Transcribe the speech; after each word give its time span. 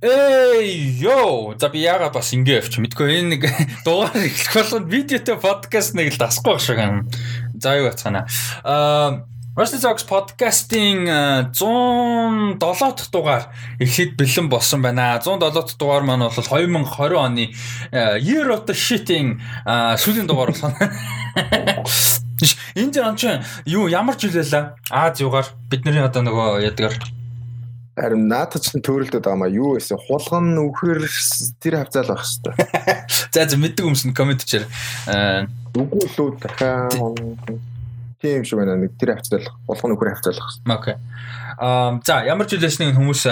Эй, 0.00 0.94
ёо, 1.02 1.58
за 1.58 1.68
би 1.74 1.82
яагаад 1.82 2.14
бас 2.14 2.30
ингэ 2.30 2.62
явчих 2.62 2.78
мэдгүй 2.78 3.18
энэ 3.18 3.34
нэг 3.34 3.42
дугаар 3.84 4.14
эхлэх 4.14 4.54
болгонд 4.54 4.86
видеотой 4.86 5.42
подкаст 5.42 5.98
нэг 5.98 6.14
л 6.14 6.22
дасахгүй 6.22 6.54
байх 6.54 6.62
шиг 6.62 6.78
юм. 6.78 7.10
За 7.58 7.74
юу 7.74 7.90
бацгаана. 7.90 8.30
Аа 8.62 9.26
Rusty 9.58 9.82
Socks 9.82 10.06
podcast-ийн 10.06 11.02
107 11.50 12.62
дахь 12.62 13.10
дугаар 13.10 13.50
эхлээд 13.82 14.14
бэлэн 14.14 14.46
болсон 14.46 14.86
байна. 14.86 15.18
107 15.18 15.50
дахь 15.50 15.74
дугаар 15.74 16.06
маань 16.06 16.30
бол 16.30 16.30
2020 16.30 17.18
оны 17.18 17.50
Year 18.22 18.54
of 18.54 18.70
the 18.70 18.78
Shit-ийн 18.78 19.42
сүүлийн 19.66 20.30
дугаар 20.30 20.54
болсон. 20.54 20.78
Энд 22.78 22.94
жан 22.94 23.18
чинь 23.18 23.42
юу 23.66 23.90
ямар 23.90 24.14
жил 24.14 24.30
байлаа? 24.30 24.78
Аз 24.94 25.18
югаар 25.18 25.50
бидний 25.66 25.98
одоо 25.98 26.22
нөгөө 26.22 26.62
ядгаар 26.62 27.17
Харин 27.98 28.28
наатад 28.30 28.62
ч 28.62 28.78
төрөлдөд 28.78 29.26
байгаа 29.26 29.42
маа 29.42 29.50
юу 29.50 29.74
гэсэн 29.74 29.98
хулган 29.98 30.54
үхэр 30.54 31.02
тэр 31.58 31.82
хавцаал 31.82 32.14
байх 32.14 32.22
хэвээр. 32.22 32.54
За 33.34 33.48
за 33.50 33.56
мэддэг 33.58 33.84
юмс 33.84 34.06
нь 34.06 34.14
комент 34.14 34.46
чир. 34.46 34.70
Үгүй 35.74 36.06
лүү 36.14 36.38
дахиад 36.38 36.94
тийм 38.22 38.46
шиг 38.46 38.58
байна 38.62 38.78
нэг 38.78 38.94
тэр 38.98 39.18
хавцаал 39.18 39.50
хулган 39.66 39.94
үхэр 39.98 40.10
хавцаал 40.14 40.38
байх 40.38 40.54
хэвээр. 40.62 40.78
Окей. 40.78 40.96
Аа 41.58 41.98
за 42.06 42.22
ямар 42.22 42.46
ч 42.46 42.54
үлээсний 42.54 42.94
хүмүүс 42.94 43.26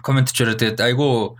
комент 0.00 0.32
чирээ 0.32 0.56
тэгээд 0.56 0.80
айгу 0.80 1.36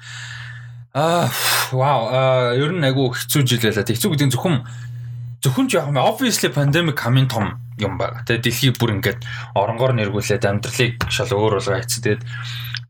аа 0.92 1.32
вау 1.72 2.12
ер 2.56 2.72
нь 2.76 2.84
айгу 2.84 3.08
хэцүү 3.16 3.42
жил 3.48 3.62
байлаа. 3.64 3.88
Хэцүү 3.88 4.10
гэдэг 4.12 4.26
нь 4.28 4.34
зөвхөн 4.36 4.56
зөвхөн 5.42 5.68
ч 5.70 5.78
яг 5.78 5.94
obviously 5.94 6.50
pandemic 6.50 6.98
хамгийн 6.98 7.28
том 7.30 7.46
юм 7.78 7.98
байна. 7.98 8.26
Тэгээ 8.26 8.42
дэлхийг 8.42 8.76
бүр 8.78 8.98
ингээд 8.98 9.22
оронгоор 9.54 9.94
нэргүүлээд 9.94 10.44
амьдралыг 10.44 10.98
шал 11.08 11.30
өөр 11.30 11.62
болгоо 11.62 11.78
хайцсан. 11.78 12.02
Тэгээд 12.02 12.22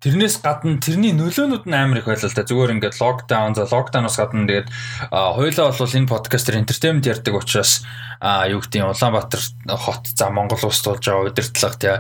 тэрнээс 0.01 0.41
гадна 0.41 0.81
тэрний 0.81 1.13
нөлөөнүүд 1.13 1.69
нь 1.69 1.77
амар 1.77 2.01
их 2.01 2.09
байлаа 2.09 2.31
л 2.31 2.37
да. 2.39 2.49
Зүгээр 2.49 2.75
ингээд 2.79 2.97
локдаун 2.97 3.53
за 3.53 3.69
локдауноос 3.69 4.17
гадна 4.17 4.49
тэгээд 4.49 4.69
хоёулаа 5.13 5.75
бол 5.75 5.97
энэ 5.99 6.09
подкастер 6.09 6.55
entertainment 6.57 7.05
ярьдаг 7.05 7.35
учраас 7.37 7.85
юу 8.23 8.63
нь 8.65 8.81
Улаанбаатар 8.81 9.43
хот 9.69 10.05
за 10.15 10.31
Монгол 10.31 10.63
улс 10.65 10.81
тулж 10.81 11.05
байгаа 11.05 11.29
удирдлага 11.29 11.77
тий 11.77 11.97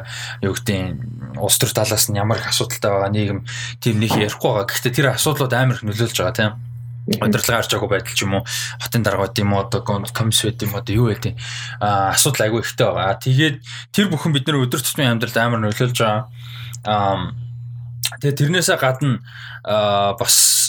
юу 0.47 0.57
нь 0.57 1.37
улс 1.37 1.59
төр 1.59 1.73
талаас 1.75 2.09
нь 2.09 2.17
ямар 2.17 2.39
их 2.41 2.49
асуудалтай 2.49 2.91
байгаа 2.91 3.13
нийгэм 3.13 3.41
тийм 3.83 4.01
нэг 4.01 4.17
ярихгүй 4.17 4.49
байгаа. 4.49 4.71
Гэхдээ 4.71 4.95
тэр 4.95 5.13
асуудлууд 5.13 5.53
амар 5.53 5.77
их 5.77 5.85
нөлөөлж 5.85 6.17
байгаа 6.23 6.39
тий 6.39 6.49
удирдлага 7.17 7.65
харж 7.65 7.73
байгаагүй 7.73 7.91
байдал 7.91 8.15
ч 8.15 8.21
юм 8.23 8.35
уу 8.37 8.45
хотын 8.83 9.03
дарга 9.03 9.25
байд 9.25 9.41
юм 9.41 9.53
уу 9.57 9.65
одоо 9.65 9.81
комисс 10.13 10.45
байд 10.45 10.63
юм 10.63 10.77
одоо 10.77 10.95
юу 10.95 11.07
байдیں۔ 11.09 11.35
а 11.81 12.13
асуудал 12.13 12.45
айгүй 12.47 12.61
ихтэй 12.61 12.87
байгаа. 12.87 13.17
Тэгээд 13.17 13.57
тэр 13.93 14.07
бүхэн 14.13 14.33
бид 14.37 14.45
нар 14.47 14.61
өдөр 14.61 14.81
тутмын 14.85 15.17
амьдралд 15.17 15.37
амар 15.41 15.61
нөлөөлж 15.65 15.97
байгаа. 15.97 16.29
а 16.85 17.33
тэгээд 18.21 18.39
тэрнээсээ 18.39 18.77
гадна 18.77 19.25
бас 20.21 20.68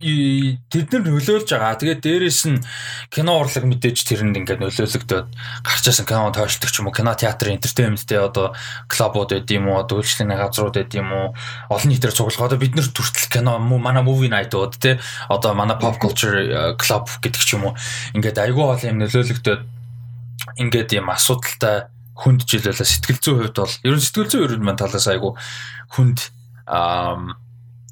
тэд 0.00 0.96
нар 0.96 1.04
нөлөөлж 1.04 1.44
байгаа. 1.52 1.76
Тэгээд 1.76 2.00
дээрэс 2.00 2.40
нь 2.48 2.64
кино 3.12 3.36
урлаг 3.36 3.68
мэдээж 3.68 4.00
тэрэнд 4.08 4.40
ингээд 4.40 4.64
нөлөөлөгдөд 4.64 5.28
гарч 5.60 5.84
ирсэн 5.84 6.08
кино 6.08 6.32
тойролдог 6.32 6.72
ч 6.72 6.80
юм 6.80 6.88
уу, 6.88 6.96
кино 6.96 7.12
театр, 7.12 7.52
entertainment-тэй 7.52 8.16
одоо 8.16 8.56
клубууд 8.88 9.36
байд 9.36 9.52
юм 9.52 9.68
уу, 9.68 9.84
одоо 9.84 10.00
үйлчлэлийн 10.00 10.40
газрууд 10.40 10.80
байд 10.80 10.92
юм 10.96 11.12
уу, 11.12 11.26
олон 11.68 11.88
нийтээр 11.92 12.16
цуглах. 12.16 12.48
Одоо 12.48 12.56
бид 12.56 12.80
нар 12.80 12.88
төртөл 12.88 13.28
кино 13.28 13.60
манай 13.60 14.00
movie 14.00 14.32
night-ууд 14.32 14.80
тий 14.80 14.96
одоо 15.28 15.52
манай 15.52 15.76
pop 15.76 16.00
culture 16.00 16.32
э, 16.32 16.72
club 16.80 17.04
гэдэг 17.20 17.42
ч 17.44 17.60
юм 17.60 17.68
уу. 17.68 17.76
Ингээд 18.16 18.40
айгүй 18.40 18.64
бол 18.64 18.80
юм 18.80 19.04
нөлөөлөгдөд 19.04 19.60
ингээд 20.64 20.96
юм 20.96 21.12
асуудалтай 21.12 21.92
хүнд 22.16 22.48
жилээлээ 22.48 22.88
сэтгэл 22.88 23.20
зүйн 23.20 23.38
хувьд 23.52 23.56
бол 23.60 23.76
ер 23.84 23.94
нь 23.96 24.00
сэтгэл 24.00 24.32
зүйн 24.32 24.44
ерөн 24.48 24.64
маань 24.64 24.80
талаас 24.80 25.08
айгүй 25.12 25.36
хүнд 25.92 26.32
аа 26.64 27.36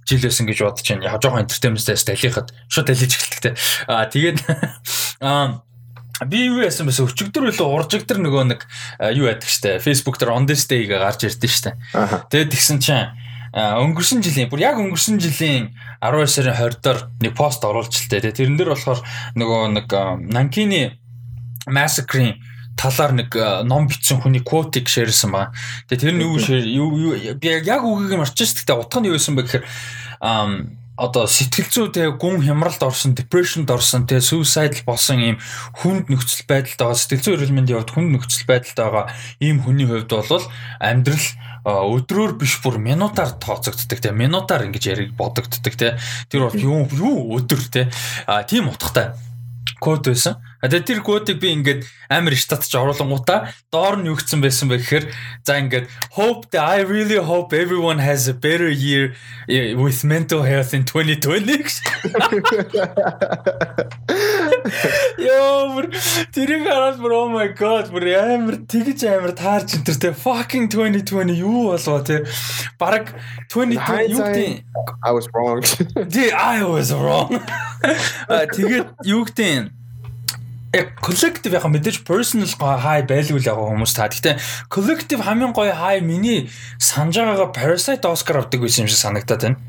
жил 0.08 0.24
байсан 0.24 0.48
гэж 0.48 0.58
бодож 0.64 0.88
байна. 0.88 1.04
Яг 1.04 1.20
жоохон 1.20 1.44
entertainment-ээс 1.44 2.04
талихад 2.08 2.52
шууд 2.72 2.88
талиж 2.88 3.12
эхэлдэг 3.12 3.40
те. 3.44 3.50
Аа 3.84 4.08
тэгээд 4.08 4.38
аа 5.20 5.60
би 6.24 6.48
юу 6.48 6.64
яасан 6.64 6.88
бэс 6.88 7.04
өчигдөр 7.04 7.52
үлээ 7.52 7.62
уржигдэр 7.62 8.18
нөгөө 8.18 8.44
нэг 8.50 8.60
юу 9.14 9.28
яадаг 9.28 9.46
штэ 9.46 9.78
Facebook 9.78 10.18
дээр 10.18 10.34
on 10.34 10.48
this 10.48 10.66
day 10.66 10.88
гээ 10.88 10.98
гарч 10.98 11.28
ирдэ 11.28 11.46
штэ. 11.46 11.76
Тэгээд 12.32 12.50
тэгсэн 12.56 12.78
чинь 12.82 13.12
өнгөрсөн 13.54 14.24
жилийн 14.24 14.50
бүр 14.50 14.64
яг 14.64 14.80
өнгөрсөн 14.82 15.22
жилийн 15.22 15.76
12 16.02 16.26
сарын 16.26 16.58
20 16.58 16.82
доор 16.82 16.98
нэг 17.22 17.32
пост 17.38 17.62
оруулчихлаа 17.62 18.20
те. 18.20 18.34
Тэрэн 18.34 18.58
дээр 18.58 18.74
болохоор 18.74 19.00
нөгөө 19.38 19.62
нэг 19.78 19.88
Нанкины 20.32 20.98
massacre 21.70 22.34
талаар 22.78 23.12
нэг 23.12 23.34
ном 23.66 23.90
бичсэн 23.90 24.22
хүний 24.22 24.40
quote-ийг 24.40 24.86
шеэрсэн 24.86 25.34
ба. 25.34 25.50
Тэгээ 25.90 26.00
тэр 26.00 26.14
нь 26.14 26.22
юу 26.22 26.38
юу 26.94 27.34
би 27.34 27.48
яг 27.50 27.82
үгийг 27.82 28.16
марчсан 28.16 28.46
шүү 28.46 28.64
дээ. 28.70 28.78
Утга 28.78 29.02
нь 29.02 29.10
юу 29.10 29.18
байсан 29.18 29.34
бэ 29.34 29.42
гэхээр 29.42 29.64
одоо 30.98 31.30
сэтгэл 31.30 31.70
зүй 31.70 31.88
те 31.94 32.10
гүн 32.10 32.42
хямралд 32.42 32.82
орсон, 32.82 33.14
depressionд 33.14 33.70
орсон, 33.70 34.02
те 34.10 34.18
suicidal 34.18 34.82
болсон 34.82 35.22
ийм 35.22 35.36
хүнд 35.78 36.10
нөхцөл 36.10 36.42
байдалд 36.50 36.74
байгаа 36.74 36.98
сэтгэл 36.98 37.22
зүй 37.22 37.34
эрүүл 37.38 37.54
мэндийн 37.54 37.78
хувьд 37.78 37.94
хүнд 37.94 38.10
нөхцөл 38.18 38.50
байдалд 38.50 38.78
байгаа 38.82 39.04
ийм 39.38 39.62
хүний 39.62 39.86
хувьд 39.86 40.10
бол 40.10 40.42
амьдрал 40.82 41.26
өдрөөр 41.68 42.34
биш 42.42 42.58
бүр 42.64 42.82
минутаар 42.82 43.38
тооцогддог 43.38 44.02
те 44.02 44.10
минутаар 44.10 44.66
ингэж 44.66 44.84
яриг 44.90 45.14
бодогддог 45.14 45.74
те 45.78 45.94
тэр 46.26 46.50
бол 46.50 46.58
юу 46.58 46.90
юу 46.90 47.38
өдөр 47.38 47.62
те 47.70 47.86
а 48.26 48.42
тийм 48.42 48.66
утгатай 48.66 49.14
код 49.78 50.02
байсан 50.08 50.42
Тэгээд 50.58 50.86
тэр 50.90 51.00
кодыг 51.06 51.38
би 51.38 51.54
ингээд 51.54 51.86
амар 52.10 52.34
штатч 52.34 52.74
оруулангуудаа 52.74 53.54
доор 53.70 54.02
нь 54.02 54.10
юу 54.10 54.18
гэсэн 54.18 54.42
байсан 54.42 54.66
бэ 54.66 54.82
гэхээр 54.82 55.06
за 55.46 55.54
ингээд 55.54 55.86
hope 56.18 56.50
that 56.50 56.66
I 56.66 56.82
really 56.82 57.22
hope 57.22 57.54
everyone 57.54 58.02
has 58.02 58.26
a 58.26 58.34
better 58.34 58.66
year 58.66 59.14
with 59.78 60.02
mental 60.02 60.42
health 60.42 60.74
in 60.74 60.82
2020. 60.82 61.78
Йоо 65.22 65.86
тэрийг 66.34 66.66
хараад 66.66 66.98
бүр 66.98 67.12
oh 67.14 67.30
my 67.30 67.48
god 67.54 67.94
бүр 67.94 68.10
амар 68.18 68.58
тэгж 68.66 69.06
амар 69.06 69.38
таарч 69.38 69.78
энэ 69.78 69.94
тэр 69.94 70.14
fucking 70.18 70.66
2020 70.66 71.38
юу 71.38 71.70
болоо 71.70 72.02
те 72.02 72.26
баг 72.82 73.14
2020 73.46 74.10
юу 74.10 74.26
гэдэг 74.26 74.66
I 75.06 75.10
was 75.14 75.30
wrong. 75.30 75.62
Тий 76.10 76.34
I 76.34 76.66
was 76.66 76.90
wrong. 76.90 77.30
Тэгээд 78.58 79.06
юу 79.06 79.22
гэдэг 79.22 79.77
яг 80.74 81.00
collective 81.00 81.54
яг 81.56 81.64
мэдээж 81.64 82.04
personal 82.04 82.48
high 82.76 83.04
байлгүй 83.08 83.40
л 83.40 83.48
яг 83.48 83.56
хүмүүс 83.56 83.92
та. 83.96 84.08
Гэхдээ 84.08 84.36
collective 84.68 85.24
хамгийн 85.24 85.56
гоё 85.56 85.72
high 85.72 86.04
миний 86.04 86.52
санаж 86.76 87.16
байгаагаа 87.16 87.56
Parasite 87.56 88.04
Oscar 88.04 88.44
авдаг 88.44 88.60
байсан 88.60 88.84
юм 88.84 88.92
шиг 88.92 89.00
санагдаад 89.00 89.42
байна. 89.42 89.60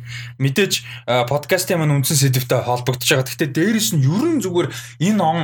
Мэдээж 0.43 0.83
подкастын 1.31 1.79
маань 1.79 2.03
үндсэн 2.03 2.19
сэдвтэй 2.19 2.59
холбогдож 2.67 3.07
байгаа. 3.07 3.27
Гэхдээ 3.31 3.49
дээрэс 3.55 3.89
нь 3.95 4.03
ерөн 4.03 4.43
зүгээр 4.43 4.67
энэ 5.07 5.23
он 5.23 5.39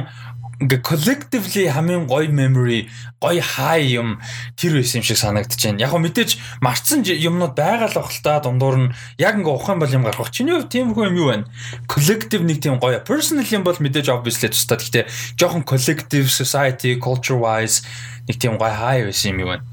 ингээ 0.61 0.81
collectively 0.81 1.67
хамгийн 1.67 2.07
гоё 2.07 2.31
memory, 2.31 2.87
гоё 3.19 3.43
high 3.43 3.83
юм 3.83 4.21
тэр 4.55 4.79
байсан 4.79 5.01
юм 5.01 5.05
шиг 5.05 5.19
санагдаж 5.19 5.59
байна. 5.59 5.83
Яг 5.83 5.91
го 5.91 5.99
мэдээж 5.99 6.39
марцсан 6.63 7.03
юмнууд 7.03 7.55
байгаа 7.55 7.91
л 7.91 7.97
бах 7.99 8.11
л 8.11 8.23
та 8.23 8.39
дундуур 8.39 8.75
нь 8.79 8.93
яг 9.19 9.35
ингээ 9.35 9.51
ухаан 9.51 9.79
бол 9.79 9.91
юм 9.91 10.07
гарах. 10.07 10.31
Чиний 10.31 10.55
хувьд 10.55 10.71
тийм 10.71 10.95
хөө 10.95 11.11
юм 11.11 11.19
юу 11.19 11.27
байна? 11.31 11.45
Collective 11.91 12.43
нэг 12.47 12.63
тийм 12.63 12.79
гоё 12.79 13.03
personal 13.03 13.47
юм 13.51 13.67
бол 13.67 13.75
мэдээж 13.75 14.07
obviously 14.09 14.47
тусдаа. 14.47 14.79
Гэхдээ 14.79 15.05
жоохон 15.35 15.67
collective 15.67 16.31
society 16.31 16.95
culture 16.95 17.35
wise 17.35 17.83
нэг 18.27 18.39
тийм 18.39 18.55
гоё 18.55 18.71
high 18.71 19.03
байсан 19.03 19.35
юм 19.35 19.43
юу 19.43 19.49
байна? 19.53 19.65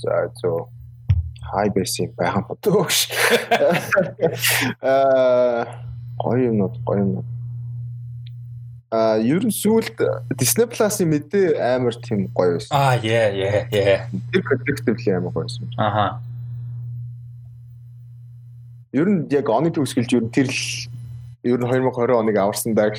За 0.00 0.32
зөө 0.40 0.78
high 1.52 1.70
байсан 1.76 2.08
байгаа 2.16 2.42
бодогш. 2.48 3.08
Аа 4.80 5.64
гоё 6.22 6.50
юмнууд 6.50 6.74
гоё 6.84 7.00
юмнууд 7.04 7.37
А 8.90 9.20
ер 9.20 9.44
нь 9.44 9.52
сүүлд 9.52 10.00
Disney 10.32 10.64
Plus-ын 10.64 11.12
мэдээ 11.12 11.60
амар 11.60 11.92
тийм 12.00 12.32
гоё 12.32 12.56
байсан. 12.56 12.72
Аа 12.72 12.96
яа 13.04 13.28
яа 13.36 13.68
яа. 13.68 14.08
Тэр 14.32 14.42
collective 14.48 14.96
амар 15.12 15.32
гоё 15.32 15.44
байсан. 15.44 15.68
Аха. 15.76 16.24
Ер 18.96 19.04
нь 19.12 19.28
яг 19.28 19.44
оны 19.52 19.68
төгсгөлж 19.68 20.10
ер 20.16 20.24
нь 20.24 20.32
тэр 20.32 20.48
л 20.48 20.88
ер 21.44 21.60
нь 21.60 21.68
2020 21.68 22.16
оныг 22.16 22.36
аварсан 22.40 22.72
даа. 22.72 22.96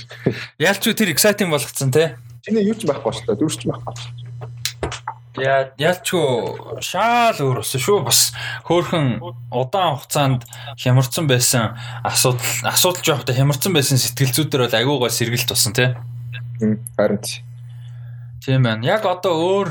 Яалч 0.62 0.86
тэр 0.94 1.10
exciting 1.10 1.50
болгоцсон 1.50 1.90
те. 1.90 2.22
Чиний 2.46 2.70
юу 2.70 2.78
ч 2.78 2.86
байхгүй 2.86 3.10
шүү 3.10 3.26
дээ. 3.34 3.40
Дөрвч 3.42 3.58
ч 3.58 3.66
байхгүй. 3.66 4.29
Яа 5.38 5.70
ялчгүй 5.78 6.82
шаал 6.82 7.38
өөр 7.38 7.62
өссөн 7.62 7.84
шүү 7.86 8.00
бас 8.08 8.32
хөөхөн 8.66 9.22
удаан 9.54 10.00
хугацаанд 10.02 10.48
хямарсан 10.74 11.30
байсан 11.30 11.78
асуудал 12.02 12.42
асуудал 12.66 13.06
жоохтой 13.06 13.38
хямарсан 13.38 13.76
байсан 13.78 14.02
сэтгэл 14.02 14.34
зүйдэр 14.34 14.66
бол 14.66 14.80
агуугаа 14.80 15.14
сэргэлт 15.14 15.54
тусан 15.54 15.78
тий. 15.78 15.94
Харин 16.98 17.22
тийм 18.42 18.66
байна. 18.66 18.82
Яг 18.82 19.06
одоо 19.06 19.38
өөр 19.38 19.70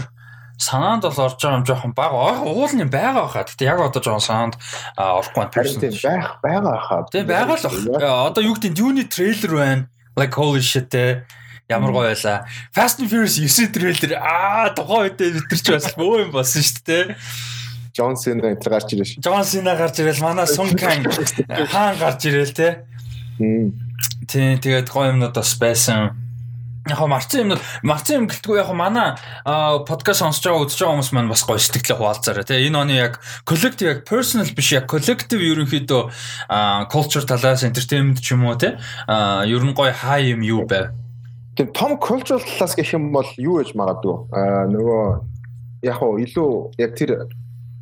санаанд 0.62 1.02
бол 1.02 1.26
орж 1.26 1.42
байгаа 1.42 1.58
юм 1.58 1.66
жоохон 1.66 1.92
бага. 1.94 2.38
Уулын 2.46 2.90
байгаа 2.90 3.26
хаа. 3.26 3.42
Гэтэ 3.42 3.66
яг 3.66 3.82
одоо 3.82 4.02
жоохон 4.02 4.22
санаанд 4.22 4.54
орохгүй 4.94 5.42
байна. 5.42 5.74
Тийм 5.74 5.98
байх 6.06 6.38
байгаа 6.38 6.78
хаа. 6.86 7.02
Тийм 7.10 7.26
байгаа 7.26 7.58
л 7.58 7.66
баг. 7.66 8.02
Одоо 8.30 8.42
юу 8.46 8.54
гэдэг 8.54 8.72
нь 8.74 8.78
юуны 8.78 9.04
трейлер 9.10 9.52
байна. 9.58 9.88
Like 10.14 10.34
holy 10.34 10.62
shit 10.62 10.90
те 10.90 11.26
Ямар 11.68 11.92
гоё 11.92 12.08
байла. 12.08 12.48
Fast 12.72 13.00
and 13.00 13.10
Furious 13.12 13.36
9 13.36 13.68
трейлер 13.76 14.16
аа 14.16 14.72
тухайн 14.72 15.12
үед 15.12 15.20
бид 15.20 15.52
нар 15.52 15.60
ч 15.60 15.68
бас 15.76 15.92
бөө 16.00 16.24
юм 16.24 16.30
болсон 16.32 16.64
шүү 16.64 16.80
дээ. 16.88 17.16
Джон 17.92 18.16
Сина 18.16 18.56
энэ 18.56 18.64
гарч 18.64 18.88
ирээ 18.96 19.04
шүү. 19.04 19.20
Джон 19.20 19.44
Сина 19.44 19.76
гарч 19.76 20.00
ирэл 20.00 20.24
манай 20.24 20.48
Сункан 20.48 21.04
хаан 21.68 22.00
гарч 22.00 22.24
ирэл 22.24 22.56
те. 22.56 22.88
Тийм 23.36 24.56
тэгээд 24.64 24.88
гоё 24.88 25.12
юмнууд 25.12 25.36
бас 25.36 25.52
байсан. 25.60 26.16
Яг 26.88 27.04
марцсан 27.04 27.44
юмнууд 27.44 27.60
марцсан 27.84 28.24
юм 28.24 28.28
гэлтгүй 28.32 28.64
яг 28.64 28.72
манай 28.72 29.20
подкаст 29.44 30.24
сонсож 30.24 30.48
байгаа 30.48 30.64
үзэж 30.64 30.80
байгаа 30.80 30.94
хүмүүс 30.96 31.12
маань 31.12 31.28
бас 31.28 31.44
гоё 31.44 31.60
сэтгэлээ 31.60 32.00
хуваалцаарай 32.00 32.48
те. 32.48 32.64
Энэ 32.64 32.80
оны 32.80 32.96
яг 32.96 33.20
collective 33.44 33.92
яг 33.92 34.08
personal 34.08 34.48
биш 34.56 34.72
яг 34.72 34.88
collective 34.88 35.44
ерөнхийдөө 35.44 36.02
culture 36.88 37.28
талаас 37.28 37.60
entertainment 37.60 38.24
ч 38.24 38.32
юм 38.32 38.48
уу 38.48 38.56
те. 38.56 38.80
Ер 39.44 39.60
нь 39.68 39.76
гоё 39.76 39.92
хаа 39.92 40.16
юм 40.24 40.40
юу 40.40 40.64
байв. 40.64 40.96
Тэгээд 41.58 41.74
том 41.74 41.98
cultural 41.98 42.38
талаас 42.38 42.78
гэх 42.78 42.94
юм 42.94 43.10
бол 43.10 43.26
юу 43.34 43.58
гэж 43.58 43.74
магадгүй. 43.74 44.16
Аа 44.30 44.70
нөгөө 44.70 45.04
яг 45.90 45.98
уу 46.06 46.22
илүү 46.22 46.50
яг 46.78 46.94
тэр 46.94 47.26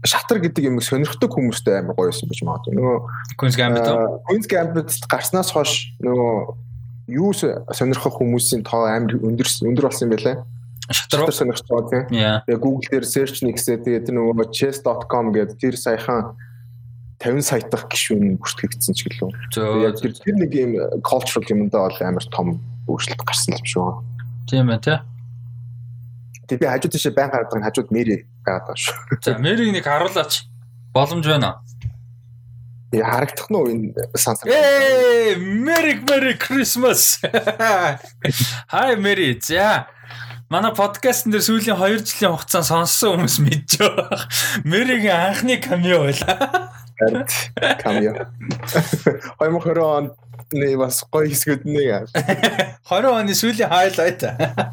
шатар 0.00 0.40
гэдэг 0.40 0.64
юм 0.64 0.81
сонирхдаг 0.81 1.28
хүмүүстэй 1.28 1.84
амар 1.84 1.93
гоё 1.93 2.08
байсан 2.08 2.25
гэж 2.32 2.40
магадгүй. 2.40 2.73
Нөгөө 2.73 2.96
Queen's 3.37 3.56
Gambit 3.61 3.84
Queen's 4.25 4.49
Gambit 4.49 4.90
гарснаас 5.12 5.52
хойш 5.52 5.93
нөгөө 6.00 6.32
юу 7.20 7.31
сонирхох 7.37 8.17
хүмүүсийн 8.17 8.64
тоо 8.64 8.88
амар 8.88 9.20
өндөр 9.20 9.44
өндөр 9.44 9.84
болсон 9.93 10.08
юм 10.08 10.14
байлаа. 10.17 10.37
Шатар 10.88 11.37
сонирхож 11.37 11.69
байгаа 11.69 11.90
тийм. 11.93 12.05
Тэгээ 12.49 12.62
Google 12.64 12.88
дээр 12.88 13.05
search 13.05 13.44
нэгсээ 13.44 13.84
тэгээд 13.84 14.08
нөгөө 14.08 14.56
chess.com 14.56 15.37
гэдэг 15.37 15.61
тэр 15.61 15.76
саяхан 15.76 16.32
50 17.20 17.44
сая 17.44 17.61
дахь 17.69 17.93
гишүүн 17.93 18.40
бүртгэгдсэн 18.40 18.94
ч 18.96 19.05
гэлөө. 19.05 19.31
Тэр 19.52 20.12
тэр 20.17 20.37
нэг 20.40 20.52
юм 20.56 20.73
cultural 21.05 21.44
юмдаа 21.44 21.93
бол 21.93 22.00
амар 22.00 22.25
том 22.32 22.61
өөрчлөлт 22.87 23.23
гарсан 23.27 23.59
юм 23.59 23.67
шүү. 23.67 23.88
Тийм 24.50 24.71
ээ 24.71 24.81
тий. 24.83 24.99
Тэгээ 26.47 26.62
би 26.62 26.67
хажууд 26.71 26.93
тийшээ 26.94 27.15
байн 27.19 27.31
гараад 27.31 27.50
байгаа 27.50 27.67
хажууд 27.71 27.91
Мэри 27.91 28.17
байгаад 28.47 28.65
байгаа 28.71 28.79
шүү. 28.79 28.97
За 29.23 29.38
Мэрийг 29.43 29.71
нэг 29.75 29.85
харуулаач. 29.87 30.47
Боломж 30.94 31.27
байна. 31.27 31.59
Яа 32.94 33.11
харагдах 33.19 33.50
нь 33.50 33.59
энэ 33.91 34.15
сансар. 34.15 34.47
Ээ, 34.47 35.35
Merry 35.37 35.99
Merry 36.06 36.38
Christmas. 36.38 37.19
Hi 38.71 38.94
Mary. 38.94 39.35
За. 39.43 39.91
Манай 40.47 40.71
подкастн 40.71 41.35
дээр 41.35 41.43
сүүлийн 41.43 41.75
2 41.75 42.06
жилийн 42.06 42.38
хугацаанд 42.38 42.71
сонссон 42.71 43.19
хүмүүс 43.19 43.37
мэдж 43.43 43.83
байгаа. 43.83 44.31
Мэригийн 44.62 45.19
анхны 45.35 45.59
камео 45.59 46.06
байла. 46.06 46.71
Камео. 47.83 48.31
2020 49.43 49.83
он 49.83 50.15
нэг 50.53 50.79
бас 50.79 51.03
гоё 51.11 51.27
хэсгүүд 51.31 51.67
нэг. 51.67 52.11
20 52.87 53.11
оны 53.19 53.35
сүүлийн 53.35 53.71
хайлайт. 53.71 54.23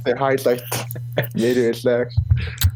Хайлайт. 0.06 0.68
Нэр 1.34 1.58
байлаа. 1.72 2.06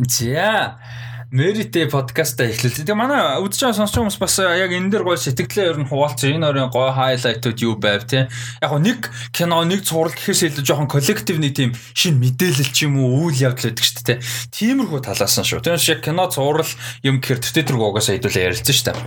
За. 0.07 0.79
Мэритэй 1.27 1.91
подкастаа 1.91 2.47
эхлүүлээ. 2.47 2.87
Тэгээ 2.87 2.95
манай 2.95 3.19
үдч 3.43 3.59
байгаа 3.59 3.75
сонсч 3.75 3.99
хүмүүс 3.99 4.15
бас 4.15 4.39
яг 4.39 4.71
энэ 4.71 4.95
дээр 4.95 5.03
гоё 5.03 5.19
сэтгэлээ 5.19 5.75
ер 5.75 5.79
нь 5.83 5.89
хуваалцсан. 5.91 6.39
Энэ 6.39 6.47
орын 6.47 6.71
гоё 6.71 6.95
хайлайтууд 6.95 7.59
юу 7.67 7.75
байв 7.75 8.07
те. 8.07 8.31
Яг 8.63 8.71
нэг 8.79 9.11
кино, 9.35 9.59
нэг 9.67 9.83
цуврал 9.83 10.15
гэхээс 10.15 10.55
илүү 10.55 10.63
жоохон 10.63 10.87
коллектив 10.87 11.35
нэг 11.35 11.51
тийм 11.51 11.75
шин 11.91 12.15
мэдээлэл 12.23 12.71
ч 12.71 12.87
юм 12.87 13.03
уу 13.03 13.27
үйл 13.27 13.43
явдал 13.43 13.75
байдаг 13.75 13.83
шүү 13.83 14.07
дээ. 14.07 14.23
Тиймэрхүү 14.55 14.99
талаас 15.03 15.35
нь 15.35 15.49
шүү. 15.51 15.67
Тэгээс 15.67 15.91
яг 15.91 15.99
кино, 15.99 16.31
цуврал 16.31 16.71
юм 17.03 17.19
гэхэр 17.19 17.43
тэр 17.43 17.75
тэр 17.75 17.75
угаасаа 17.75 18.15
хэдүүлээ 18.15 18.47
ярилцсан 18.47 18.71
шүү 18.71 18.87
дээ. 18.87 18.97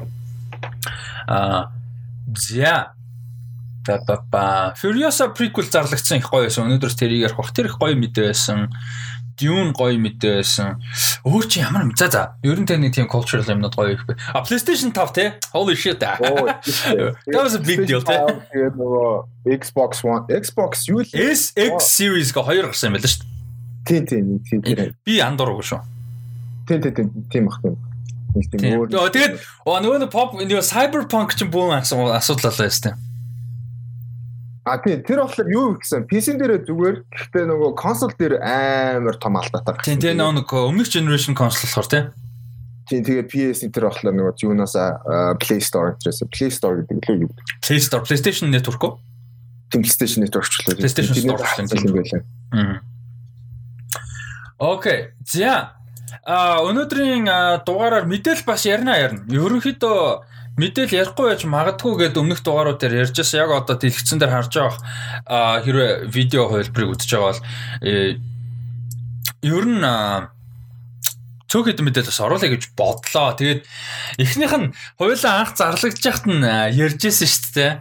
Аа 1.25 1.73
за 2.37 3.00
Ба 3.87 4.01
ба 4.07 4.17
ба. 4.31 4.75
Furiosa 4.77 5.31
prequel 5.33 5.71
зарлагдсан 5.71 6.21
их 6.21 6.29
гоё 6.29 6.49
байсан. 6.49 6.69
Өнөөдөр 6.69 6.93
тэрийг 6.93 7.25
ярих 7.25 7.37
бах. 7.37 7.53
Тэр 7.57 7.73
их 7.73 7.79
гоё 7.81 7.97
мэдээ 7.97 8.29
байсан. 8.33 8.69
Dune 9.41 9.73
гоё 9.73 9.97
мэдээ 9.97 10.45
байсан. 10.45 10.77
Өөр 11.25 11.45
чи 11.49 11.65
ямар. 11.65 11.89
За 11.97 12.13
за. 12.13 12.37
Ер 12.45 12.61
нь 12.61 12.69
тэ 12.69 12.77
нэг 12.77 12.93
тийм 12.93 13.09
cultural 13.09 13.41
юмнууд 13.49 13.73
гоё 13.73 13.97
их 13.97 14.05
бай. 14.05 14.21
А 14.37 14.45
PlayStation 14.45 14.93
5 14.93 15.17
те. 15.17 15.41
Holy 15.57 15.77
shit. 15.77 15.97
That 16.05 17.41
was 17.41 17.57
a 17.57 17.63
big 17.65 17.89
deal 17.89 18.05
те. 18.05 18.21
Xbox 19.49 20.05
One, 20.05 20.29
Xbox 20.29 20.85
юу 20.93 21.01
л 21.01 21.09
SX 21.09 21.81
series 21.81 22.37
га 22.37 22.45
хоёр 22.45 22.69
гарсан 22.69 22.93
юм 22.93 23.01
байна 23.01 23.09
шүү 23.09 23.25
дээ. 23.25 24.05
Тийм 24.05 24.05
тийм 24.05 24.25
тийм. 24.45 24.93
Би 25.01 25.25
андуургүй 25.25 25.65
шүү. 25.65 25.81
Тийм 26.69 26.81
тийм 26.85 27.09
тийм 27.33 27.49
ах 27.49 27.65
юм. 27.65 27.81
Тэгээд 28.37 29.41
нөгөө 29.65 30.11
pop 30.13 30.37
нөгөө 30.37 30.63
cyberpunk 30.69 31.35
ч 31.35 31.49
бүүн 31.49 31.81
асуудал 31.81 32.53
болоо 32.53 32.69
юм 32.69 33.10
А 34.71 34.79
тий 34.79 34.97
тэр 35.03 35.27
болохоор 35.27 35.49
юу 35.51 35.67
гэсэн 35.83 36.07
PC 36.07 36.39
дээр 36.39 36.63
зүгээр 36.63 36.97
гэхдээ 37.11 37.45
нөгөө 37.51 37.71
консол 37.75 38.15
дээр 38.15 38.39
амар 38.39 39.19
том 39.19 39.35
алдаатай. 39.35 39.75
Тийм 39.83 39.99
тий 39.99 40.15
нөгөө 40.15 40.71
өмнөх 40.71 40.87
generation 40.87 41.35
консол 41.35 41.67
болохоор 41.67 41.91
тий. 41.91 42.03
Тийм 42.87 43.03
тэгээд 43.03 43.27
PS 43.35 43.67
тэр 43.75 43.91
болохоор 43.91 44.15
нөгөө 44.15 44.47
юунаас 44.47 44.79
Play 45.43 45.59
Store 45.59 45.99
гэсэн 45.99 46.31
Play 46.31 46.55
Store 46.55 46.87
гэдэг 46.87 47.03
лөө 47.03 47.19
юу. 47.27 47.31
Play 47.67 47.83
Store 47.83 48.07
PlayStation 48.07 48.55
Network 48.55 48.83
уу? 48.87 49.03
Тийм 49.75 49.83
PlayStation 49.83 50.23
Network 50.23 50.47
ч 50.47 50.63
лөө. 50.63 50.79
PlayStation 50.79 51.15
Store 51.19 51.43
юм 51.83 51.95
байлаа. 51.99 52.81
Окей. 54.61 55.11
За 55.27 55.75
А 56.27 56.61
өнөөдрийн 56.69 57.25
дугаараар 57.65 58.05
мэдээлэл 58.05 58.45
бас 58.45 58.67
ярина 58.69 58.99
ярина. 58.99 59.25
Ерөнхийдөө 59.33 60.01
мэдээл 60.59 60.99
ярихгүй 60.99 61.27
байж 61.31 61.43
магадгүй 61.47 61.95
гэд 62.11 62.19
өмнөх 62.19 62.43
дугаарууд 62.43 62.81
дээр 62.81 63.07
ярьжсэн 63.07 63.47
яг 63.47 63.51
одоо 63.55 63.77
дэлгэцэн 63.79 64.19
дээр 64.19 64.35
харж 64.35 64.53
байгаа 64.57 65.63
хэрвээ 65.63 65.91
видео 66.11 66.51
хувилбарыг 66.51 66.91
үзэж 66.97 67.11
байгаа 67.15 67.29
бол 67.31 67.43
э, 67.87 68.19
ер 69.47 69.65
нь 69.67 69.85
цөөх 71.51 71.67
хэдэн 71.67 71.87
мэдээлэл 71.91 72.13
бас 72.15 72.23
оруулах 72.23 72.51
гэж 72.55 72.65
бодлоо. 72.79 73.35
Тэгээд 73.35 73.63
эхнийх 74.23 74.55
нь 74.55 74.71
хоёулаа 75.03 75.43
анх 75.43 75.59
зарлагдж 75.59 76.05
яхад 76.07 76.27
нь 76.31 76.47
ярьжсэн 76.47 77.27
шүү 77.27 77.51
дээ. 77.59 77.73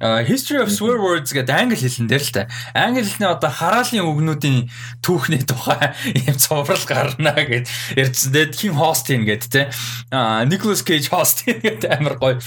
History 0.00 0.62
of 0.62 0.72
Swear 0.72 0.96
Words 0.96 1.28
гэдэг 1.36 1.52
англи 1.52 1.76
хэлэн 1.76 2.08
дээр 2.08 2.24
л 2.24 2.32
та. 2.32 2.48
Англи 2.72 3.04
хэлний 3.04 3.28
одоо 3.28 3.52
хараалын 3.52 4.08
үгнүүдийн 4.08 4.72
түүхний 5.04 5.44
тухай 5.44 5.92
юм 6.16 6.40
цуврал 6.40 6.80
гарна 6.88 7.36
гэд 7.36 7.68
ярьсан. 8.00 8.32
Тэгээд 8.32 8.56
хин 8.56 8.74
хост 8.80 9.12
юм 9.12 9.28
гэд 9.28 9.44
те. 9.52 9.68
А 10.08 10.48
Nicolas 10.48 10.80
Cage 10.80 11.12
хост 11.12 11.44
гэд 11.44 11.84
амар 11.84 12.16
гоё. 12.16 12.40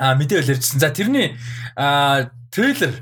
А 0.00 0.16
мэдээлэл 0.16 0.56
ярьсан. 0.56 0.80
За 0.80 0.88
тэрний 0.88 1.36
а 1.76 2.32
трейлер 2.48 2.96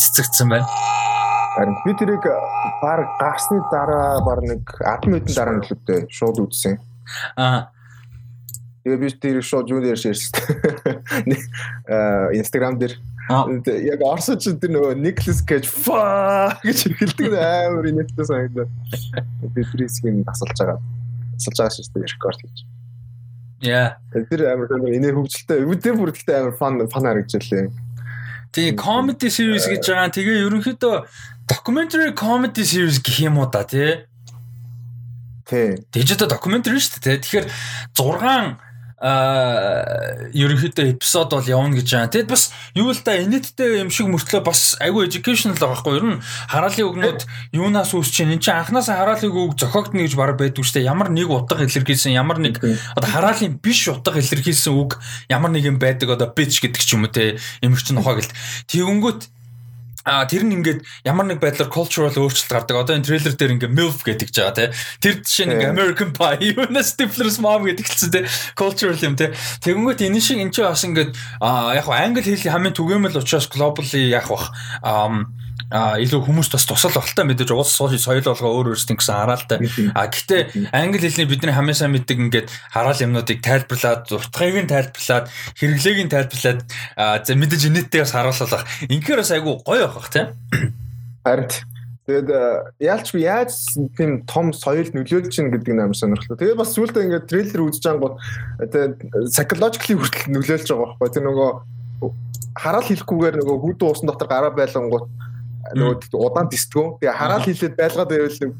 цэцэгдсэн 0.00 0.48
байна. 0.48 0.64
Харин 1.52 1.76
би 1.84 1.92
тэрийг 2.00 2.24
баг 2.80 3.04
гарсны 3.20 3.60
дараа 3.68 4.24
баг 4.24 4.40
нэг 4.40 4.64
10 4.64 5.04
минутын 5.04 5.36
дараа 5.36 5.56
нь 5.60 5.64
л 5.68 5.72
үдээ 5.76 6.08
шууд 6.08 6.48
үзсэн. 6.48 6.80
Аа 7.36 7.75
Тэгээ 8.86 9.02
би 9.02 9.08
тэр 9.18 9.42
шууд 9.42 9.66
юу 9.66 9.82
дээр 9.82 9.98
ширсэн. 9.98 10.30
Аа 11.90 12.30
Instagram 12.38 12.78
дээр 12.78 12.94
яг 13.26 14.00
орсон 14.06 14.38
ч 14.38 14.54
тэр 14.54 14.70
нөгөө 14.70 14.94
Nicholas 15.02 15.42
Cage 15.42 15.66
fuck 15.66 16.62
гэж 16.62 16.94
хэлдэг 16.94 17.34
амар 17.34 17.90
инээдтэй 17.90 18.26
санагдаа. 18.30 18.70
Би 19.50 19.66
фрисгийн 19.66 20.22
асалж 20.30 20.54
байгаа. 20.54 20.78
Асалж 21.34 21.58
байгаа 21.58 21.74
шүү 21.74 21.90
дээ 21.98 22.06
рекорд 22.14 22.38
хийж. 22.46 22.62
Яа. 23.66 23.98
Тэр 24.14 24.46
амар 24.54 24.70
инээ 24.70 25.18
хөвгөлтэй. 25.18 25.66
Үдээ 25.66 25.94
бүр 25.98 26.14
гэхдээ 26.14 26.38
амар 26.38 26.54
фан 26.54 26.78
фан 26.86 27.10
харагдчихлээ. 27.10 27.66
Тэгээ 28.54 28.78
comedy 28.78 29.34
series 29.34 29.66
гэж 29.66 29.82
байгаа. 29.90 30.14
Тэгээ 30.14 30.46
ерөнхийдөө 30.46 30.94
documentary 31.50 32.14
comedy 32.14 32.62
series 32.62 33.02
гэх 33.02 33.26
юм 33.26 33.42
уу 33.42 33.50
да 33.50 33.66
тий. 33.66 34.06
Тий. 35.50 35.74
Digital 35.90 36.30
documentary 36.30 36.78
шүү 36.78 37.02
дээ. 37.02 37.18
Тэгэхээр 37.26 37.46
6 37.98 38.62
а 38.96 40.32
ерөнхийдөө 40.32 40.96
эпизод 40.96 41.36
бол 41.36 41.44
явна 41.44 41.76
гэж 41.76 41.88
байна. 41.92 42.08
Тэгэд 42.08 42.32
бас 42.32 42.48
юу 42.72 42.96
л 42.96 43.00
да 43.04 43.12
инэттэй 43.20 43.84
юм 43.84 43.92
шиг 43.92 44.08
мөртлөө 44.08 44.40
бас 44.40 44.80
айгүй 44.80 45.04
educational 45.04 45.60
байгаа 45.60 45.84
юу? 45.84 45.96
Ер 46.00 46.04
нь 46.16 46.22
хараалын 46.48 46.88
үгнүүд 46.88 47.20
юунаас 47.52 47.92
үүсч 47.92 48.24
чинь 48.24 48.32
эн 48.32 48.40
чинь 48.40 48.56
анханасаа 48.56 48.96
хараалын 49.04 49.36
үг 49.36 49.60
зохиогдно 49.60 50.00
гэж 50.00 50.16
баг 50.16 50.40
байдгүй 50.40 50.64
шүү 50.64 50.80
дээ. 50.80 50.88
Ямар 50.88 51.12
нэг 51.12 51.28
утга 51.28 51.60
илэрхийлсэн, 51.60 52.16
ямар 52.16 52.40
нэг 52.40 52.56
одоо 52.96 53.10
хараалын 53.12 53.60
биш 53.60 53.84
утга 53.92 54.16
илэрхийлсэн 54.16 54.72
үг 54.72 54.96
ямар 55.28 55.52
нэг 55.52 55.68
юм 55.68 55.76
байдаг 55.76 56.16
одоо 56.16 56.32
bitch 56.32 56.64
гэдэг 56.64 56.80
ч 56.80 56.96
юм 56.96 57.04
уу 57.04 57.12
те. 57.12 57.36
Эмэрч 57.60 57.92
нохоо 57.92 58.16
гэлт. 58.16 58.32
Тэгэнгүүт 58.72 59.35
А 60.06 60.22
тэр 60.22 60.46
нь 60.46 60.54
ингээд 60.54 60.86
ямар 61.02 61.26
нэг 61.26 61.42
байдлаар 61.42 61.66
cultural 61.66 62.14
өөрчлөлт 62.14 62.46
гардаг. 62.46 62.78
Одоо 62.78 62.94
энэ 62.94 63.10
трейлер 63.10 63.34
дээр 63.34 63.54
ингээд 63.58 63.74
MILF 63.74 64.06
гэдэг 64.06 64.30
ч 64.30 64.38
байгаа 64.38 64.54
тий. 64.54 64.68
Тэр 65.02 65.14
жишээ 65.18 65.46
нэг 65.50 65.60
American 65.74 66.10
Pie, 66.14 66.54
юуна 66.54 66.86
Stifler's 66.86 67.42
Mom 67.42 67.66
гэдэг 67.66 67.82
хэлсэн 67.90 68.14
тий. 68.14 68.24
Cultural 68.54 68.94
юм 69.02 69.18
тий. 69.18 69.34
Тэгэнгүүт 69.66 70.06
энэ 70.06 70.22
шиг 70.22 70.38
энэ 70.38 70.54
ч 70.54 70.62
бас 70.62 70.86
ингээд 70.86 71.10
а 71.42 71.74
яг 71.74 71.90
хаа 71.90 72.06
англи 72.06 72.22
хэлний 72.22 72.54
хамгийн 72.54 72.78
түгээмэл 72.78 73.18
учраас 73.18 73.50
globally 73.50 74.14
яг 74.14 74.30
бах 74.30 74.54
а 74.86 75.26
илүү 75.72 76.20
хүмүүс 76.26 76.48
бас 76.54 76.64
тусал 76.66 76.94
багтал 76.94 77.26
мэдээж 77.26 77.50
уус 77.50 77.74
соёл 77.74 78.22
болгоо 78.22 78.50
өөр 78.54 78.70
өөрсдийн 78.74 78.98
гэсэн 79.02 79.18
хараалтай. 79.18 79.58
А 79.98 80.06
гэхдээ 80.06 80.70
англи 80.70 81.10
хэлний 81.10 81.26
бидний 81.26 81.50
хамгийн 81.50 81.74
сайн 81.74 81.90
мэддэг 81.90 82.18
ингээд 82.22 82.48
хараал 82.70 83.02
юмнуудыг 83.02 83.42
тайлбарлаад, 83.42 84.06
утгыг 84.06 84.62
нь 84.62 84.70
тайлбарлаад, 84.70 85.26
хэрэглээг 85.58 85.98
нь 86.06 86.12
тайлбарлаад 86.14 86.60
за 87.26 87.32
мэдээж 87.34 87.62
инээдтэй 87.66 88.06
бас 88.06 88.14
харуулах. 88.14 88.62
Инхээр 88.86 89.26
бас 89.26 89.34
айгу 89.34 89.58
гоё 89.66 89.90
байх 89.90 90.06
тийм. 90.14 90.30
Харин 91.26 91.50
Тэгээд 92.06 92.30
яалч 92.78 93.10
би 93.10 93.26
яаж 93.26 93.50
тийм 93.98 94.22
том 94.30 94.54
соёл 94.54 94.86
нөлөөлж 94.94 95.26
чинь 95.34 95.50
гэдэг 95.50 95.74
нь 95.74 95.82
амар 95.82 95.98
сонирхолтой. 95.98 96.38
Тэгээд 96.38 96.60
бас 96.62 96.70
сүүлдээ 96.78 97.02
ингээд 97.02 97.26
трейлер 97.26 97.66
үзэж 97.66 97.82
ангууд 97.90 98.14
тэгээд 98.62 98.94
psychologically 99.34 99.98
хүртэл 99.98 100.30
нөлөөлж 100.30 100.70
байгаа 100.70 100.86
байхгүй. 100.94 101.10
Тэр 101.10 101.24
нөгөө 101.26 101.50
хараал 102.62 102.86
хэлэхгүйгээр 102.86 103.36
нөгөө 103.42 103.56
хүүдэн 103.58 103.86
уусан 103.90 104.06
дотор 104.06 104.28
гараа 104.30 104.54
байлгангууд 104.54 105.06
нөгөө 105.74 106.14
удаан 106.14 106.48
тисдгөө. 106.52 107.00
Тэгээ 107.00 107.18
хараал 107.18 107.42
хэлээд 107.42 107.74
байлгаад 107.74 108.10
байвал 108.12 108.54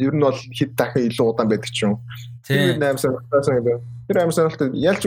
ер 0.00 0.14
нь 0.14 0.24
бол 0.24 0.38
хэд 0.38 0.72
дахин 0.74 1.06
илүү 1.06 1.26
удаан 1.30 1.48
байдаг 1.50 1.70
ч 1.70 1.84
юм. 1.84 2.00
Тэр 2.46 2.80
амар 2.80 2.98
сонирхолтой. 2.98 3.78
Тэр 4.08 4.16
амар 4.18 4.34
сонирхолтой. 4.34 4.70
Ялч 4.74 5.04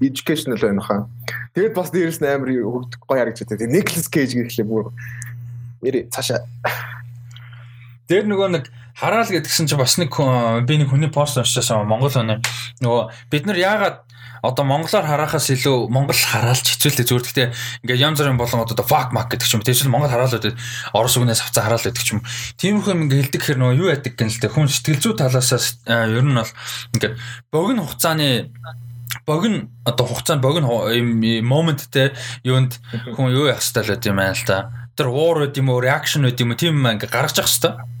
educational 0.00 0.60
байна 0.60 0.80
хаа. 0.80 1.08
Тэгээд 1.54 1.74
бас 1.74 1.90
дээрэс 1.90 2.20
нь 2.20 2.28
амар 2.28 2.50
хөгдөх 2.52 3.00
гоё 3.08 3.18
харагдаж 3.20 3.48
байна. 3.48 3.72
Nicholas 3.72 4.08
Cage 4.12 4.34
гэхлээр 4.36 4.68
бүр 4.68 4.92
Ири 5.82 6.08
цаашаа. 6.12 6.44
Тэр 8.08 8.28
нөгөө 8.28 8.48
нэг 8.54 8.64
хараал 8.96 9.28
гэдгсэн 9.28 9.68
чинь 9.68 9.80
бас 9.80 9.96
нэг 10.00 10.12
би 10.68 10.74
нэг 10.76 10.88
хүний 10.92 11.12
пост 11.12 11.36
уншижсэн 11.40 11.88
Монгол 11.88 12.12
хүний 12.12 12.40
нөгөө 12.80 13.02
бид 13.32 13.44
нар 13.48 13.58
яагаад 13.60 13.96
одоо 14.46 14.64
монголоор 14.64 15.06
харахаас 15.06 15.50
илүү 15.50 15.90
монгол 15.90 16.14
хараалч 16.14 16.78
хэцүүлтэй 16.78 17.06
зүгээр. 17.06 17.26
Гэхдээ 17.26 17.48
ингээд 17.82 18.04
янз 18.06 18.18
бүрийн 18.22 18.38
болон 18.38 18.62
одоо 18.62 18.86
fuck 18.86 19.10
mark 19.10 19.34
гэдэг 19.34 19.46
ч 19.46 19.58
юм 19.58 19.66
тийшэл 19.66 19.90
монгол 19.90 20.10
хараал 20.10 20.30
гэдэг 20.30 20.54
орос 20.94 21.18
үгнээс 21.18 21.42
авцаа 21.42 21.66
хараал 21.66 21.82
гэдэг 21.82 22.02
ч 22.02 22.14
юм 22.14 22.22
тиймэрхүү 22.62 22.92
юм 22.94 23.02
ингээд 23.10 23.22
хэлдэг 23.26 23.42
хэрэг 23.42 23.60
нөгөө 23.60 23.78
юу 23.82 23.90
яддаг 23.90 24.14
гэнэ 24.14 24.32
л 24.32 24.40
дээ 24.46 24.54
хүн 24.54 24.70
сэтгэл 24.70 25.02
зүй 25.02 25.14
талаасаас 25.18 25.66
ер 25.86 26.24
нь 26.24 26.38
бол 26.38 26.52
ингээд 26.94 27.14
богино 27.50 27.82
хугацааны 27.84 28.28
богино 29.26 29.68
одоо 29.84 30.06
хугацаанд 30.06 30.42
богино 30.42 30.68
момент 31.42 31.90
те 31.90 32.14
юунд 32.46 32.78
хүн 33.18 33.34
юу 33.34 33.50
яах 33.50 33.62
хэрэгтэй 33.62 33.82
л 33.82 33.90
байт 33.90 34.06
юм 34.06 34.16
байна 34.16 34.36
л 34.38 34.46
та. 34.46 34.70
Тэр 34.96 35.08
уур 35.10 35.44
байд 35.44 35.56
юм 35.58 35.68
уу, 35.70 35.82
reaction 35.82 36.22
байд 36.22 36.40
юм 36.40 36.54
уу 36.54 36.58
тийм 36.58 36.78
юм 36.78 36.86
ингээ 36.86 37.10
гаргаж 37.10 37.36
явах 37.36 37.50
хэвээр. 37.50 37.95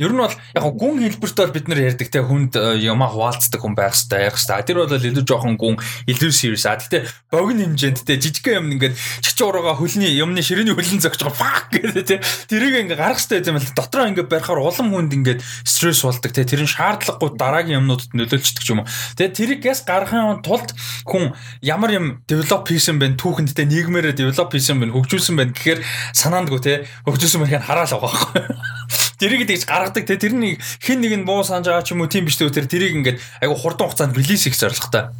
Ер 0.00 0.16
нь 0.16 0.20
бол 0.24 0.32
яг 0.32 0.64
гүн 0.64 1.04
хэлбэрт 1.04 1.36
бол 1.36 1.52
бид 1.52 1.68
нар 1.68 1.80
ярьдаг 1.84 2.08
те 2.08 2.24
хүнд 2.24 2.56
э, 2.56 2.80
юмаа 2.88 3.12
хуваалцдаг 3.12 3.60
хүн 3.60 3.76
байх 3.76 3.92
хэрэгтэй 3.92 4.32
байх 4.32 4.40
хэрэгтэй. 4.40 4.64
Тэр 4.64 4.78
бол 4.80 4.96
илүү 4.96 5.24
жоохон 5.28 5.60
гүн 5.60 5.76
илүү 6.08 6.32
serious. 6.32 6.64
А 6.64 6.80
гэтээ 6.80 7.04
богино 7.28 7.68
хэмжээнд 7.68 8.00
те 8.08 8.16
жижигхэн 8.16 8.64
юм 8.64 8.80
ингээд 8.80 8.96
чич 9.20 9.36
урууга 9.44 9.76
хөлний 9.76 10.16
юмны 10.16 10.40
ширээний 10.40 10.72
хөлн 10.72 11.04
байгаа 11.04 11.36
fuck 11.36 11.68
гэдэг 11.68 12.04
те 12.08 12.16
тэрийг 12.48 12.88
ингээ 12.88 12.96
гаргах 12.96 13.20
хэрэгтэй 13.20 13.52
юм 13.52 13.60
л 13.60 13.76
дотроо 13.76 14.08
ингээ 14.08 14.24
барихаар 14.24 14.64
улам 14.64 14.88
хүнд 14.88 15.12
ингээд 15.20 15.44
стресс 15.68 16.00
болдог 16.00 16.32
те 16.32 16.48
тэр 16.48 16.64
нь 16.64 16.72
шаардлагагүй 16.72 17.36
дараагийн 17.36 17.84
юмнуудад 17.84 18.16
нөлөөлчдөг 18.16 18.64
юм. 18.72 18.88
Тэгээ 19.20 19.36
тэрийг 19.36 19.60
гэс 19.60 19.84
гаргахын 19.84 20.40
тулд 20.40 20.72
хүн 21.04 21.36
ямар 21.60 21.92
юм 21.92 22.06
develop 22.24 22.64
хийсэн 22.64 22.96
бэ 22.96 23.20
түүхэнд 23.20 23.52
те 23.52 23.68
нийгмээрээ 23.68 24.16
develop 24.16 24.48
хийсэн 24.48 24.80
бэ 24.80 24.96
хөгжүүлсэн 24.96 25.36
бэ 25.36 25.44
гэхээр 25.52 25.80
санаандгүй 26.16 26.60
те 26.64 26.72
хөгжүүлсэн 27.04 27.44
мэрхийг 27.44 27.68
хараал 27.68 27.92
байгаа 27.92 28.08
байхгүй. 28.08 28.42
Тэрийг 29.20 29.44
тэгж 29.44 29.68
гаргадаг 29.90 30.06
те 30.06 30.16
тэрний 30.16 30.58
хин 30.78 31.00
нэг 31.02 31.12
нь 31.18 31.26
буу 31.26 31.42
санаж 31.42 31.66
байгаа 31.66 31.82
ч 31.82 31.92
юм 31.92 32.00
уу 32.00 32.10
тийм 32.10 32.24
биш 32.24 32.38
үү 32.38 32.54
тэр 32.54 32.70
тэрийг 32.70 32.94
ингээд 32.94 33.18
айгу 33.42 33.58
хурдан 33.58 33.90
хугацаанд 33.90 34.16
релиз 34.16 34.46
хийх 34.46 34.54
зорилготой. 34.54 35.10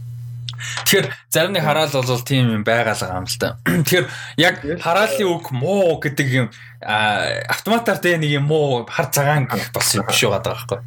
Тэгэхээр 0.86 1.06
зарим 1.32 1.52
нэг 1.56 1.64
хараал 1.64 1.90
бол 1.90 2.22
тийм 2.22 2.52
юм 2.54 2.64
байгаалгаа 2.64 3.18
юм 3.18 3.26
л 3.26 3.38
та. 3.40 3.58
Тэгэхээр 3.64 4.06
яг 4.38 4.54
хараалын 4.80 5.26
үг 5.26 5.50
муу 5.50 5.98
гэдэг 5.98 6.28
юм 6.30 6.46
автоматар 6.80 7.98
тэ 7.98 8.20
нэг 8.20 8.30
юм 8.30 8.46
муу 8.46 8.86
хар 8.86 9.10
цагаан 9.10 9.48
гэх 9.50 9.72
бас 9.74 9.96
юм 9.96 10.06
биш 10.06 10.22
байгаа 10.22 10.44
байхгүй. 10.44 10.80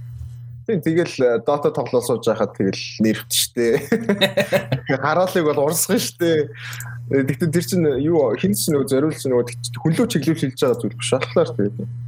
Тийм 0.64 0.80
тэгэл 0.80 1.44
дота 1.44 1.76
тоглоо 1.76 2.00
сууж 2.00 2.24
байхад 2.24 2.56
тэгэл 2.56 2.84
нэрвт 3.04 3.32
штэ. 3.34 3.84
Хараалыг 5.04 5.44
бол 5.44 5.68
урсгах 5.68 6.00
штэ. 6.00 6.48
Тэгтээ 7.12 7.52
тэр 7.52 7.66
чинь 7.68 7.84
юу 8.00 8.32
хинс 8.40 8.72
нөгөө 8.72 8.88
зориулсан 8.88 9.36
нөгөө 9.36 9.76
хүнлүү 9.84 10.08
чиглүүлж 10.08 10.40
хэлж 10.40 10.60
байгаа 10.64 10.80
зүйл 10.80 10.96
биш 10.96 11.12
болохоор 11.12 11.52
тийм. 11.60 12.03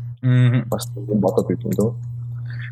Бас 0.70 0.88
юм 0.96 1.20
бодоод 1.20 1.48
байт 1.50 1.64
юм 1.66 1.74
дөө. 1.76 1.92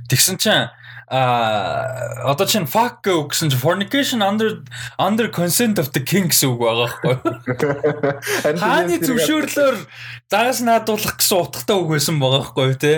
Тэгсэн 0.09 0.37
чинь 0.37 0.69
а 1.13 2.31
одоо 2.31 2.47
чинь 2.47 2.65
fuck 2.65 3.03
гэсэн 3.03 3.51
чинь 3.51 3.59
fornication 3.59 4.21
under 4.23 4.63
under 4.97 5.27
consent 5.27 5.77
of 5.77 5.91
the 5.91 5.99
king 5.99 6.31
гэсэн 6.31 6.49
үг 6.55 6.59
байгаа 6.63 6.87
байхгүй. 6.89 7.15
Хааны 8.63 8.97
зөвшөөрлөөр 9.03 9.77
загас 10.31 10.63
наадуулах 10.63 11.19
гэсэн 11.19 11.37
утгатай 11.37 11.75
үг 11.75 11.89
байсан 11.93 12.17
байгаа 12.23 12.41
байхгүй 12.47 12.75
тий. 12.79 12.97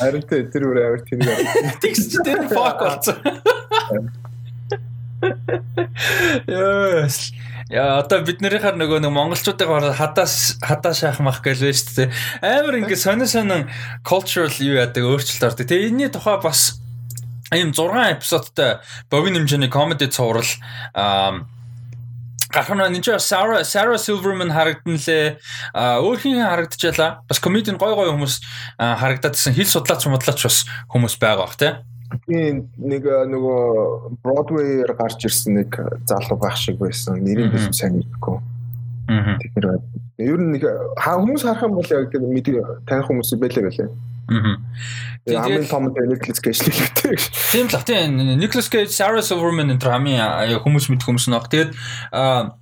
Харин 0.00 0.24
тий 0.26 0.42
тэр 0.48 0.62
үр 0.72 0.80
амар 0.80 1.02
тэр. 1.06 1.22
Тэгсэн 1.84 2.08
чинь 2.08 2.26
тэр 2.26 2.40
fuck 2.50 2.80
болсон. 2.80 3.20
Яс. 6.48 7.30
Яа 7.72 8.02
одоо 8.04 8.20
бид 8.20 8.42
нарийнхаар 8.44 8.76
нөгөө 8.76 9.00
нэг 9.00 9.12
монголчуудыг 9.16 9.64
хадаас 9.96 10.60
хадаа 10.60 10.92
шаах 10.92 11.24
мах 11.24 11.40
байна 11.40 11.72
шүү 11.72 12.04
дээ. 12.04 12.12
Амар 12.44 12.76
ингэ 12.84 13.00
сонин 13.00 13.24
сонин 13.24 13.72
cultural 14.04 14.52
юу 14.60 14.76
яадаг 14.76 15.00
өөрчлөлт 15.00 15.40
ордог. 15.40 15.64
Тэгээ 15.64 15.88
энэний 15.88 16.12
тухай 16.12 16.36
бас 16.36 16.76
ийм 17.48 17.72
6 17.72 18.20
эпизодтай 18.20 18.84
богино 19.08 19.40
хэмжээний 19.40 19.72
comedy 19.72 20.12
цуврал 20.12 20.44
аа 20.92 21.48
гарах 22.52 22.76
нь 22.76 22.84
энэ 22.92 23.00
чинь 23.00 23.16
Sarah 23.16 23.64
Sarah 23.64 23.96
Silverman 23.96 24.52
харагдан 24.52 25.00
лээ. 25.00 25.40
Өөр 25.72 26.18
хин 26.20 26.44
харагдчихлаа. 26.44 27.24
Бас 27.24 27.40
комедийн 27.40 27.80
гой 27.80 27.96
гой 27.96 28.12
хүмүүс 28.12 28.44
харагдадсан 28.76 29.56
хэл 29.56 29.72
судлаач 29.72 30.04
модлаач 30.12 30.44
бас 30.44 30.68
хүмүүс 30.92 31.16
байгаа 31.16 31.48
бах 31.48 31.56
тий. 31.56 31.72
Тийм 32.26 32.68
нэг 32.78 33.06
нөгөө 33.06 34.20
Broadway-ээр 34.22 34.92
гарч 34.98 35.26
ирсэн 35.26 35.62
нэг 35.62 35.76
залуу 36.08 36.38
байх 36.38 36.56
шиг 36.56 36.78
байсан. 36.78 37.22
Нэрийг 37.24 37.52
би 37.52 37.58
сайн 37.72 38.00
мэдэхгүй. 38.00 38.38
Аа. 39.08 39.36
Тэгэхээр 39.40 39.66
ер 40.22 40.40
нь 40.40 40.52
нэг 40.56 40.64
хүмүүс 41.00 41.42
харах 41.42 41.66
юм 41.66 41.76
бол 41.78 41.88
яг 41.88 42.12
мэдээ 42.12 42.86
таних 42.86 43.08
хүмүүс 43.08 43.34
байлаа 43.40 43.64
байлаа. 43.68 43.88
Аа. 44.30 44.56
Тэгээд 45.22 45.70
хамгийн 45.70 45.70
том 45.70 45.84
Nicolas 45.90 46.40
Cage 46.42 46.60
л 46.66 46.74
үүтэй. 46.74 47.14
Тийм 47.54 47.66
л 47.70 47.86
тийм 47.86 48.38
Nicolas 48.38 48.68
Cage, 48.68 48.90
Sarah 48.90 49.22
Silverman 49.22 49.70
энэ 49.70 49.82
хамгийн 49.82 50.62
хүмүүс 50.62 50.90
мэдэх 50.90 51.06
хүмүүс 51.06 51.26
нэг. 51.30 51.46
Тэгээд 51.46 51.70
аа 52.10 52.58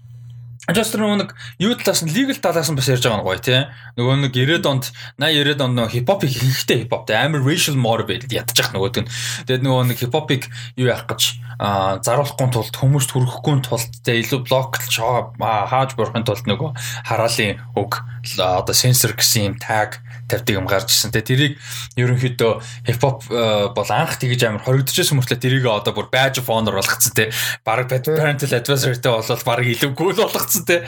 Just 0.70 0.94
нэг 0.94 1.34
юу 1.58 1.74
талаас 1.74 2.04
нь 2.06 2.12
legal 2.14 2.38
талаас 2.38 2.70
нь 2.70 2.78
бас 2.78 2.86
ярьж 2.86 3.02
байгаа 3.02 3.20
нь 3.20 3.26
гоё 3.26 3.40
тий. 3.42 3.66
Нөгөө 3.98 4.16
нэг 4.28 4.32
90-ад 4.36 4.66
онд 4.70 4.84
80 5.18 5.50
90-ад 5.50 5.64
онд 5.66 5.74
нөгөө 5.78 5.92
хипхоп 5.98 6.22
ихтэй 6.28 6.76
хипхоптэй 6.86 7.16
амар 7.18 7.42
racial 7.42 7.74
motivated 7.74 8.30
ядчих 8.30 8.70
нөгөөд 8.70 9.02
нь. 9.02 9.10
Тэгээд 9.50 9.64
нөгөө 9.66 9.84
нэг 9.90 9.98
хипхопыг 9.98 10.46
юу 10.78 10.92
яах 10.92 11.10
гэж 11.10 11.22
заруулахгүй 11.60 12.48
тулд 12.56 12.72
хүмүүст 12.72 13.12
хүрэхгүй 13.12 13.60
тулд 13.68 13.92
тий 14.00 14.22
илүү 14.24 14.48
блоклж 14.48 14.96
хааж 14.96 15.92
буурахын 15.92 16.24
тулд 16.24 16.48
нөгөө 16.48 16.70
хараалын 17.04 17.60
үг 17.76 18.00
одоо 18.40 18.72
сенсор 18.72 19.12
гэсэн 19.12 19.52
юм 19.52 19.56
tag 19.60 20.00
тавьдаг 20.30 20.56
юм 20.56 20.64
гарч 20.64 20.88
ирсэн. 20.88 21.12
Тэгээ 21.12 21.28
тэрийг 21.28 21.54
ерөнхийдөө 22.00 22.52
хипхоп 22.86 23.28
э, 23.28 23.68
бол 23.74 23.90
анх 23.92 24.16
тэгж 24.16 24.40
амар 24.46 24.64
хоригдчихсан 24.64 25.18
мөртлөө 25.18 25.42
тэрийг 25.42 25.66
одоо 25.66 25.92
бүр 25.92 26.08
badge 26.08 26.40
of 26.40 26.48
honor 26.48 26.78
болгоцсон 26.78 27.12
те. 27.12 27.28
Бараг 27.66 27.90
parental 27.90 28.54
advisory-тэй 28.56 29.10
болол 29.10 29.44
бараг 29.44 29.66
илүү 29.66 29.90
cool 29.98 30.14
болгоцсон 30.14 30.64
те. 30.64 30.86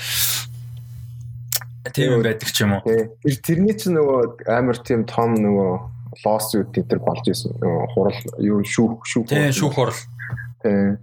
Тийм 1.90 2.22
байдаг 2.22 2.48
ч 2.48 2.62
юм 2.62 2.78
уу. 2.78 2.86
Тэр 2.86 3.36
тэрний 3.42 3.74
чинь 3.74 3.98
нөгөө 3.98 4.46
амар 4.46 4.78
тийм 4.78 5.02
том 5.10 5.34
нөгөө 5.34 6.22
lawsuit 6.22 6.70
дээр 6.70 7.02
болж 7.02 7.26
исэн. 7.26 7.58
Хурал 7.92 8.20
юу 8.38 8.62
шүүх 8.62 9.02
шүүх. 9.02 9.26
Тийм 9.26 9.50
шүүх 9.50 9.74
хурал. 9.74 10.00
Тийм. 10.62 10.99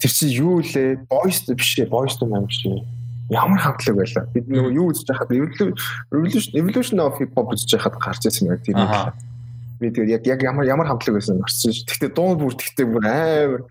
Тэр 0.00 0.10
чинь 0.10 0.32
юу 0.32 0.60
лээ? 0.60 1.06
Boys 1.08 1.44
биш 1.48 1.78
ээ, 1.80 1.88
boys 1.88 2.16
юм 2.20 2.34
аим 2.34 2.48
шиг 2.48 2.84
ямар 3.30 3.58
хамтлаг 3.58 3.96
байлаа. 3.96 4.26
Бид 4.30 4.46
нөгөө 4.46 4.72
юу 4.76 4.90
үзэж 4.92 5.06
байхад 5.10 5.32
evolution 5.34 6.52
evolution 6.54 7.00
of 7.02 7.18
hip 7.18 7.34
hop 7.34 7.50
үзэж 7.50 7.74
байхад 7.74 7.98
гарч 7.98 8.26
ирсэн 8.28 8.52
яг 8.52 8.62
тийм. 8.62 8.78
Би 9.80 9.90
тэгээд 9.90 10.22
яг 10.22 10.26
яг 10.26 10.40
ямар 10.46 10.64
ямар 10.64 10.86
хамтлаг 10.86 11.18
байсан 11.18 11.42
орсон 11.42 11.72
ш. 11.74 11.82
Гэхдээ 11.84 12.14
дуу 12.14 12.38
бүр 12.38 12.54
тэгтээ 12.54 12.86
бүр 12.86 13.04
амар 13.08 13.62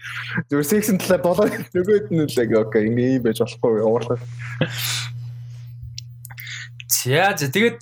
зүгээр 0.52 0.70
сексэн 0.70 1.00
талаар 1.00 1.24
дуулаад 1.24 1.54
нөгөөд 1.72 2.08
нь 2.12 2.26
яг 2.26 2.52
окей 2.58 2.84
ингэ 2.92 3.22
юм 3.22 3.24
байж 3.24 3.40
болохгүй 3.40 3.82
уурлаа. 3.82 4.20
За 7.06 7.48
тэгээд 7.50 7.80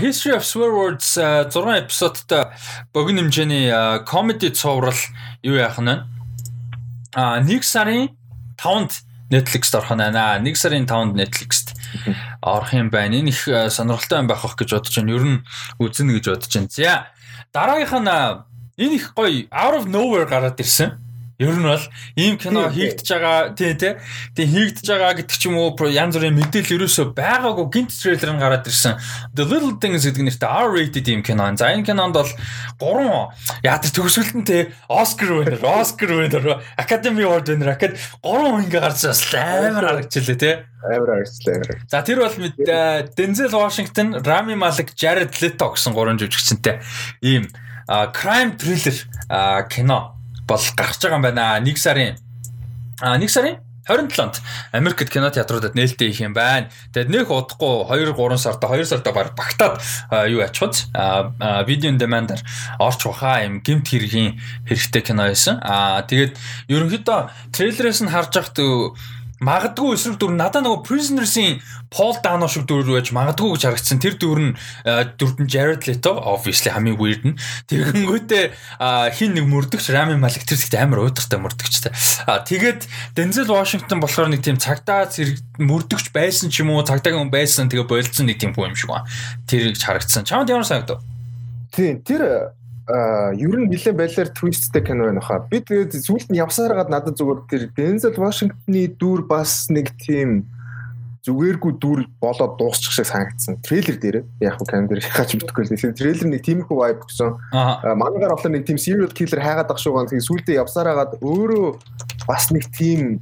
History 0.00 0.34
of 0.34 0.42
Swear 0.46 0.72
Words 0.72 1.18
6 1.18 1.52
эпизодтой 1.52 2.54
богино 2.94 3.22
хэмжээний 3.22 3.70
comedy 4.08 4.50
цуврал 4.50 4.98
юу 5.42 5.58
яах 5.58 5.78
нь 5.78 6.19
а 7.14 7.40
1 7.40 7.62
сарын 7.62 8.08
5-нд 8.56 9.02
Netflix-д 9.30 9.78
орох 9.78 9.92
нь 9.94 10.02
байна. 10.02 10.38
1 10.42 10.54
сарын 10.54 10.86
5-нд 10.86 11.14
Netflix-д 11.14 11.74
орох 12.42 12.72
юм 12.74 12.90
байна. 12.90 13.14
Энэ 13.18 13.30
их 13.30 13.46
сонирхолтой 13.46 14.18
юм 14.18 14.26
байх 14.26 14.42
гэж 14.42 14.70
бодож 14.74 14.94
байна. 14.96 15.12
Ер 15.14 15.24
нь 15.24 15.38
үзнэ 15.78 16.12
гэж 16.18 16.24
бодож 16.30 16.52
байна. 16.54 16.70
За 16.70 17.06
дараагийнх 17.54 17.94
нь 17.98 18.10
энэ 18.80 18.94
их 18.94 19.14
гоё 19.14 19.46
out 19.50 19.74
of 19.78 19.84
nowhere 19.86 20.26
гараад 20.26 20.60
ирсэн. 20.60 21.09
Ер 21.40 21.56
нь 21.56 21.64
бол 21.64 21.80
ийм 22.20 22.36
кино 22.36 22.68
хийгдэж 22.68 23.08
байгаа 23.08 23.56
тий 23.56 23.72
тий. 23.72 23.96
Тэг 24.36 24.44
хийгдэж 24.44 24.84
байгаа 24.92 25.16
гэдэг 25.16 25.36
ч 25.40 25.48
юм 25.48 25.56
уу 25.56 25.72
янз 25.88 26.20
бүрийн 26.20 26.36
мэдээлэл 26.36 26.84
ерөөсөө 26.84 27.16
байгаагүй 27.16 27.66
гинт 27.72 27.96
трейлер 27.96 28.36
нь 28.36 28.42
гараад 28.44 28.68
ирсэн. 28.68 29.00
The 29.32 29.48
Little 29.48 29.80
Things 29.80 30.04
гэдэг 30.04 30.20
нэртэй 30.20 30.50
R-rated 30.52 31.08
ийм 31.08 31.24
кино. 31.24 31.48
За 31.56 31.72
энэ 31.72 31.88
кинонд 31.88 32.12
бол 32.12 32.28
гурван 32.76 33.32
яадаг 33.64 33.88
төгсгөлт 33.88 34.36
нь 34.36 34.44
тий 34.44 34.68
Oscar 34.92 35.40
winner, 35.40 35.64
Oscar 35.64 36.12
winner, 36.12 36.60
Academy 36.76 37.24
Award 37.24 37.48
winner, 37.48 37.72
Acad 37.72 37.96
гурван 38.20 38.60
хүн 38.60 38.64
ингээ 38.68 38.84
гарч 38.84 39.08
бас 39.08 39.24
амар 39.32 39.84
харагчлаа 39.96 40.36
тий. 40.36 40.54
Амар 40.84 41.24
харагчлаа. 41.24 41.88
За 41.88 42.04
тэр 42.04 42.20
бол 42.20 42.36
Denzel 43.16 43.56
Washington, 43.56 44.20
Rami 44.20 44.60
Malek, 44.60 44.92
Jared 44.92 45.32
Leto 45.40 45.72
гэсэн 45.72 45.96
гурван 45.96 46.20
жүжигчтэй 46.20 46.84
ийм 47.24 47.48
crime 47.88 48.60
thriller 48.60 48.92
кино 49.72 50.19
бол 50.50 50.66
гарч 50.74 50.98
байгаа 50.98 51.18
юм 51.22 51.26
байна. 51.30 51.62
Нэг 51.62 51.78
сарын 51.78 52.18
а 53.00 53.14
нэг 53.16 53.30
сарын 53.30 53.62
27-нд 53.88 54.42
Америкт 54.72 55.10
кино 55.10 55.30
театруудад 55.30 55.74
нээлттэй 55.74 56.10
их 56.10 56.20
юм 56.20 56.34
байна. 56.34 56.70
Тэгээд 56.92 57.10
нөх 57.10 57.30
удахгүй 57.30 57.86
2 57.86 58.14
3 58.14 58.38
сарда 58.38 58.66
2 58.68 58.84
сарда 58.86 59.12
баг 59.12 59.34
багтаад 59.34 59.80
юу 60.30 60.42
ачхуц 60.42 60.90
видео 61.66 61.90
демандаар 61.96 62.42
орч 62.78 63.06
баха 63.06 63.42
юм 63.42 63.62
гимт 63.62 63.88
хэргийн 63.88 64.38
хэрэгтэй 64.68 65.02
кино 65.02 65.30
байсан. 65.30 65.58
Аа 65.62 66.02
тэгээд 66.06 66.36
ерөнхийдөө 66.68 67.54
трейлерээс 67.54 68.02
нь 68.04 68.12
харж 68.12 68.30
байхад 68.34 68.58
магадгүй 69.40 69.96
эсрэг 69.96 70.20
дүр 70.20 70.36
надаа 70.36 70.60
нөгөө 70.60 70.84
Prisoners-ийн 70.84 71.60
Paul 71.88 72.14
Dano 72.20 72.46
шиг 72.46 72.68
дүр 72.68 72.84
байж 72.84 73.08
магадгүй 73.16 73.56
гэж 73.56 73.62
харагдсан. 73.66 73.98
Тэр 73.98 74.14
дүр 74.20 74.38
нь 74.40 74.52
дүрдэн 75.16 75.48
Jared 75.48 75.88
Leto 75.88 76.12
obviously 76.20 76.68
хамгийн 76.68 77.00
weird 77.00 77.24
нь. 77.24 77.40
Тэгэнгүүтээ 77.72 78.44
хин 79.16 79.32
нэг 79.34 79.48
мөрдөгч 79.48 79.88
Rami 79.90 80.20
Malek 80.20 80.44
тэр 80.44 80.60
зэгт 80.60 80.76
амар 80.76 81.08
уйдгартай 81.08 81.40
мөрдөгчтэй. 81.40 81.92
Тэгээд 82.28 82.84
Denzel 83.16 83.48
Washington 83.48 84.04
болохоор 84.04 84.28
нэг 84.28 84.44
тийм 84.44 84.60
цагдаа 84.60 85.08
мөрдөгч 85.56 86.12
байсан 86.12 86.52
ч 86.52 86.60
юм 86.60 86.76
уу 86.76 86.84
цагдаагийн 86.84 87.24
хүн 87.24 87.32
байсан 87.32 87.72
тэгээ 87.72 87.88
болцсон 87.88 88.28
нэг 88.28 88.38
тийм 88.38 88.52
хүн 88.52 88.70
юм 88.70 88.78
шиг 88.78 88.92
байна. 88.92 89.08
Тэр 89.48 89.72
харагдсан. 89.72 90.28
Чамд 90.28 90.52
ямар 90.52 90.68
санагдав? 90.68 91.00
Тийм 91.72 92.04
тэр 92.04 92.52
ер 93.36 93.56
нь 93.60 93.70
нэлээд 93.70 93.96
байлаар 93.96 94.30
твисттэй 94.34 94.82
кино 94.82 95.10
байна 95.10 95.20
хаа. 95.20 95.46
Би 95.46 95.60
тэгээд 95.60 95.94
сүүлд 95.94 96.30
нь 96.32 96.40
явсаар 96.40 96.74
гад 96.74 96.90
надад 96.90 97.18
зүгээр 97.18 97.40
тэр 97.46 97.62
Дензел 97.76 98.16
Вашингтоны 98.16 98.88
дүр 98.98 99.26
бас 99.28 99.70
нэг 99.70 99.94
тийм 100.00 100.48
зүгээргүй 101.24 101.76
дүр 101.76 102.08
болоод 102.20 102.56
дуусчих 102.56 102.92
шиг 102.96 103.06
санагдсан. 103.06 103.60
Трейлер 103.60 103.96
дээр 104.00 104.16
яг 104.40 104.56
хөө 104.56 104.66
камер 104.66 104.96
дээр 104.96 105.04
хаач 105.04 105.36
мэдгүй 105.36 105.62
л. 105.68 105.72
Тэгэхээр 105.76 105.98
трейлер 106.00 106.28
нэг 106.32 106.42
тиймэрхүү 106.48 106.76
vibe 106.80 107.04
өгсөн. 107.04 107.30
Манайгаар 107.52 108.32
болохоор 108.32 108.54
нэг 108.56 108.64
тийм 108.64 108.80
serial 108.80 109.12
killer 109.12 109.44
хайгаад 109.44 109.68
ах 109.68 109.78
шуугаан. 109.78 110.08
Тэгээд 110.08 110.28
сүүлдээ 110.28 110.60
явсаар 110.64 110.96
гад 110.96 111.20
өөрөө 111.20 111.66
бас 112.24 112.48
нэг 112.48 112.72
тийм 112.72 113.20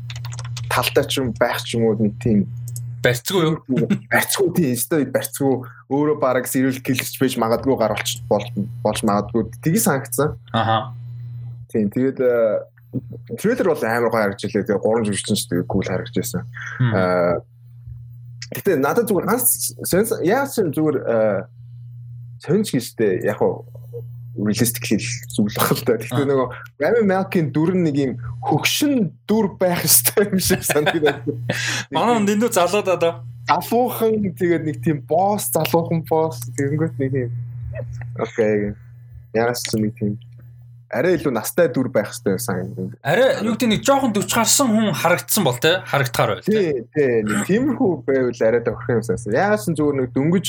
талтай 0.71 1.05
ч 1.11 1.19
юм 1.19 1.35
байх 1.35 1.59
ч 1.67 1.75
юм 1.75 1.91
уу 1.91 1.99
нэг 1.99 2.15
тийм 2.23 2.47
барьцгүй 3.09 3.43
юу? 3.49 3.57
Барьцгүй 4.13 4.49
тийм 4.55 4.77
өстой 4.77 5.09
барьцгүй 5.09 5.53
өөрөө 5.89 6.17
бараг 6.21 6.49
serial 6.51 6.77
killerч 6.85 7.17
байж 7.19 7.37
магадгүй 7.41 7.77
гаруулч 7.81 8.19
болж 8.29 9.03
магадгүй 9.09 9.49
тгий 9.65 9.81
санагдсан. 9.81 10.37
Аха. 10.53 10.93
Тийм 11.73 11.89
тэгээд 11.89 12.21
трейлер 13.41 13.73
бол 13.73 13.85
амар 13.85 14.13
гоё 14.13 14.21
харагдчихлээ. 14.29 14.69
Тэгээ 14.69 14.85
гурван 14.85 15.09
жүжигчин 15.09 15.41
ч 15.41 15.49
тэгээ 15.49 15.69
cool 15.69 15.89
харагдчихсан. 15.89 16.45
Аа 16.93 17.41
Гэтэ 18.49 18.81
надад 18.81 19.11
зүгээр 19.13 19.29
ганц 19.29 19.77
яа 20.25 20.49
зүгээр 20.49 20.97
сонч 22.41 22.73
гэжтэй 22.73 23.21
яг 23.29 23.43
realistic 24.39 24.85
хэл 24.87 25.03
зүйл 25.35 25.57
баг 25.59 25.73
л 25.75 25.83
да. 25.85 25.99
Гэхдээ 25.99 26.27
нөгөө 26.31 26.49
Rami 26.79 27.03
Malek-ийн 27.11 27.51
дүр 27.51 27.75
нэг 27.75 27.97
юм 27.99 28.13
хөгшин 28.45 29.11
дүр 29.27 29.59
байх 29.59 29.83
ёстой 29.83 30.31
юм 30.31 30.39
шиг 30.39 30.63
санагдаад. 30.63 31.27
Манай 31.91 32.23
дэндүү 32.23 32.51
залууд 32.55 32.89
одоо 32.89 33.13
залуухан 33.51 34.33
тэгээд 34.39 34.65
нэг 34.69 34.77
тийм 34.85 35.03
босс 35.03 35.51
залуухан 35.51 36.05
босс 36.07 36.43
тэгэнгүүт 36.55 36.97
нэг 37.03 37.11
тийм 37.13 37.31
окей. 38.19 38.75
Яас 39.35 39.63
ч 39.67 39.75
нэг 39.77 39.99
тийм 39.99 40.17
арай 40.89 41.19
илүү 41.19 41.33
настай 41.37 41.69
дүр 41.69 41.91
байх 41.93 42.09
хэрэгтэй 42.13 42.39
байсан. 42.39 42.95
Арай 43.05 43.45
юу 43.45 43.55
гэдэг 43.55 43.69
нэг 43.69 43.83
жоохон 43.85 44.15
40 44.17 44.33
гарсан 44.33 44.73
хүн 44.73 44.97
харагдсан 44.97 45.45
бол 45.45 45.59
те 45.61 45.83
харагдахаар 45.85 46.41
байл. 46.41 46.49
Тий, 46.49 46.85
тий. 46.97 47.21
Тиймэрхүү 47.45 47.91
байвал 48.09 48.41
арай 48.49 48.63
тохирох 48.65 48.97
юм 48.97 49.05
санасан. 49.05 49.37
Яасан 49.37 49.77
зүгээр 49.77 49.97
нэг 50.01 50.09
дөнгөж 50.17 50.47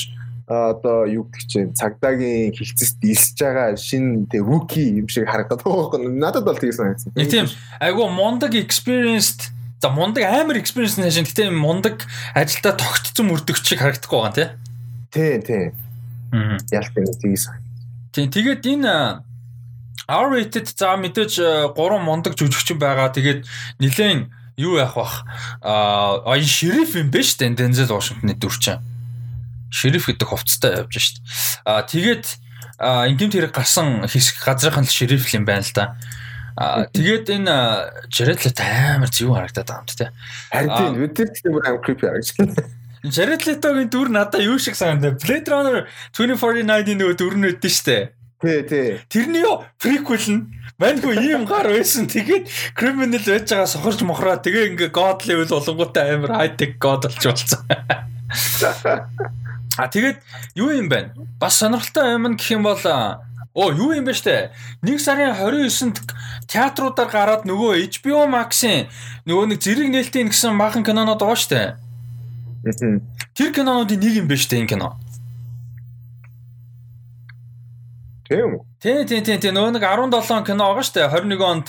одоо 0.50 1.06
юу 1.06 1.30
гэдэг 1.30 1.46
чинь 1.46 1.70
цагдаагийн 1.78 2.50
хилцэст 2.50 2.98
дилсэж 2.98 3.38
байгаа 3.38 3.78
шин 3.78 4.26
тэг 4.26 4.42
руки 4.42 4.82
юм 4.82 5.06
шиг 5.06 5.30
харагдаад 5.30 5.62
байгаа 5.62 6.02
юм. 6.02 6.18
Надад 6.18 6.42
бол 6.42 6.58
тийм 6.58 6.74
санагдсан. 6.74 7.14
Нэг 7.14 7.30
тийм 7.30 7.46
айгу 7.78 8.10
мундаг 8.10 8.58
experienced 8.58 9.54
за 9.78 9.94
мундаг 9.94 10.26
амар 10.26 10.58
experience 10.58 10.98
нэшин 10.98 11.22
гэтээ 11.22 11.54
мундаг 11.54 12.02
ажилдаа 12.34 12.74
тогтцсон 12.74 13.30
мөрдөгч 13.30 13.62
шиг 13.62 13.78
харагдахгүй 13.78 14.18
байгаа 14.18 14.34
тий. 14.34 14.48
Тий, 15.14 15.34
тий. 15.38 15.64
Аа. 16.34 16.58
Ялтай 16.74 17.06
нэг 17.06 17.18
тийм 17.22 17.38
сан. 17.38 17.62
Тий, 18.10 18.26
тэгээд 18.26 18.66
энэ 18.66 19.22
R-rated 20.10 20.66
за 20.66 20.98
мэдээж 20.98 21.78
3 21.78 21.78
мундаг 22.02 22.34
жүжигчин 22.34 22.82
байгаа. 22.82 23.14
Тэгээд 23.14 23.46
нилээн 23.78 24.34
юу 24.58 24.82
яах 24.82 24.98
бах 24.98 25.22
аа 25.62 26.26
энэ 26.26 26.50
шериф 26.50 26.98
юм 26.98 27.14
биш 27.14 27.38
үү 27.38 27.54
Дензел 27.54 27.94
Вашингтоны 27.94 28.34
дүрчин 28.34 28.82
шериф 29.70 30.06
гэдэг 30.06 30.28
хувцастай 30.28 30.82
явж 30.82 30.94
шít. 30.98 31.16
Аа 31.64 31.86
тэгээд 31.86 32.26
ингийн 32.80 33.32
тэрэг 33.32 33.54
гарсан 33.54 34.04
хэсэг 34.04 34.42
газрынхан 34.44 34.84
л 34.84 34.92
шериф 34.92 35.24
юм 35.32 35.46
байна 35.46 35.64
л 35.64 35.74
да. 35.74 35.96
Аа 36.58 36.90
тэгээд 36.90 37.26
энэ 37.30 37.54
Jared 38.10 38.42
амар 38.60 39.10
зөв 39.10 39.32
харагдаад 39.32 39.66
байгаа 39.66 39.82
юм 39.82 39.88
те. 39.88 40.10
Харин 40.50 41.10
тийм 41.14 41.30
тийм 41.32 41.52
бүр 41.54 41.64
амар 41.64 41.82
creepy 41.86 42.04
харагдаж. 42.04 42.78
Jared 43.00 43.48
Leto-гийн 43.48 43.88
дүр 43.88 44.12
надад 44.12 44.44
юу 44.44 44.60
шиг 44.60 44.76
санагдав. 44.76 45.16
Blade 45.24 45.48
Runner 45.48 45.88
2049-ийн 46.12 47.00
нөгөө 47.00 47.16
дүр 47.16 47.34
нь 47.40 47.48
үүдэн 47.48 47.72
штэ. 47.72 48.12
Тий, 48.44 48.60
тий. 48.68 49.00
Тэрний 49.08 49.40
юу 49.40 49.64
prequel 49.80 50.20
нь 50.28 50.42
Маньгүй 50.80 51.16
ийм 51.28 51.44
гар 51.44 51.68
байсан. 51.68 52.08
Тэгээд 52.08 52.48
criminal 52.72 53.20
байж 53.20 53.52
байгаа 53.52 53.68
сохорч 53.68 54.00
мохроо 54.00 54.40
тэгээ 54.40 54.72
ингээ 54.72 54.90
god 54.96 55.28
level 55.28 55.60
болонготой 55.60 56.16
амар 56.16 56.32
high 56.40 56.56
tech 56.56 56.80
god 56.80 57.04
болж 57.04 57.20
болсон. 57.20 57.60
А 59.80 59.88
тэгээд 59.88 60.20
юу 60.60 60.76
юм 60.76 60.92
бэ? 60.92 61.16
Бас 61.40 61.56
сонирхолтой 61.56 62.12
юм 62.12 62.36
гэх 62.36 62.52
юм 62.52 62.68
бол 62.68 62.76
Оо 63.54 63.72
юу 63.72 63.96
юм 63.96 64.04
бэ 64.04 64.12
штэ? 64.12 64.52
1 64.84 65.00
сарын 65.00 65.34
29-нд 65.34 66.04
театруудаар 66.46 67.08
гараад 67.10 67.42
нөгөө 67.48 67.82
HBO 67.88 68.28
Max-ийн 68.30 68.86
нөгөө 69.26 69.44
нэг 69.50 69.58
зэрэг 69.58 69.88
нээлтийн 69.90 70.30
гэсэн 70.30 70.54
махан 70.54 70.86
кинонод 70.86 71.18
байгаа 71.18 71.34
штэ. 71.34 71.74
Тэр 73.34 73.50
кинонуудын 73.50 73.98
нэг 73.98 74.22
юм 74.22 74.28
бэ 74.30 74.38
штэ 74.38 74.62
энэ 74.62 74.70
кино. 74.70 75.00
Тийм 78.30 78.54
үү? 78.54 78.62
Тий, 78.78 79.02
тий, 79.02 79.18
тий, 79.18 79.36
тий. 79.42 79.50
Нөгөө 79.50 79.74
нэг 79.74 79.82
17 79.82 80.46
кино 80.46 80.70
байгаа 80.70 80.86
штэ. 80.86 81.10
21 81.10 81.42
онд 81.42 81.68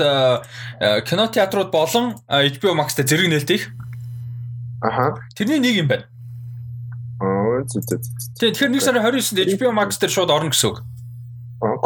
кино 1.09 1.23
театрууд 1.33 1.73
болон 1.73 2.13
HBO 2.29 2.77
Max-тэй 2.77 3.09
зэрэг 3.09 3.31
нээлтийг. 3.33 3.73
Аха. 4.85 5.17
Тэрний 5.33 5.57
нэг 5.57 5.81
юм 5.81 5.89
байна. 5.89 6.10
Зү 7.67 7.79
зү. 7.81 8.01
Тэгэхээр 8.39 8.71
нэг 8.71 8.81
сарын 8.81 9.03
29-нд 9.05 9.57
HBO 9.57 9.71
Max 9.75 9.97
дээр 10.01 10.13
шууд 10.13 10.31
орно 10.31 10.49
гэсэн 10.49 10.69
үг. 10.71 10.79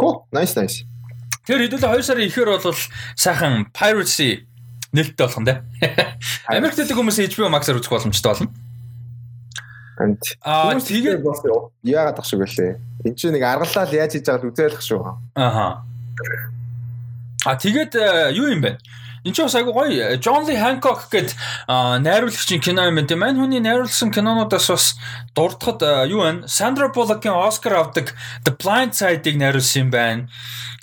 Cool. 0.00 0.24
Nice 0.32 0.56
nice. 0.56 0.84
Тэгэхээр 1.44 1.78
хэдүүлээ 1.78 1.92
2 2.00 2.08
сарын 2.08 2.28
ихээр 2.28 2.48
бол 2.56 2.80
сайхан 3.14 3.70
piracy 3.76 4.46
нээлттэй 4.96 5.24
болох 5.26 5.40
нь 5.40 5.48
дээ. 5.48 5.58
Америкт 6.56 6.80
дэх 6.80 6.96
хүмүүс 6.96 7.20
HBO 7.36 7.52
Max-аар 7.52 7.78
үзэх 7.78 7.92
боломжтой 7.92 8.32
болно. 8.32 8.48
Аа 10.44 10.76
тэгээд 10.76 11.24
яагаад 11.84 12.16
тах 12.16 12.28
шиг 12.28 12.40
байлээ. 12.44 12.76
Энд 13.04 13.16
чинь 13.16 13.32
нэг 13.32 13.44
аргалал 13.44 13.92
яаж 13.92 14.12
хийж 14.12 14.26
байгааг 14.28 14.48
үзээлэх 14.52 14.82
шүү. 14.84 15.00
Ааха. 15.36 15.84
А 17.46 17.54
тэгээд 17.56 17.92
э, 17.96 18.34
юу 18.36 18.52
юм 18.52 18.60
бэ? 18.60 18.76
Энд 19.26 19.34
ч 19.34 19.42
бас 19.42 19.58
айгу 19.58 19.74
гоё. 19.74 20.14
John 20.22 20.46
Lee 20.46 20.54
Hancock 20.54 21.10
гэд 21.10 21.34
найруулагчийн 21.66 22.62
кино 22.62 22.86
юм 22.86 22.94
байна. 22.94 23.16
Мань 23.18 23.34
хүний 23.42 23.58
найруулсан 23.58 24.14
кинонуудаас 24.14 24.70
бас 24.70 24.94
дурдхад 25.34 25.82
юу 26.06 26.22
вэ? 26.22 26.46
Sandra 26.46 26.86
Bullock-ийн 26.94 27.34
Oscar 27.34 27.74
авдаг 27.74 28.14
The 28.46 28.54
Blind 28.54 28.94
Side-ыг 28.94 29.34
найруулсан 29.34 29.82
юм 29.82 29.90
байна. 29.90 30.28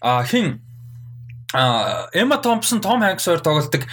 А 0.03 0.27
хин 0.27 0.59
а 1.55 2.09
Emma 2.11 2.41
Thompson, 2.41 2.83
Tom 2.83 2.99
Hanks 2.99 3.23
хоёр 3.23 3.39
тоглодог 3.39 3.87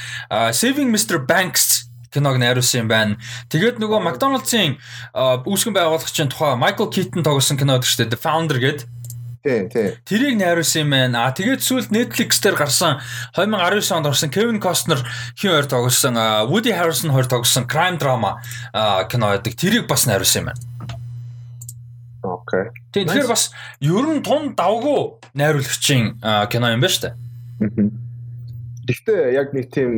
Saving 0.51 0.91
Mr. 0.91 1.23
Banks 1.23 1.87
киног 2.11 2.43
найруулсан 2.43 2.83
юм 2.83 2.89
байна. 2.91 3.15
Тэгээд 3.55 3.79
нөгөө 3.79 4.03
McDonald's-ын 4.03 4.83
үүсгэн 5.47 5.79
байгуулагчийн 5.79 6.27
тухай 6.27 6.59
Michael 6.59 6.91
Keaton 6.91 7.23
тоглосон 7.23 7.55
кино 7.55 7.79
гэдэг 7.79 7.87
чинь 7.87 8.11
The 8.11 8.19
Founder 8.19 8.59
гэдэг 8.59 9.00
Тий, 9.43 9.69
тий. 9.73 9.97
Тэрийг 10.05 10.37
найруулсан 10.37 10.85
юм 10.85 10.91
байна. 10.93 11.25
А 11.25 11.33
тэгээд 11.33 11.65
сүүлд 11.65 11.89
Netflix 11.97 12.45
дээр 12.45 12.61
гарсан 12.61 13.01
2019 13.33 13.89
онд 13.97 14.11
орсон 14.13 14.29
Kevin 14.29 14.61
Costner 14.61 15.01
хин 15.33 15.57
хоёр 15.57 15.65
тоглосон 15.65 16.13
Woody 16.53 16.77
Harrelson 16.77 17.09
хоёр 17.09 17.25
тоглосон 17.25 17.65
crime 17.65 17.97
drama 17.97 18.37
кино 19.09 19.33
байдаг. 19.33 19.57
Тэрийг 19.57 19.89
бас 19.89 20.05
найруулсан 20.05 20.45
юм 20.45 20.53
байна. 20.53 20.61
Окей. 22.21 22.69
Тэгэхээр 22.93 23.29
бас 23.33 23.49
ер 23.81 24.05
нь 24.13 24.21
тун 24.21 24.53
давгүй 24.53 25.17
найруулагчийн 25.33 26.21
кино 26.53 26.69
юм 26.77 26.85
байна 26.85 26.93
шүү 26.93 27.09
дээ. 27.09 27.89
Гэхдээ 28.93 29.21
яг 29.41 29.57
нэг 29.57 29.73
тийм 29.73 29.97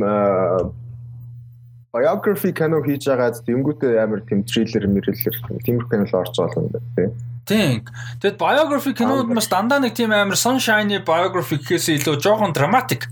biography 1.91 2.55
кино 2.55 2.79
хийж 2.79 3.11
байгаад 3.11 3.43
тэнгуүтээ 3.43 3.99
амар 3.99 4.23
тийм 4.23 4.47
триллер 4.47 4.87
мэрэлэр 4.87 5.35
тиймэрхүү 5.67 5.91
кино 5.91 6.07
орж 6.15 6.31
байгаа 6.39 6.63
юм 6.63 6.71
байна 6.71 6.95
тий. 6.95 7.32
Тийм. 7.45 7.83
Тэгэд 8.23 8.39
biography 8.39 8.93
кинод 8.95 9.27
бас 9.27 9.51
дандаа 9.51 9.83
нэг 9.83 9.95
тийм 9.95 10.15
амар 10.15 10.39
sunshine 10.39 11.03
biography 11.03 11.59
гэхээс 11.59 11.91
илүү 11.99 12.23
жоохон 12.23 12.55
dramatic. 12.55 13.11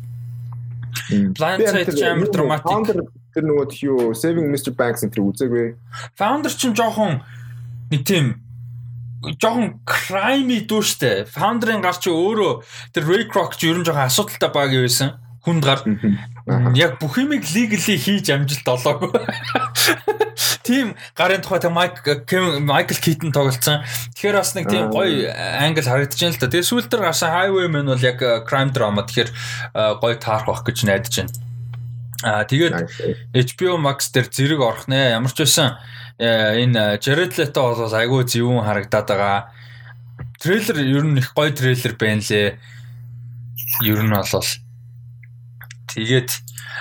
Blind 1.12 1.68
Side 1.68 1.92
амар 2.08 2.32
dramatic. 2.32 3.04
Тэр 3.32 3.48
нөгөө 3.48 3.68
юу 3.88 4.12
Saving 4.16 4.48
Mr 4.52 4.72
Banks 4.76 5.04
энэ 5.04 5.20
үзээгүй. 5.20 5.76
Founder 6.20 6.52
ч 6.52 6.72
жоохон 6.72 7.24
нэг 7.92 8.02
тийм 8.08 8.40
жоохон 9.40 9.84
crime 9.84 10.64
дүүштэй. 10.64 11.28
Founder-ын 11.28 11.84
гар 11.84 12.00
чи 12.00 12.12
өөрөө 12.12 12.64
тэр 12.96 13.04
Ray 13.08 13.28
Kroc 13.28 13.60
ч 13.60 13.68
ерөн 13.68 13.84
жоохон 13.84 14.08
асуудалтай 14.08 14.52
баг 14.52 14.72
байсан 14.72 15.20
хүнд 15.44 15.64
гар 15.66 15.80
яг 16.78 17.00
бүх 17.02 17.18
юмыг 17.18 17.44
legally 17.52 17.98
хийж 17.98 18.32
амжилт 18.32 18.68
олоогүй. 18.68 19.12
Тим 20.64 20.96
гарын 21.18 21.42
тухай 21.42 21.60
тэг 21.60 21.72
Майк 21.74 22.02
Майкл 22.62 23.00
Китон 23.02 23.32
тоглолцсон. 23.32 23.86
Тэгэхээр 24.14 24.38
бас 24.38 24.54
нэг 24.56 24.70
тийм 24.70 24.90
гоё 24.94 25.32
англ 25.34 25.86
харагдаж 25.86 26.20
байна 26.20 26.36
л 26.36 26.42
да. 26.42 26.52
Тэгээ 26.52 26.70
сүүлд 26.70 26.90
төр 26.92 27.02
гарсан 27.06 27.34
Highwayman 27.34 27.90
бол 27.90 28.06
яг 28.06 28.20
crime 28.46 28.72
drama 28.74 29.06
тэгэхээр 29.06 29.30
гоё 30.02 30.16
таарах 30.22 30.48
байх 30.48 30.64
гэж 30.66 30.78
найдаж 30.86 31.14
байна. 31.18 31.34
Аа 32.22 32.44
тэгээд 32.46 32.74
HBO 33.34 33.82
Max 33.82 34.14
дээр 34.14 34.30
зэрэг 34.30 34.62
орох 34.62 34.86
нэ. 34.86 35.18
Ямар 35.18 35.34
ч 35.34 35.42
байсан 35.42 35.82
энэ 36.22 37.02
Jared 37.02 37.34
Leto 37.42 37.74
бол 37.74 37.90
айгүй 37.90 38.22
зөвүүн 38.30 38.66
харагдаад 38.66 39.08
байгаа. 39.10 39.40
Трейлер 40.38 40.78
ер 40.86 41.06
нь 41.10 41.18
их 41.18 41.34
гоё 41.34 41.50
трейлер 41.50 41.98
байна 41.98 42.22
лээ. 42.22 42.62
Ер 43.82 44.02
нь 44.06 44.14
бол 44.14 44.46
Тэгээд 45.92 46.32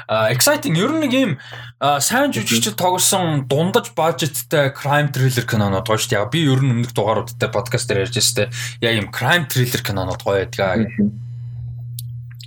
exciting 0.08 0.78
ер 0.78 0.92
нь 0.94 1.02
нэг 1.04 1.12
юм 1.12 1.32
сайн 1.80 2.32
жүжигчд 2.32 2.76
тоглосон 2.78 3.44
дундаж 3.50 3.92
бажеттай 3.96 4.72
crime 4.72 5.12
thriller 5.12 5.44
кинонод 5.44 5.84
гоё 5.88 5.98
шүү 5.98 6.12
дээ. 6.14 6.30
Би 6.32 6.44
ер 6.46 6.60
нь 6.62 6.72
өмнөх 6.72 6.94
дугааруудтай 6.94 7.50
подкаст 7.50 7.88
дээр 7.90 8.06
ярьж 8.08 8.16
байсан 8.16 8.36
те. 8.36 8.44
Яг 8.80 8.94
юм 8.96 9.08
crime 9.12 9.46
thriller 9.50 9.82
кинонод 9.82 10.22
гоё 10.22 10.46
байдгаа. 10.46 10.86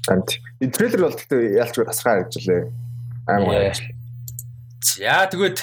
Амт. 0.09 0.39
Энэ 0.59 0.73
трейлер 0.73 1.01
бол 1.07 1.15
гэхдээ 1.15 1.59
яалч 1.59 1.75
тасраа 1.75 2.23
гэж 2.23 2.43
лээ. 2.47 2.63
Аймаг. 3.27 3.79
За 4.83 5.27
тэгвэл 5.31 5.59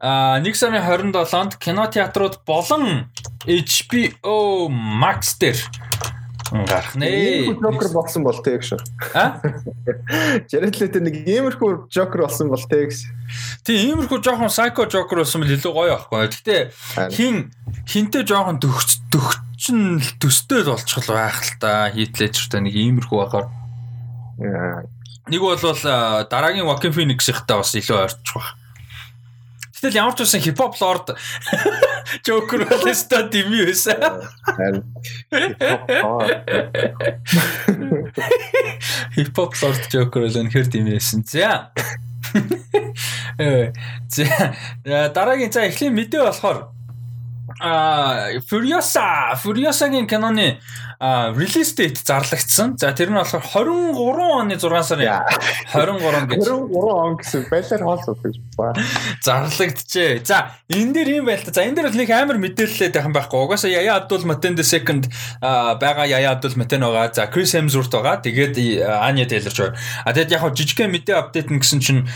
а 0.00 0.38
1 0.38 0.54
сарын 0.54 0.84
27-нд 0.84 1.56
кино 1.56 1.86
театрууд 1.86 2.44
болон 2.44 3.08
HBO 3.46 4.68
Max 4.68 5.38
дээр 5.40 5.56
гарах 6.52 6.94
нэ. 6.98 7.52
Joker 7.56 7.90
болсон 7.92 8.26
бол 8.26 8.38
тэг 8.42 8.62
шүү. 8.66 8.78
А? 9.14 9.40
Jared 10.50 10.78
Leto 10.80 11.00
нэг 11.02 11.26
иймэрхүү 11.26 11.88
Joker 11.92 12.26
болсон 12.26 12.50
бол 12.52 12.64
тэг. 12.70 12.94
Тийм 13.66 13.96
иймэрхүү 13.96 14.20
жоохон 14.22 14.52
psycho 14.52 14.86
Joker 14.90 15.22
болсон 15.22 15.42
бол 15.42 15.54
илүү 15.54 15.72
гоё 15.76 15.96
байхгүй. 15.96 16.30
Гэтэ 16.34 16.56
хин 17.14 17.50
хинтээ 17.86 18.26
жоохон 18.28 18.60
төгч 18.62 19.00
төгчин 19.14 20.02
төстэй 20.22 20.62
л 20.62 20.74
болчихлоо 20.74 21.16
байх 21.16 21.40
л 21.42 21.54
та. 21.62 21.90
Хийтлээчртэй 21.90 22.60
нэг 22.62 22.74
иймэрхүү 22.76 23.18
байхаар. 23.22 23.50
Нэг 25.26 25.40
бол 25.40 25.58
дараагийн 25.58 26.68
Joaquin 26.68 26.94
Phoenix-ийнхтай 26.94 27.56
бас 27.58 27.74
илүү 27.74 27.98
ойрчих 28.04 28.36
байх. 28.36 28.65
Гэтэл 29.76 30.00
ямар 30.00 30.16
ч 30.16 30.24
байсан 30.24 30.40
хипхоп 30.40 30.74
лорд 30.80 31.12
Joker 32.24 32.64
болстой 32.64 33.28
дими 33.28 33.68
байсан. 33.68 34.00
Хипхоп 39.12 39.52
лорд 39.60 39.84
Joker 39.92 40.24
л 40.24 40.38
үнэхэр 40.40 40.66
дими 40.72 40.96
байсан. 40.96 41.20
За. 41.28 41.72
Э. 43.38 43.72
За 44.08 45.12
дараагийн 45.12 45.52
за 45.52 45.68
эхлэн 45.68 45.92
мэдээ 45.92 46.24
болохоор 46.24 46.72
а 47.60 48.40
Furiosa 48.48 49.36
Furiosa-гийн 49.36 50.06
киноны 50.06 50.60
release 51.00 51.72
date 51.76 52.00
зарлагдсан. 52.00 52.76
За 52.78 52.92
тэр 52.92 53.12
нь 53.12 53.18
болохоор 53.18 53.68
23 53.96 54.46
оны 54.46 54.56
6 54.56 54.82
сарын 54.82 55.22
23 55.72 56.28
гэж 56.32 56.40
23 56.40 56.72
он 56.72 57.16
гэсэн 57.20 57.42
байлаар 57.52 57.82
хоол 57.84 58.16
гэж 58.24 58.36
ба. 58.56 58.72
Зарлагдчихэ. 59.20 60.24
За 60.24 60.56
энэ 60.72 60.92
дээр 60.92 61.08
юм 61.20 61.26
байл 61.28 61.44
та. 61.44 61.52
За 61.52 61.64
энэ 61.64 61.76
дээр 61.76 61.88
бол 61.92 62.00
нэг 62.00 62.10
амар 62.10 62.38
мэдээлэлтэй 62.40 62.90
тайхан 62.92 63.12
байхгүй. 63.12 63.38
Угаасаа 63.44 63.70
Yaya 63.70 64.00
Abdul 64.00 64.24
Mateen 64.24 64.56
the 64.56 64.64
second 64.64 65.08
байгаа 65.40 66.08
Yaya 66.08 66.32
Abdul 66.36 66.56
Mateen 66.56 66.80
байгаа. 66.80 67.12
За 67.12 67.28
Chris 67.28 67.52
Hemsworth 67.52 67.92
байгаа. 67.92 68.24
Тэгээд 68.24 68.56
Anya 68.84 69.28
Taylor-Joy. 69.28 69.76
А 70.04 70.12
тэгээд 70.12 70.32
яг 70.32 70.48
жижигхэн 70.56 70.90
мэдээ 70.90 71.16
апдейт 71.16 71.52
гэсэн 71.52 71.80
чинь 71.80 72.08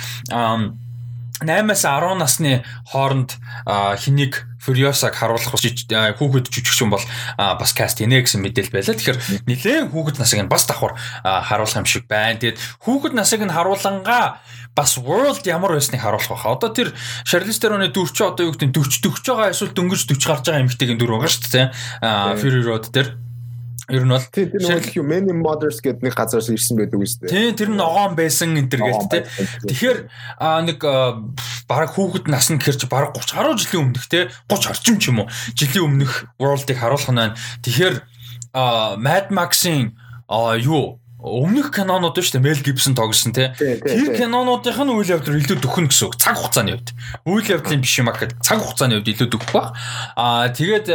8-аас 1.41 1.85
10 1.89 2.21
насны 2.21 2.65
хооронд 2.93 3.37
хэнийг 3.67 4.47
Furiosаг 4.61 5.17
харуулах 5.17 5.57
хүүхэд 5.57 6.53
жүжигчин 6.53 6.93
бол 6.93 7.01
бас 7.39 7.73
каст 7.73 7.97
хийнэ 7.97 8.21
гэсэн 8.21 8.45
мэдээлэл 8.45 8.77
байлаа. 8.77 8.93
Тэгэхээр 8.93 9.49
нэлээд 9.49 9.89
хүүхэд 9.89 10.21
насыг 10.21 10.45
нь 10.45 10.53
бас 10.53 10.69
давхар 10.69 11.01
харуулах 11.25 11.81
юм 11.81 11.89
шиг 11.89 12.05
байна. 12.05 12.37
Тэгээд 12.37 12.61
хүүхэд 12.85 13.17
насыг 13.17 13.41
нь 13.41 13.49
харуулангаа 13.57 14.45
бас 14.77 15.01
world 15.01 15.49
ямар 15.49 15.81
байсныг 15.81 16.05
харуулах 16.05 16.29
баха. 16.29 16.53
Одоо 16.61 16.77
тэр 16.77 16.93
Charlize 17.25 17.57
Theron-ы 17.57 17.89
дүрч 17.89 18.21
одоо 18.21 18.53
юу 18.53 18.53
гэдэг 18.53 18.69
нь 18.69 18.77
40 18.77 19.01
40 19.01 19.33
байгаа 19.33 19.49
эсвэл 19.57 19.73
дөнгөж 19.73 20.01
40 20.13 20.29
гарч 20.29 20.45
байгаа 20.45 20.63
эмэгтэйгийн 20.69 21.01
дүр 21.01 21.13
байгаа 21.17 21.33
шүү 21.33 21.49
дээ. 21.57 21.67
Fury 22.37 22.61
Road 22.61 22.93
дээр 22.93 23.30
Ер 23.91 24.05
нь 24.07 24.15
бол 24.15 24.27
тэр 24.31 24.55
нэг 24.55 24.95
юу 24.95 25.05
Many 25.05 25.35
Mothers 25.35 25.83
гэдэг 25.83 26.03
нэг 26.07 26.15
газараас 26.15 26.49
ирсэн 26.49 26.79
байдаг 26.79 27.03
үстэй. 27.03 27.29
Тийм 27.29 27.55
тэр 27.59 27.71
нь 27.75 27.79
ногоон 27.79 28.15
байсан 28.15 28.55
энэ 28.55 28.71
төр 28.71 28.83
гэдэг 28.87 29.11
те. 29.11 29.21
Тэгэхээр 29.67 29.99
нэг 30.71 30.79
бараг 31.67 31.91
хүүхэд 31.95 32.27
насны 32.31 32.63
гэхэр 32.63 32.79
чи 32.79 32.87
бараг 32.87 33.15
30 33.19 33.35
гаруй 33.35 33.55
жилийн 33.59 33.91
өмнөх 33.91 34.07
те 34.07 34.31
30 34.49 34.71
орчим 34.71 34.97
ч 35.03 35.11
юм 35.11 35.27
уу 35.27 35.29
жилийн 35.59 35.87
өмнөх 35.87 36.31
world-ыг 36.39 36.79
харуулах 36.79 37.11
нь 37.11 37.19
байна. 37.19 37.39
Тэгэхээр 37.67 37.95
Mad 38.99 39.27
Max-ийн 39.35 39.99
юу 40.63 41.03
өмнөх 41.21 41.69
кинонууд 41.77 42.17
шүү 42.17 42.41
дээ 42.41 42.45
Мел 42.45 42.63
Гибсон 42.65 42.97
тоглосон 42.97 43.37
тий. 43.37 43.53
Тэр 43.57 44.17
кинонуудынх 44.17 44.81
нь 44.81 44.93
үйл 44.93 45.13
явдал 45.21 45.37
илүү 45.37 45.61
дөхөн 45.61 45.93
гэсэн 45.93 46.09
үг. 46.09 46.17
Цаг 46.17 46.41
хугацааны 46.41 46.81
хувьд. 46.81 46.97
Үйл 47.29 47.47
явдлын 47.61 47.85
биш 47.85 48.01
юм 48.01 48.09
аа 48.09 48.17
гэхэд 48.17 48.41
цаг 48.41 48.65
хугацааны 48.65 49.01
хувьд 49.01 49.13
илүү 49.13 49.29
дөхөх 49.29 49.53
баг. 49.53 49.77
Аа 50.17 50.49
тэгээд 50.49 50.89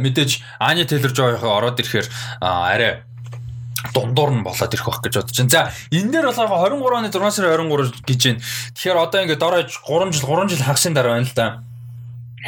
мэдээж 0.00 0.40
Ани 0.64 0.88
Тейлор 0.88 1.12
Жойхоо 1.12 1.60
ороод 1.60 1.76
ирэхээр 1.76 2.08
арай 2.40 3.04
дундуур 3.92 4.32
нь 4.32 4.44
болоод 4.44 4.72
ирэх 4.72 4.88
байх 4.88 5.00
гэж 5.04 5.14
бодож 5.20 5.36
байна. 5.36 5.52
За 5.52 5.62
энэ 5.92 6.10
дээр 6.12 6.26
бол 6.32 6.40
23 6.40 6.96
оны 6.96 7.08
6 7.12 7.36
сарын 7.36 7.68
23 7.68 8.00
гэж 8.08 8.20
байна. 8.24 8.40
Тэгэхээр 8.72 8.96
одоо 8.96 9.20
ингээд 9.28 9.44
дорож 9.44 9.70
3 9.84 10.12
жил 10.16 10.24
3 10.24 10.48
жил 10.48 10.64
хагасын 10.64 10.96
дараа 10.96 11.20
байна 11.20 11.28
л 11.28 11.36
да. 11.36 11.46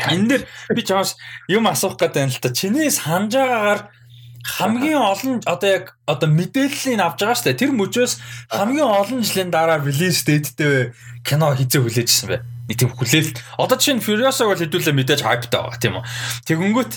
Энэ 0.08 0.28
дээр 0.28 0.42
би 0.72 0.82
чамаас 0.82 1.20
юм 1.48 1.68
асуух 1.68 2.00
гэдэг 2.00 2.22
юм 2.24 2.32
л 2.32 2.40
та. 2.40 2.54
Чиний 2.54 2.90
санаж 2.90 3.34
байгаагаар 3.34 3.80
хамгийн 4.48 4.96
олон 4.96 5.44
одоо 5.44 5.68
яг 5.68 5.84
одоо 6.08 6.28
мэдээллийг 6.32 6.96
авч 6.96 7.20
байгаа 7.20 7.36
шүү 7.36 7.46
дээ. 7.52 7.60
Тэр 7.60 7.72
мөчөөс 7.76 8.12
хамгийн 8.48 8.88
олон 8.88 9.20
жилийн 9.20 9.52
дараа 9.52 9.76
релиз 9.84 10.24
дэйттэй 10.24 10.96
кино 11.20 11.52
хизээ 11.52 11.84
хүлээжсэн 11.84 12.28
бай. 12.32 12.40
Нэг 12.68 12.76
тийм 12.80 12.92
хүлээл. 12.92 13.32
Одоо 13.60 13.76
жишээ 13.76 13.96
нь 13.96 14.04
Furious-аг 14.04 14.48
бол 14.48 14.60
хэдүүлээ 14.60 14.96
мэдээж 14.96 15.20
хайптай 15.24 15.60
байгаа 15.60 15.80
тийм 15.80 16.00
үү. 16.00 16.04
Тэгэнгүүт 16.48 16.92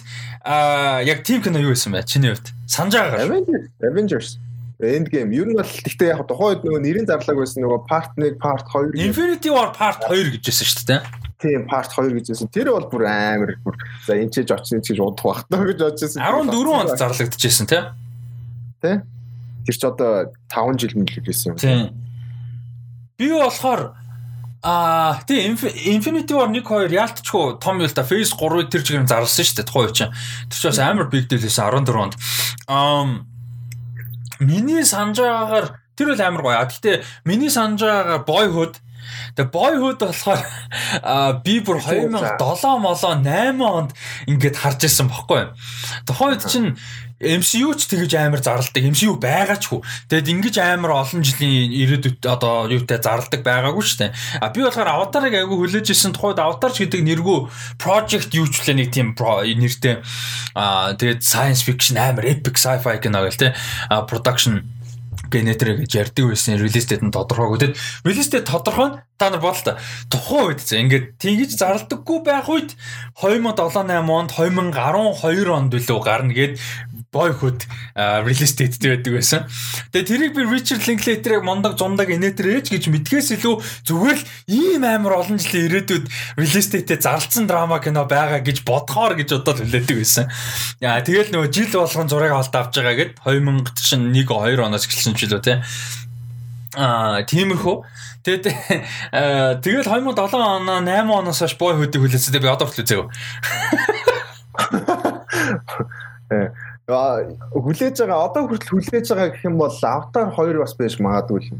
аа 0.47 1.03
яг 1.03 1.23
тийм 1.27 1.43
кино 1.43 1.59
юу 1.59 1.75
байсан 1.75 1.95
бэ? 1.95 2.07
Чиний 2.07 2.31
хувьд 2.31 2.51
санаж 2.67 2.95
байгаа. 2.95 3.23
Avengers. 3.23 3.65
Avengers. 3.79 4.29
Endgame. 4.81 5.33
Ер 5.37 5.47
нь 5.49 5.57
бол 5.57 5.65
гэхдээ 5.65 6.11
яг 6.11 6.25
тухайн 6.25 6.57
үед 6.57 6.65
нөгөө 6.65 6.81
нэрийн 6.81 7.07
зарлаг 7.09 7.37
байсан 7.37 7.61
нөгөө 7.61 7.81
part 7.85 8.11
1, 8.17 8.37
part 8.41 8.65
2. 8.69 8.97
Infinity 8.97 9.53
War 9.53 9.69
part 9.75 10.01
2 10.09 10.33
гэж 10.37 10.43
байсан 10.49 10.67
шүү 10.69 10.87
дээ 10.89 11.01
тийм 11.41 11.65
part 11.67 11.89
2 11.89 12.13
гэж 12.13 12.31
байсан. 12.31 12.49
Тэр 12.53 12.71
бол 12.75 12.87
бүр 12.91 13.07
амар 13.09 13.55
бүр 13.65 13.77
за 14.05 14.17
энэ 14.17 14.45
ч 14.45 14.45
очсон 14.45 14.81
гэж 14.85 15.01
удах 15.01 15.25
бах 15.25 15.41
таа 15.49 15.65
гэж 15.65 15.79
бодчихсон. 15.81 16.21
14 16.21 16.77
онд 16.77 16.93
зарлагдчихсэн 17.01 17.67
тий. 17.67 17.81
Тий. 18.85 19.01
Тэр 19.65 19.75
ч 19.75 19.81
одоо 19.89 20.29
5 20.53 20.77
жил 20.77 20.93
мэлэг 21.01 21.25
гэсэн 21.25 21.53
юм. 21.53 21.57
Тийм. 21.57 21.89
Би 23.17 23.33
болохоор 23.33 23.97
А 24.61 25.17
тий 25.25 25.41
Infinity 25.49 26.37
War 26.37 26.45
1 26.45 26.61
2 26.61 26.93
яалтчгүй 26.93 27.57
том 27.57 27.81
юл 27.81 27.89
та 27.89 28.05
Phase 28.05 28.37
3-ыг 28.37 28.69
тэр 28.69 28.85
чигээр 28.85 29.09
зарласан 29.09 29.41
шүү 29.41 29.57
дээ 29.57 29.65
тухайн 29.65 29.89
үе 29.89 29.97
чинь. 29.97 30.13
Тэр 30.53 30.59
ч 30.61 30.63
бас 30.69 30.77
амар 30.77 31.09
big 31.09 31.25
deal 31.25 31.41
байсан 31.41 31.65
14 31.65 31.97
онд. 31.97 32.13
Аа 32.69 33.25
миний 34.41 34.83
санаж 34.83 35.21
байгаагаар 35.21 35.65
тэр 35.95 36.07
бол 36.11 36.21
амар 36.25 36.41
гоё. 36.41 36.65
Гэхдээ 36.65 36.95
миний 37.29 37.53
санаж 37.53 37.81
байгаагаар 37.85 38.25
Boyhood 38.25 38.73
Тэгээ 39.35 39.51
Boyhood 39.51 39.99
болохоор 40.01 40.41
би 41.45 41.59
бүр 41.59 41.79
2007 41.81 42.81
молоо 42.81 43.13
8 43.19 43.61
онд 43.61 43.91
ингээд 44.27 44.59
харж 44.59 44.87
ирсэн 44.87 45.07
бохгүй. 45.11 45.51
Тухайн 46.05 46.35
үед 46.35 46.43
чинь 46.47 46.69
MCU 47.21 47.77
ч 47.77 47.85
тэгэж 47.85 48.17
амар 48.17 48.41
зарладаг. 48.41 48.81
MCU 48.81 49.21
байгаа 49.21 49.61
ч 49.61 49.69
хүү. 49.69 49.85
Тэгэд 50.09 50.27
ингэж 50.33 50.55
амар 50.57 51.05
олон 51.05 51.21
жилийн 51.21 51.69
ирээдүйд 51.69 52.25
одоо 52.25 52.65
юутай 52.65 52.97
зарладаг 52.97 53.45
байгаагүй 53.45 53.85
шүү 53.85 53.99
дээ. 54.01 54.11
А 54.41 54.49
би 54.49 54.65
болохоор 54.65 54.89
Avatar-ыг 54.89 55.37
айгүй 55.37 55.57
хүлээж 55.61 55.93
ирсэн 55.93 56.17
тухайд 56.17 56.41
Avatar 56.41 56.73
ч 56.73 56.89
гэдэг 56.89 57.05
нэргүй 57.05 57.39
project 57.77 58.33
юучлээ 58.33 58.75
нэг 58.81 58.89
тийм 58.89 59.13
нэртэй 59.13 60.01
а 60.57 60.97
тэгээд 60.97 61.21
science 61.21 61.61
fiction 61.61 62.01
амар 62.01 62.25
epic 62.25 62.57
sci-fi 62.57 62.97
кино 62.97 63.21
гэл 63.21 63.37
те. 63.37 63.53
А 63.93 64.01
production 64.09 64.65
генетер 65.31 65.79
гэж 65.79 65.91
ярьдаг 65.95 66.25
байсан 66.27 66.59
релиз 66.59 66.85
дэт 66.85 67.01
нь 67.01 67.15
тодорхойгүй. 67.15 67.71
Тэгэд 67.71 67.79
релиз 68.05 68.27
дэт 68.27 68.51
тодорхой 68.51 68.99
та 69.17 69.29
нар 69.31 69.39
бодол 69.39 69.63
та. 69.63 69.79
Тухайн 70.11 70.51
үед 70.51 70.61
за 70.61 70.75
ингээд 70.83 71.05
тэгж 71.21 71.55
зарлдаггүй 71.55 72.19
байх 72.27 72.51
үед 72.51 72.75
2007 73.21 73.71
8 73.71 74.11
онд 74.11 74.29
2012 74.35 75.47
онд 75.49 75.69
билүү 75.71 75.99
гарна 76.03 76.33
гэд 76.33 76.59
boyhood 77.11 77.67
release 78.23 78.55
date 78.55 78.79
байдаг 78.79 79.13
байсан. 79.19 79.45
Тэгээ 79.91 80.07
тэрийг 80.07 80.31
би 80.35 80.47
Richard 80.47 80.87
Linklater-ыг 80.87 81.43
мондог 81.43 81.75
зундаг 81.75 82.07
инээдэр 82.07 82.63
ээж 82.63 82.71
гэж 82.71 82.87
мэдгээс 82.87 83.35
илүү 83.35 83.55
зүгээр 83.83 84.19
л 84.19 84.25
ийм 84.47 84.83
амар 84.87 85.19
олон 85.19 85.35
жилийн 85.35 85.67
ирээдүйд 85.67 86.05
release 86.39 86.71
date-тэй 86.71 87.03
зарлцсан 87.03 87.51
драма 87.51 87.83
кино 87.83 88.07
байгаа 88.07 88.39
гэж 88.39 88.63
бодхоор 88.63 89.19
гэж 89.19 89.43
бодоод 89.43 89.59
хүлээдэг 89.59 89.97
байсан. 89.99 90.31
Яа 90.79 91.03
тэгэл 91.03 91.35
нөгөө 91.35 91.51
жил 91.51 91.75
болгон 91.75 92.07
зураг 92.07 92.31
авалт 92.31 92.55
авч 92.55 92.79
байгаа 92.79 92.95
гэд 92.95 93.11
2001 93.27 94.23
2 94.23 94.63
оноос 94.63 94.87
эхэлсэн 94.87 95.15
ч 95.19 95.27
үлээ 95.27 95.43
те. 95.43 95.59
Аа 96.79 97.27
тиймэрхүү. 97.27 97.75
Тэгээд 98.23 98.45
тэгэл 99.59 99.83
2007 99.83 100.39
оноо 100.39 100.79
8 100.79 101.11
оноос 101.11 101.43
хойш 101.43 101.59
boyhood-ийг 101.59 101.99
хүлээсэн. 102.07 102.39
Би 102.39 102.47
одоо 102.47 102.71
хүртэл 102.71 102.87
үзээгүй. 102.87 103.07
Э 106.89 107.37
хүлээж 107.53 108.01
байгаа 108.01 108.25
одоо 108.25 108.47
хүртэл 108.49 108.73
хүлээж 108.73 109.05
байгаа 109.13 109.29
гэх 109.29 109.45
юм 109.45 109.57
бол 109.61 109.69
Avatar 109.69 110.33
2 110.33 110.59
бас 110.59 110.73
байж 110.73 110.97
магадгүй 110.97 111.53
юм. 111.53 111.59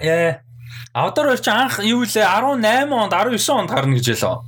Яа. 0.00 0.40
Avatar 0.94 1.34
2 1.34 1.42
чи 1.42 1.50
анх 1.50 1.78
юу 1.82 2.06
лээ 2.06 2.22
18 2.22 2.92
онд 2.94 3.12
19 3.12 3.50
онд 3.50 3.70
гарна 3.70 3.94
гэж 3.98 4.06
ялаа. 4.14 4.46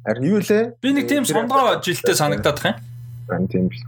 Харин 0.04 0.24
юу 0.24 0.40
лээ? 0.40 0.62
Би 0.80 0.88
нэг 0.92 1.08
тийм 1.08 1.24
сондгоо 1.24 1.80
жилдээ 1.80 2.14
санагдаад 2.14 2.56
тах 2.56 2.66
юм. 2.70 2.76
Харин 3.28 3.48
тийм 3.48 3.66
л. 3.68 3.82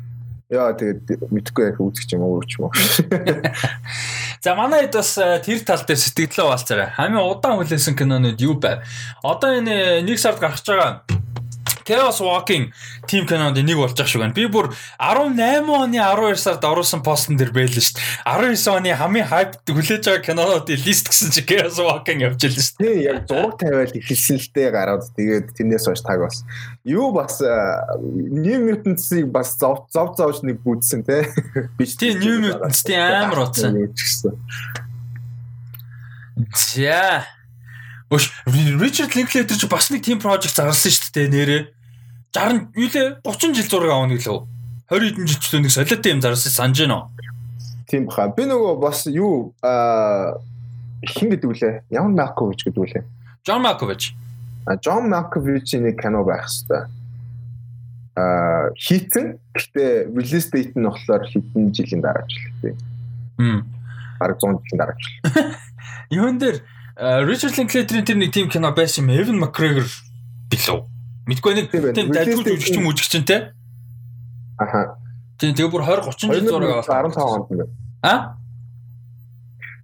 Яа 0.49 0.73
тэгээд 0.73 1.29
мэдхгүй 1.31 1.65
яг 1.73 1.79
үзэх 1.83 2.09
юм 2.15 2.23
уу 2.25 2.41
ч 2.47 2.57
юм 2.57 2.69
уу. 2.69 2.73
За 4.47 4.55
манайд 4.55 4.95
бас 4.95 5.19
э, 5.19 5.43
тэр 5.43 5.59
тал 5.67 5.83
дээр 5.83 5.99
сэтгэлдээ 5.99 6.47
хаалцаарай. 6.47 6.95
Хамгийн 6.95 7.19
удаан 7.19 7.59
хүлээсэн 7.59 7.99
кинонууд 7.99 8.39
юу 8.39 8.55
байв? 8.63 8.87
Одоо 9.27 9.59
энэ 9.59 10.07
нэг 10.07 10.23
сард 10.23 10.39
гарч 10.39 10.63
байгаа 10.63 11.03
Chaos 11.87 12.21
Walking 12.21 12.73
team 13.07 13.27
кинонд 13.27 13.59
нэг 13.59 13.79
болж 13.79 13.99
ах 14.01 14.09
шиг 14.11 14.21
байна. 14.23 14.35
Би 14.35 14.47
бүр 14.51 14.73
18 14.99 15.71
оны 15.71 15.99
12 16.03 16.39
сард 16.41 16.65
оруулсан 16.67 17.03
постн 17.07 17.39
дээр 17.39 17.55
байлаа 17.55 17.83
шүү 17.83 17.99
дээ. 17.99 18.57
19 18.57 18.75
оны 18.75 18.91
хамгийн 18.99 19.29
хайп 19.31 19.51
хүлээж 19.67 20.03
байгаа 20.07 20.27
кинонуудын 20.27 20.83
лист 20.83 21.07
гэсэн 21.11 21.31
чи 21.31 21.43
Chaos 21.47 21.79
Walking 21.79 22.27
явж 22.27 22.43
илсэн 22.43 22.63
шүү 22.63 22.79
дээ. 22.83 22.91
Тийм 22.91 23.03
яг 23.07 23.19
зураг 23.31 23.55
тавиад 23.59 23.95
ихэлсэн 23.95 24.37
л 24.43 24.49
дээ 24.51 24.69
гараад 24.75 25.05
тэгээд 25.15 25.47
тэрнээс 25.55 25.87
хойш 25.87 26.03
таг 26.03 26.19
бас. 26.27 26.43
Юу 26.83 27.15
бас 27.15 27.39
New 27.43 28.59
Mutants-ыг 28.67 29.31
бас 29.31 29.55
зов 29.55 29.87
зов 29.95 30.19
зовж 30.19 30.43
нэг 30.43 30.59
гүйтсэн 30.67 31.07
те. 31.07 31.31
Би 31.79 31.87
тийм 31.87 32.19
New 32.19 32.37
Mutants-ийн 32.51 32.99
амар 33.27 33.47
утсан. 33.47 33.79
За 36.55 37.25
Өш 38.11 38.31
Ричард 38.47 39.17
Линклейтер 39.17 39.57
ч 39.59 39.67
бас 39.67 39.91
нэг 39.91 40.07
team 40.07 40.23
project 40.23 40.55
зарласан 40.55 40.93
шүү 40.95 41.11
дээ 41.15 41.29
нэрээ. 41.33 41.63
60 42.37 42.77
юу 42.77 42.89
лээ 42.93 43.09
30 43.25 43.57
жил 43.57 43.69
зураг 43.71 44.07
нэг 44.07 44.23
лөө 44.23 44.47
20 44.91 45.03
хэдэн 45.11 45.27
жилчлөө 45.27 45.61
нэг 45.67 45.73
солиотой 45.75 46.11
юм 46.15 46.21
зарсан 46.23 46.53
санаж 46.53 46.79
байна 46.85 46.97
уу? 46.97 47.11
Тийм 47.91 48.07
баха. 48.07 48.31
Би 48.31 48.47
нөгөө 48.47 48.79
бас 48.79 49.07
юу 49.11 49.55
аа 49.63 50.39
хин 51.03 51.35
гэдэг 51.35 51.51
үлээ? 51.51 51.75
Ян 51.91 52.15
Макович 52.15 52.63
гэдэг 52.63 52.83
үлээ. 52.83 53.05
Джон 53.43 53.63
Макович 53.67 54.15
а 54.67 54.77
Джон 54.77 55.11
Маковичийн 55.11 55.87
нэг 55.87 55.99
кино 56.03 56.23
байх 56.23 56.47
хэвээр. 56.47 56.87
Аа 58.19 58.71
хийцэн. 58.75 59.39
Гэтээ 59.55 60.15
release 60.15 60.51
date 60.51 60.75
нь 60.79 60.87
болохоор 60.87 61.27
хэдэн 61.27 61.75
жилийн 61.75 62.03
дараач 62.03 62.31
л 62.31 62.55
тийм 62.63 62.77
хм. 63.39 63.61
Бараг 64.19 64.39
100 64.39 64.63
жилийн 64.67 64.79
дараач 64.79 65.03
л 65.03 65.11
юун 66.11 66.39
дээр 66.39 66.63
Ричард 66.97 67.59
Линклейтерийн 67.59 68.05
тэр 68.05 68.17
нэг 68.17 68.33
тим 68.33 68.49
кино 68.49 68.73
байсан 68.73 69.05
юм 69.05 69.13
Эвен 69.13 69.39
Макгрегор 69.39 69.85
билүү 70.49 70.81
Мэдгүй 71.27 71.57
нэг 71.59 71.73
тийм 71.75 72.13
дайгуул 72.15 72.47
жүжигч 72.47 72.77
юм 72.79 72.87
үжигч 72.87 73.11
чинь 73.11 73.27
те. 73.27 73.51
Аха. 74.63 74.95
Тийм 75.43 75.59
тэгээ 75.59 75.73
бүр 75.75 75.83
20 75.83 76.07
30 76.07 76.31
жил 76.39 76.47
зураг 76.47 76.71
аваад 76.87 77.11
15 77.11 77.19
онд 77.19 77.51
юм. 77.51 77.73
А? 78.07 78.39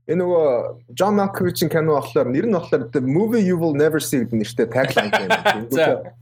Энэ 0.06 0.22
нөгөө 0.22 0.46
John 0.94 1.18
Malkovich-ийн 1.18 1.66
кино 1.66 1.98
болохоор 1.98 2.30
нэр 2.30 2.46
нь 2.46 2.54
болохоор 2.54 2.86
The 2.94 3.02
Movie 3.02 3.42
You 3.42 3.58
Will 3.58 3.74
Never 3.74 3.98
See 3.98 4.22
гэдэг 4.22 4.38
нэртэй 4.38 4.66
tagline 4.70 5.10
юм. 5.10 5.66
За 5.74 6.14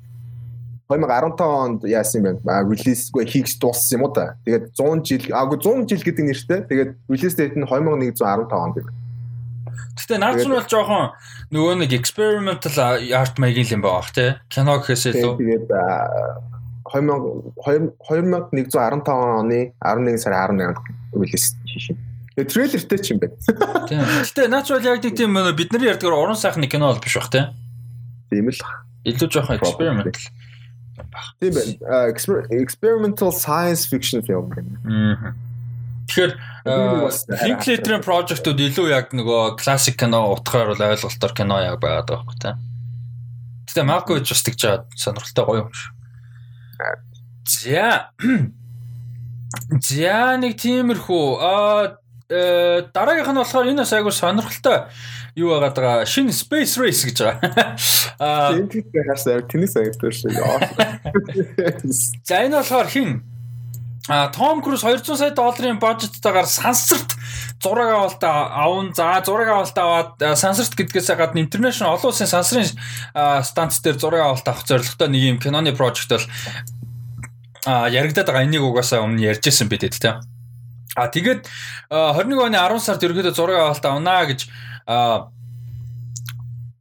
2015 0.89 1.45
онд 1.45 1.85
яасан 1.85 2.25
юм 2.25 2.41
бэ? 2.41 2.65
Release-гүй 2.65 3.29
хийх 3.29 3.53
дууссан 3.61 4.01
юм 4.01 4.09
уу 4.09 4.17
та? 4.17 4.41
Тэгээд 4.49 4.73
100 4.73 5.05
жил, 5.05 5.25
аагүй 5.37 5.61
100 5.61 5.85
жил 5.85 6.01
гэдэг 6.01 6.25
нэртэй. 6.33 6.61
Тэгээд 6.65 6.91
release 7.13 7.37
date 7.37 7.61
нь 7.61 7.69
2115 7.69 8.57
онд 8.57 8.77
юм. 8.81 8.89
Гэтэ 9.99 10.19
наач 10.19 10.47
нь 10.47 10.55
бол 10.55 10.67
жоохон 10.67 11.11
нөгөө 11.51 11.75
нэг 11.83 11.93
experimental 11.97 12.77
art 13.15 13.39
маягийн 13.43 13.75
юм 13.79 13.83
байгаа 13.83 14.01
бах 14.03 14.13
тий. 14.15 14.35
Кино 14.51 14.79
гэхээс 14.79 15.05
илүү. 15.15 15.35
Тэгээд 15.39 15.67
2115 16.91 19.07
оны 19.11 19.75
11 19.79 20.19
сарын 20.19 20.59
11-нд 20.59 20.79
release 21.15 21.55
шишин. 21.67 21.99
Тэгээд 22.35 22.51
трейлертэй 22.51 22.99
ч 22.99 23.15
юм 23.15 23.19
байна. 23.23 23.35
Тийм. 23.87 24.03
Гэтэ 24.03 24.49
наач 24.51 24.67
бол 24.71 24.87
яг 24.87 25.03
нэг 25.03 25.15
тийм 25.15 25.35
бидний 25.55 25.87
ярьдгаар 25.91 26.15
уран 26.15 26.39
сайхны 26.39 26.67
кино 26.71 26.87
бол 26.91 27.03
биш 27.03 27.15
бах 27.19 27.31
тий. 27.31 27.47
Тийм 28.31 28.49
л. 28.51 28.63
Илүү 29.07 29.29
жоохон 29.31 29.57
experimental 29.59 30.15
бах. 31.11 31.35
Тийм 31.39 31.53
байна. 31.55 31.73
Experimental 32.51 33.31
science 33.35 33.87
fiction 33.87 34.23
film. 34.23 34.51
Аа. 34.87 35.35
Тэгэхээр 36.11 36.35
Linklater-ийн 36.65 38.03
project-ууд 38.05 38.61
илүү 38.61 38.91
яг 38.93 39.15
нөгөө 39.17 39.57
классик 39.61 39.97
кино 40.01 40.27
утгаар 40.35 40.73
бол 40.73 40.83
ойлголтоор 40.91 41.33
кино 41.33 41.61
яг 41.65 41.81
байгаад 41.81 42.09
байгаа 42.11 42.27
байхгүй 42.27 42.37
та. 42.43 42.59
Гэтэ 43.71 43.87
Малкович 43.89 44.29
бас 44.35 44.43
тэгж 44.45 44.59
чад 44.61 44.85
сонирхолтой 44.99 45.45
гоё 45.47 45.63
юм 45.65 45.73
шүү. 45.73 45.91
За. 47.49 48.11
За 49.81 50.19
нэг 50.37 50.61
тиймэрхүү 50.61 51.25
аа 51.41 51.97
э, 52.29 52.85
дараагийнх 52.93 53.33
нь 53.33 53.41
болохоор 53.41 53.71
энэ 53.73 53.83
бас 53.83 53.95
айгүй 53.97 54.13
сонирхолтой 54.13 54.79
юу 55.41 55.57
байгаад 55.57 55.77
байгаа 55.81 56.07
шинэ 56.07 56.35
space 56.37 56.77
race 56.77 57.09
гэж 57.09 57.19
байгаа. 57.25 57.75
Аа 58.21 58.53
тэнцээ 58.59 59.05
хасаа 59.09 59.41
тэнэс 59.49 59.75
аягдсан 59.81 60.13
шүү. 60.13 60.29
За 62.29 62.45
энэ 62.45 62.61
болохоор 62.61 62.89
хин 62.91 63.25
А 64.11 64.27
Том 64.29 64.61
Круз 64.61 64.83
200 64.83 65.17
сая 65.17 65.31
долларын 65.31 65.79
бажеттайгаар 65.79 66.47
сансарт 66.47 67.15
зураг 67.63 67.95
авалт 67.95 68.19
аван 68.25 68.93
за 68.93 69.23
зураг 69.25 69.49
авалт 69.49 69.79
аваад 69.79 70.37
сансарт 70.37 70.75
гэдгээс 70.75 71.15
гадна 71.15 71.39
интернэшнл 71.39 71.87
олон 71.87 72.11
улсын 72.11 72.27
сансрын 72.27 72.67
станц 73.47 73.79
дээр 73.79 74.03
зураг 74.03 74.27
авалт 74.27 74.49
авах 74.49 74.67
зорилготой 74.67 75.09
нэг 75.15 75.23
юм 75.23 75.39
киноны 75.39 75.71
прожект 75.71 76.11
бол 76.11 76.27
а 77.71 77.87
яригадаад 77.87 78.27
байгаа 78.27 78.47
энийг 78.51 78.67
угаасаа 78.67 79.07
өмнө 79.07 79.31
ярьжсэн 79.31 79.71
бид 79.71 79.87
тэ. 79.87 80.19
А 80.99 81.07
тэгээд 81.07 81.47
21 81.95 82.51
оны 82.51 82.59
10 82.59 82.83
сард 82.83 83.07
ерөөдөө 83.07 83.31
зураг 83.31 83.63
авалт 83.63 83.85
авнаа 83.87 84.27
гэж 84.27 84.51
а 84.91 85.31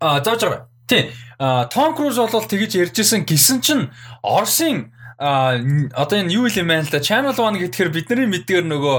зааж 0.01 0.41
байгаа. 0.41 0.65
Тий. 0.89 1.13
Том 1.37 1.93
Круз 1.93 2.17
бол 2.17 2.41
тэгэж 2.41 2.89
ярьжсэн 2.89 3.21
гисэн 3.21 3.61
чинь 3.61 3.93
Орсын 4.25 4.97
а 5.19 5.59
одоо 5.99 6.15
энэ 6.15 6.31
юу 6.31 6.47
юм 6.47 6.71
байна 6.71 6.87
л 6.87 6.91
да 6.95 7.03
channel 7.03 7.35
1 7.35 7.59
гэхээр 7.59 7.91
бидний 7.91 8.27
мэдгээр 8.39 8.63
нөгөө 8.63 8.97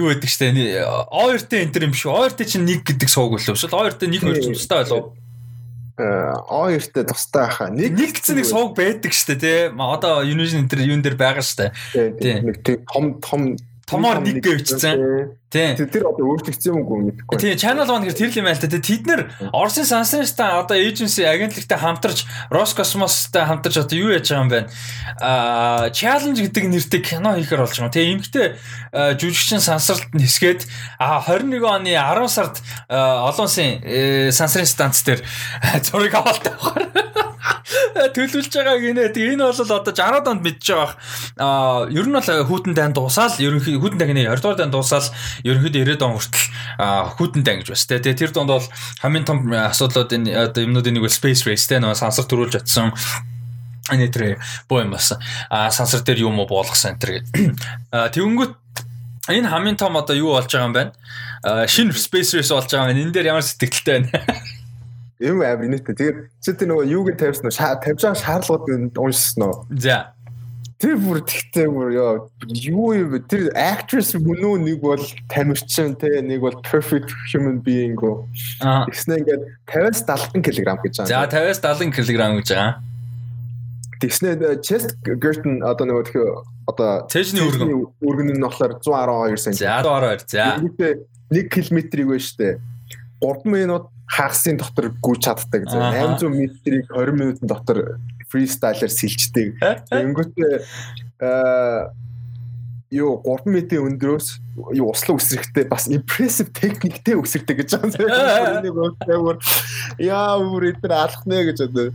юу 0.00 0.08
гэдэг 0.16 0.30
штэ? 0.32 0.48
O2-тэй 1.12 1.68
энэ 1.68 1.72
төр 1.76 1.86
юм 1.92 1.94
шүү 1.94 2.08
O2-тэй 2.08 2.46
чинь 2.48 2.64
нэг 2.64 2.88
гэдэг 2.88 3.08
сууг 3.12 3.36
үлээ 3.36 3.52
эсвэл 3.52 3.76
O2-тэй 3.76 4.08
нэг 4.08 4.22
хоёр 4.24 4.40
ч 4.40 4.48
тустай 4.48 4.88
болов. 4.88 5.12
O2-тэй 6.00 7.04
тустай 7.04 7.46
хаа 7.52 7.68
нэг 7.68 7.92
нэг 7.92 8.16
гэсэн 8.16 8.40
нэг 8.40 8.48
сууг 8.48 8.72
байдаг 8.72 9.12
штэ 9.12 9.36
тий. 9.36 9.68
Одоо 9.68 10.24
Univision 10.24 10.64
энэ 10.64 10.88
юун 10.88 11.04
дээр 11.04 11.20
байгаа 11.20 11.44
штэ. 11.44 11.76
Тий 11.92 12.40
нэг 12.40 12.64
том 12.88 13.20
том 13.20 13.60
томоор 13.84 14.24
нэг 14.24 14.40
гэвчсэн. 14.40 15.36
Тийм. 15.48 15.80
Тэр 15.80 16.04
одоо 16.12 16.28
өөрчлөгдсөн 16.28 16.76
юм 16.76 16.84
уу 16.84 17.00
мэдэхгүй. 17.08 17.40
Тийм, 17.40 17.56
Channel 17.56 17.88
One 17.88 18.04
гэр 18.04 18.16
тэр 18.20 18.28
л 18.28 18.38
юм 18.44 18.48
байл 18.52 18.60
та. 18.60 18.68
Тэд 18.68 19.04
нэр 19.08 19.20
Орсын 19.56 19.88
Сансринстай 19.88 20.60
одоо 20.60 20.76
эйженси 20.76 21.24
агентлагтай 21.24 21.78
хамтарч 21.80 22.28
Роскосмостай 22.52 23.48
хамтарч 23.48 23.80
одоо 23.80 23.96
юу 23.96 24.12
яаж 24.12 24.28
байгаа 24.28 24.44
юм 24.44 24.52
бэ? 24.52 24.60
Аа, 25.24 25.88
Challenge 25.88 26.36
гэдэг 26.36 26.64
нэртэй 26.68 27.00
кино 27.00 27.32
хийхээр 27.32 27.64
болж 27.64 27.80
байгаа. 27.80 27.96
Тэгээ 27.96 28.12
эмгтэй 28.12 28.46
жүжигчин 28.92 29.64
сансралт 29.64 30.12
нисгээд 30.12 30.68
а 31.00 31.20
21 31.24 31.64
оны 31.64 31.96
10 31.96 32.28
сард 32.28 32.60
олон 32.88 33.48
улсын 33.48 33.80
э, 33.84 34.28
сансрын 34.32 34.68
станц 34.68 35.00
дээр 35.04 35.24
зураг 35.80 36.14
авалт 36.14 36.44
авахаар 36.44 36.88
төлөвлөж 38.14 38.48
байгаа 38.52 38.78
гинэ. 38.80 39.12
Тэгээ 39.12 39.34
энэ 39.36 39.44
бол 39.44 39.60
одоо 39.60 39.92
60-аад 39.92 40.28
онд 40.28 40.42
мэдж 40.44 40.64
байгаа. 40.72 40.94
Аа 41.36 41.88
ер 41.92 42.06
нь 42.06 42.16
бол 42.16 42.24
хүүтэн 42.24 42.74
дан 42.74 42.92
дуусаал 42.96 43.34
ерөнхий 43.38 43.76
хүүтэн 43.76 44.00
дагны 44.00 44.24
20 44.24 44.42
дугаар 44.42 44.58
дан 44.58 44.72
дуусаал 44.72 45.06
ерөнхийдөө 45.44 45.82
90-ад 45.84 46.02
он 46.06 46.14
хүртэл 46.18 46.46
хүүтэн 47.18 47.42
дан 47.44 47.60
гэж 47.62 47.68
бас 47.74 47.86
тэгээ 47.86 48.18
тэр 48.18 48.30
донд 48.32 48.50
бол 48.54 48.66
хамгийн 49.02 49.26
том 49.28 49.38
асуудлууд 49.52 50.10
энэ 50.14 50.34
одоо 50.34 50.62
юмнуудын 50.64 50.94
нэг 50.98 51.04
бол 51.04 51.12
space 51.12 51.46
race 51.46 51.66
те 51.68 51.78
нөө 51.82 51.94
сансар 51.94 52.26
төрүүлж 52.26 52.58
чадсан 52.58 52.94
Ани 53.88 54.08
тэр 54.12 54.36
боо 54.68 54.84
юм 54.84 54.92
басан. 54.92 55.16
А 55.48 55.70
сансар 55.72 56.04
дээр 56.04 56.28
юм 56.28 56.38
уу 56.38 56.46
болгосон 56.46 57.00
энэ. 57.00 57.24
А 57.92 58.12
тэгэнгүүт 58.12 58.52
энэ 59.32 59.48
хамгийн 59.48 59.80
том 59.80 59.96
одоо 59.96 60.12
юу 60.16 60.36
болж 60.36 60.52
байгаа 60.52 60.68
юм 60.68 60.76
байна? 60.76 60.92
Шинэ 61.64 61.96
Space 61.96 62.36
Race 62.36 62.52
болж 62.52 62.68
байгаа 62.68 62.92
юм. 62.92 63.08
Энэ 63.08 63.16
дээр 63.16 63.32
ямар 63.32 63.44
сэтгэлтэй 63.44 64.12
байна? 64.12 64.12
Юм 65.18 65.42
амир 65.42 65.72
нийтээ. 65.72 65.96
Тэгээд 65.96 66.18
чи 66.38 66.52
тэр 66.52 66.68
нөгөө 66.68 66.86
юуг 66.94 67.16
тавьсан 67.16 67.48
нь 67.48 67.56
тавьж 67.56 68.00
байгаа 68.04 68.22
шаардлагууд 68.22 68.94
уншсан 68.94 69.42
уу? 69.48 69.66
За. 69.74 70.14
Тэр 70.78 70.94
бүр 71.02 71.18
тэгтээ 71.26 71.66
бүр 71.74 71.88
ёо 71.90 72.10
юу 72.54 72.94
юм 72.94 73.10
бэ? 73.10 73.26
Тэр 73.26 73.50
actress 73.58 74.14
мөн 74.14 74.46
үү 74.46 74.58
нэг 74.62 74.78
бол 74.78 75.02
тамирчин 75.26 75.98
те 75.98 76.22
нэг 76.22 76.38
бол 76.38 76.54
perfect 76.62 77.10
human 77.34 77.58
being 77.58 77.98
гоо. 77.98 78.30
Аа. 78.62 78.86
Тэгснэ 78.86 79.18
ингээд 79.26 79.42
50-аас 79.66 80.06
70 80.06 80.38
кг 80.38 80.78
гэж 80.78 80.94
байгаа. 81.02 81.10
За 81.10 81.26
50-аас 81.26 81.58
70 81.82 81.90
кг 81.98 82.06
гэж 82.14 82.48
байгаа. 82.54 82.78
Тэгснэ 83.98 84.28
chest 84.62 84.94
girth 85.02 85.42
одоо 85.66 85.84
нөгөө 85.90 86.04
тхөө 86.14 86.28
одоо 86.70 86.90
цэжний 87.10 87.42
өргөн 87.42 87.74
өргөн 87.98 88.30
нь 88.38 88.42
болохоор 88.46 88.78
112 88.78 89.50
см. 89.50 89.58
За 89.58 89.82
112. 89.82 90.30
За. 90.30 90.62
1 90.62 91.50
км-ийг 91.50 92.06
вэ 92.06 92.22
штэ. 92.22 92.62
3 93.18 93.50
минут 93.50 93.90
хагасын 94.06 94.62
дотор 94.62 94.94
гүйж 95.02 95.26
чаддаг. 95.26 95.66
800 95.66 96.30
м-ийг 96.30 96.54
20 96.62 97.18
минутын 97.18 97.50
дотор 97.50 97.98
фристайлер 98.28 98.92
сэлждэг. 98.92 99.56
Тэнгүүтээ 99.88 100.54
аа 101.24 101.92
юу 102.90 103.20
3 103.20 103.52
метрийн 103.52 103.84
өндрөөс 103.84 104.28
юу 104.72 104.88
услан 104.92 105.20
үсрэхтэй 105.20 105.68
бас 105.68 105.88
impressive 105.92 106.48
техниктэй 106.56 107.20
үсэрдэг 107.20 107.64
гэж 107.64 107.76
байгаа 107.76 108.64
юм. 108.64 109.36
Яа 110.00 110.40
бүр 110.40 110.72
эдгээр 110.72 110.94
алхнэ 110.96 111.52
гэж 111.52 111.68
одоо 111.68 111.92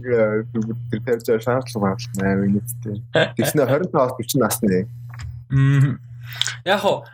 тэр 0.00 1.00
тавьж 1.04 1.26
байгаа 1.28 1.44
шаардлага 1.44 1.96
байна 2.16 2.40
аа 2.40 2.48
нийтдээ. 2.48 2.96
Тэгснэ 3.36 3.68
25-аас 3.68 4.16
40 4.16 4.40
насны. 4.40 4.88
Яг 6.64 6.80
хоо 6.80 7.04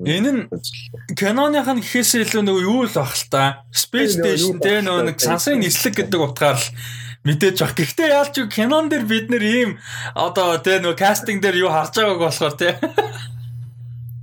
Энэ 0.00 0.30
нь 0.32 0.42
киноных 1.14 1.68
нь 1.68 1.84
гэхээс 1.84 2.24
илүү 2.24 2.42
нөгөө 2.42 2.64
юу 2.64 2.88
л 2.88 2.96
баг 2.96 3.12
л 3.12 3.26
та. 3.28 3.62
Space 3.68 4.16
Station 4.16 4.58
тэ 4.58 4.80
нөгөө 4.80 5.12
нэг 5.12 5.20
сансрын 5.20 5.60
нислэг 5.60 5.94
гэдэг 6.00 6.18
утгаар 6.18 6.56
л 6.56 6.66
мэдээж 7.22 7.58
баг. 7.62 7.74
Гэхдээ 7.78 8.08
яалч 8.10 8.34
юу 8.38 8.48
кинон 8.50 8.90
дээр 8.90 9.04
бид 9.06 9.26
нэр 9.30 9.44
ийм 9.44 9.70
одоо 10.14 10.58
тэ 10.58 10.82
нөгөө 10.82 10.98
кастинг 10.98 11.42
дээр 11.42 11.66
юу 11.66 11.70
харж 11.70 11.94
байгааг 11.94 12.18
болохоор 12.18 12.54
тэ. 12.58 12.78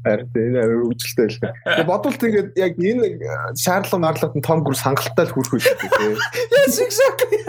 Харин 0.04 0.32
энэ 0.32 0.88
үжилтэй 0.88 1.28
л. 1.28 1.40
Тэгээ 1.40 1.88
бодвол 1.88 2.16
тэгээд 2.20 2.50
яг 2.56 2.74
энэ 2.80 3.20
шаарлал 3.56 4.00
марлалт 4.00 4.36
нь 4.36 4.44
Том 4.44 4.64
Круз 4.64 4.80
хангалттай 4.84 5.28
л 5.28 5.34
хүрэх 5.36 5.54
үү 5.56 5.64
тий. 5.64 6.16
Yes 6.56 6.80
exactly. 6.80 7.40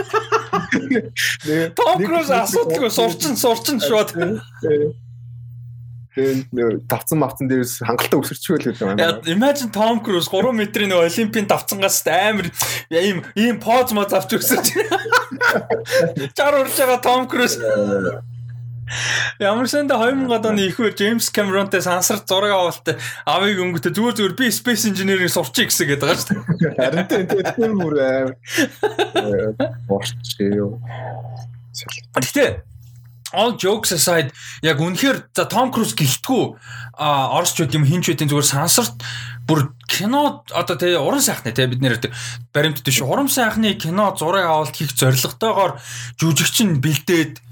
Том 1.78 1.98
Круз 2.02 2.30
асуудалгүй 2.30 2.90
сурчин 2.90 3.34
сурчин 3.38 3.78
шууд. 3.78 4.14
Тэгээд 6.11 6.90
давцсан 6.90 7.23
мавцсан 7.23 7.46
дээрээс 7.46 7.87
хангалттай 7.87 8.18
өсөрчихвэл 8.18 8.66
гэдэг 8.75 8.83
юм. 8.83 8.99
Imagine 9.31 9.70
Tom 9.70 10.03
Cruise 10.03 10.27
3 10.27 10.51
метрийн 10.59 10.90
нэг 10.90 11.07
олимпийн 11.07 11.46
давцангаас 11.46 12.03
амар 12.03 12.51
ийм 12.90 13.23
ийм 13.38 13.62
поз 13.62 13.94
моз 13.94 14.11
авч 14.11 14.35
өсөж. 14.35 14.75
Чар 16.35 16.59
урж 16.59 16.75
байгаа 16.75 16.99
Tom 16.99 17.31
Cruise. 17.31 17.62
Ямар 19.38 19.70
санда 19.70 19.94
2000 20.03 20.51
оны 20.51 20.66
ихөө 20.66 20.90
Джеймс 20.99 21.31
Кэмеронтэй 21.31 21.79
сансар 21.79 22.18
зураг 22.27 22.51
авалт 22.51 22.99
авыг 23.23 23.62
өнгөтэй 23.62 23.94
зүгээр 23.94 24.18
зүгээр 24.18 24.35
би 24.35 24.51
Space 24.51 24.90
Engineering 24.90 25.31
сурчих 25.31 25.70
гэсэн 25.70 25.94
гэдэг 25.94 26.11
байгаа 26.11 26.18
шүү 26.18 26.35
дээ. 26.35 26.75
Харин 26.75 27.07
тийм 27.55 27.79
бүр 27.79 27.96
амар. 28.03 28.35
Борч 29.87 30.35
юу. 30.42 30.83
Гэтэ 32.18 32.66
all 33.33 33.57
jokes 33.59 33.93
aside 33.93 34.31
яг 34.62 34.81
үнэхээр 34.81 35.31
за 35.35 35.45
Том 35.47 35.71
Круз 35.75 35.95
гэлтгүү. 35.95 36.45
А 36.99 37.35
орсч 37.38 37.62
үт 37.62 37.75
юм 37.75 37.87
хинч 37.87 38.11
үтэн 38.11 38.31
зүгээр 38.31 38.49
сансарт. 38.49 39.01
Бүр 39.47 39.75
кино 39.90 40.45
одоо 40.51 40.77
тэгээ 40.77 41.01
уран 41.01 41.23
сайхны 41.23 41.51
тэгээ 41.51 41.73
бид 41.75 41.83
нэр 41.83 41.95
баримт 42.55 42.83
дэш 42.87 43.03
уран 43.03 43.29
сайхны 43.29 43.75
кино 43.75 44.14
зураг 44.14 44.47
авалт 44.47 44.77
хийх 44.77 44.95
зорилготойгоор 44.95 45.81
жүжигч 46.19 46.57
нь 46.66 46.79
бэлдээд. 46.79 47.43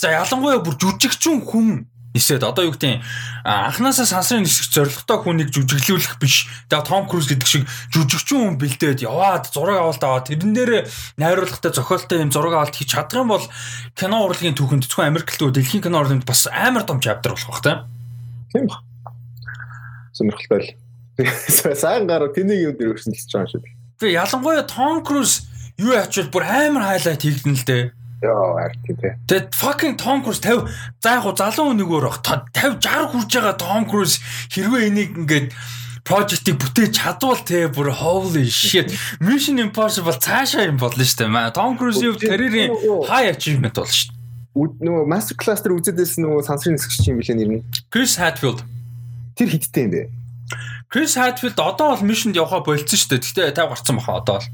За 0.00 0.10
ялангуяа 0.16 0.64
бүр 0.64 0.76
жүжигчин 0.80 1.44
хүн 1.44 1.91
нисээд 2.12 2.44
одоо 2.44 2.68
юу 2.68 2.76
гэдэг 2.76 3.00
анханасаа 3.44 4.04
сансрын 4.04 4.44
нисэх 4.44 4.68
зоригтой 4.68 5.18
хүнийг 5.18 5.48
жүжиглүүлэх 5.48 6.20
биш. 6.20 6.46
Тэгээ 6.68 6.84
Том 6.84 7.08
Круз 7.08 7.26
гэдэг 7.28 7.48
шиг 7.48 7.64
жүжигчин 7.88 8.52
хүн 8.52 8.56
бэлдээд 8.60 9.00
яваад 9.04 9.48
зураг 9.48 9.80
авалт 9.80 10.04
аваад 10.04 10.28
тэрэн 10.28 10.52
дээр 10.52 10.72
найруулгатай 11.16 11.72
зохиолтой 11.72 12.20
юм 12.20 12.30
зураг 12.30 12.52
авалт 12.52 12.76
хийж 12.76 12.92
чадах 12.92 13.24
юм 13.24 13.32
бол 13.32 13.44
кино 13.96 14.28
урлагийн 14.28 14.56
түүхэнд 14.56 14.84
зөвхөн 14.84 15.08
Америкт 15.08 15.40
л 15.40 15.48
дэлхийн 15.48 15.84
кино 15.88 16.04
урлагт 16.04 16.28
бас 16.28 16.44
амар 16.52 16.84
том 16.84 17.00
чаптер 17.00 17.32
болох 17.32 17.48
бах 17.48 17.64
та. 17.64 17.88
Тийм 18.52 18.68
ба. 18.68 18.84
Сонирхолтой 20.12 20.60
л. 20.60 20.70
Сайн 21.80 22.04
гараа 22.04 22.28
тэнийг 22.28 22.60
юм 22.60 22.74
дээр 22.76 22.92
өрсөлдөж 22.92 23.32
байгаа 23.32 23.48
юм 23.48 23.52
шиг. 23.56 23.64
Тэгээ 24.04 24.20
ялангуяа 24.20 24.68
Том 24.68 25.00
Круз 25.00 25.48
юу 25.80 25.96
ячвал 25.96 26.28
бүр 26.28 26.44
амар 26.44 26.84
хайлайт 26.92 27.24
хийгдэн 27.24 27.56
л 27.56 27.64
дээ 27.64 28.01
Яа, 28.22 28.70
арт 28.70 28.78
тий. 28.86 28.94
Тэгээд 29.26 29.50
fucking 29.50 29.96
Tom 29.98 30.22
Cruise 30.22 30.38
50 30.38 30.70
за 31.02 31.18
яг 31.18 31.26
залуу 31.34 31.74
хүнийгээр 31.74 32.06
баг 32.06 32.18
50 32.54 32.78
60 32.78 33.10
хүрж 33.10 33.30
байгаа 33.34 33.54
Tom 33.58 33.82
Cruise 33.90 34.22
хэрвээ 34.54 34.86
энийг 34.86 35.10
ингээд 35.18 35.50
project-ийг 36.06 36.58
бүтээж 36.62 36.92
чадвал 37.02 37.42
те 37.42 37.66
бүр 37.66 37.90
holy 37.90 38.46
shit 38.46 38.94
Mission 39.18 39.58
Impossible 39.58 40.14
цаашаа 40.14 40.70
юм 40.70 40.78
болно 40.78 41.02
шүү 41.02 41.26
дээ. 41.26 41.50
Tom 41.50 41.74
Cruise-ийн 41.74 42.14
карьерийн 42.18 42.70
high 43.10 43.30
achievement 43.30 43.74
болно 43.74 43.90
шүү 43.90 44.14
дээ. 44.14 44.22
Нөгөө 44.86 45.04
master 45.08 45.34
class 45.34 45.62
дээр 45.64 45.78
үзэдээс 45.80 46.20
нөгөө 46.22 46.46
сансрын 46.46 46.76
нисгч 46.76 47.08
юм 47.08 47.18
билээ 47.18 47.36
нэр 47.38 47.50
нь. 47.58 47.64
Chris 47.88 48.20
Hadfield. 48.20 48.62
Тэр 49.34 49.48
хиттэй 49.48 49.88
юм 49.88 49.90
бэ? 49.90 50.02
Chris 50.92 51.16
Hadfield 51.16 51.56
одоо 51.56 51.96
бол 51.96 52.04
Mission-д 52.04 52.36
явахаа 52.36 52.60
болцсон 52.60 52.98
шүү 53.00 53.16
дээ. 53.16 53.50
Гэтэ 53.50 53.64
50 53.64 53.72
гарцсан 53.72 53.96
баха 53.96 54.20
одоо 54.20 54.38
бол. 54.38 54.48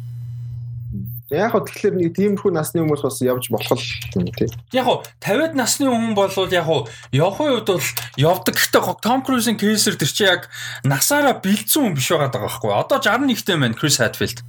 Яг 1.29 1.53
хөө 1.53 1.69
тэгэхээр 1.69 1.95
нэг 2.01 2.11
тиймэрхүү 2.17 2.53
насны 2.57 2.81
хүмүүс 2.81 3.05
бас 3.05 3.21
явж 3.21 3.53
болох 3.53 3.83
юм 4.17 4.33
тий. 4.33 4.49
Яг 4.73 4.89
хөө 4.89 5.05
50-ад 5.21 5.55
насны 5.61 5.85
хүн 5.93 6.17
бол 6.17 6.33
яг 6.49 6.65
хөө 6.65 6.89
явахын 7.13 7.53
хувьд 7.53 7.69
бол 7.69 7.89
явдаг. 8.17 8.57
Гэхдээ 8.57 8.97
Том 9.05 9.21
Крузын 9.21 9.61
кейсэр 9.61 10.01
тэр 10.01 10.09
чи 10.09 10.25
яг 10.25 10.49
насаараа 10.89 11.37
бэлдсэн 11.37 11.85
хүн 11.85 11.97
биш 12.01 12.09
байгаа 12.09 12.33
даа 12.33 12.49
байхгүй. 12.49 12.73
Одоо 12.73 12.97
61-тэй 13.05 13.61
байна 13.61 13.77
Крис 13.77 14.01
Хатфилд. 14.01 14.41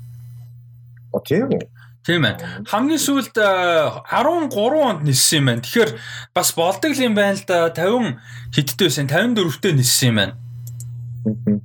О 1.12 1.20
тийм 1.20 1.52
үү? 1.52 1.68
Тийм 2.08 2.24
байна. 2.24 2.63
Хамгийн 2.63 3.04
сүүлд 3.04 3.36
13 3.36 4.56
онд 4.56 5.04
ниссэн 5.04 5.44
юм 5.44 5.46
байна. 5.52 5.63
Тэгэхээр 5.68 5.92
бас 6.32 6.56
болдог 6.56 6.96
юм 6.96 7.12
байна 7.12 7.36
л 7.36 7.44
да 7.44 7.76
50 7.76 8.24
хэдтэй 8.56 8.88
байсан 8.88 9.12
54-тэй 9.12 9.74
ниссэн 9.76 10.15
юм 10.15 10.18
байна. 10.24 10.34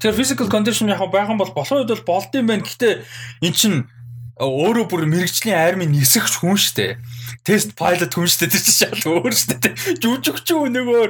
Тэр 0.02 0.10
physical 0.10 0.50
condition 0.50 0.90
яг 0.90 1.06
байгаа 1.06 1.38
бол 1.38 1.54
болох 1.54 1.78
үед 1.78 1.94
бол 1.94 2.18
болд 2.18 2.34
юм 2.34 2.50
байна. 2.50 2.66
Гэхдээ 2.66 3.06
эн 3.46 3.54
чинь 3.54 3.86
өөрөө 4.34 4.86
бүр 4.90 5.06
мэрэгчлийн 5.06 5.54
армийн 5.54 5.94
нисэгч 5.94 6.42
хүн 6.42 6.58
штэ. 6.58 6.98
Тест 7.46 7.78
пайлот 7.78 8.10
хүн 8.10 8.26
штэ 8.26 8.50
тэр 8.50 8.62
чинь 8.66 8.90
шал 8.90 9.22
өөр 9.22 9.30
штэ. 9.30 9.70
Жүжигч 10.02 10.50
хүн 10.50 10.74
нөгөө 10.74 11.04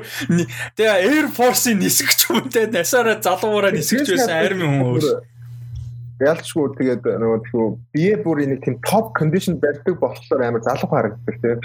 тэгээ 0.77 1.09
Air 1.09 1.29
Force-ийн 1.33 1.81
нисэгч 1.81 2.29
хүнтэй 2.29 2.69
насаараа 2.69 3.25
залуураа 3.25 3.73
нисэгч 3.73 4.13
байсан 4.13 4.37
армийн 4.45 4.77
хүн 4.77 4.85
өөр. 4.93 5.25
Ялчгүй 6.21 6.69
тэгээд 6.79 7.01
нөгөө 7.01 7.41
тэгвэл 7.49 7.73
бие 7.97 8.15
бүр 8.21 8.45
нэг 8.45 8.61
тийм 8.61 8.77
топ 8.85 9.17
кондишн 9.17 9.57
барьдаг 9.57 9.97
болохоор 9.99 10.45
амар 10.45 10.63
залуу 10.63 10.89
харагддаг 10.93 11.37
тийм. 11.41 11.59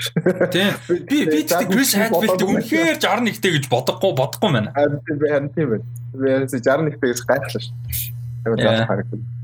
Би 1.05 1.27
би 1.27 1.43
тэгээд 1.43 1.69
Chris 1.69 1.91
Hadfield 1.93 2.41
үнэхээр 2.47 2.97
61-тэй 3.03 3.51
гэж 3.59 3.67
бодохгүй 3.67 4.15
бодохгүй 4.15 4.49
байна. 4.55 4.71
Харин 4.73 5.51
тийм 5.53 5.75
байна. 5.75 5.85
Би 6.15 6.27
61-тэй 6.49 7.11
гэж 7.13 7.19
гайхлаа 7.29 7.61
шүү. 7.61 7.75
Амар 8.47 8.63
залуу 8.63 8.87
харагддаг. 8.89 9.38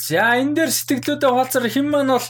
За 0.00 0.40
энэ 0.40 0.56
дээр 0.56 0.70
сэтгэлдүүдээ 0.72 1.30
хаалцаар 1.30 1.68
хэн 1.68 1.88
маань 1.92 2.16
бол 2.16 2.26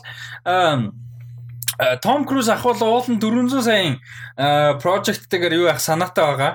Том 2.02 2.26
Круз 2.26 2.50
ахвал 2.50 2.82
уулын 2.82 3.22
400 3.22 3.62
саяын 3.62 3.94
project-тэйгээр 4.82 5.54
юу 5.54 5.70
яах 5.70 5.80
санаатай 5.80 6.24
байгаа. 6.26 6.52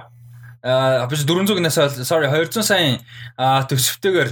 А 0.66 1.08
биш 1.08 1.24
400-наас 1.24 2.04
sorry 2.04 2.28
200 2.28 2.62
саяын 2.62 3.00
төсөвтэйгээр 3.40 4.32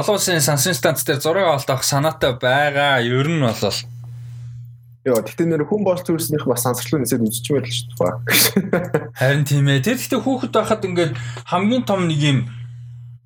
олон 0.00 0.14
улсын 0.16 0.40
сансын 0.40 0.74
станц 0.74 1.04
дээр 1.04 1.20
зураг 1.20 1.46
авалт 1.46 1.70
авах 1.70 1.84
санаатай 1.84 2.32
байгаа. 2.32 3.04
Ер 3.04 3.28
нь 3.28 3.44
бол 3.44 3.76
Яа, 5.00 5.16
тэгтээ 5.24 5.48
нэр 5.48 5.64
хүн 5.64 5.80
болж 5.80 6.04
төрснийх 6.04 6.44
бас 6.44 6.60
сансарлуу 6.60 7.00
нэсэд 7.00 7.24
үзчихмээр 7.24 7.64
л 7.64 7.72
шүү 7.72 7.88
дээ. 7.96 9.16
Харин 9.16 9.48
тийм 9.48 9.64
ээ. 9.72 9.80
Тэр 9.80 9.96
гэхдээ 9.96 10.20
хүүхэд 10.20 10.52
байхад 10.52 10.84
ингээд 10.84 11.16
хамгийн 11.48 11.88
том 11.88 12.04
нэг 12.04 12.20
юм 12.20 12.38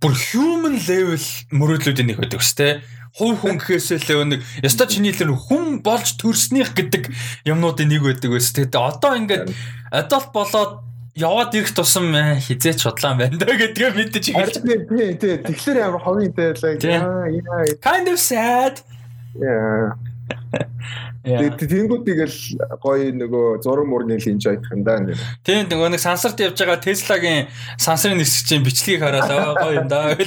бүр 0.05 0.12
human 0.21 0.77
level 0.85 1.25
мөрөөдлүүдийн 1.57 2.12
нэг 2.12 2.21
байдаг 2.21 2.45
шүү 2.45 2.59
дээ. 2.61 2.75
Хувь 3.14 3.38
хүн 3.40 3.57
гэхээсээ 3.57 4.05
л 4.05 4.29
нэг 4.29 4.45
яста 4.61 4.85
чиний 4.85 5.17
л 5.17 5.33
хүн 5.33 5.81
болж 5.81 6.21
төрснийх 6.21 6.77
гэдэг 6.77 7.09
юмнуудын 7.48 7.88
нэг 7.88 8.05
байдаг 8.05 8.37
байсан. 8.37 8.69
Тэгээд 8.69 8.77
одоо 8.77 9.13
ингээд 9.17 9.48
adult 9.96 10.29
болоод 10.37 10.85
яваад 11.17 11.55
ирэх 11.57 11.73
тусам 11.73 12.13
э, 12.13 12.37
хизээч 12.37 12.85
судлаа 12.85 13.17
байна 13.17 13.38
да 13.38 13.55
гэдгээ 13.55 13.90
мэдэж 13.96 14.25
эхэлж 14.35 14.57
байна. 14.61 14.85
Тий, 14.92 15.11
тий. 15.17 15.35
Тэгэхээр 15.40 15.79
ямар 15.88 16.02
ховын 16.05 16.35
дээлээ. 16.37 17.79
Kind 17.81 18.07
of 18.11 18.19
sad. 18.21 18.85
Yeah. 19.38 19.96
Тэнгууд 21.25 22.04
тэгэл 22.04 22.37
гоё 22.85 23.08
нөгөө 23.16 23.64
зураг 23.64 23.88
мурны 23.88 24.20
л 24.20 24.29
инж 24.29 24.44
айдах 24.44 24.77
юм 24.77 24.85
да. 24.85 25.00
Тийм 25.40 25.72
нөгөө 25.72 25.96
нэг 25.96 26.02
сансарт 26.04 26.37
явж 26.37 26.60
байгаа 26.60 26.85
Tesla-гийн 26.85 27.48
сансрын 27.81 28.20
нисгчийн 28.20 28.60
бичлэгийг 28.60 29.00
хараад 29.00 29.33
гоё 29.56 29.72
юм 29.81 29.88
да. 29.88 30.12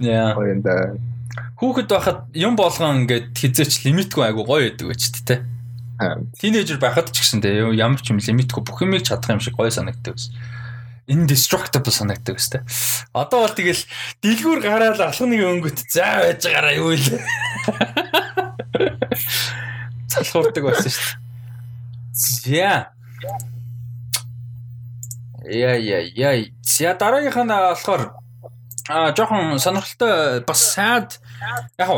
Яа. 0.00 0.32
Гоё 0.32 0.56
юм 0.56 0.64
да. 0.64 0.96
Хүүхэд 1.60 1.88
байхад 1.92 2.32
юм 2.32 2.56
болгон 2.56 3.04
ингээд 3.04 3.36
хизээч 3.36 3.84
лимитгүй 3.84 4.32
айгу 4.32 4.48
гоё 4.48 4.72
байдаг 4.72 4.88
гэж 4.88 5.20
тэ. 5.20 5.44
Тинейжер 6.40 6.80
байхад 6.80 7.12
ч 7.12 7.20
гэсэн 7.20 7.44
тэ 7.44 7.60
ямар 7.76 8.00
ч 8.00 8.08
юм 8.08 8.24
лимитгүй 8.24 8.64
бүх 8.64 8.80
юмыг 8.80 9.04
чадах 9.04 9.36
юм 9.36 9.44
шиг 9.44 9.52
гоё 9.52 9.68
санагддаг 9.68 10.16
гэсэн 10.16 10.32
indestructible 11.12 11.92
санагддаг 11.92 12.38
өстэй. 12.38 12.62
Одоо 13.12 13.44
бол 13.44 13.54
тэгэл 13.54 13.84
дэлгүүр 14.22 14.60
гараад 14.62 15.02
алхныг 15.02 15.42
өнгөт 15.42 15.90
заа 15.90 16.30
байж 16.30 16.46
байгаараа 16.46 16.78
юу 16.78 16.94
вэ? 16.94 17.20
Залхуурдаг 20.12 20.64
байсан 20.64 20.92
шүү 20.92 21.16
дээ. 21.16 21.22
За. 22.12 22.92
Я 25.50 25.74
я 25.76 25.98
я. 26.00 26.44
За 26.62 26.94
дараагийнх 26.94 27.36
нь 27.36 27.48
болохоор 27.48 28.21
а 28.92 29.14
жоохон 29.16 29.58
сонирхолтой 29.58 30.44
бас 30.44 30.60
сайд 30.74 31.18
яг 31.80 31.88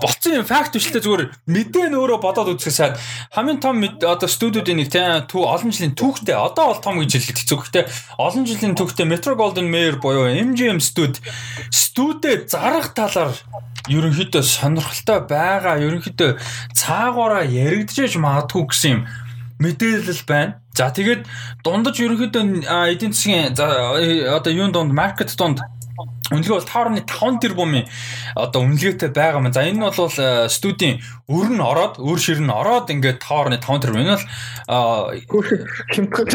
болцсон 0.00 0.40
юм 0.40 0.44
факт 0.44 0.76
бичлээ 0.76 1.00
зүгээр 1.00 1.24
мэдээ 1.48 1.86
нь 1.88 1.96
өөрөө 1.96 2.18
бодоод 2.20 2.52
үзэх 2.52 2.72
сайд 2.72 2.94
хамгийн 3.32 3.60
том 3.64 3.80
одоо 3.80 4.28
студиудын 4.28 4.76
нэг 4.80 4.92
тийм 4.92 5.24
төв 5.24 5.48
олон 5.48 5.72
жилийн 5.72 5.96
түүхтэй 5.96 6.36
одоо 6.36 6.72
бол 6.72 6.84
том 6.84 7.00
гэж 7.00 7.10
хэлэх 7.16 7.38
хэцүү. 7.40 7.58
Гэхдээ 7.64 7.84
олон 8.20 8.44
жилийн 8.44 8.76
түүхтэй 8.76 9.06
Metro 9.08 9.32
Golden 9.36 9.68
Mayer 9.72 9.96
буюу 10.00 10.28
MGM 10.28 10.80
студ 10.80 11.20
студид 11.72 12.52
зарах 12.52 12.92
талаар 12.92 13.32
ерөнхийдөө 13.88 14.42
сонирхолтой 14.42 15.20
байгаа 15.28 15.76
ерөнхийдөө 15.84 16.30
цаагаараа 16.72 17.44
яригдчихэж 17.44 18.16
магадгүй 18.16 18.64
гэсэн 18.72 18.90
юм 18.96 19.00
мэдээлэл 19.60 20.22
байна. 20.26 20.60
За 20.74 20.90
тэгээд 20.90 21.28
дундаж 21.62 22.00
ерөнхийдөө 22.00 22.66
эдийн 22.90 23.12
засгийн 23.12 23.54
одоо 23.54 24.50
юун 24.50 24.72
донд 24.72 24.90
маркет 24.96 25.30
донд 25.36 25.60
Үнэлгээ 26.32 26.56
бол 26.56 26.66
5.5 26.66 27.38
тэрбумын 27.38 27.84
одоо 28.34 28.66
үнэлгээтэй 28.66 29.14
байгаа 29.14 29.38
маань. 29.38 29.54
За 29.54 29.62
энэ 29.62 29.78
нь 29.78 29.84
бол 29.84 29.94
э, 29.94 30.48
студийн 30.50 30.98
өр 31.30 31.48
нь 31.54 31.62
ороод, 31.62 32.02
өр 32.02 32.18
шир 32.18 32.42
нь 32.42 32.50
ороод 32.50 32.90
ингээд 32.90 33.22
5.5 33.22 33.60
тэрбум. 33.62 34.02
Энэ 34.02 34.18
бол 34.18 34.26
хямдхан. 35.94 36.26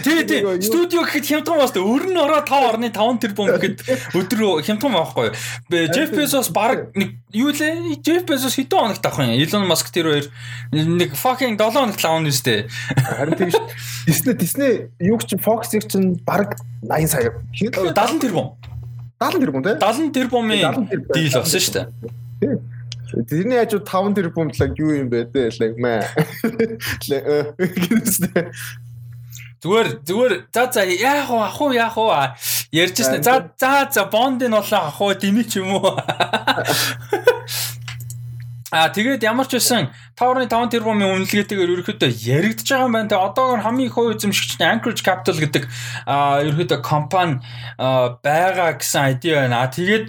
Тий, 0.00 0.24
тий. 0.24 0.40
Студио 0.64 1.04
гэхэд 1.04 1.44
хямдхан 1.44 1.60
дээ. 1.60 1.84
Өр 1.84 2.04
нь 2.08 2.16
ороод 2.16 2.48
5.5 2.48 3.20
тэрбум 3.20 3.52
гэхэд 3.52 3.76
өдөр 4.18 4.64
хямдхан 4.64 4.94
байхгүй 4.96 5.28
юу? 5.28 5.90
Jeff 5.92 6.10
Bezos 6.16 6.48
баг 6.48 6.94
нэг 6.96 7.20
юу 7.36 7.52
лээ? 7.52 8.00
Jeff 8.00 8.24
Bezos 8.24 8.56
хэдэн 8.56 8.96
хоногт 8.96 9.04
авах 9.04 9.28
юм? 9.28 9.36
Elon 9.36 9.68
Musk 9.68 9.92
тэр 9.92 10.08
хоёр 10.08 10.26
нэг 10.72 11.12
fucking 11.12 11.60
7 11.60 11.76
хоногт 11.76 12.00
авах 12.00 12.24
нь 12.24 12.32
дээ. 12.32 12.70
Харин 12.96 13.36
тийм 13.36 13.50
шүү. 13.52 13.66
Disney 14.06 14.34
Disney 14.38 14.72
юу 14.98 15.18
ч 15.18 15.36
Fox-ийг 15.36 15.86
чинь 15.90 16.18
баг 16.24 16.56
80 16.82 17.06
сая. 17.06 17.30
70 17.52 18.22
тэрбум. 18.22 18.56
70 19.22 19.40
тэрбум 19.46 19.62
тий? 19.62 19.74
70 19.78 20.12
тэрбумын 20.16 20.58
дийл 21.14 21.36
болсон 21.38 21.60
шүү 21.62 21.74
дээ. 21.78 21.86
Тэрний 23.28 23.58
хажууд 23.60 23.86
5 23.86 24.16
тэрбум 24.18 24.48
лаг 24.58 24.72
юу 24.78 24.92
юм 24.98 25.08
бэ 25.12 25.30
те 25.30 25.50
лаг 25.60 25.78
маа. 25.78 26.02
Зүгээр 29.62 29.88
зүгээр 30.02 30.32
за 30.50 30.62
за 30.74 30.82
яах 30.82 31.30
вэ 31.30 31.38
ах 31.38 31.60
уу 31.62 31.70
яах 31.70 31.94
уу 31.94 32.10
ярьжсэн. 32.74 33.22
За 33.22 33.46
за 33.54 33.86
за 33.94 34.04
бонд 34.10 34.42
нь 34.42 34.50
болоо 34.50 34.90
ах 34.90 34.98
уу 34.98 35.14
дими 35.14 35.46
ч 35.46 35.62
юм 35.62 35.78
уу. 35.78 35.94
А 38.72 38.88
тэгээд 38.88 39.20
ямар 39.20 39.44
ч 39.44 39.60
байсан 39.60 39.92
5.5 40.16 40.48
тэрбумын 40.72 41.28
үнэлгээтэйгээр 41.28 41.72
ерөөхдөө 41.76 42.08
яригдж 42.08 42.64
байгаа 42.72 42.88
юм 42.88 42.96
байна. 42.96 43.08
Тэгээ 43.12 43.26
одоогор 43.28 43.60
хамгийн 43.60 43.88
их 43.92 43.92
хувь 43.92 44.16
эзэмшигч 44.16 44.56
нь 44.56 44.64
Anchorage 44.64 45.04
Capital 45.04 45.36
гэдэг 45.36 45.64
а 46.08 46.40
ерөөхдөө 46.40 46.80
компани 46.80 47.44
байгаа 47.76 48.80
гэсэн 48.80 49.00
айдиа 49.12 49.44
байна. 49.44 49.60
А 49.60 49.68
тэгээд 49.68 50.08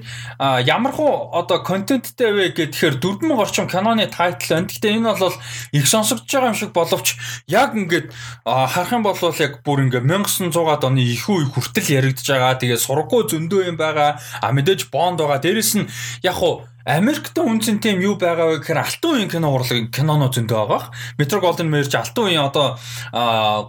ямар 0.64 0.96
хуу 0.96 1.36
одоо 1.36 1.60
контенттэй 1.60 2.32
вэ 2.32 2.46
гэхээр 2.56 3.04
4000 3.04 3.36
орчим 3.36 3.68
киноны 3.68 4.08
тайтл 4.08 4.56
байна. 4.56 4.72
Гэхдээ 4.72 4.96
энэ 4.96 5.12
бол 5.12 5.36
их 5.76 5.84
сонсогдож 5.84 6.32
байгаа 6.32 6.56
юм 6.56 6.60
шиг 6.60 6.72
боловч 6.72 7.20
яг 7.52 7.76
ингээд 7.76 8.16
харах 8.48 8.96
юм 8.96 9.04
бол 9.04 9.20
яг 9.20 9.60
бүр 9.68 9.92
ингээд 9.92 10.08
1900-аад 10.08 10.88
оны 10.88 11.04
их 11.04 11.28
үе 11.28 11.52
хүртэл 11.52 12.00
яригдж 12.00 12.32
байгаа. 12.32 12.56
Тэгээд 12.56 12.80
сургаггүй 12.80 13.28
зөндөө 13.28 13.76
юм 13.76 13.76
байгаа. 13.76 14.24
А 14.40 14.56
мэдээж 14.56 14.88
бонд 14.88 15.20
байгаа. 15.20 15.44
Дээрэс 15.44 15.84
нь 15.84 15.92
яг 16.24 16.40
хуу 16.40 16.64
Америкт 16.84 17.32
үнцэн 17.40 17.80
тийм 17.80 18.04
юу 18.04 18.20
байгаа 18.20 18.52
вэ 18.52 18.60
гэхээр 18.60 18.84
алтан 18.84 19.16
үеийн 19.16 19.32
кино 19.32 19.56
урлаг 19.56 19.88
киноноо 19.88 20.28
зөндөө 20.28 20.68
байгаа. 20.68 20.92
Metro 21.16 21.40
Golden 21.40 21.72
Mayer 21.72 21.88
ч 21.88 21.96
алтан 21.96 22.28
үеийн 22.28 22.44
одоо 22.44 22.76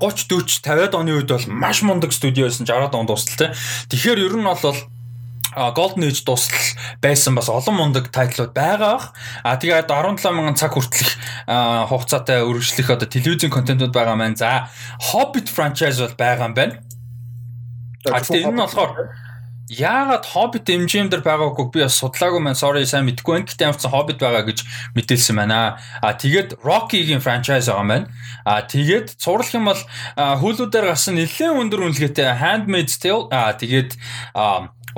30 0.02 0.26
40 0.26 0.58
50-аад 0.66 0.98
оны 0.98 1.14
үед 1.14 1.30
бол 1.30 1.46
маш 1.46 1.86
мундаг 1.86 2.10
студио 2.10 2.50
байсан 2.50 2.66
60-аад 2.66 2.98
онд 2.98 3.06
дуустал 3.06 3.38
тий. 3.38 3.50
Тэгэхээр 3.94 4.18
ер 4.18 4.34
нь 4.34 4.42
бол 4.42 4.58
Golden 5.54 6.10
Age 6.10 6.26
дуустал 6.26 6.58
байсан 6.98 7.38
бас 7.38 7.46
олон 7.46 7.78
мундаг 7.78 8.10
тайтлууд 8.10 8.50
байгаа. 8.50 9.14
А 9.46 9.54
тэгээд 9.62 9.86
17 9.86 10.34
мянган 10.34 10.58
цаг 10.58 10.74
хүртэлх 10.74 11.14
хугацаатай 11.46 12.42
үргэлжлэх 12.42 12.98
одоо 12.98 13.06
телевизийн 13.06 13.54
контентууд 13.54 13.94
байгаа 13.94 14.18
маань. 14.18 14.34
За 14.34 14.66
Hobbit 15.14 15.46
franchise 15.46 16.02
бол 16.02 16.18
байгаа 16.18 16.50
юм 16.50 16.54
байна. 16.58 16.82
А 18.10 18.18
тэгээд 18.18 18.50
энэ 18.50 18.58
нь 18.58 18.62
болохоор 18.66 18.90
Яагаад 19.72 20.28
Hobbit 20.28 20.68
MGM 20.68 21.08
дээр 21.08 21.24
байгаагүй 21.24 21.70
би 21.72 21.80
бас 21.80 21.96
судлаагүй 21.96 22.40
маань 22.44 22.58
sorry 22.58 22.84
сайн 22.84 23.08
мэдэхгүй 23.08 23.32
байна. 23.32 23.48
Гэхдээ 23.48 23.64
ямарчсан 23.64 23.92
Hobbit 23.96 24.18
байгаа 24.20 24.44
гэж 24.44 24.58
мэдээлсэн 24.92 25.40
байна. 25.40 25.80
А 26.04 26.12
тэгээд 26.12 26.60
Rocky-гийн 26.60 27.24
franchise 27.24 27.72
байгаа 27.72 27.88
байна. 27.88 28.12
А 28.44 28.60
тэгээд 28.60 29.16
цуурлах 29.16 29.56
юм 29.56 29.72
бол 29.72 29.80
Hulu 30.20 30.68
дээр 30.68 30.92
гарсан 30.92 31.16
нэлээд 31.16 31.56
өндөр 31.64 31.80
үнэлгээтэй 31.80 32.28
Handmaid's 32.44 33.00
Tale 33.00 33.32
а 33.32 33.56
тэгээд 33.56 33.96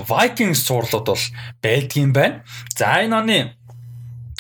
Vikings 0.03 0.67
цуурлууд 0.67 1.07
бол 1.15 1.25
байдгийн 1.63 2.11
байна. 2.11 2.43
За 2.75 2.99
энэ 3.07 3.15
оны 3.15 3.39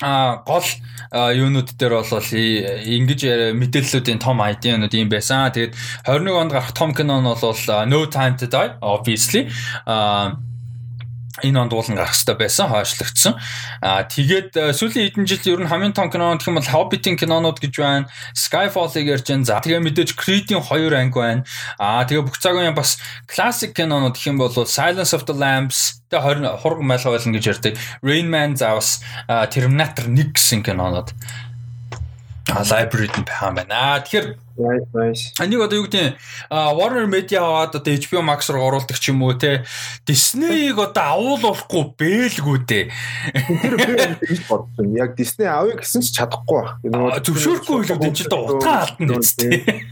а 0.03 0.43
гол 0.45 0.65
юунууд 1.13 1.73
дээр 1.79 1.95
бол 2.05 2.29
ингэж 2.33 3.23
мэдээллүүдийн 3.57 4.21
том 4.21 4.41
ID-нууд 4.45 4.93
юм 4.93 5.09
байсан. 5.09 5.49
Тэгээд 5.53 5.73
21 6.05 6.37
онд 6.37 6.53
гарах 6.53 6.73
том 6.77 6.93
кино 6.93 7.21
нь 7.21 7.25
бол 7.25 7.41
No 7.89 8.01
Time 8.07 8.37
to 8.37 8.47
Die 8.47 8.71
obviously 8.81 9.49
энэ 11.43 11.61
онд 11.61 11.73
уулан 11.73 11.97
гарах 11.97 12.15
хэрэгтэй 12.15 12.37
байсан 12.37 12.67
хойшлогдсон. 12.71 13.35
Аа 13.83 14.09
тэгээд 14.09 14.57
сүүлийн 14.73 15.13
хэдэн 15.13 15.27
жил 15.29 15.57
ер 15.57 15.61
нь 15.65 15.71
хамгийн 15.71 15.93
том 15.93 16.09
кино 16.09 16.33
гэх 16.37 16.49
юм 16.49 16.57
бол 16.57 16.73
Hobbit-ийн 16.73 17.17
кинонууд 17.21 17.59
гэж 17.61 17.75
байна. 17.77 18.09
Skyfall-ыг 18.33 19.07
ярьж 19.09 19.27
байна. 19.29 19.45
За 19.45 19.61
тэгээ 19.61 19.85
мэдээж 19.85 20.17
Creed-ийн 20.17 20.65
хоёр 20.65 20.97
анги 20.97 21.17
байна. 21.19 21.45
Аа 21.77 22.09
тэгээ 22.09 22.25
бүх 22.25 22.41
цагийн 22.41 22.73
бас 22.73 22.97
classic 23.29 23.77
кинонууд 23.77 24.17
гэх 24.17 24.33
юм 24.33 24.41
бол 24.41 24.53
Silence 24.53 25.13
of 25.13 25.29
the 25.29 25.37
Lambs 25.37 26.01
тэгээ 26.11 26.47
20 26.47 26.63
хург 26.63 26.81
майлга 26.87 27.11
байлан 27.11 27.35
гэж 27.35 27.45
ярьдаг. 27.51 27.75
Rain 28.03 28.31
Man 28.31 28.55
за 28.55 28.79
бас 28.79 29.03
Terminator 29.27 30.07
1 30.07 30.33
гэсэн 30.33 30.63
кинонууд 30.63 31.11
library-д 32.47 33.19
нь 33.19 33.27
байгаа 33.27 33.51
юм 33.51 33.57
байна. 33.59 34.01
Тэгэхээр. 34.07 34.27
Энийг 34.57 35.61
одоо 35.61 35.77
юу 35.83 35.87
гэдэг 35.91 36.17
Warner 36.51 37.07
Media 37.11 37.43
аваад 37.43 37.75
одоо 37.77 37.93
HBO 37.93 38.23
Max 38.23 38.49
руу 38.49 38.65
оруулдаг 38.71 38.97
ч 38.97 39.11
юм 39.11 39.27
уу 39.27 39.35
те. 39.35 39.67
Disney-ийг 40.07 40.79
одоо 40.79 41.05
авуулахгүй 41.19 41.99
бэлгүү 41.99 42.57
дээ. 42.65 42.85
Тэр 43.61 43.75
би 44.23 44.39
бодсон. 44.47 44.95
Яг 44.95 45.19
Disney 45.19 45.51
авъя 45.51 45.77
гэсэн 45.77 46.01
ч 46.07 46.15
чадахгүй 46.17 46.81
байх. 46.87 47.21
Зөвшөөрөхгүй 47.27 47.77
л 47.83 47.93
энэ 47.99 48.15
ч 48.15 48.31
одоо 48.31 48.57
утгаа 48.57 48.89
алдна 48.89 49.19
үстэй. 49.21 49.83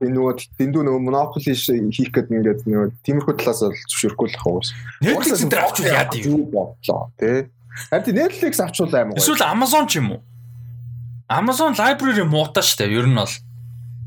Энэ 0.00 0.16
нөгөө 0.16 0.32
дэндүү 0.56 0.82
нөгөө 0.88 1.02
monopoly 1.04 1.52
хийх 1.52 2.10
гэдэг 2.16 2.32
ингээд 2.32 2.60
нөгөө 2.64 2.88
тиймэрхүү 3.04 3.34
талаас 3.44 3.60
бол 3.60 3.76
зөвшөөрөхгүй 3.76 4.28
л 4.32 4.40
хаа. 4.40 4.64
Netflix 5.04 5.44
дээр 5.44 5.62
авчвал 5.68 5.92
яа 5.92 6.08
тийм 6.08 6.48
бодлоо 6.48 7.12
тий. 7.20 7.52
Харин 7.92 8.16
Netflix 8.16 8.56
авчвал 8.64 8.88
аймаг. 8.96 9.20
Эсвэл 9.20 9.44
Amazon 9.44 9.84
ч 9.84 10.00
юм 10.00 10.16
уу? 10.16 10.24
Amazon 11.30 11.78
library 11.78 12.26
муутай 12.26 12.66
штэ 12.66 12.90
ер 12.90 13.06
нь 13.06 13.14
бол. 13.14 13.30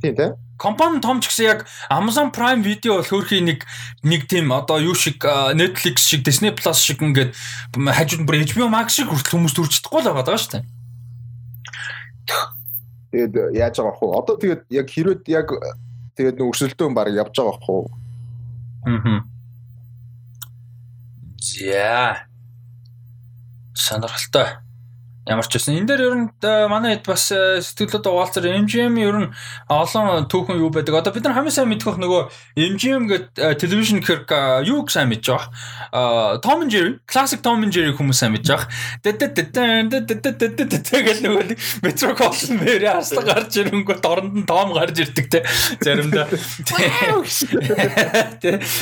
Тийм 0.03 0.15
тий. 0.15 0.31
Компани 0.59 0.99
том 0.99 1.23
ч 1.23 1.31
гэсэн 1.31 1.45
яг 1.47 1.59
Amazon 1.89 2.35
Prime 2.35 2.61
Video 2.61 2.99
бол 2.99 3.07
хөөрхий 3.07 3.39
нэг 3.39 3.63
нэг 4.03 4.27
тийм 4.27 4.51
одоо 4.51 4.83
юу 4.83 4.93
шиг 4.93 5.23
Netflix 5.55 6.03
шиг 6.03 6.27
Disney 6.27 6.51
Plus 6.51 6.83
шиг 6.83 6.99
ингээд 6.99 7.31
хажууд 7.71 8.27
бүр 8.27 8.43
HBO 8.43 8.67
Max 8.67 8.99
шиг 8.99 9.07
хүртэл 9.07 9.39
хүмүүс 9.39 9.55
төрж 9.55 9.71
чадахгүй 9.79 10.03
л 10.03 10.11
байгаа 10.11 10.35
шүү 10.35 10.51
дээ. 10.59 10.63
Тэгээд 13.13 13.33
яаж 13.55 13.75
байгаа 13.79 14.03
вэ? 14.03 14.19
Одоо 14.19 14.35
тэгээд 14.35 14.61
яг 14.67 14.87
хэрвээ 14.91 15.17
яг 15.31 15.47
тэгээд 16.19 16.43
өрсөлдөөн 16.43 16.91
баг 16.91 17.07
явж 17.07 17.33
байгаа 17.39 17.71
вэ? 17.71 17.87
Аа. 18.83 19.23
За. 21.39 22.27
Сонирхолтой. 23.73 24.59
Ямар 25.23 25.47
ч 25.47 25.55
байсан. 25.55 25.79
Энэ 25.79 25.87
дээр 25.87 26.03
ер 26.03 26.15
нь 26.19 26.27
манай 26.67 26.99
хэд 26.99 27.07
бас 27.07 27.31
сэтгэлд 27.31 28.11
угаалцар 28.11 28.43
MGM 28.43 28.99
ер 28.99 29.15
нь 29.23 29.31
олон 29.71 30.27
түүхэн 30.27 30.59
юу 30.59 30.67
байдаг. 30.67 30.99
Одоо 30.99 31.15
бид 31.15 31.23
нар 31.23 31.39
хамгийн 31.39 31.55
сайн 31.55 31.71
мэдгөх 31.71 31.95
нөгөө 31.95 32.27
MGM 32.59 33.07
гэдэг 33.07 33.55
телевизэн 33.55 34.03
гэхэр 34.03 34.67
юу 34.67 34.83
сайн 34.91 35.07
мэдж 35.07 35.31
байгаа. 35.31 36.43
Tom 36.43 36.67
and 36.67 36.75
Jerry, 36.75 36.99
classic 37.07 37.39
Tom 37.39 37.63
and 37.63 37.71
Jerry 37.71 37.95
хүмүүс 37.95 38.19
сайн 38.19 38.35
мэдж 38.35 38.51
байгаа. 38.51 38.67
Тэгэл 38.99 39.31
нөгөө 41.23 41.55
Metro 41.87 42.11
Colson 42.19 42.59
мэрэ 42.59 42.91
арслаг 42.91 43.23
гарч 43.23 43.63
ирэнгүүт 43.63 44.03
оронд 44.03 44.43
нь 44.43 44.43
Tom 44.43 44.75
гарч 44.75 45.07
ирдэг 45.07 45.31
те. 45.31 45.39
Заримдаа. 45.79 46.27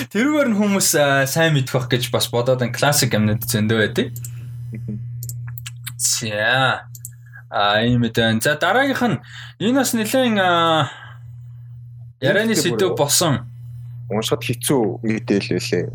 Тэрүүгээр 0.09 0.49
нь 0.49 0.57
хүмүүс 0.57 0.89
сайн 1.29 1.53
мэдэх 1.53 1.85
гэж 1.85 2.09
бас 2.09 2.33
бодоод 2.33 2.65
энэ 2.65 2.73
classic 2.73 3.13
юмнууд 3.13 3.45
зөндөө 3.45 3.77
байдаг. 3.77 4.09
За. 6.01 6.89
А 7.49 7.85
ийм 7.85 8.01
мэдэн. 8.01 8.41
За 8.41 8.57
дараагийнх 8.57 9.05
нь 9.05 9.21
энэ 9.61 9.77
бас 9.85 9.93
нэлээд 9.93 10.41
ярианы 12.21 12.55
сэдв 12.57 12.97
болсон. 12.97 13.45
Уншихад 14.09 14.41
хэцүү 14.41 15.05
мэдээлэл 15.05 15.61
лээ. 15.61 15.85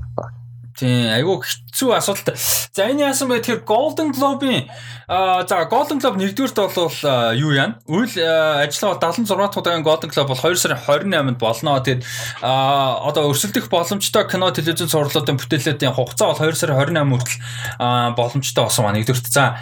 Тийм, 0.76 1.08
айгүй 1.08 1.40
хэцүү 1.40 1.92
асуудалтай. 1.96 2.36
За 2.36 2.84
энэ 2.84 3.08
яасан 3.08 3.32
бэ? 3.32 3.40
Тэгэхээр 3.40 3.64
Golden 3.64 4.12
Globe-ийн 4.12 4.68
за 5.08 5.64
Golden 5.72 5.96
Globe 5.96 6.20
нэгдүгürt 6.20 6.52
бол 6.52 7.00
юу 7.32 7.56
яана? 7.56 7.80
Үйл 7.88 8.12
ажиллагаа 8.12 9.00
76 9.00 9.24
дахь 9.24 9.56
удаагийн 9.56 9.86
Golden 9.88 10.12
Globe 10.12 10.36
бол 10.36 10.44
2 10.44 10.60
сарын 10.60 10.76
28-нд 10.76 11.40
болно. 11.40 11.80
Тэгээд 11.80 12.04
одоо 12.44 13.32
өрсөлдөх 13.32 13.72
боломжтой 13.72 14.28
кино 14.28 14.52
телевизэн 14.52 14.92
сурлалын 14.92 15.40
бүтээлүүдийн 15.40 15.96
хугацаа 15.96 16.36
бол 16.36 16.44
2 16.44 16.60
сарын 16.60 16.76
28 16.76 17.08
хүртэл 17.08 18.12
боломжтой 18.12 18.68
болсон 18.68 18.84
ба 18.84 18.92
нэгдүгürt. 18.92 19.32
За 19.32 19.56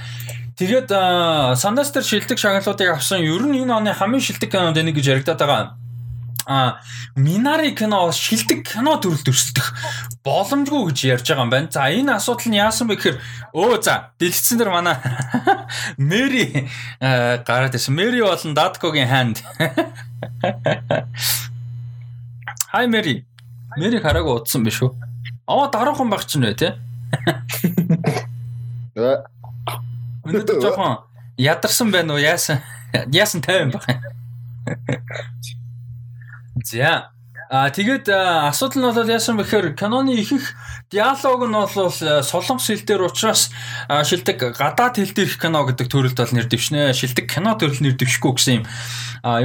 тэгээд 0.58 0.90
Sundance 1.54 1.94
дээр 1.94 2.10
шилдэг 2.10 2.42
шагналуудыг 2.42 2.90
авсан. 2.90 3.22
Ер 3.22 3.46
нь 3.46 3.62
энэ 3.62 3.70
оны 3.70 3.94
хамгийн 3.94 4.18
шилдэг 4.18 4.50
кинод 4.50 4.74
энийг 4.82 4.98
гэж 4.98 5.22
яригадаад 5.22 5.38
байгаа 5.38 5.83
а 6.46 6.80
Минари 7.16 7.74
кино 7.74 8.12
шилдэг 8.12 8.68
кино 8.68 9.00
төрөлд 9.00 9.28
өрсөлдөх 9.32 9.72
боломжгүй 10.24 10.92
гэж 10.92 11.04
ярьж 11.08 11.28
байгаа 11.28 11.44
юм 11.44 11.50
байна. 11.50 11.70
За 11.72 11.88
энэ 11.88 12.16
асуудал 12.16 12.48
нь 12.52 12.60
яасан 12.60 12.88
бэ 12.88 12.96
гэхээр 12.96 13.20
өө 13.56 13.80
за 13.80 14.10
дэлгэцэн 14.20 14.58
дээр 14.60 14.70
манай 14.70 14.96
Мэри 15.98 16.68
гараад 17.00 17.74
ирсэн. 17.74 17.94
Мэри 17.96 18.20
болон 18.20 18.54
Даткогийн 18.54 19.08
ханд. 19.08 19.42
Хай 22.72 22.86
Мэри. 22.86 23.24
Мэри 23.76 24.00
хараагүй 24.04 24.44
удсан 24.44 24.64
биш 24.64 24.82
үү? 24.84 24.92
Аа 25.48 25.70
дараахан 25.72 26.10
баг 26.12 26.28
ч 26.28 26.36
нэ 26.36 26.54
тий. 26.54 26.72
Өнөөдөр 30.24 30.60
жоохон 30.60 30.98
ядарсан 31.36 31.90
байна 31.90 32.14
уу? 32.14 32.20
Яасан? 32.20 32.60
Яасан 33.12 33.40
тайван 33.40 33.70
баг. 33.72 33.84
За. 36.62 37.10
А 37.50 37.68
тэгээд 37.68 38.08
асуудал 38.08 38.78
нь 38.80 38.88
бол 38.88 39.10
яасан 39.10 39.36
бэхээр 39.36 39.76
киноны 39.76 40.16
ихэнх 40.16 40.56
диалог 40.90 41.44
нь 41.44 41.54
бол 41.54 41.90
солонгос 42.24 42.66
хэл 42.66 42.86
дээр 42.88 43.02
учраас 43.04 43.52
шилдэг 43.90 44.56
гадаад 44.58 44.96
хэл 44.96 45.12
дээрх 45.12 45.36
кино 45.38 45.66
гэдэг 45.68 45.86
төрөлд 45.86 46.18
бол 46.18 46.34
нэр 46.34 46.48
дэвшнэ. 46.48 46.96
Шилдэг 46.96 47.28
кино 47.28 47.54
төрөл 47.54 47.84
нэр 47.84 47.94
дэвшгүй 48.00 48.32
гэсэн 48.38 48.54
юм 48.58 48.64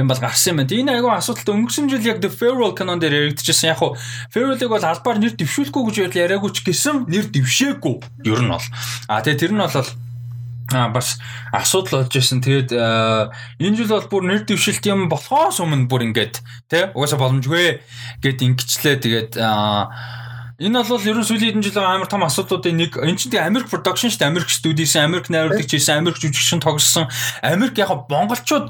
юм 0.00 0.08
бол 0.08 0.18
гарсан 0.18 0.56
юм 0.56 0.64
байна. 0.64 0.74
Энэ 0.74 0.92
айгүй 0.96 1.12
асуудалтай 1.12 1.54
өнгөрсөн 1.54 1.90
жил 1.92 2.08
яг 2.08 2.18
The 2.24 2.32
Farewell 2.32 2.74
кинон 2.74 3.00
дээр 3.00 3.30
яригдчихсэн. 3.30 3.72
Яг 3.72 3.78
хуу 3.84 3.96
Farewell-ыг 4.32 4.70
бол 4.70 4.84
албаар 4.84 5.18
нэр 5.20 5.36
дэвшүүлэхгүй 5.36 5.82
гэж 5.88 6.16
яриаггүй 6.16 6.50
ч 6.56 6.64
гэсэн 6.64 7.04
нэр 7.08 7.28
дэвшээгүй. 7.32 7.96
Ер 8.26 8.40
нь 8.42 8.52
бол. 8.52 8.66
А 9.08 9.20
тэгээд 9.20 9.40
тэр 9.44 9.52
нь 9.54 9.60
бол 9.60 9.88
а 10.72 10.88
бас 10.88 11.18
асуудал 11.52 12.02
болж 12.04 12.14
исэн. 12.16 12.40
Тэгээд 12.40 12.70
энэ 12.72 13.76
жил 13.76 13.90
бол 13.90 14.08
бүр 14.10 14.22
нэр 14.26 14.44
дэвшилт 14.46 14.84
юм 14.86 15.08
болохоос 15.10 15.60
өмнө 15.60 15.90
бүр 15.90 16.10
ингээд 16.10 16.40
тий 16.70 16.84
угаасаа 16.94 17.18
боломжгүй 17.18 17.82
гэд 18.22 18.38
ингэчлээ. 18.44 18.96
Тэгээд 19.02 19.32
энэ 20.60 20.82
бол 20.84 21.00
ерөн 21.00 21.24
сүүлийн 21.24 21.60
хэдэн 21.60 21.64
жил 21.64 21.80
амар 21.80 22.06
том 22.06 22.22
асуудлуудын 22.22 22.76
нэг 22.76 23.00
энэ 23.00 23.18
чинь 23.18 23.34
Америк 23.40 23.72
production 23.72 24.12
шүү 24.12 24.20
дээ. 24.20 24.30
Америк 24.30 24.50
студиэс, 24.52 24.96
Америк 25.00 25.32
найруулагч 25.32 25.72
хийсэн, 25.72 26.04
Америк 26.04 26.20
жүжигчин 26.20 26.60
тоглосон. 26.60 27.08
Америк 27.40 27.80
яг 27.80 27.90
монголчууд 28.12 28.68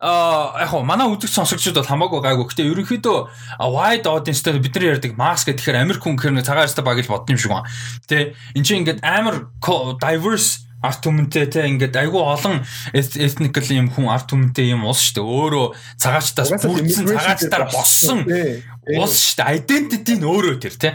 а 0.00 0.54
яг 0.62 0.70
хоо 0.70 0.82
манай 0.86 1.10
үзэгч 1.10 1.34
сонсогчдод 1.34 1.82
бол 1.82 1.90
хамаагүй 1.90 2.22
гайгүй. 2.22 2.46
Гэтэ 2.46 2.70
ерөнхийдөө 2.70 3.18
wide 3.58 4.06
audience-тэй 4.06 4.62
бид 4.62 4.74
нар 4.78 4.94
ярьдаг 4.94 5.18
mask 5.18 5.50
гэхээр 5.50 5.82
Америк 5.82 6.06
хүн 6.06 6.14
гэхээр 6.14 6.46
цагаарстай 6.46 6.86
баг 6.86 7.02
л 7.02 7.10
бодсон 7.10 7.34
юм 7.34 7.42
шиг 7.42 7.50
байна. 7.50 7.66
Тэ 8.06 8.38
эн 8.54 8.62
чинь 8.62 8.86
ингээд 8.86 9.02
амар 9.02 9.50
diverse 9.98 10.67
арт 10.78 11.00
түмэнтэй 11.02 11.46
те 11.50 11.66
ингээд 11.66 11.94
айгүй 11.98 12.22
олон 12.22 12.62
ethnical 12.94 13.66
юм 13.74 13.90
хүн 13.90 14.06
арт 14.14 14.30
түмэнтэй 14.30 14.70
юм 14.70 14.86
уус 14.86 15.10
дээ. 15.10 15.26
Өөрөө 15.26 15.66
цагаачтаас 15.98 16.54
бүрдсэн 16.62 17.06
цагаачтаар 17.10 17.64
боссон 17.66 18.22
уус 18.22 19.34
дээ. 19.34 19.58
Identity 19.58 20.14
нь 20.22 20.26
өөрөө 20.26 20.56
тэр 20.62 20.74
те. 20.78 20.94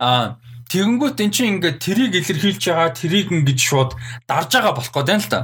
А 0.00 0.40
тэгэнгүүт 0.72 1.20
эн 1.20 1.32
чинь 1.32 1.60
ингээд 1.60 1.76
тэрийг 1.76 2.12
илэрхийлж 2.16 2.62
байгаа 2.72 2.92
тэрийг 2.96 3.28
ингээд 3.28 3.60
шууд 3.60 3.92
дарж 4.24 4.48
байгаа 4.48 4.72
болох 4.72 4.92
гээд 4.96 5.08
байна 5.12 5.24
л 5.24 5.28
да. 5.28 5.40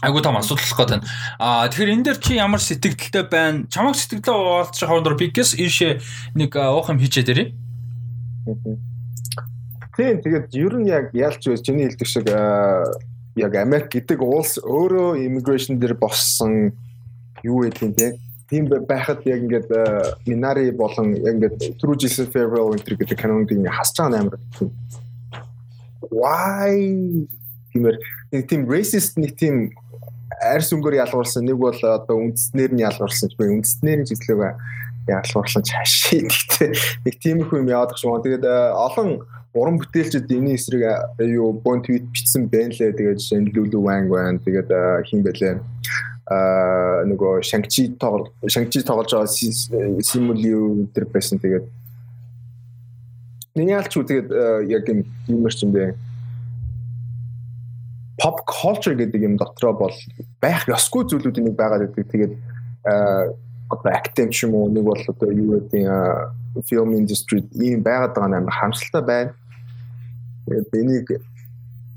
Айгуу 0.00 0.24
том 0.24 0.36
асуудал 0.40 0.64
болох 0.64 0.78
гээд 0.80 0.92
байна. 0.96 1.06
А 1.36 1.68
тэгэхээр 1.68 1.92
энэ 1.92 2.04
дээр 2.08 2.18
чи 2.20 2.32
ямар 2.40 2.64
сэтгэлдэлтэй 2.64 3.24
байна? 3.28 3.68
Чамаг 3.68 3.96
сэтгэлдээ 4.00 4.32
уулзах 4.32 4.88
хоорондоо 4.88 5.20
бигээс 5.20 5.52
ийшээ 5.60 5.92
нэг 6.36 6.56
уух 6.56 6.88
юм 6.88 6.96
хийчээ 6.96 7.24
дээрээ. 7.28 7.48
Тийм 9.96 10.22
тэгээд 10.24 10.54
ер 10.56 10.74
нь 10.80 10.88
яг 10.88 11.12
ялч 11.12 11.48
байж 11.48 11.60
чиний 11.62 11.88
хэлдэг 11.88 12.08
шиг 12.08 12.28
яг 13.36 13.52
Америк 13.56 13.92
гэдэг 13.92 14.20
улс 14.20 14.56
өөрөө 14.60 15.20
immigration 15.20 15.76
дээр 15.80 15.96
боссон 16.00 16.72
юу 17.44 17.64
гэдэг 17.64 17.96
тийм 17.96 18.16
тийм 18.52 18.68
байхад 18.68 19.24
яг 19.24 19.40
ингээд 19.40 19.68
Minari 20.28 20.70
болон 20.76 21.16
яг 21.16 21.36
ингээд 21.36 21.80
True 21.80 21.96
Jesus 21.96 22.28
Farewell 22.28 22.72
Winter 22.72 22.96
гэдэг 22.96 23.16
кинонд 23.16 23.52
ингээд 23.52 23.72
хасч 23.72 23.96
байгаа 23.96 24.20
амар. 24.20 24.40
Why? 26.12 27.24
Тиймэр 27.72 27.96
нэг 28.32 28.48
тийм 28.48 28.68
racist 28.68 29.16
нэг 29.16 29.36
тийм 29.40 29.72
арьс 30.40 30.72
өнгөөр 30.76 31.00
ялгуулсан 31.00 31.48
нэг 31.48 31.56
бол 31.56 31.80
одоо 31.80 32.16
үндэснэр 32.20 32.76
нь 32.76 32.84
ялгуулсан 32.84 33.32
ч 33.32 33.36
бай 33.40 33.48
үндэснэрийн 33.56 34.04
чиглэлээ 34.04 34.52
ялгуулсан 35.08 35.64
чашаа 35.64 36.20
гэхдээ 36.28 36.70
нэг 37.08 37.14
тийм 37.16 37.40
их 37.40 37.52
юм 37.56 37.72
яадаг 37.72 37.96
шүү. 37.96 38.20
Тэгээд 38.20 38.44
олон 38.76 39.24
уран 39.52 39.76
бүтээлчд 39.78 40.32
энэ 40.32 40.56
эсрэг 40.56 40.82
юу 41.20 41.52
бон 41.52 41.82
твит 41.82 42.08
бичсэн 42.08 42.48
байна 42.48 42.72
лээ. 42.72 42.96
Тэгээд 42.96 43.20
жишээ 43.20 43.40
нь 43.40 43.52
Lulu 43.52 43.84
Wang 43.84 44.08
байна. 44.08 44.40
Тэгээд 44.40 44.68
хин 45.08 45.20
бэлээ 45.22 45.60
а 46.32 47.04
нөгөө 47.04 47.42
Шангчи 47.44 47.98
тоглож 48.00 48.30
Шангчи 48.48 48.80
тоглож 48.86 49.12
байгаа 49.12 50.00
Симулиу 50.00 50.88
тэр 50.94 51.04
байсан. 51.10 51.38
Тэгээд 51.38 51.66
Миний 53.54 53.76
алч 53.76 53.92
үү 54.00 54.08
тэгээд 54.08 54.28
яг 54.72 54.88
юм 54.88 55.04
юмэр 55.28 55.52
ч 55.52 55.68
юм 55.68 55.76
бэ. 55.76 55.92
Pop 58.16 58.40
culture 58.48 58.96
гэдэг 58.96 59.20
юм 59.20 59.36
дотроо 59.36 59.76
бол 59.76 59.96
байх 60.40 60.64
ёсгүй 60.64 61.04
зүйлүүдийн 61.04 61.52
нэг 61.52 61.56
байгаад 61.60 61.92
байдаг. 61.92 62.08
Тэгээд 62.08 62.32
одоо 63.68 63.90
acting 63.92 64.32
ч 64.32 64.48
юм 64.48 64.56
уу 64.56 64.72
нэг 64.72 64.88
бол 64.88 64.96
одоо 64.96 65.28
юу 65.28 65.60
гэдэг 65.60 65.84
film 66.64 66.96
industry 66.96 67.44
ийм 67.52 67.84
байгаад 67.84 68.16
байгаа 68.16 68.30
нь 68.32 68.38
амар 68.40 68.56
хамсалтай 68.56 69.02
байна. 69.04 69.36
Тэгээд 70.52 70.76
энийг 70.76 71.08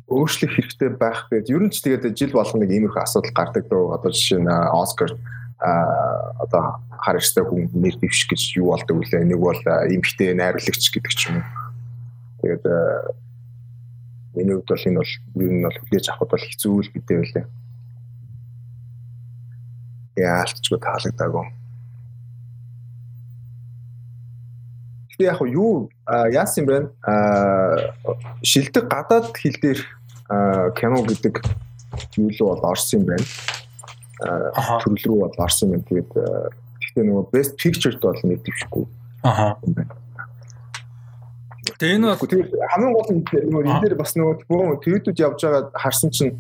өөрчлөх 0.08 0.56
хэрэгтэй 0.56 0.90
байх 0.96 1.28
гэдэг. 1.28 1.52
Ер 1.52 1.64
нь 1.68 1.74
ч 1.76 1.84
тэгээд 1.84 2.16
жил 2.16 2.32
болгоно 2.32 2.64
нэг 2.64 2.72
иймэрхүү 2.72 3.04
асуудал 3.04 3.36
гардаг 3.36 3.68
дөө. 3.68 4.00
Одоо 4.00 4.12
жишээ 4.16 4.40
нь 4.40 4.48
Оскар 4.48 5.12
а 5.60 6.32
одоо 6.40 6.80
харагчтай 7.04 7.44
хүн 7.44 7.68
нэр 7.76 8.00
дэвших 8.00 8.32
гэж 8.32 8.42
юу 8.56 8.72
болдог 8.72 8.96
вүлээ. 8.96 9.28
Нэг 9.28 9.40
бол 9.44 9.60
эмхтэй 9.60 10.32
найруулагч 10.38 10.88
гэдэг 10.94 11.12
ч 11.12 11.36
юм 11.36 11.42
уу. 11.42 11.48
Тэгээд 12.40 12.64
миний 14.40 14.56
хувьд 14.56 14.72
бол 14.72 14.88
энэ 14.88 15.00
бол 15.04 15.12
ер 15.44 15.52
нь 15.52 15.66
бол 15.68 15.80
хүлээж 15.84 16.06
авахд 16.16 16.32
бол 16.32 16.48
хэцүү 16.48 16.76
л 16.80 16.94
бидээ 16.96 17.20
үлээ. 17.20 17.46
Яалтчгүй 20.16 20.80
таалагдаагүй. 20.80 21.46
Тэгээ 25.16 25.32
яг 25.32 25.42
юу 25.48 25.90
яасан 26.32 26.66
юм 26.66 26.68
бэ? 26.68 26.78
Шилдэг 28.44 28.86
гадаад 28.92 29.32
хэл 29.32 29.58
дээр 29.64 29.80
кино 30.76 31.00
гэдэг 31.08 31.40
юу 32.20 32.30
л 32.30 32.40
бол 32.44 32.76
орсон 32.76 33.00
юм 33.00 33.16
байна. 33.16 33.28
Төрөл 34.84 35.08
рүү 35.08 35.20
бол 35.24 35.40
орсон 35.40 35.76
юм. 35.80 35.84
Тэгээд 35.88 36.12
гэхдээ 36.12 37.04
нөгөө 37.08 37.26
best 37.32 37.56
picture-д 37.56 38.04
бол 38.04 38.20
нэг 38.28 38.44
дэвшгүй. 38.44 38.86
Аха. 39.24 39.56
Тэгээ 41.80 41.96
энэ 41.96 42.16
тэгээд 42.20 42.52
хамгийн 42.76 42.94
гол 42.94 43.10
нь 43.16 43.24
нөгөө 43.24 43.68
энэ 43.72 43.84
дээр 43.84 43.96
бас 43.96 44.16
нөгөө 44.20 44.48
бүгэн 44.52 44.84
твитүүд 44.84 45.18
явж 45.20 45.40
байгаа 45.44 45.64
харсан 45.76 46.12
чинь 46.12 46.36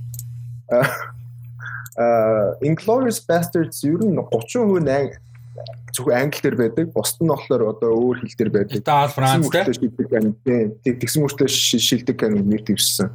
аа 1.98 2.60
Inglourious 2.62 3.24
Basterds 3.24 3.84
ер 3.88 4.04
нь 4.04 4.20
30% 4.20 4.84
зөвхөн 5.95 6.28
англи 6.28 6.41
дээр 6.43 6.58
байдаг. 6.60 6.91
Бусд 6.93 7.22
нь 7.22 7.32
болохоор 7.32 7.64
одоо 7.72 7.91
өөр 7.95 8.20
хэл 8.24 8.38
дээр 8.38 8.51
байдаг. 8.51 8.78
Итали, 8.80 9.12
Франц 9.12 9.47
тийм. 10.43 10.76
Тэгсэн 10.84 11.24
мөртлөө 11.24 11.49
шилдэг 11.49 12.16
канон 12.20 12.47
нэр 12.49 12.64
дэвшсэн. 12.68 13.10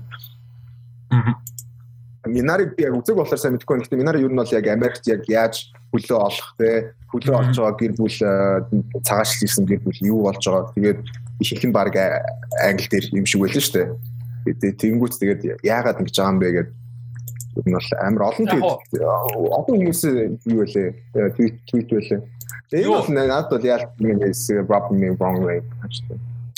Минарыг 2.27 2.77
би 2.77 2.85
яг 2.85 2.97
үзэг 2.97 3.17
болохоор 3.17 3.41
сайн 3.41 3.57
мэдэхгүй. 3.57 3.85
Гэхдээ 3.85 4.01
Минар 4.01 4.17
ер 4.17 4.33
нь 4.33 4.41
бол 4.41 4.57
яг 4.57 4.67
Америкт 4.69 5.05
яг 5.09 5.25
яаж 5.29 5.73
хөлөө 5.93 6.19
олох 6.21 6.49
те 6.57 6.95
хөлөө 7.13 7.37
олж 7.37 7.57
байгаа 7.57 7.81
гэр 7.81 7.93
бүл 7.97 8.17
цагаачлал 9.05 9.41
хийсэн 9.45 9.65
гэр 9.69 9.81
бүл 9.85 10.01
юу 10.05 10.21
болж 10.29 10.45
байгаа. 10.45 10.73
Тэгээд 10.77 11.01
ихэнх 11.41 11.75
баг 11.75 11.97
англи 12.61 12.89
дээр 12.89 13.07
юм 13.17 13.27
шиг 13.27 13.41
байлаа 13.41 13.65
шүү 13.65 13.77
дээ. 14.47 14.77
Тэгэнгүүт 14.77 15.21
тэгээд 15.21 15.41
яагаад 15.65 16.01
ингэж 16.01 16.17
байгаа 16.17 16.33
юм 16.33 16.41
бэ 16.41 16.49
гэдэг 16.53 16.80
ер 17.57 17.65
нь 17.67 17.75
бол 17.75 17.89
амар 17.99 18.23
олон 18.31 18.47
tweet 18.47 18.65
олон 19.03 19.77
хүмүүс 19.79 20.01
юу 20.47 20.65
вэ? 20.67 20.85
Tweet 21.35 21.57
tweet 21.67 21.89
байлаа. 21.91 22.21
Энэ 22.71 22.87
бол 22.87 23.11
надад 23.11 23.51
бол 23.51 23.67
яалт 23.67 23.91
юм 23.99 24.19
rob 24.71 24.87
me 24.95 25.11
wrong 25.19 25.43
way. 25.43 25.59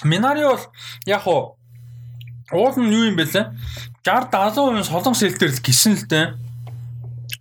Минари 0.05 0.45
бол 0.45 0.65
яг 1.07 1.27
уу 1.27 1.57
уул 2.53 2.77
нь 2.77 2.93
юу 2.93 3.09
юм 3.09 3.17
бэ 3.17 3.25
лээ? 3.25 3.47
60 4.05 4.29
70% 4.31 4.91
солонгос 4.91 5.23
хэл 5.25 5.39
дээр 5.41 5.57
гисэн 5.63 5.95
л 5.97 6.05
дээ. 6.05 6.27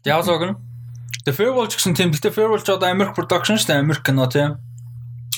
Диалог 0.06 0.42
нь. 0.48 0.56
The 1.26 1.34
Farewell 1.36 1.68
ч 1.68 1.78
гэсэн 1.78 1.94
тийм. 1.94 2.16
Гэтэ 2.16 2.32
Farewell 2.32 2.64
ч 2.64 2.72
одоо 2.72 2.90
American 2.90 3.18
production 3.18 3.60
шүү 3.60 3.68
дээ. 3.76 3.84
American 3.84 4.16
кино 4.16 4.26
тийм. 4.32 4.52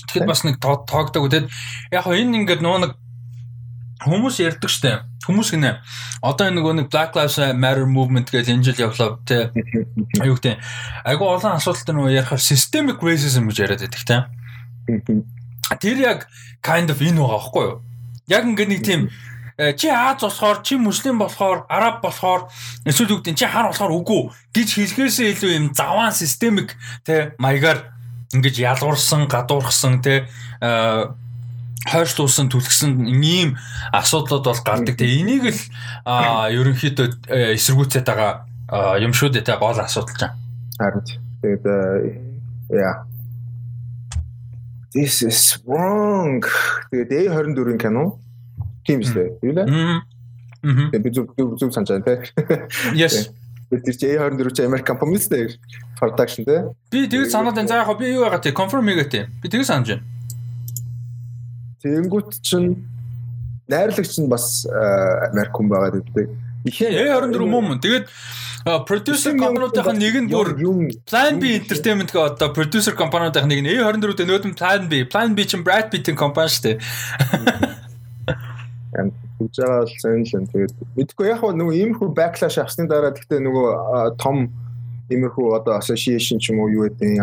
Тэгэхэд 0.08 0.30
бас 0.30 0.44
нэг 0.46 0.62
тоогдог. 0.62 1.32
Тэгэд 1.32 1.50
яг 1.92 2.04
хоо 2.06 2.14
энэ 2.14 2.46
ингээд 2.46 2.62
нөө 2.62 2.78
нэг 2.86 2.92
хүмүүс 4.04 4.36
ярьдаг 4.44 4.70
дээ. 4.70 4.98
Хүмүүс 5.24 5.50
гинэ. 5.56 5.80
Одоо 6.22 6.52
энэ 6.52 6.58
нөгөө 6.60 6.74
нэг 6.84 6.88
Black 6.92 7.16
Lives 7.16 7.40
Matter 7.56 7.88
movement 7.88 8.28
гэж 8.28 8.52
энэ 8.52 8.64
жил 8.68 8.92
явлаа 8.92 9.20
тий. 9.24 9.48
Аюу 10.20 10.38
тий. 10.38 10.60
Айгу 11.08 11.28
олон 11.32 11.56
асуудалтай 11.56 11.96
нөгөө 11.96 12.16
ярихаар 12.20 12.44
systemic 12.44 13.00
racism 13.00 13.48
гэж 13.48 13.58
яриад 13.64 13.84
байдаг 13.88 14.04
тий. 14.04 14.22
Тэр 15.84 15.98
яг 16.04 16.28
kind 16.60 16.92
of 16.92 17.00
энэ 17.00 17.24
байгаа 17.24 17.40
байхгүй 17.40 17.64
юу? 17.64 17.76
Яг 18.28 18.44
ингээд 18.44 18.72
нэг 18.72 18.82
тийм 18.84 19.02
Э, 19.58 19.74
чи 19.74 19.88
Аз 19.88 20.22
болохоор 20.22 20.64
чи 20.64 20.76
муслим 20.76 21.20
болохоор 21.20 21.66
араб 21.70 22.02
болохоор 22.02 22.50
эсвэл 22.86 23.22
үгдэн 23.22 23.38
чи 23.38 23.46
хар 23.46 23.70
болохоор 23.70 23.94
үгүй 24.02 24.34
гэж 24.50 24.70
хэлхээсээ 24.74 25.30
илүү 25.38 25.52
юм 25.54 25.66
заваан 25.78 26.10
системик 26.10 26.74
те 27.06 27.38
маягаар 27.38 27.94
ингэж 28.34 28.56
ялгуурсан 28.58 29.30
гадуурхсан 29.30 30.02
те 30.02 30.26
э, 31.84 31.90
хойшлуулсан 31.92 32.48
түлхсэн 32.48 33.04
ийм 33.08 33.60
асуудлууд 33.92 34.44
бол 34.48 34.62
гардаг. 34.64 34.96
Тэгээ 34.96 35.20
энийг 35.20 35.44
л 35.52 35.62
ерөнхийдөө 36.08 37.08
э, 37.28 37.60
эсэргүүцээд 37.60 38.08
байгаа 38.08 38.48
юм 39.04 39.12
шүү 39.12 39.36
дээ 39.36 39.48
те 39.48 39.60
гол 39.60 39.76
асуудал 39.76 40.16
ч. 40.16 40.24
Харин 40.80 41.04
тэгээд 41.44 41.66
яа 42.72 43.06
This 44.94 45.26
is 45.26 45.58
wrong. 45.66 46.46
Тэгээд 46.94 47.34
A24-ийн 47.34 47.82
кино 47.82 48.24
Тийм 48.86 49.00
дээ. 49.00 49.40
Юу 49.42 49.54
лээ? 49.56 49.66
Аа. 50.64 51.00
Би 51.00 51.10
зүг 51.12 51.36
зүг 51.36 51.72
санаж 51.72 51.90
байна 51.90 52.04
те. 52.04 52.14
Yes. 52.96 53.32
Тэр 53.72 53.96
чи 53.96 54.08
A24 54.12 54.52
чи 54.52 54.62
Америк 54.68 54.86
компани 54.86 55.20
шүү 55.20 55.32
дээ. 55.32 55.56
Production 56.00 56.44
те. 56.44 56.58
Би 56.92 57.08
тэгээд 57.08 57.32
санаад 57.32 57.56
байна. 57.56 57.68
За 57.72 57.80
яг 57.80 57.96
би 57.96 58.12
юу 58.12 58.28
байгаа 58.28 58.44
те 58.44 58.52
confirm 58.52 58.88
хийгээ 58.92 59.08
те. 59.08 59.22
Би 59.40 59.48
тэгээд 59.48 59.68
санаж 59.68 59.88
байна. 59.88 60.04
Тэнгүүт 61.84 62.40
чин 62.42 62.88
найрлагч 63.70 64.18
нь 64.20 64.32
бас 64.32 64.66
Америк 65.30 65.54
хүн 65.54 65.68
байгаа 65.70 66.00
гэдэг. 66.00 66.32
Ихээ 66.68 67.12
A24 67.12 67.44
мөн. 67.44 67.80
Тэгээд 67.84 68.08
продюсер 68.88 69.36
компаниудын 69.36 70.00
нэг 70.00 70.16
нь 70.24 70.32
бүр 70.32 70.56
Plan 71.04 71.40
B 71.44 71.60
Entertainment 71.60 72.10
гэх 72.10 72.40
одоо 72.40 72.56
продюсер 72.56 72.96
компаниудын 72.96 73.48
нэг 73.52 73.60
нь 73.62 73.72
A24 73.76 74.16
дээр 74.16 74.30
нөөдөн 74.32 74.56
Plan 74.56 74.88
B. 74.88 75.04
Plan 75.04 75.36
B 75.36 75.44
чинь 75.44 75.68
Brad 75.68 75.92
Pitt-ийн 75.92 76.16
компани 76.16 76.48
шүү 76.48 76.64
дээ 76.64 77.74
хийж 79.44 79.58
байгаа 79.60 79.80
бол 79.80 79.94
сонь 80.02 80.24
л 80.24 80.34
юм. 80.38 80.46
Тэгээд 80.48 80.74
мэдгүй 80.98 81.28
яг 81.28 81.42
нөгөө 81.44 81.76
иймэрхүү 81.80 82.10
backlash 82.16 82.60
авсны 82.62 82.88
дараа 82.88 83.12
гэхдээ 83.12 83.40
нөгөө 83.42 84.18
том 84.22 84.50
иймэрхүү 85.12 85.48
одоо 85.58 85.78
association 85.80 86.40
ч 86.40 86.52
юм 86.54 86.64
уу 86.64 86.70
юу 86.72 86.88
гэдэг 86.88 87.20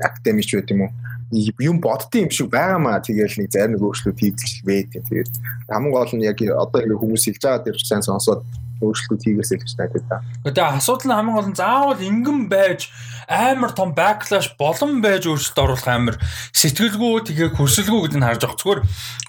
academic 0.00 0.46
ч 0.46 0.56
гэдэг 0.56 0.74
юм 0.74 0.86
уу 0.86 0.92
юм 1.32 1.80
боддсон 1.80 2.26
юм 2.26 2.30
шиг 2.30 2.50
байгаамаа 2.50 3.02
тэгээл 3.02 3.42
нэг 3.42 3.50
зарим 3.50 3.74
нэг 3.74 3.82
өөрчлөлт 3.82 4.20
хийгдэл 4.20 4.62
байт. 4.62 4.90
Тэгээд 4.94 5.30
хамгийн 5.66 5.94
гол 5.94 6.12
нь 6.14 6.26
яг 6.26 6.38
одоо 6.38 6.80
ингэ 6.82 7.00
хүмүүс 7.02 7.24
хэлж 7.26 7.42
байгаа 7.42 7.64
дээр 7.66 7.78
сайн 7.82 8.04
сонсоод 8.06 8.46
өөрчлөлт 8.80 9.22
хийгээсэй 9.24 9.58
гэж 9.58 9.72
найдаад 9.80 10.06
та. 10.06 10.16
Тэгээ 10.44 10.76
асуудал 10.76 11.08
нь 11.08 11.16
хамгийн 11.16 11.36
гол 11.36 11.50
нь 11.50 11.58
заавал 11.58 12.00
ингэн 12.00 12.40
байж 12.52 12.80
амар 13.26 13.72
том 13.72 13.90
backlash 13.96 14.52
болон 14.60 15.00
байж 15.00 15.24
өөрчлөлт 15.26 15.62
оруулах 15.64 15.88
амар 15.88 16.16
сэтгэлгүй 16.52 17.24
тэгээ 17.26 17.48
хүсэлгүй 17.56 18.00
гэдэг 18.06 18.20
нь 18.20 18.26
харж 18.28 18.42
байгаа. 18.44 18.60
Зүгээр 18.60 18.80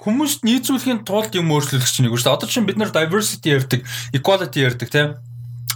хүмүүст 0.03 0.39
нийцүүлэхийн 0.43 1.01
тулд 1.07 1.31
юм 1.33 1.49
өөрчлөлөх 1.55 1.87
чинь 1.87 2.05
нэг 2.05 2.13
үү 2.13 2.19
шүү 2.19 2.27
дээ. 2.27 2.37
Одоо 2.37 2.49
чинь 2.51 2.67
бид 2.67 2.77
нар 2.77 2.91
diversity 2.91 3.55
ярьдаг, 3.55 3.81
equality 4.11 4.59
ярьдаг 4.67 4.89
тийм 4.91 5.15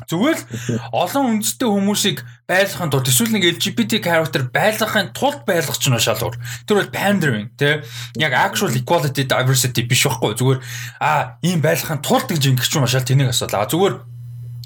Зүгээр 0.10 0.40
л 0.40 0.46
олон 0.92 1.26
үндэстэй 1.38 1.70
хүмүүсийг 1.70 2.18
байлгахын 2.50 2.92
тулд 2.92 3.08
эсвэл 3.10 3.34
нэг 3.36 3.60
LGBT 3.60 4.02
character 4.02 4.44
байлгахын 4.50 5.14
тулд 5.14 5.46
байлгах 5.46 5.78
ч 5.78 5.90
нь 5.90 6.00
шалгуур. 6.00 6.38
Тэр 6.66 6.78
бол 6.82 6.96
pandering 6.96 7.54
тий. 7.60 7.86
Яг 8.18 8.34
actual 8.34 8.74
equality 8.74 9.28
diversity 9.30 9.86
биш 9.86 10.08
байхгүй. 10.08 10.34
Зүгээр 10.38 10.60
а 11.00 11.38
ийм 11.46 11.62
байлгахын 11.62 12.02
тулд 12.02 12.28
гэж 12.32 12.44
ингэх 12.50 12.68
ч 12.68 12.78
юм 12.78 12.88
шал 12.90 13.06
тэнийг 13.06 13.30
асуулаа. 13.30 13.70
Зүгээр 13.70 13.96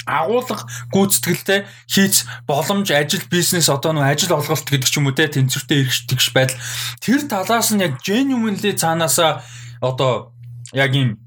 агуулга 0.05 0.69
гүйцэтгэлтэй 0.93 1.65
хийц 1.89 2.29
боломж 2.45 2.93
ажил 2.93 3.25
бизнес 3.29 3.69
одоо 3.73 3.93
нэг 3.97 4.05
ажил 4.05 4.38
олголт 4.38 4.69
гэдэг 4.69 4.86
ч 4.89 5.01
юм 5.01 5.09
уу 5.09 5.17
те 5.17 5.25
тэнцвэртэй 5.25 5.81
эргэж 5.81 6.05
тэгш 6.05 6.29
байдал 6.29 6.61
тэр 7.01 7.25
талаас 7.25 7.73
нь 7.73 7.81
яг 7.81 7.97
genuinely 8.05 8.77
цаанаасаа 8.77 9.41
одоо 9.81 10.38
яг 10.77 10.93
юм 10.93 11.17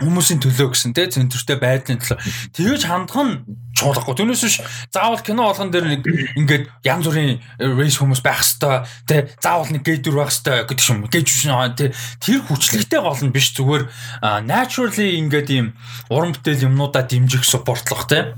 хүмүүсийн 0.00 0.40
төлөө 0.40 0.72
гэсэн 0.72 0.96
те 0.96 1.12
центртэй 1.12 1.60
байдлын 1.60 2.00
төлөө 2.00 2.18
тэгэж 2.56 2.82
хандах 2.88 3.20
нь 3.20 3.44
чуулгахгүй. 3.76 4.14
Түүнээс 4.16 4.44
биш 4.44 4.56
заавал 4.90 5.22
кино 5.22 5.48
болгон 5.48 5.70
дээр 5.70 5.86
нэг 5.86 6.02
ингээд 6.40 6.64
янз 6.84 7.06
бүрийн 7.06 7.40
рейс 7.78 7.96
хүмүүс 8.00 8.22
байх 8.24 8.42
хэвээр 8.42 8.84
те 9.06 9.16
заавал 9.38 9.70
нэг 9.70 9.84
гейдүр 9.84 10.16
байх 10.18 10.32
хэвээр 10.32 10.66
гэдэг 10.66 10.90
юм. 10.90 11.06
Гейж 11.06 11.28
шин 11.28 11.54
те 11.76 11.92
тэр 12.20 12.40
хүчлэгтэй 12.44 13.00
гол 13.00 13.22
нь 13.22 13.32
биш 13.32 13.54
зүгээр 13.54 13.84
naturally 14.44 15.16
ингээд 15.20 15.48
ийм 15.52 15.66
уран 16.10 16.34
бүтээл 16.34 16.66
юмнуудаа 16.66 17.06
дэмжих 17.06 17.46
суппортлох 17.46 18.08
те 18.10 18.34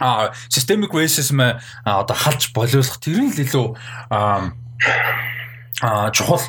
а 0.00 0.32
systemic 0.50 0.90
racism 0.90 1.40
одоо 1.84 2.16
халж 2.16 2.50
болиулах 2.54 2.98
тэр 2.98 3.22
нь 3.22 3.30
л 3.30 3.42
илүү 3.42 3.66
а 4.10 4.50
чухал 6.10 6.42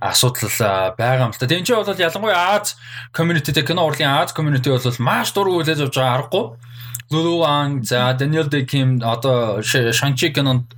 асуудал 0.00 0.96
байгаа 0.96 1.28
юм 1.28 1.32
л 1.32 1.38
та. 1.38 1.46
Тэгин 1.46 1.64
чи 1.64 1.76
бол 1.76 1.84
ялангуяа 1.84 2.56
Аз 2.56 2.76
community 3.12 3.52
тэ 3.52 3.62
кино 3.62 3.84
урлагийн 3.84 4.08
Аз 4.08 4.32
community 4.32 4.72
бол 4.72 4.96
маш 4.98 5.32
дургүй 5.36 5.60
хүлээж 5.60 5.84
авч 5.84 5.96
байгаа 6.00 6.16
аргагүй. 6.24 6.44
Lulu 7.12 7.42
Wang 7.44 7.82
за 7.84 8.16
Daniel 8.16 8.48
Day 8.48 8.64
Kim 8.64 9.02
одоо 9.02 9.60
Shang-Chi 9.60 10.32
кинонд 10.32 10.72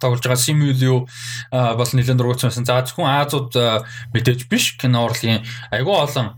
тоглож 0.00 0.22
байгаа 0.22 0.38
Liu 0.76 1.08
бол 1.50 1.90
нэлээд 1.92 2.18
дургуйсан. 2.20 2.64
За 2.64 2.84
зөвхөн 2.84 3.08
Азууд 3.08 3.50
мэдээж 4.14 4.46
биш 4.46 4.76
кино 4.76 5.08
урлагийн 5.08 5.42
айгүй 5.72 5.96
олон 5.96 6.36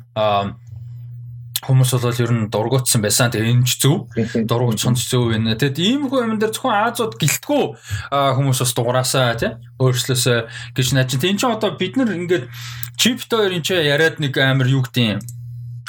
хүмүүс 1.67 1.91
бол 1.99 2.23
ер 2.23 2.33
нь 2.33 2.51
дургуутсан 2.53 3.03
байсан. 3.03 3.35
Тэгээ 3.35 3.51
энэ 3.51 3.67
ч 3.67 3.83
зөв. 3.83 4.07
Дургуут 4.47 4.79
сонц 4.79 5.03
зөв 5.11 5.35
байна. 5.35 5.59
Тэгэд 5.59 5.79
иймэрхүү 5.79 6.21
юм 6.23 6.39
дээр 6.39 6.55
зөвхөн 6.55 6.77
Азууд 6.87 7.19
гэлтгүү 7.19 7.63
хүмүүс 8.15 8.59
бас 8.63 8.73
дугаараасаа 8.79 9.35
тий 9.35 9.53
өөрчлөөсөө 9.83 10.39
гэж 10.79 10.85
чинь. 10.87 11.03
Энд 11.03 11.41
чинь 11.43 11.51
одоо 11.51 11.75
бид 11.75 11.99
нар 11.99 12.15
ингээд 12.15 12.47
чипто 12.95 13.43
хоёрын 13.43 13.63
чи 13.67 13.75
яриад 13.75 14.23
нэг 14.23 14.39
амар 14.39 14.71
юу 14.71 14.87
гэдэг 14.87 15.19
юм. 15.19 15.23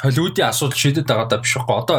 Холливуудын 0.02 0.50
асуудал 0.50 0.78
шийдэд 0.78 1.06
байгаа 1.06 1.28
даа 1.30 1.40
биш 1.42 1.54
үгүй. 1.54 1.76
Одоо 1.76 1.98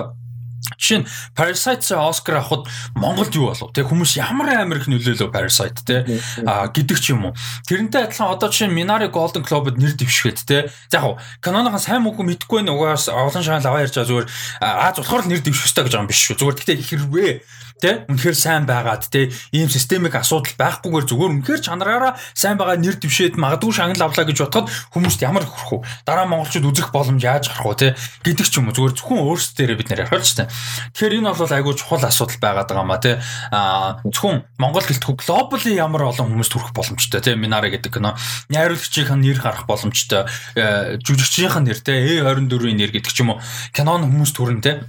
Жишээ 0.77 0.99
нь 1.01 1.07
Parasite 1.33 1.83
Oscar 1.97 2.37
авахд 2.37 2.69
Монголд 2.93 3.33
юу 3.33 3.49
болов? 3.49 3.73
Тэг 3.73 3.89
хүмүүс 3.89 4.17
ямар 4.21 4.53
амар 4.61 4.77
их 4.77 4.87
нөлөөлөө 4.87 5.33
Parasite 5.33 5.81
те 5.85 6.05
а 6.45 6.69
гэдэг 6.69 6.97
ч 7.01 7.17
юм 7.17 7.31
уу. 7.31 7.33
Тэрнтэй 7.65 8.05
адилхан 8.05 8.29
одоо 8.29 8.53
жишээ 8.53 8.69
нь 8.69 8.77
Minari 8.77 9.09
Golden 9.09 9.41
Globe-д 9.41 9.81
нэр 9.81 9.97
дэвшгээд 9.97 10.45
те. 10.45 10.69
За 10.93 11.01
яг 11.01 11.17
кинонохон 11.41 11.81
сайн 11.81 12.05
мөнгө 12.05 12.21
мэдгүй 12.21 12.61
нэг 12.61 12.77
угаас 12.77 13.09
олон 13.09 13.41
шагаал 13.41 13.73
аваа 13.73 13.83
ярьж 13.83 13.97
байгаа 13.97 14.09
зүгээр 14.09 14.27
Аз 14.61 14.95
болохоор 15.01 15.25
нэр 15.25 15.41
дэвших 15.41 15.65
хэрэгтэй 15.65 15.83
гэж 15.89 15.93
байгаа 15.97 16.05
юм 16.05 16.11
биш 16.13 16.21
шүү. 16.29 16.37
Зүгээр 16.37 16.57
гэхдээ 16.61 16.77
хэрвээ 16.77 17.33
Тэ 17.81 18.05
үнэхээр 18.05 18.37
сайн 18.37 18.69
байгаад 18.69 19.09
тэ 19.09 19.33
ийм 19.49 19.65
системик 19.65 20.13
асуудал 20.13 20.53
байхгүйгээр 20.53 21.05
зүгээр 21.09 21.33
үнэхээр 21.41 21.61
чанараараа 21.65 22.13
сайн 22.37 22.61
байгаа 22.61 22.77
нэр 22.77 23.01
дэвшээд 23.01 23.41
магадгүй 23.41 23.73
шагнал 23.73 24.05
авлаа 24.05 24.25
гэж 24.29 24.37
бодоход 24.45 24.69
хүмүүст 24.93 25.25
ямар 25.25 25.49
хөрөх 25.49 25.81
вэ? 25.81 26.05
Дараа 26.05 26.29
монголчууд 26.29 26.69
үзэх 26.69 26.93
боломж 26.93 27.25
яаж 27.25 27.49
гарах 27.49 27.73
вэ? 27.73 27.97
Тэ 27.97 27.97
гэдэг 28.21 28.45
ч 28.45 28.53
юм 28.61 28.69
уу 28.69 28.77
зүгээр 28.77 28.93
зөвхөн 29.01 29.25
өөрсдөө 29.25 29.75
бид 29.81 29.89
нэр 29.89 30.05
ярих 30.05 30.21
ч 30.21 30.37
тэ. 30.37 30.49
Тэгэхээр 30.93 31.17
энэ 31.25 31.33
бол 31.33 31.49
айгүй 31.57 31.73
чухал 31.73 32.05
асуудал 32.05 32.37
байгаад 32.37 32.69
байгаа 32.69 32.85
маа 32.85 33.01
тэ. 33.01 33.17
Аа 33.49 33.97
зөвхөн 34.05 34.45
Монгол 34.61 34.85
гэлтгүй 34.85 35.15
глобали 35.17 35.73
ямар 35.73 36.13
олон 36.13 36.29
хүмүүст 36.37 36.53
хүрэх 36.53 36.77
боломжтой 36.77 37.21
тэ. 37.25 37.33
Минари 37.33 37.73
гэдэг 37.73 37.97
кино 37.97 38.13
найруулагчийн 38.53 39.17
нэр 39.17 39.41
гарах 39.41 39.65
боломжтой. 39.65 40.29
Э, 40.53 41.01
жүжигчийн 41.01 41.65
нэр 41.65 41.79
тэ 41.81 42.21
A24-ийн 42.21 42.77
нэр 42.77 42.91
гэдэг 42.93 43.09
ч 43.09 43.25
юм 43.25 43.33
уу. 43.33 43.41
Кинон 43.73 44.05
хүмүүст 44.05 44.37
хүрэн 44.37 44.61
тэ. 44.61 44.85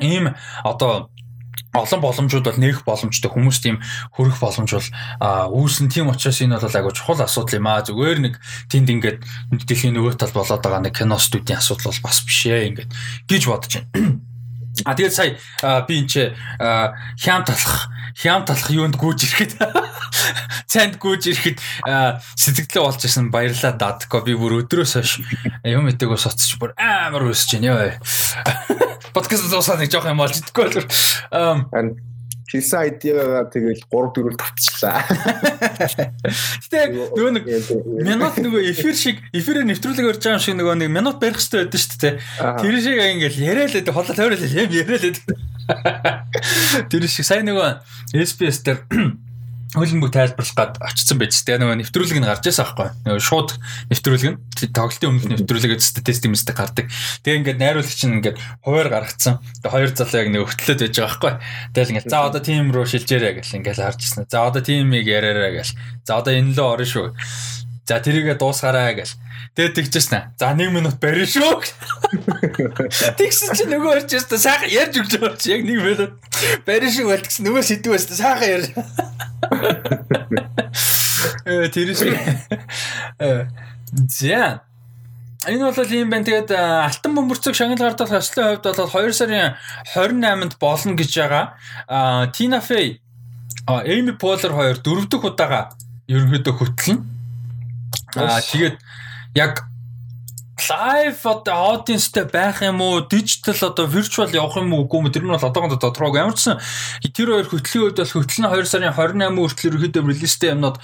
Ийм 0.00 0.34
одоо 0.64 1.08
олон 1.82 2.00
боломжууд 2.00 2.46
бол 2.48 2.62
нээх 2.62 2.84
боломжтой 2.86 3.30
хүмүүс 3.30 3.58
тийм 3.60 3.76
хөрөх 4.16 4.38
боломж 4.40 4.70
бол 4.72 4.88
үүсэн 5.52 5.92
тийм 5.92 6.08
учраас 6.08 6.40
энэ 6.40 6.56
бол 6.56 6.76
айгуу 6.76 6.96
чухал 6.96 7.20
асуудал 7.20 7.58
юм 7.60 7.68
аа 7.68 7.84
зүгээр 7.84 8.18
нэг 8.24 8.34
тэнд 8.72 8.88
ингээд 8.88 9.18
дэлхийн 9.52 9.94
нөгөө 9.96 10.16
тал 10.16 10.32
болоод 10.32 10.62
байгаа 10.64 10.82
нэг 10.82 10.94
кино 10.96 11.20
студийн 11.20 11.60
асуудал 11.60 11.92
бол 11.92 12.04
бас 12.08 12.24
биш 12.24 12.40
ээ 12.48 12.68
ингээд 12.72 12.90
гэж 13.28 13.42
бодож 13.46 13.72
байна. 13.76 14.25
А 14.84 14.92
тэгээд 14.92 15.14
сая 15.14 15.38
би 15.86 16.04
энэ 16.04 16.10
ч 16.10 16.14
хям 17.22 17.46
талах 17.46 17.88
хям 18.18 18.44
талах 18.44 18.68
юунд 18.70 18.96
гүйж 19.00 19.24
ирэхэд 19.24 19.52
цанд 20.72 20.98
гүйж 21.00 21.22
ирэхэд 21.32 21.58
сэтгэлээ 22.36 22.82
болж 22.82 23.00
исэн 23.06 23.30
баярлаа 23.30 23.72
дадко 23.76 24.20
би 24.20 24.36
бүр 24.36 24.66
өдрөөс 24.66 24.92
хойш 24.98 25.22
юм 25.64 25.88
эдэг 25.88 26.12
ус 26.12 26.26
оцч 26.28 26.60
бүр 26.60 26.76
амар 26.76 27.30
өсөж 27.32 27.56
байна 27.56 27.72
ёо. 27.72 27.96
Подкаст 29.16 29.48
дуусаад 29.48 29.80
нэг 29.80 29.92
жоох 29.92 30.08
юм 30.08 30.20
болж 30.20 30.36
идэхгүй 30.40 30.64
бол 30.68 32.15
Хийсэн 32.46 32.78
айдиагаа 32.78 33.50
тэгэл 33.50 33.82
3 33.90 34.14
4 34.14 34.38
тавцлаа. 34.38 35.02
Гэтэ 36.62 36.80
нөгөө 36.94 37.32
нэг 37.34 37.44
минут 38.06 38.38
нөгөө 38.38 38.62
эфир 38.70 38.94
шиг 38.94 39.18
эфирээр 39.34 39.66
нэвтрүүлэг 39.66 40.06
өрж 40.14 40.22
байгаа 40.22 40.38
юм 40.38 40.44
шиг 40.46 40.54
нөгөө 40.54 40.76
нэг 40.86 40.90
минут 40.94 41.18
барих 41.18 41.42
хэрэгтэй 41.42 41.66
байдаг 41.66 41.80
шүү 41.82 41.98
дээ. 42.06 42.14
Тэр 42.62 42.74
шиг 42.78 42.96
ингээл 43.02 43.42
яриа 43.42 43.66
л 43.66 43.74
байдаг 43.74 43.94
хоолой 43.98 44.14
тойрол 44.14 44.46
юм 44.46 44.70
яриа 44.70 44.98
л 44.98 45.06
байдаг. 45.10 45.36
Тэр 46.86 47.02
шиг 47.10 47.26
сайн 47.26 47.50
нөгөө 47.50 47.82
SPS 48.14 48.62
дээр 48.62 48.78
хөлбөмбөг 49.74 50.12
тайлбарлах 50.14 50.54
гад 50.54 50.72
очсон 50.78 51.18
байж 51.18 51.34
тээ. 51.42 51.58
Нөгөө 51.58 51.82
нэвтрүүлэг 51.82 52.18
нь 52.22 52.28
гарч 52.28 52.44
ирсэн 52.46 52.62
аахгүй. 52.62 52.88
Нөгөө 53.02 53.22
шууд 53.26 53.50
нэвтрүүлэг 53.90 54.30
нь. 54.30 54.38
Тоглолтын 54.70 55.10
өмнөх 55.10 55.26
нэвтрүүлэг 55.42 55.72
тест 55.80 56.22
юмстай 56.22 56.54
гардаг. 56.54 56.86
Тэгээ 57.26 57.38
ингээд 57.42 57.60
найруулагч 57.60 58.00
нь 58.06 58.16
ингээд 58.22 58.38
хуваар 58.62 58.88
гаргацсан. 58.94 59.42
Тэгээ 59.64 59.74
хоёр 59.74 59.90
залуу 59.90 60.20
яг 60.22 60.28
нөгөө 60.30 60.50
хөтлөөд 60.54 60.80
байж 60.86 60.94
байгаа 60.94 61.10
аахгүй. 61.10 61.32
Тэгэл 61.74 61.92
ингээд 61.96 62.10
за 62.12 62.18
одоо 62.22 62.40
тим 62.46 62.70
руу 62.70 62.86
шилжээрэй 62.86 63.32
гэл 63.42 63.56
ингээд 63.58 63.82
харж 63.82 64.00
ирсэн. 64.06 64.24
За 64.30 64.46
одоо 64.46 64.62
тимийг 64.62 65.06
яриараа 65.10 65.50
гэл. 65.50 65.74
За 66.06 66.22
одоо 66.22 66.32
энэ 66.32 66.54
лөө 66.54 66.68
орно 66.70 66.86
шүү 66.86 67.06
за 67.86 68.00
тэрийгэ 68.02 68.34
дуусгаарай 68.36 68.94
гэл 68.98 69.14
Тэгээ 69.56 69.72
тэгчихсэн. 69.72 70.36
За 70.36 70.52
1 70.52 70.68
минут 70.68 71.00
барина 71.00 71.24
шүү. 71.24 71.64
Тэгсэн 73.16 73.56
чинь 73.56 73.72
нөгөө 73.72 74.04
орж 74.04 74.12
ирсэн. 74.12 74.36
Сайхан 74.36 74.68
ярьж 74.68 75.00
өгч 75.00 75.16
байгаа 75.16 75.40
чи 75.40 75.56
яг 75.56 75.64
1 75.64 75.80
минут 75.80 76.12
барина 76.68 76.92
шүү 76.92 77.08
байл 77.08 77.24
гэсэн 77.24 77.48
нөгөө 77.48 77.64
сэдвээс 77.64 78.04
сайхан 78.20 78.52
ярьж. 78.52 78.68
Э 81.48 81.72
тэр 81.72 81.96
шиг. 81.96 82.12
Э 83.16 83.48
зя. 84.12 84.60
Энэ 85.48 85.72
бол 85.72 85.88
юм 85.88 86.12
байна. 86.12 86.28
Тэгээд 86.28 86.52
алтан 86.52 87.16
бөмбөрцөг 87.16 87.56
шагнал 87.56 87.80
гардах 87.80 88.12
ёслолын 88.12 88.60
хувьд 88.60 88.76
бол 88.76 89.08
2 89.08 89.16
сарын 89.16 89.56
28-нд 89.96 90.60
болно 90.60 91.00
гэж 91.00 91.10
байгаа. 91.16 91.56
А 91.88 92.28
Тина 92.28 92.60
Фэй, 92.60 93.00
Эми 93.88 94.12
Полер 94.12 94.52
хоёр 94.52 94.76
дөрөв 94.84 95.08
дэх 95.08 95.24
удаага 95.24 95.72
ерөнхийдөө 96.12 96.54
хөтлөн. 96.60 97.15
Аа 98.16 98.40
тэгээд 98.40 98.76
яг 99.36 99.66
live 100.56 101.20
одоо 101.24 101.76
audienceтэй 101.76 102.24
байх 102.24 102.62
юм 102.62 102.80
уу 102.80 103.04
digital 103.04 103.54
одоо 103.68 103.86
virtual 103.86 104.30
явах 104.32 104.56
юм 104.56 104.72
уу 104.72 104.88
үгүй 104.88 104.98
юм 105.04 105.12
тэр 105.12 105.24
нь 105.24 105.30
бол 105.30 105.44
одоогонд 105.44 105.76
тодорхойгүй 105.76 106.20
ямар 106.24 106.34
ч 106.34 106.48
сан 106.48 106.58
тэр 107.04 107.28
хоёр 107.28 107.46
хөтлийн 107.46 107.84
үед 107.84 108.00
бол 108.00 108.14
хөтлөн 108.16 108.48
2 108.48 108.64
сарын 108.64 108.96
28 108.96 109.36
хүртэл 109.36 109.68
ерөөдөө 109.76 110.02
релизтэй 110.08 110.50
юмнууд 110.56 110.80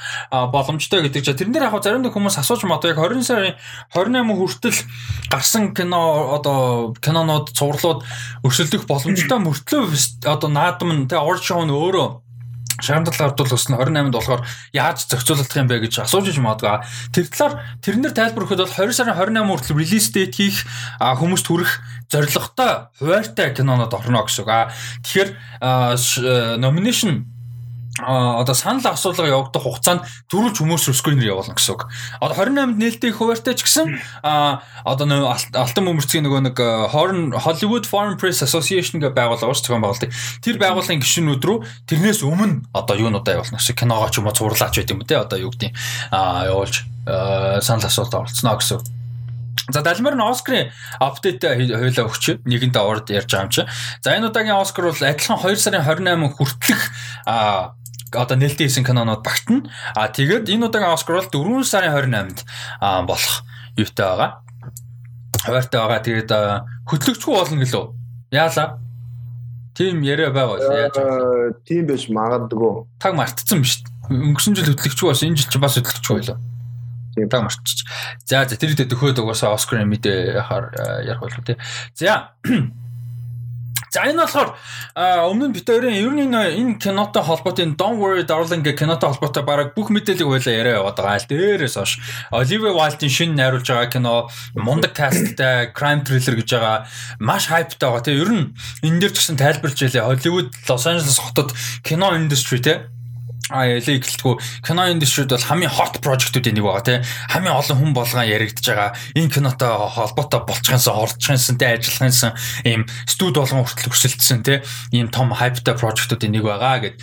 боломжтой 0.53 1.01
гэдэг 1.09 1.25
чинь. 1.25 1.39
Тэрэн 1.41 1.53
дээр 1.57 1.67
яг 1.73 1.77
зарим 1.81 2.05
нэг 2.05 2.13
хүмүүс 2.13 2.37
асууж 2.37 2.69
маа 2.69 2.85
яг 2.85 3.01
20 3.01 3.25
сарын 3.25 3.57
28 3.97 4.37
хүртэл 4.37 4.79
гарсан 5.33 5.73
кино 5.73 6.37
одоо 6.37 6.93
кинонууд 7.01 7.57
цувралууд 7.57 8.05
өрсөлдөх 8.45 8.85
боломжтой 8.85 9.41
мөртлөө 9.41 9.89
одоо 10.29 10.49
наадам 10.53 10.93
нь 10.93 11.09
тэ 11.09 11.17
орж 11.17 11.49
шоу 11.49 11.65
нь 11.65 11.73
өөрөө 11.73 12.32
шагнал 12.81 13.13
ардуул 13.13 13.53
өснө 13.53 13.77
28-нд 13.83 14.17
болохоор 14.17 14.47
яаж 14.73 15.05
зохицуулах 15.11 15.51
юм 15.57 15.69
бэ 15.69 15.83
гэж 15.85 16.07
асууж 16.07 16.33
иж 16.33 16.39
магадгүй. 16.41 16.81
Тэр 17.13 17.27
талаар 17.29 17.55
тэрнэр 17.85 18.13
тайлбар 18.17 18.45
өгөхөд 18.47 18.63
бол 18.65 18.77
20 18.79 18.97
сарын 18.97 19.19
28 19.19 19.51
хүртэл 19.51 19.79
релиз 19.83 20.07
дэйт 20.15 20.33
хийх 20.33 20.65
хүмүүст 21.03 21.47
хүрэх 21.51 21.73
зорилготой 22.09 22.73
хуваартай 22.97 23.53
кинонод 23.53 23.93
орно 23.93 24.25
гэсэн 24.25 24.45
үг. 24.47 24.73
Тэгэхээр 25.05 25.31
nomination 26.63 27.27
а 27.27 27.42
одоо 28.01 28.55
санал 28.57 28.97
асуулга 28.97 29.29
явагдах 29.29 29.63
хугацаанд 29.69 30.09
төрүүлж 30.33 30.65
хүмүүс 30.65 30.89
скринер 30.97 31.37
явуулна 31.37 31.53
гэсэн 31.53 31.77
үг. 31.77 31.93
Одоо 32.25 32.37
28-нд 32.41 32.81
нээлттэй 32.81 33.13
хуваартай 33.13 33.53
ч 33.53 33.69
гэсэн 33.69 34.01
а 34.25 34.65
одоо 34.89 35.05
нөө 35.05 35.29
алтан 35.29 35.85
бөмбөрцгийн 35.85 36.25
нөгөө 36.25 36.41
нэг 36.49 36.57
Horn 36.89 37.37
Hollywood 37.37 37.85
Foreign 37.85 38.17
Press 38.17 38.41
Association 38.41 38.97
гэх 38.97 39.13
байгууллага 39.13 39.53
ууш 39.53 39.61
зохион 39.61 39.85
байгуулдаг. 39.85 40.09
Тэр 40.41 40.57
байгууллагын 40.57 41.05
гишүүнүүд 41.05 41.45
рүү 41.45 41.59
тэрнээс 41.85 42.25
өмнө 42.25 42.65
одоо 42.73 42.97
юунуудаа 42.97 43.45
явуулна 43.45 43.61
гэсэн 43.61 43.77
киногоо 43.77 44.09
ч 44.09 44.25
юм 44.25 44.33
уу 44.33 44.37
цуурлаач 44.41 44.73
байт 44.73 44.89
юм 44.89 45.05
те 45.05 45.21
одоо 45.21 45.37
юу 45.37 45.53
гэдэг 45.53 45.77
а 46.17 46.49
явуулж 46.49 46.89
санал 47.61 47.85
асуулт 47.93 48.17
оролцсноо 48.17 48.57
гэсэн 48.57 48.81
үг. 48.81 48.89
За 49.71 49.83
далмаар 49.83 50.17
нь 50.17 50.25
Оскарын 50.25 50.73
апдейт 50.99 51.45
хоёлаа 51.45 52.09
өгч 52.09 52.41
нэгэнт 52.43 52.77
авард 52.77 53.07
ярьж 53.15 53.31
байгаа 53.31 53.47
юм 53.47 53.53
чи. 53.53 53.63
За 54.03 54.17
энэ 54.17 54.33
удаагийн 54.33 54.59
Оскар 54.59 54.91
бол 54.91 54.97
адилхан 54.97 55.39
2 55.39 55.55
сарын 55.55 55.87
28 55.87 56.35
хүртэлх 56.35 56.83
а 57.29 57.77
одоо 58.13 58.37
нээлттэй 58.37 58.69
хийсэн 58.69 58.85
кинонууд 58.85 59.25
багтана. 59.25 59.69
А 59.97 60.09
тэгээд 60.09 60.49
энэ 60.49 60.69
удаагийн 60.69 60.93
Оскар 60.93 61.19
бол 61.19 61.33
4 61.33 61.65
сарын 61.65 61.93
28-нд 61.97 62.39
болох 63.09 63.45
юутай 63.77 64.07
байгаа. 64.07 64.31
Хуваартай 65.43 65.81
байгаа. 65.81 66.01
Тэгээд 66.05 66.31
хөтлөгчгүй 66.87 67.35
болно 67.35 67.57
гэлөө. 67.65 67.85
Яалаа. 68.33 68.79
Тим 69.75 70.05
яриа 70.05 70.31
байгаа 70.31 70.61
яаж 70.61 70.97
вэ? 71.01 71.57
Тим 71.65 71.89
биш 71.89 72.09
магадгүй. 72.13 72.85
Таг 73.01 73.17
мартцсан 73.17 73.65
дээ. 73.65 73.89
Өнгөрсөн 74.13 74.57
жил 74.57 74.77
хөтлөгчгүй 74.77 75.09
бас 75.09 75.25
энэ 75.25 75.41
жил 75.41 75.49
ч 75.49 75.57
бас 75.57 75.81
хөтлөгчгүй 75.81 76.21
байлаа. 76.21 76.39
Тийм 77.17 77.29
таг 77.29 77.43
мартчих. 77.49 77.89
За 78.29 78.45
за 78.45 78.57
тэр 78.57 78.77
дэд 78.77 78.93
төхөөд 78.93 79.21
угаасаа 79.21 79.57
Оскарын 79.57 79.89
мэдээ 79.89 80.37
яхаар 80.37 80.73
ярих 81.05 81.21
болов 81.25 81.45
тий. 81.45 81.57
За 81.97 82.33
За 83.93 84.09
энэ 84.09 84.25
болохоор 84.25 84.57
өмнө 85.29 85.53
нь 85.53 85.53
бит 85.53 85.69
хоёрын 85.69 85.93
ер 85.93 86.09
нь 86.17 86.33
энэ 86.33 86.81
кинотой 86.81 87.21
холбоотой 87.21 87.77
Don't 87.77 88.01
Worry 88.01 88.25
Darling 88.25 88.65
гэх 88.65 88.81
кинотой 88.81 89.13
холбоотой 89.13 89.45
бараг 89.45 89.77
бүх 89.77 89.93
мэдээллийг 89.93 90.33
хойлоо 90.33 90.49
яриа 90.49 90.81
яваад 90.81 90.97
байгаа 90.97 91.21
аль 91.21 91.29
дээрээс 91.29 91.77
хойш 91.77 92.01
Оливия 92.33 92.73
Вайлтын 92.73 93.13
шинэ 93.13 93.37
найруулж 93.37 93.69
байгаа 93.69 93.93
кино 93.93 94.33
мундаг 94.57 94.97
касттай 94.97 95.77
crime 95.77 96.09
thriller 96.09 96.41
гэж 96.41 96.49
байгаа 96.57 96.89
маш 97.21 97.53
хайптай 97.53 97.85
байгаа. 97.85 98.01
Тийм 98.01 98.17
ер 98.17 98.31
нь 98.33 98.45
энэ 98.81 99.01
дээр 99.05 99.13
ч 99.13 99.17
гэсэн 99.21 99.37
тайлбарч 99.37 99.85
ялээ 99.85 100.09
Hollywood 100.09 100.49
Los 100.73 100.89
Angeles 100.89 101.21
хотод 101.21 101.53
кино 101.85 102.17
индастри 102.17 102.65
тийм 102.65 102.89
а 103.53 103.69
ялээ 103.69 104.01
гэлтгүү 104.01 104.65
кино 104.65 104.89
индустрид 104.89 105.31
бол 105.31 105.45
хамгийн 105.45 105.71
hot 105.71 106.01
project-уудын 106.01 106.57
нэг 106.57 106.65
байгаа 106.65 106.85
тий 106.89 106.99
хамгийн 107.31 107.59
олон 107.61 107.77
хүн 107.79 107.93
болгон 107.93 108.25
яригдж 108.25 108.65
байгаа. 108.65 108.97
Энэ 109.15 109.31
кинотой 109.31 109.73
холбоотой 109.93 110.41
болчихсон 110.49 110.97
оролцохынсан 110.97 111.57
тий 111.61 111.69
ажиллахынсан 111.69 112.33
ийм 112.65 112.89
студ 113.07 113.37
болгон 113.37 113.69
хүртэл 113.69 113.93
өсөлтсөн 113.93 114.41
тий 114.43 114.59
ийм 114.97 115.13
том 115.13 115.31
hype-тай 115.37 115.77
project-уудын 115.77 116.33
нэг 116.33 116.45
байгаа 116.49 116.81
гэд. 116.81 116.97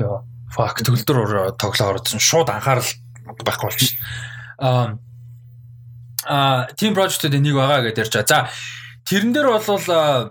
Ёо 0.00 0.24
fuck 0.50 0.82
төгөлдөр 0.82 1.54
тоглоо 1.60 1.94
орсон. 1.94 2.18
Шууд 2.18 2.50
анхаарал 2.50 2.90
байхгүй 3.44 3.66
болчих. 3.70 3.94
Аа 4.58 4.98
а 6.26 6.66
team 6.76 6.94
project-уудын 6.94 7.42
нэг 7.42 7.54
байгаа 7.54 7.80
гэдээ 7.86 8.04
ярьж 8.04 8.14
байгаа. 8.14 8.28
За 8.28 8.50
тэрэн 9.08 9.32
дээр 9.32 9.48
бол 9.48 9.84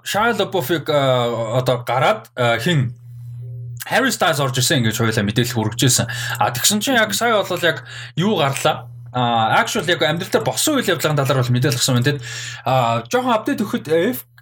Shia 0.06 0.36
LaBeouf-ыг 0.36 0.86
одоо 0.90 1.84
гараад 1.84 2.30
хин 2.62 2.94
Harry 3.90 4.14
Styles 4.14 4.40
орж 4.40 4.62
ирсэн 4.62 4.86
ингэж 4.86 5.02
хоёулаа 5.02 5.26
мэдээлэл 5.26 5.58
хүргэжсэн. 5.58 6.08
А 6.38 6.54
тэгсэн 6.54 6.80
чинь 6.80 7.02
яг 7.02 7.14
сая 7.18 7.42
бол 7.42 7.66
яг 7.66 7.84
юу 8.16 8.38
гарлаа? 8.38 8.88
А 9.12 9.58
actually 9.62 9.90
яг 9.90 10.06
амьдрал 10.06 10.30
дээр 10.30 10.46
босон 10.46 10.78
үйл 10.78 10.94
явдлын 10.94 11.18
талаар 11.18 11.42
бол 11.42 11.54
мэдээлэл 11.58 11.82
өгсөн 11.82 11.98
байна. 11.98 12.08
Тэгэд 12.14 12.22
а 12.66 13.02
жоохон 13.10 13.34
апдейт 13.34 13.64
өгөхөд 13.66 13.90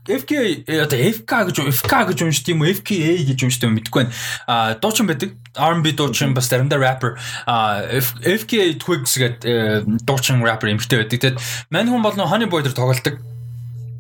FK 0.08 0.68
одоо 0.88 1.00
FK 1.00 1.32
гэж 1.52 1.58
FK 1.84 1.94
гэж 2.12 2.20
уншд 2.24 2.48
юм 2.52 2.64
уу 2.64 2.72
FKA 2.72 3.28
гэж 3.28 3.40
уншд 3.44 3.64
юм 3.64 3.76
мэдэхгүй 3.76 4.08
байна. 4.08 4.16
А 4.48 4.76
дуучин 4.76 5.08
байдаг. 5.08 5.36
R&B 5.56 5.92
дуучин 5.96 6.34
бас 6.34 6.48
заримдаа 6.48 6.80
rapper 6.80 7.16
а 7.48 7.84
FKA 8.24 8.76
Twigs 8.80 9.16
гэдэг 9.20 10.04
дуучин 10.08 10.44
rapper 10.44 10.72
эмэгтэй 10.72 11.04
байдаг. 11.04 11.20
Тэгэд 11.20 11.40
мань 11.72 11.92
хүн 11.92 12.04
бол 12.04 12.16
нөө 12.16 12.28
Honey 12.28 12.48
Boy 12.48 12.64
дээр 12.64 12.76
тоглолдог 12.76 13.20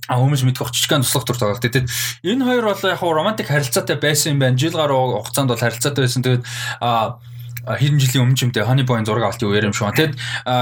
а 0.07 0.17
хүмүүс 0.17 0.43
мэдэх 0.47 0.71
очичгаан 0.71 1.03
туслах 1.03 1.27
тур 1.27 1.37
тоглолт. 1.37 1.61
Тэгээд 1.61 1.87
энэ 2.23 2.43
хоёр 2.47 2.65
бол 2.71 2.83
яг 2.87 3.01
романтик 3.03 3.47
харилцаатай 3.51 3.99
байсан 3.99 4.35
юм 4.35 4.39
байна. 4.39 4.57
Жил 4.57 4.75
гаруй 4.75 5.19
хугацаанд 5.19 5.51
бол 5.51 5.59
харилцаатай 5.59 6.03
байсан. 6.03 6.23
Тэгээд 6.23 6.43
а 6.79 7.19
хэдэн 7.67 7.99
жилийн 7.99 8.23
өмнө 8.23 8.37
ч 8.39 8.47
юм 8.47 8.51
те 8.55 8.63
Honey 8.63 8.87
Boy 8.87 9.03
зураг 9.03 9.27
авалт 9.27 9.43
юу 9.43 9.51
ярим 9.51 9.75
шүү. 9.75 9.91
Тэгэд 9.91 10.13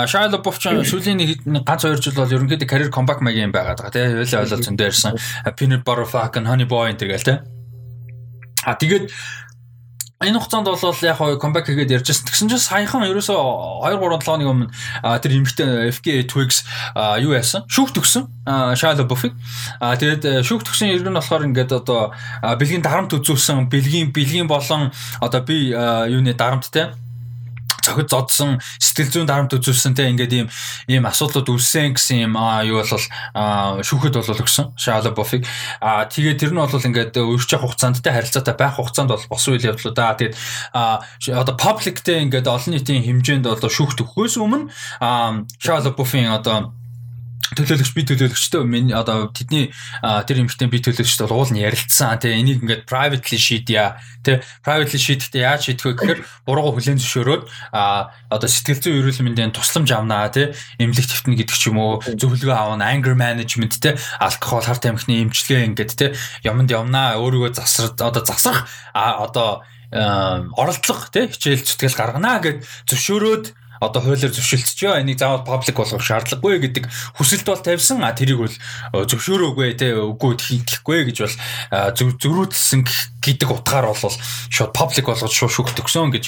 Shia 0.09 0.25
LaBeouf 0.33 0.57
ч 0.57 0.73
сүүлийн 0.89 1.21
нэг 1.21 1.61
ганц 1.61 1.85
хоёр 1.85 2.01
жил 2.01 2.17
бол 2.17 2.33
ерөнхийдөө 2.33 2.65
career 2.65 2.89
comeback 2.89 3.21
маягийн 3.21 3.53
байгаад 3.53 3.77
байгаа 3.77 3.93
те. 3.93 4.25
Хоёлаа 4.25 4.41
ойлол 4.41 4.65
зөндөө 4.65 4.89
ярьсан. 4.89 5.13
Peanut 5.53 5.85
Butter 5.85 6.09
Fucking 6.09 6.49
Honey 6.49 6.65
Boy 6.65 6.89
энэ 6.89 7.05
тэгэл 7.05 7.29
те. 7.29 7.45
А 8.65 8.73
тэгээд 8.73 9.13
энэ 10.25 10.39
хугацаанд 10.41 10.67
бол 10.67 11.05
яг 11.05 11.17
хоо 11.17 11.37
comeback 11.37 11.69
хийгээд 11.69 12.01
ярьжсэн. 12.01 12.25
Тэгсэн 12.25 12.49
чинь 12.49 12.61
саяхан 12.61 13.05
ерөөсөө 13.05 13.37
2 13.85 14.01
3 14.01 14.19
7 14.25 14.33
оны 14.33 14.45
өмнө 14.49 14.67
тэр 15.21 15.31
эмэгтэй 15.37 15.93
FK 15.93 16.07
Twigs 16.25 16.65
юу 17.21 17.37
яасан? 17.37 17.63
Шүүх 17.69 17.93
төгсөн. 17.93 18.25
Shia 18.75 18.97
LaBeouf. 18.97 19.29
Тэгээд 19.79 20.43
шүүх 20.43 20.65
төгсөн 20.65 20.93
иргэн 20.97 21.15
болохоор 21.15 21.45
ингээд 21.49 21.71
одоо 21.77 22.11
бэлгийн 22.41 22.81
дарамт 22.81 23.13
үзүүлсэн, 23.13 23.69
бэлгийн 23.69 24.09
бэлгийн 24.09 24.49
болон 24.49 24.89
одоо 25.21 25.41
би 25.45 25.71
юуны 25.73 26.33
дарамттай 26.33 26.93
цохид 27.85 28.09
зодсон 28.09 28.57
сэтгэл 28.81 29.13
зүйн 29.13 29.29
дарамт 29.29 29.53
үзүүлсэн 29.53 29.93
те 29.93 30.09
ингээд 30.09 30.33
ийм 30.33 30.47
ийм 30.89 31.05
асуудлууд 31.05 31.53
үлсэн 31.53 31.93
гэсэн 31.93 32.25
юм 32.25 32.33
юу 32.65 32.81
бол 32.81 32.89
шүүхэд 33.85 34.17
бол 34.17 34.41
өгсөн 34.41 34.73
Шала 34.73 35.13
Бофиг 35.13 35.45
а 35.79 36.09
тэгээ 36.09 36.41
тэр 36.41 36.51
нь 36.51 36.61
бол 36.61 36.73
ингээд 36.73 37.13
өөрчлөх 37.13 37.61
хугацаанд 37.61 38.01
те 38.01 38.09
харилцаатай 38.09 38.55
байх 38.57 38.81
хугацаанд 38.81 39.13
бол 39.13 39.25
босон 39.29 39.53
үйл 39.55 39.69
явдлаа 39.69 40.17
тэгээд 40.17 40.33
одоо 40.73 41.55
пабликтэй 41.55 42.25
ингээд 42.25 42.49
олон 42.49 42.73
нийтийн 42.73 43.05
хэмжээнд 43.05 43.45
бол 43.45 43.61
шүүхт 43.61 44.01
өгөхөөс 44.01 44.35
өмнө 44.41 44.73
Шала 45.61 45.91
Бофин 45.93 46.33
одоо 46.33 46.73
төлөөлөгч 47.53 47.91
би 47.93 48.03
төлөөлөгчтэй 48.09 48.63
миний 48.65 48.97
одоо 48.97 49.29
тэдний 49.29 49.69
тэр 50.01 50.41
эмэгтэй 50.41 50.67
би 50.71 50.81
төлөөлөгчтэй 50.81 51.29
уул 51.29 51.51
нь 51.53 51.61
ярилцсан 51.61 52.17
тий 52.17 52.33
энийг 52.33 52.65
ингээд 52.65 52.89
privately 52.89 53.37
шийдъя 53.37 54.01
тий 54.25 54.41
privately 54.65 54.97
шийдэхдээ 54.97 55.45
яаж 55.45 55.69
шийдэх 55.69 55.85
вэ 55.85 55.93
гэхээр 55.93 56.21
бурууга 56.49 56.81
хүлэн 56.81 56.97
зөвшөөрөөд 56.97 57.43
одоо 58.33 58.49
сэтгэл 58.49 58.81
зүйн 58.81 58.97
эрүүл 59.05 59.21
мэндийн 59.21 59.53
тусламж 59.53 59.89
авнаа 59.93 60.33
тий 60.33 60.57
эмнэлэг 60.81 61.05
твтэн 61.05 61.37
гэдэг 61.37 61.55
ч 61.55 61.69
юм 61.69 61.77
уу. 61.77 62.01
Зөвлөгөө 62.01 62.55
авна 62.57 62.89
anger 62.89 63.13
management 63.13 63.77
тий 63.77 63.93
алкогол 64.17 64.65
харт 64.65 64.89
амхны 64.89 65.21
эмчилгээ 65.29 65.69
ингээд 65.69 65.91
тий 65.93 66.09
юмд 66.41 66.73
явнаа 66.73 67.21
өөрийгөө 67.21 67.53
засар 67.53 67.93
одоо 67.93 68.23
засах 68.25 68.65
одоо 68.95 69.61
оролдлого 69.93 71.07
тий 71.13 71.29
хичээл 71.29 71.63
зүтгэл 71.63 71.99
гарганаа 71.99 72.41
гэд 72.41 72.65
зөвшөөрөөд 72.89 73.45
одоо 73.79 74.01
хуулиар 74.01 74.31
зөвшөлтсөж 74.31 75.01
энийг 75.01 75.19
заавал 75.19 75.43
паблик 75.45 75.75
болгох 75.75 76.03
шаардлагагүй 76.03 76.59
гэдэг 76.63 76.87
хүсэлт 77.17 77.45
бол 77.45 77.61
тавьсан. 77.61 78.03
А 78.03 78.15
тэрийг 78.15 78.39
бол 78.39 78.55
э, 78.55 79.05
зөвшөөрөөгүй 79.09 79.75
те 79.79 79.95
үгүй 79.95 80.33
хийхгүй 80.39 81.09
гэж 81.11 81.17
бол 81.23 81.35
зөрүүдэлсэн 81.95 82.81
гэдэг 83.23 83.49
утгаар 83.49 83.91
бол 83.91 84.15
шууд 84.51 84.71
паблик 84.71 85.05
болгож 85.09 85.33
шууд 85.33 85.53
шүүхт 85.53 85.81
өгсөн 85.81 86.11
гэж 86.13 86.25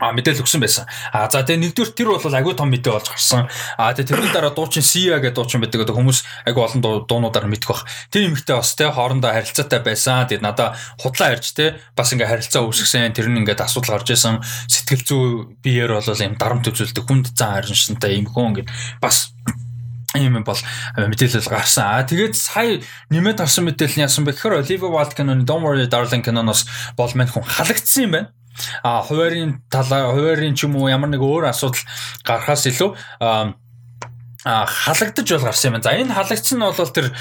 А 0.00 0.16
мэдээлэл 0.16 0.40
өгсөн 0.40 0.64
байсан. 0.64 0.88
А 1.12 1.28
за 1.28 1.44
тэгээ 1.44 1.76
нэгдүгээр 1.76 1.92
тэр 1.92 2.08
бол 2.16 2.24
агүй 2.24 2.54
том 2.56 2.72
мэдээ 2.72 2.92
болж 2.96 3.12
гарсан. 3.12 3.52
А 3.76 3.92
тэгээ 3.92 4.16
тэрний 4.16 4.32
дараа 4.32 4.56
дуучин 4.56 4.80
Sia 4.80 5.20
гэдэг 5.20 5.36
дуучин 5.36 5.60
байдаг. 5.60 5.84
Одоо 5.84 6.00
хүмүүс 6.00 6.24
агүй 6.48 6.62
олон 6.64 6.80
дуунуудаар 7.04 7.44
мэдэх 7.44 7.68
бах. 7.68 7.84
Тэр 8.08 8.32
юмхтэй 8.32 8.56
бас 8.56 8.72
те 8.72 8.88
хоорондоо 8.88 9.28
харилцаатай 9.28 9.80
байсан. 9.84 10.24
Тэгээд 10.24 10.40
надаа 10.40 10.72
худлаа 10.96 11.36
ярьж 11.36 11.52
те 11.52 11.76
бас 11.92 12.16
ингээ 12.16 12.32
харилцаа 12.32 12.64
үүсгэсэн. 12.64 13.12
Тэр 13.12 13.28
нь 13.28 13.44
ингээд 13.44 13.60
асуудал 13.60 14.00
гарч 14.00 14.16
исэн. 14.16 14.40
Сэтгэл 14.72 15.04
зүй 15.04 15.24
биеэр 15.60 16.00
бол 16.00 16.08
юм 16.08 16.34
дарамт 16.40 16.64
үзүүлдэг 16.64 17.04
хүнд 17.04 17.36
зан 17.36 17.60
хариншантай 17.60 18.16
юм 18.16 18.24
хүн 18.32 18.56
ингээд 18.56 18.72
бас 19.04 19.36
ийм 20.16 20.42
бол 20.42 20.58
мэдээлэл 20.96 21.52
гарсан. 21.52 22.00
А 22.00 22.08
тэгээд 22.08 22.34
сая 22.34 22.80
нэмээд 23.12 23.44
харсан 23.44 23.68
мэдээлэл 23.68 24.00
нь 24.00 24.04
яасан 24.08 24.24
бэ 24.24 24.34
гэхээр 24.34 24.64
Olivia 24.64 24.90
Wilde 24.90 25.14
киноны 25.14 25.44
Don't 25.46 25.62
Worry 25.62 25.86
Darling 25.86 26.24
киноноос 26.26 26.66
бол 26.98 27.12
мань 27.14 27.30
хүн 27.30 27.46
халагдсан 27.46 28.02
юм 28.08 28.12
байна 28.16 28.39
а 28.82 29.02
хуваарийн 29.02 29.62
талаа 29.70 30.12
хуваарийн 30.12 30.54
ч 30.54 30.64
юм 30.66 30.76
уу 30.76 30.88
ямар 30.88 31.10
нэг 31.10 31.22
өөр 31.22 31.50
асуудал 31.50 31.82
гарахаас 32.24 32.66
илүү 32.68 32.90
а 34.44 34.64
халагдаж 34.64 35.28
бол 35.28 35.44
гарсан 35.44 35.74
юм. 35.74 35.82
За 35.82 35.92
энэ 35.92 36.16
халагдсан 36.16 36.58
нь 36.58 36.64
бол 36.64 36.94
тэр 36.94 37.12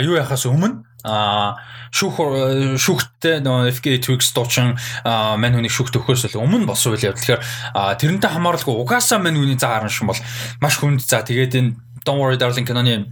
юу 0.00 0.16
яхаас 0.16 0.48
өмнө 0.48 0.88
а 1.04 1.60
шүүх 1.92 2.16
шүүхтээ 2.80 3.44
нөгөө 3.44 3.72
FK 3.76 3.86
Twix 4.00 4.32
дуучин 4.32 4.78
мань 5.04 5.52
хүний 5.52 5.68
шүүхт 5.68 5.98
өгөхөөс 5.98 6.32
өмнө 6.38 6.64
болсон 6.64 6.96
үйл 6.96 7.12
явдал. 7.12 7.20
Тэгэхээр 7.20 7.42
тэрнтэй 8.00 8.30
хамааралгүй 8.32 8.72
угаасаа 8.72 9.20
мань 9.20 9.36
хүний 9.36 9.58
заа 9.60 9.82
гарна 9.82 9.92
шин 9.92 10.08
бол 10.08 10.20
маш 10.62 10.80
хүнд 10.80 11.04
за 11.04 11.20
тэгээд 11.20 11.58
энэ 11.60 11.72
Don't 12.02 12.18
worry 12.18 12.36
darling 12.36 12.66
киноны 12.66 13.06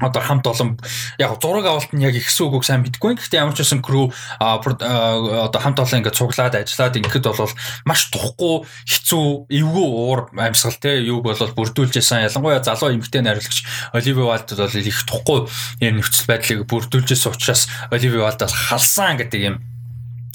одоо 0.00 0.22
хамт 0.22 0.46
олон 0.46 0.78
яг 1.18 1.40
зураг 1.42 1.66
авалт 1.66 1.92
нь 1.92 2.02
яг 2.06 2.14
ихсэн 2.14 2.46
үгүйг 2.46 2.64
сайн 2.64 2.82
мэдэхгүй. 2.86 3.18
Гэхдээ 3.18 3.42
ямар 3.42 3.54
ч 3.54 3.66
байсан 3.66 3.82
crew 3.82 4.14
одоо 4.38 5.60
хамт 5.60 5.82
олон 5.82 5.98
ингээд 5.98 6.14
цуглаад 6.14 6.54
ажиллаад 6.54 6.98
ингээд 7.02 7.26
бол 7.26 7.52
маш 7.84 8.06
тухгүй 8.14 8.62
хэцүү 8.86 9.50
эвгүй 9.50 9.88
уур 9.90 10.30
амьсгал 10.38 10.78
те 10.78 11.02
юуг 11.02 11.26
бол 11.26 11.34
бүрдүүлжсэн. 11.34 12.30
Ялангуяа 12.30 12.62
залуу 12.62 12.94
эмэгтэй 12.94 13.22
найруулагч 13.26 13.58
Оливи 13.92 14.22
Валд 14.22 14.54
бол 14.54 14.76
их 14.78 14.98
тухгүй 15.02 15.50
юм 15.82 15.98
нөхцөл 15.98 16.30
байдлыг 16.30 16.62
бүрдүүлжсэн 16.70 17.34
учраас 17.34 17.66
Оливи 17.90 18.22
Валдаас 18.22 18.54
халсан 18.54 19.18
гэдэг 19.18 19.42
юм 19.42 19.56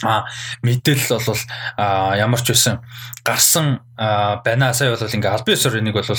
а 0.04 0.28
мэдээлэл 0.64 1.24
бол 1.24 1.42
ямар 2.20 2.42
ч 2.44 2.52
байсан 2.52 2.84
гарсан 3.24 3.80
байна 3.96 4.74
сая 4.76 4.92
бол 4.92 5.08
ингээ 5.08 5.32
албан 5.32 5.56
ёсоор 5.56 5.80
энийг 5.80 5.96
бол 5.96 6.12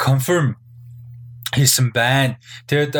confirm 0.00 0.56
хийсэн 1.54 1.94
байна. 1.94 2.36
Тэгэд 2.66 2.98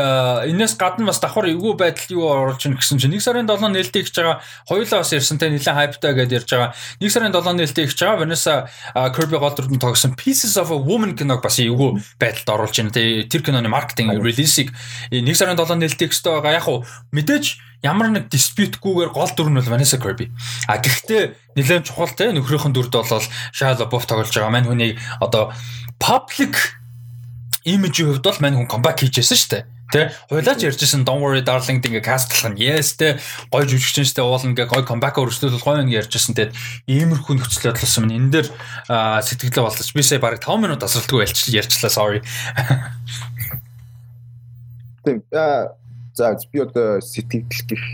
энэс 0.50 0.78
гадна 0.78 1.10
бас 1.10 1.20
давхар 1.20 1.50
эвгүй 1.50 1.74
байдал 1.74 2.10
юу 2.14 2.24
оруулж 2.30 2.62
ийн 2.64 2.78
гэсэн 2.78 2.98
чинь 3.02 3.14
1 3.14 3.20
сарын 3.20 3.50
7 3.50 3.74
нээлттэй 3.74 4.02
хийж 4.06 4.14
байгаа 4.14 4.40
хоёулаа 4.70 5.02
бас 5.02 5.10
те 5.10 5.18
нэлээд 5.18 5.74
хайптай 5.74 6.12
гэдээ 6.14 6.38
ярьж 6.38 6.50
байгаа. 6.54 6.70
1 7.02 7.10
сарын 7.10 7.34
7 7.34 7.58
нээлттэй 7.58 7.84
хийж 7.90 8.00
байгаа 8.00 8.22
Vanessa 8.22 8.54
Kirby 8.94 9.38
гол 9.42 9.54
дүрдэн 9.54 9.82
тогсон 9.82 10.14
Pieces 10.14 10.54
of 10.54 10.70
a 10.70 10.78
Woman 10.78 11.18
киног 11.18 11.42
бас 11.42 11.58
эвгүй 11.58 11.98
байдалд 12.22 12.48
оруулж 12.48 12.76
ийн 12.78 12.90
тэр 12.90 13.42
киноны 13.42 13.68
маркетинг 13.68 14.14
релизийг 14.14 14.70
1 15.10 15.26
сарын 15.34 15.58
7 15.58 15.78
нээлттэй 15.78 16.08
хийхтэй 16.08 16.32
байгаа. 16.32 16.58
Яг 16.58 16.66
уу 16.68 16.86
мэдээж 17.12 17.58
ямар 17.84 18.08
нэг 18.08 18.32
диспьютгүйгээр 18.32 19.12
гол 19.12 19.30
дүр 19.36 19.52
нь 19.52 19.58
бол 19.60 19.72
Vanessa 19.76 20.00
Kirby. 20.00 20.32
А 20.66 20.80
гэхдээ 20.80 21.54
нэлээд 21.58 21.84
чухал 21.84 22.08
те 22.16 22.32
нөхрийнхэн 22.32 22.72
дүрд 22.72 22.96
бол 22.96 23.28
Shia 23.52 23.76
LaBeouf 23.76 24.08
тоглож 24.08 24.32
байгаа. 24.32 24.50
Мань 24.50 24.64
хүнийг 24.64 24.96
одоо 25.20 25.52
public 26.00 26.56
имижийн 27.64 28.08
хувьд 28.12 28.24
бол 28.24 28.40
мань 28.40 28.56
хүн 28.60 28.68
камбэк 28.68 29.00
хийжсэн 29.00 29.36
шүү 29.36 29.50
дээ. 29.50 29.64
Тэ? 29.92 30.12
Хуйлаач 30.28 30.60
ярьжсэн 30.64 31.04
Don't 31.04 31.20
worry 31.20 31.44
darling 31.44 31.80
ингээ 31.80 32.04
кастлах 32.04 32.52
нь 32.52 32.60
yes 32.60 32.96
тэ. 32.96 33.20
Гой 33.52 33.64
жүжигчэнтэй 33.68 34.24
уулна 34.24 34.52
ингээ 34.52 34.68
гой 34.68 34.84
камбэк 34.84 35.16
өргөжлөл 35.20 35.60
гоё 35.60 35.84
ингээ 35.84 36.04
ярьжсэн. 36.04 36.34
Тэ. 36.36 36.52
Иймэрхүү 36.88 37.40
нөхцөл 37.40 37.72
байдлсан 37.72 38.08
минь 38.08 38.28
энэ 38.28 38.32
дээр 38.32 38.48
сэтгэлээ 38.88 39.64
боллож 39.64 39.88
би 39.92 40.02
сая 40.02 40.20
бараг 40.20 40.40
5 40.44 40.60
минут 40.60 40.84
асралтгүй 40.84 41.24
ярьчлаа 41.24 41.92
sorry. 41.92 42.20
Тийм 45.04 45.20
за 46.14 46.38
би 46.52 46.58
одоо 46.60 47.00
сэтгэл 47.00 47.44
гэх 47.68 47.84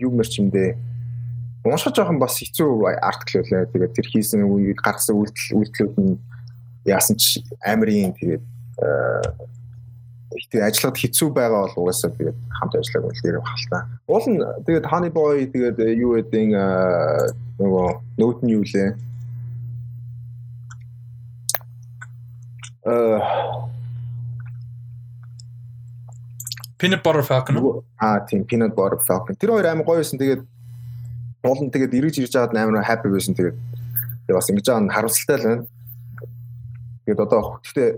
юм 0.00 0.20
дээ 0.50 0.76
уншиж 1.66 1.94
байгаа 1.96 2.14
юм 2.14 2.20
бас 2.22 2.38
хэцүү 2.38 2.70
артикл 3.02 3.42
байлаа. 3.42 3.66
Тэгээд 3.66 3.94
тэр 3.94 4.06
хийсэн 4.06 4.46
үеийг 4.46 4.78
гаргасан 4.78 5.18
үйлдэл 5.18 5.58
үйлдэлүүд 5.58 5.96
нь 5.98 6.14
яасан 6.86 7.16
ч 7.18 7.42
амирын 7.58 8.14
тэгээд 8.14 8.42
ихтэй 10.36 10.60
ажиллаад 10.60 10.96
хэцүү 11.00 11.28
байгаа 11.32 11.60
бол 11.64 11.86
угаасаа 11.86 12.10
тэгээд 12.12 12.38
хамт 12.58 12.74
ажиллаг 12.76 13.02
бол 13.08 13.22
дээр 13.24 13.38
халтаа. 13.40 13.82
Уул 14.10 14.26
нь 14.28 14.40
тэгээд 14.66 14.86
Honey 14.90 15.12
Boy 15.12 15.46
тэгээд 15.48 15.78
юу 15.96 16.20
гэдэг 16.20 16.50
нөгөө 17.56 17.88
нөт 18.20 18.38
нь 18.44 18.52
юу 18.52 18.64
лээ? 18.66 18.90
Э 22.84 23.20
Peanut 26.78 27.02
Butter 27.02 27.24
Falcon. 27.24 27.82
Аа 27.96 28.20
тийм 28.28 28.44
Peanut 28.44 28.76
Butter 28.76 29.00
Falcon. 29.00 29.36
Тэр 29.40 29.56
хоёр 29.56 29.66
амар 29.72 29.86
гоё 29.88 30.04
байсан. 30.04 30.20
Тэгээд 30.20 30.44
уул 31.48 31.60
нь 31.64 31.72
тэгээд 31.72 31.96
эргэж 31.96 32.14
ирж 32.20 32.34
байгаад 32.36 32.56
амар 32.60 32.84
happy 32.84 33.08
байсан. 33.08 33.32
Тэгээд 33.32 33.56
бас 34.28 34.50
ингэж 34.52 34.66
байгаа 34.68 34.84
нь 34.84 34.92
харамсалтай 34.92 35.36
л 35.40 35.46
байна. 35.48 35.64
Тэгээд 37.06 37.20
одоо 37.24 37.40
гэхдээ 37.64 37.90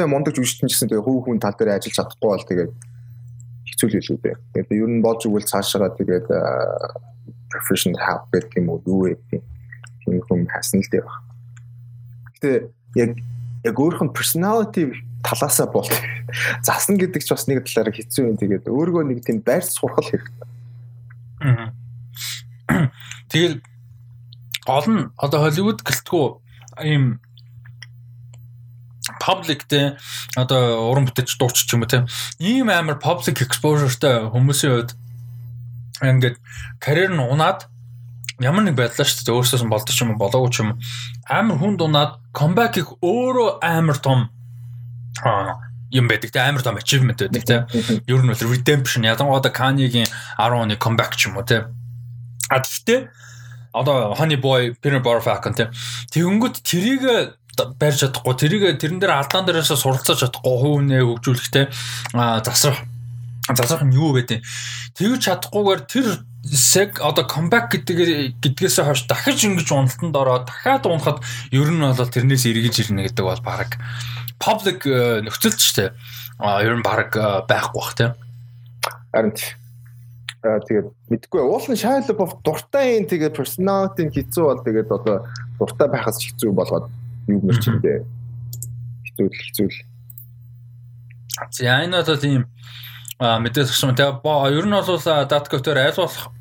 Гүшнээ 0.00 0.16
мундаг 0.16 0.32
жүжигчин 0.32 0.72
гэсэн 0.72 0.88
тэгээ 0.88 1.04
хөв 1.04 1.28
хүн 1.28 1.36
тал 1.44 1.52
дээр 1.52 1.76
ажиллаж 1.76 1.92
чадахгүй 1.92 2.28
бол 2.32 2.48
тэгээд 2.48 2.72
хэцүү 3.68 3.88
л 3.92 3.98
илүү 4.00 4.16
дээ. 4.24 4.36
Тэгээд 4.56 4.80
ер 4.80 4.88
нь 4.88 5.04
болж 5.04 5.20
игэл 5.28 5.44
цаашаа 5.44 5.92
тэгээд 5.92 6.26
professional 7.52 8.00
help 8.00 8.32
гэх 8.32 8.48
юм 8.56 8.72
уу 8.72 8.80
юу 8.88 9.12
гэдэг 9.12 9.44
юм 10.08 10.24
хүм 10.24 10.48
хасан 10.48 10.80
л 10.80 10.88
дээ 10.88 11.04
баг. 11.04 11.20
Гэтэ 12.32 12.72
яг 12.96 13.10
яг 13.60 13.76
өөрөх 13.76 14.00
нь 14.08 14.16
personality 14.16 14.88
талаасаа 15.20 15.68
бол 15.68 15.84
засна 16.64 16.96
гэдэг 16.96 17.20
ч 17.20 17.28
бас 17.28 17.44
нэг 17.44 17.68
талаараа 17.68 17.92
хэцүү 17.92 18.24
юм. 18.24 18.40
Тэгээд 18.40 18.72
өөргөө 18.72 19.04
нэг 19.04 19.20
тийм 19.20 19.44
байрц 19.44 19.76
сурхал 19.76 20.08
хэрэгтэй. 20.08 20.48
Тэгэл 23.28 23.60
гол 24.64 24.86
нь 24.88 25.12
одоо 25.20 25.44
Холливуд 25.44 25.84
гэлтгүү 25.84 26.24
ийм 26.88 27.20
public 29.20 29.68
те 29.68 30.00
одоо 30.34 30.90
уран 30.90 31.06
бүтээч 31.06 31.36
дуучч 31.36 31.68
юм 31.76 31.84
уу 31.84 31.90
те. 31.92 32.08
Ийм 32.40 32.72
амар 32.72 32.96
public 32.96 33.44
exposureтай 33.44 34.26
хүмүүсийн 34.32 34.72
хувьд 34.72 34.90
ингээд 36.00 36.36
карьер 36.80 37.12
нь 37.12 37.20
унаад 37.20 37.68
ямар 38.40 38.64
нэг 38.64 38.74
байдлаа 38.80 39.04
шүү 39.04 39.28
дээ 39.28 39.36
өөрсөөс 39.36 39.64
нь 39.64 39.72
болдог 39.72 39.92
ч 39.92 40.00
юм 40.00 40.16
уу 40.16 40.22
болоогүй 40.24 40.50
ч 40.50 40.64
юм 40.64 40.80
амар 41.28 41.60
хүнд 41.60 41.84
унаад 41.84 42.12
comeback 42.32 42.80
их 42.80 42.88
өөрөө 43.04 43.60
амар 43.60 43.98
том 44.00 44.32
юм 45.92 46.08
байдаг 46.08 46.30
те 46.32 46.40
амар 46.40 46.62
том 46.64 46.80
achievement 46.80 47.20
байдаг 47.20 47.44
те. 47.44 47.56
Ер 48.08 48.24
нь 48.24 48.32
бол 48.32 48.48
redemption 48.48 49.04
ялангуяа 49.04 49.52
Kanye-гийн 49.52 50.08
10 50.38 50.56
оны 50.56 50.76
comeback 50.80 51.16
ч 51.20 51.28
юм 51.28 51.36
уу 51.36 51.44
те. 51.44 51.68
А 52.48 52.58
гэхдээ 52.64 53.10
одоо 53.72 54.14
Honey 54.14 54.40
Boy, 54.40 54.74
Peanut 54.80 55.02
Butter 55.02 55.22
Falcon 55.22 55.54
те. 55.54 55.70
Тэгэнгүүт 56.10 56.62
тэрийг 56.64 57.36
барьж 57.56 58.06
чадахгүй. 58.06 58.34
Тэрийг 58.34 58.78
тэрэн 58.78 59.00
дээр 59.00 59.18
алдаан 59.18 59.46
дээрээс 59.46 59.74
суралцаж 59.74 60.22
чадахгүй. 60.22 60.54
Хувь 60.60 60.84
нэ 60.86 61.02
хөгжүүлэхтэй 61.02 61.66
засах 62.14 62.78
зазах 63.48 63.82
нь 63.82 63.94
юу 63.94 64.14
вэ? 64.14 64.40
Тэгж 64.94 65.20
чадахгүйгээр 65.26 65.82
тэр 65.86 66.06
сэг 66.46 67.00
одоо 67.04 67.28
comeback 67.28 67.68
гэдэг 67.74 68.40
гэдгээс 68.40 68.80
хойш 68.80 69.04
дахиж 69.04 69.44
ингэж 69.44 69.68
уналтанд 69.70 70.16
ороод 70.16 70.48
дахиад 70.48 70.88
унахад 70.88 71.18
ер 71.52 71.68
нь 71.68 71.84
бол 71.84 72.08
тэрнээс 72.08 72.48
эргэж 72.48 72.88
ирнэ 72.88 73.10
гэдэг 73.10 73.24
бол 73.24 73.42
баг 73.44 73.76
public 74.40 74.88
э, 74.88 75.20
нөхцөлч 75.20 75.60
штэ. 75.60 75.92
А 76.40 76.64
ер 76.64 76.80
нь 76.80 76.82
баг 76.82 77.12
э, 77.12 77.44
байхгүй 77.44 77.76
бах 77.76 77.92
тийм. 77.94 78.12
Харин 79.12 79.36
тэгээд 80.40 80.88
мэдгүй. 81.12 81.40
Уулын 81.44 81.76
шайлбов 81.76 82.40
дуртай 82.40 82.96
юм. 82.96 83.04
Тэгээд 83.04 83.36
personality 83.36 84.08
хэцүү 84.08 84.44
бол 84.48 84.64
тэгээд 84.64 84.88
одоо 84.88 85.28
дуртай 85.60 85.88
байхаас 85.92 86.16
хэцүү 86.24 86.56
болоод 86.56 86.88
юу 87.28 87.40
мэр 87.44 87.58
чимдээ 87.60 87.98
хэцүү 89.04 89.28
хэцүү. 89.28 89.68
За 91.50 91.82
энэ 91.84 92.00
бол 92.04 92.16
тийм 92.16 92.42
мэдээс 93.20 93.70
гсэн. 93.72 93.96
Тэгээ 93.96 94.22
ер 94.56 94.66
нь 94.66 94.76
бол 94.76 95.00
даткотоор 95.04 95.78
аль 95.78 95.98
болох 96.00 96.32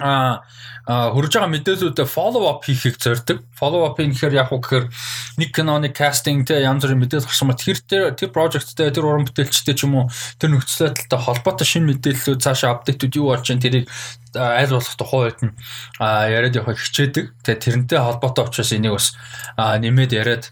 а 0.00 0.42
хурж 0.90 1.38
байгаа 1.38 1.54
мэдээлүүдэд 1.54 2.10
follow 2.10 2.50
up 2.50 2.66
хийхийг 2.66 2.98
зорддог. 2.98 3.46
Follow 3.54 3.86
up 3.86 3.94
гэхээр 3.94 4.34
яг 4.34 4.50
уу 4.50 4.58
гэхээр 4.58 4.90
нэг 5.38 5.50
киноны 5.54 5.94
кастинг 5.94 6.50
те 6.50 6.58
янз 6.66 6.82
бүрийн 6.82 6.98
мэдээлэл 6.98 7.30
гарсан 7.30 7.46
ба 7.46 7.54
тэр 7.54 7.78
тэр 8.18 8.30
projectтэй 8.34 8.90
тэр 8.90 9.06
уран 9.06 9.22
бүтээлчтэй 9.22 9.74
ч 9.78 9.86
юм 9.86 10.02
уу 10.02 10.10
тэр 10.42 10.50
нөхцөл 10.50 10.90
байдалтай 10.90 11.20
холбоотой 11.22 11.66
шинэ 11.70 11.94
мэдээллүүд 11.94 12.42
цаашаа 12.42 12.74
апдейтүүд 12.74 13.18
юу 13.22 13.30
болж 13.30 13.46
чинь 13.46 13.62
тэрийг 13.62 13.86
аль 14.34 14.74
болох 14.74 14.96
тухайн 14.98 15.22
үед 15.30 15.40
нь 15.46 15.54
яриад 16.02 16.58
явах 16.58 16.82
хичээдэг. 16.82 17.38
Тэгээ 17.46 17.86
тэрнтэй 17.86 18.00
холбоотой 18.02 18.50
учраас 18.50 18.74
энийг 18.74 18.98
бас 18.98 19.14
нэмээд 19.54 20.10
яриад 20.10 20.50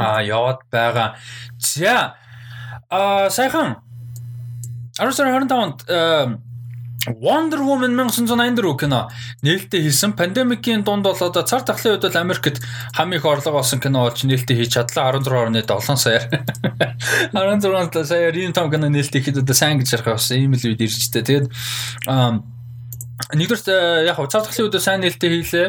яваад 0.00 0.64
байгаа. 0.72 1.20
За 1.60 2.16
а 2.88 3.28
сайхан 3.28 3.84
1925 4.96 5.52
онд 5.52 5.78
Wonder 7.08 7.58
Woman 7.58 7.96
1984 7.98 8.78
кино 8.78 9.10
нээлттэй 9.42 9.82
хийсэн. 9.82 10.12
Пандемикийн 10.14 10.84
дунд 10.84 11.02
бол 11.02 11.18
одоо 11.18 11.42
цар 11.42 11.62
тахлын 11.66 11.98
үед 11.98 12.06
бол 12.06 12.20
Америкт 12.22 12.62
хамгийн 12.94 13.18
их 13.18 13.26
орлого 13.26 13.58
олсон 13.58 13.80
кино 13.80 14.06
болж 14.06 14.22
нээлттэй 14.22 14.56
хийж 14.56 14.74
чадлаа 14.78 15.10
16.7 15.18 15.96
саяар. 15.96 16.28
16 17.32 18.04
саяар 18.06 18.36
ийм 18.36 18.52
том 18.52 18.70
кино 18.70 18.86
нээлттэй 18.88 19.22
хийхэд 19.22 19.42
одоо 19.42 19.54
сайн 19.54 19.82
гэж 19.82 19.92
ярих 19.98 20.08
авсан. 20.14 20.38
Ийм 20.38 20.54
л 20.54 20.62
үед 20.62 20.78
иржтэй. 20.78 21.22
Тэгээд 21.26 21.46
нэгдүгээр 23.34 24.06
яг 24.06 24.18
цар 24.30 24.46
тахлын 24.46 24.66
үед 24.70 24.78
сайн 24.78 25.02
нээлттэй 25.02 25.30
хийлээ. 25.30 25.68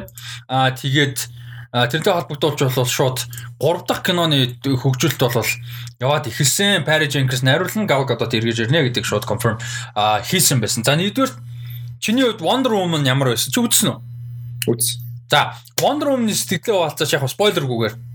Аа 0.49 0.69
тэгээд 0.69 1.42
тэрнтэй 1.73 2.13
холбогдуулж 2.13 2.69
бол 2.69 2.85
шууд 2.85 3.25
3 3.57 3.89
дахь 3.89 4.05
киноны 4.05 4.53
хөгжүүлэлт 4.61 5.25
бол 5.25 5.51
яваад 5.97 6.29
ихэлсэн 6.29 6.85
Paris 6.85 7.17
Jenkins 7.17 7.41
найруулан 7.41 7.89
Gal 7.89 8.05
Gadot 8.05 8.29
эргэж 8.29 8.69
ирнэ 8.69 8.85
гэдэг 8.93 9.01
шууд 9.01 9.25
confirm 9.25 9.57
хийсэн 9.97 10.61
байсан. 10.61 10.85
За 10.85 10.93
нэгдүгээр 10.93 11.33
чиний 11.97 12.29
хувьд 12.29 12.45
Wonder 12.45 12.77
Woman 12.77 13.01
ямар 13.09 13.33
байсан? 13.33 13.49
Чи 13.49 13.57
үзсэн 13.57 13.89
үү? 13.89 13.97
Үз. 14.69 15.01
За 15.33 15.57
Wonder 15.81 16.13
Woman-ы 16.13 16.37
сэтгэлээ 16.37 16.77
хаваалцаач 16.77 17.09
яг 17.17 17.25
спойлергүйгээр 17.25 18.12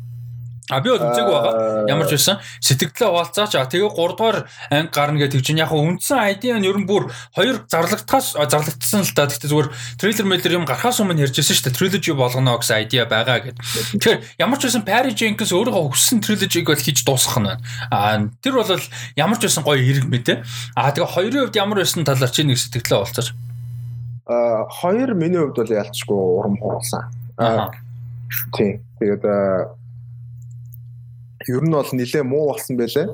А 0.69 0.81
би 0.85 0.93
бол 0.93 1.01
үзээгүй 1.01 1.33
байгаа. 1.33 1.89
Ямар 1.89 2.05
ч 2.05 2.21
байсан 2.21 2.37
сэтгэлдээ 2.61 3.09
хуваалцаач. 3.09 3.53
Тэгээ 3.57 3.89
3 3.89 4.17
дугаар 4.21 4.39
анги 4.69 4.93
гарна 4.93 5.19
гэдэг 5.25 5.41
чинь 5.41 5.61
яг 5.65 5.73
үндсэн 5.73 6.21
ID 6.37 6.61
нь 6.61 6.69
ер 6.69 6.77
нь 6.77 6.85
бүр 6.85 7.09
хоёр 7.33 7.65
зарлагдахаас 7.65 8.37
зарлагдсан 8.37 9.01
л 9.09 9.17
та. 9.17 9.25
Гэхдээ 9.33 9.49
зүгээр 9.49 9.69
трейлер 9.97 10.27
мэлэр 10.29 10.57
юм 10.61 10.69
гарахаас 10.69 11.01
өмнө 11.01 11.25
ярьжсэн 11.25 11.57
шүү 11.57 11.65
дээ. 11.73 11.77
Trilogy 11.81 12.13
болгоно 12.13 12.61
гэсэн 12.61 12.85
ID 12.85 13.09
байгаа 13.09 13.49
гэдэг. 13.49 13.65
Тэгэхээр 13.97 14.19
ямар 14.45 14.61
ч 14.61 14.69
байсан 14.69 14.85
Paris 14.85 15.17
Jenkins 15.17 15.57
өөрийнхөө 15.57 15.89
хүссэн 15.89 16.21
trilogy-г 16.21 16.69
бол 16.69 16.85
хийж 16.85 17.01
дуусгах 17.09 17.41
нь 17.41 17.49
байна. 17.49 17.65
А 17.89 18.21
тэр 18.45 18.61
бол 18.61 18.69
ямар 19.17 19.41
ч 19.41 19.49
байсан 19.49 19.65
гоё 19.65 19.81
хэрэг 19.81 20.05
мэдээ. 20.05 20.45
А 20.77 20.93
тэгээ 20.93 21.15
хоёрын 21.17 21.43
хувьд 21.49 21.57
ямар 21.57 21.81
байсан 21.81 22.05
талаар 22.05 22.29
чи 22.29 22.45
нэг 22.45 22.61
сэтгэлдээ 22.61 22.93
хуваалцаач. 22.93 23.29
А 24.29 24.69
хоёр 24.69 25.17
миний 25.17 25.41
хувьд 25.41 25.57
бол 25.57 25.73
ялцгүй 25.81 26.13
урам 26.13 26.61
хурлаа. 26.61 27.09
Аа. 27.41 27.73
Тийм. 28.53 28.85
Тэгээд 29.01 29.25
ер 31.49 31.63
нь 31.65 31.73
бол 31.73 31.91
нэлээ 31.93 32.23
муу 32.23 32.53
болсон 32.53 32.77
байлээ. 32.77 33.09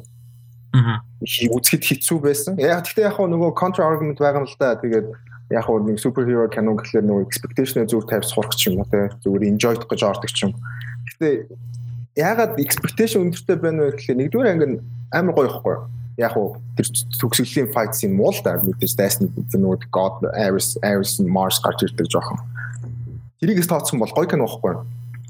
Аа. 0.74 1.00
Үзэхэд 1.22 1.84
хэцүү 1.86 2.18
байсан. 2.18 2.58
Яг 2.58 2.84
гэхдээ 2.84 3.06
яг 3.06 3.18
нөгөө 3.18 3.54
counter 3.54 3.86
argument 3.86 4.18
байгаа 4.18 4.42
юм 4.42 4.48
л 4.50 4.56
да. 4.58 4.74
Тэгээд 4.74 5.06
яг 5.54 5.66
нэг 5.70 5.98
superhero 6.02 6.50
кино 6.50 6.74
гэхлээр 6.74 7.06
нөгөө 7.06 7.26
expectation-ыг 7.30 7.88
зүр 7.88 8.04
тавьж 8.10 8.34
сурах 8.34 8.54
ч 8.58 8.74
юм 8.74 8.82
уу 8.82 8.88
те. 8.90 9.14
Зүгээр 9.22 9.54
enjoy 9.54 9.78
гэж 9.78 10.00
ордог 10.02 10.30
ч 10.34 10.50
юм. 10.50 10.52
Гэхдээ 11.06 11.34
ягаад 12.18 12.58
expectation 12.58 13.30
өндөртэй 13.30 13.56
байна 13.56 13.86
вэ 13.86 13.94
гэхлээр 13.94 14.18
нэгдүгээр 14.18 14.50
анги 14.50 14.66
нь 14.74 14.78
амар 15.14 15.34
гоё 15.38 15.46
ихгүй 15.46 15.72
юу? 15.78 15.86
Яг 16.18 16.34
уу 16.34 16.58
тэр 16.74 16.86
төгсгөлийн 17.22 17.70
fight 17.70 17.94
scene 17.94 18.18
муу 18.18 18.34
л 18.34 18.42
да. 18.42 18.58
Мэдээж 18.58 18.98
дайсны 18.98 19.30
нөгөө 19.30 19.86
God 19.94 20.26
Ares 20.34 20.74
Ares 20.82 21.22
Mars 21.22 21.62
гарч 21.62 21.86
ирдэг 21.86 22.10
жоохон. 22.10 22.42
Тэрийг 23.38 23.62
тооцсон 23.62 24.02
бол 24.02 24.10
гоё 24.10 24.26
кино 24.26 24.50
ихгүй 24.50 24.74
юу? 24.74 24.82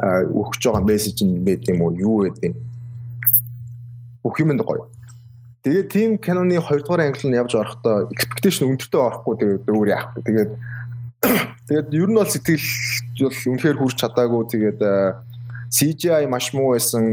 өгч 0.02 0.66
байгаа 0.66 0.82
мессеж 0.82 1.22
нь 1.22 1.44
байд 1.46 1.62
юм 1.70 1.86
уу 1.86 1.94
юу 1.94 2.26
гэдэг 2.26 2.50
юм 2.50 2.54
бүх 4.24 4.40
юмд 4.40 4.64
гоё. 4.64 4.88
Тэгээд 5.64 5.88
тийм 5.92 6.10
киноны 6.18 6.56
2 6.60 6.84
дугаар 6.84 7.08
англи 7.08 7.28
нь 7.28 7.36
явж 7.36 7.52
орохдоо 7.56 8.08
expectation 8.12 8.72
өндөртэй 8.72 9.00
орохгүй 9.00 9.34
тэгээд 9.36 9.64
өөр 9.68 9.88
яах 9.92 10.12
вэ? 10.16 10.24
Тэгээд 10.24 10.50
тэгээд 11.68 11.88
ер 11.92 12.08
нь 12.08 12.18
бол 12.20 12.28
сэтгэл 12.28 12.68
бол 13.20 13.38
үнэхээр 13.52 13.78
хүрч 13.80 13.96
чадаагүй 14.00 14.42
тэгээд 14.48 14.80
CGI 15.72 16.28
маш 16.28 16.52
муу 16.52 16.76
байсан 16.76 17.04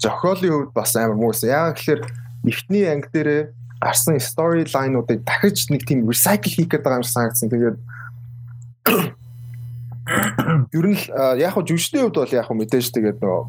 зохиолын 0.00 0.52
хувьд 0.52 0.72
бас 0.72 0.96
амар 0.96 1.16
муу 1.16 1.32
байсан. 1.32 1.52
Яг 1.52 1.76
гэхээр 1.76 2.00
эхний 2.44 2.88
анги 2.88 3.08
дээрээ 3.12 3.52
гарсан 3.80 4.16
storyline-уудыг 4.16 5.24
дахиж 5.28 5.68
нэг 5.68 5.84
тийм 5.84 6.08
recycle 6.08 6.52
хийх 6.56 6.68
гэдэг 6.72 6.92
юм 6.92 7.04
шиг 7.04 7.12
санагдсан. 7.12 7.52
Тэгээд 7.52 7.76
ер 10.80 10.86
нь 10.88 10.98
яг 11.36 11.52
хөө 11.52 11.68
жүжигчдийн 11.68 12.08
хувьд 12.08 12.16
бол 12.16 12.32
яг 12.32 12.48
хөө 12.48 12.56
мэдээж 12.64 12.86
тэгээд 12.96 13.20
нөгөө 13.20 13.44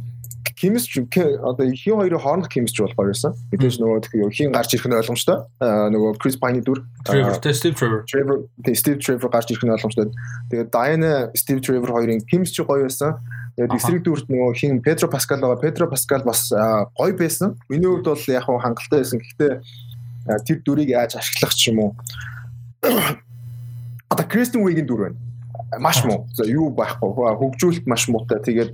chemistry 0.57 1.05
одоо 1.41 1.69
хин 1.71 1.95
хоёрын 1.95 2.19
хоорондох 2.19 2.49
chemistry 2.49 2.81
бол 2.81 2.93
гоё 2.97 3.13
байсан. 3.13 3.33
Мэдээж 3.53 3.77
нөгөө 3.77 4.33
хин 4.33 4.51
гарч 4.51 4.73
ирэх 4.73 4.89
нь 4.89 4.97
ойлгомжтой. 4.97 5.37
Нөгөө 5.61 6.17
Chris 6.17 6.37
Pine 6.41 6.65
дүр 6.65 6.81
Trevor, 7.05 7.37
Steve 7.53 7.75
Trevor. 7.77 8.01
Trevor, 8.09 8.37
Steve 8.73 8.97
Trevor 8.97 9.29
гарч 9.29 9.53
ирэх 9.53 9.63
нь 9.63 9.69
ойлгомжтой. 9.69 10.09
Тэгээд 10.49 10.69
Diana, 10.73 11.29
Steve 11.37 11.61
Trevor 11.61 11.93
хоёрын 11.93 12.25
chemistry 12.25 12.65
гоё 12.65 12.89
байсан. 12.89 13.21
Тэгээд 13.57 13.77
эсрэг 13.77 14.01
дүрт 14.01 14.25
нөгөө 14.33 14.51
хин 14.57 14.81
Pedro 14.81 15.07
Pascal 15.13 15.41
байгаа. 15.41 15.61
Pedro 15.61 15.85
Pascal 15.89 16.25
бас 16.25 16.49
гоё 16.49 17.13
байсан. 17.13 17.53
Миний 17.69 17.85
хувьд 17.85 18.09
бол 18.09 18.25
яг 18.33 18.49
хангалттай 18.49 19.05
байсан. 19.05 19.21
Гэхдээ 19.21 19.61
тэр 20.41 20.57
дүрийг 20.65 20.89
яаж 20.89 21.21
ашиглах 21.21 21.53
ч 21.53 21.69
юм 21.69 21.85
уу. 21.85 21.91
Одоо 24.11 24.25
Kristen 24.25 24.65
Wiig-ийн 24.65 24.89
дүр 24.89 25.09
байна. 25.09 25.17
Маш 25.77 26.01
муу. 26.05 26.25
За 26.33 26.45
юу 26.49 26.73
байхгүй. 26.73 27.11
Хөгжүүлэлт 27.13 27.85
маш 27.85 28.07
муутай. 28.09 28.39
Тэгээд 28.41 28.73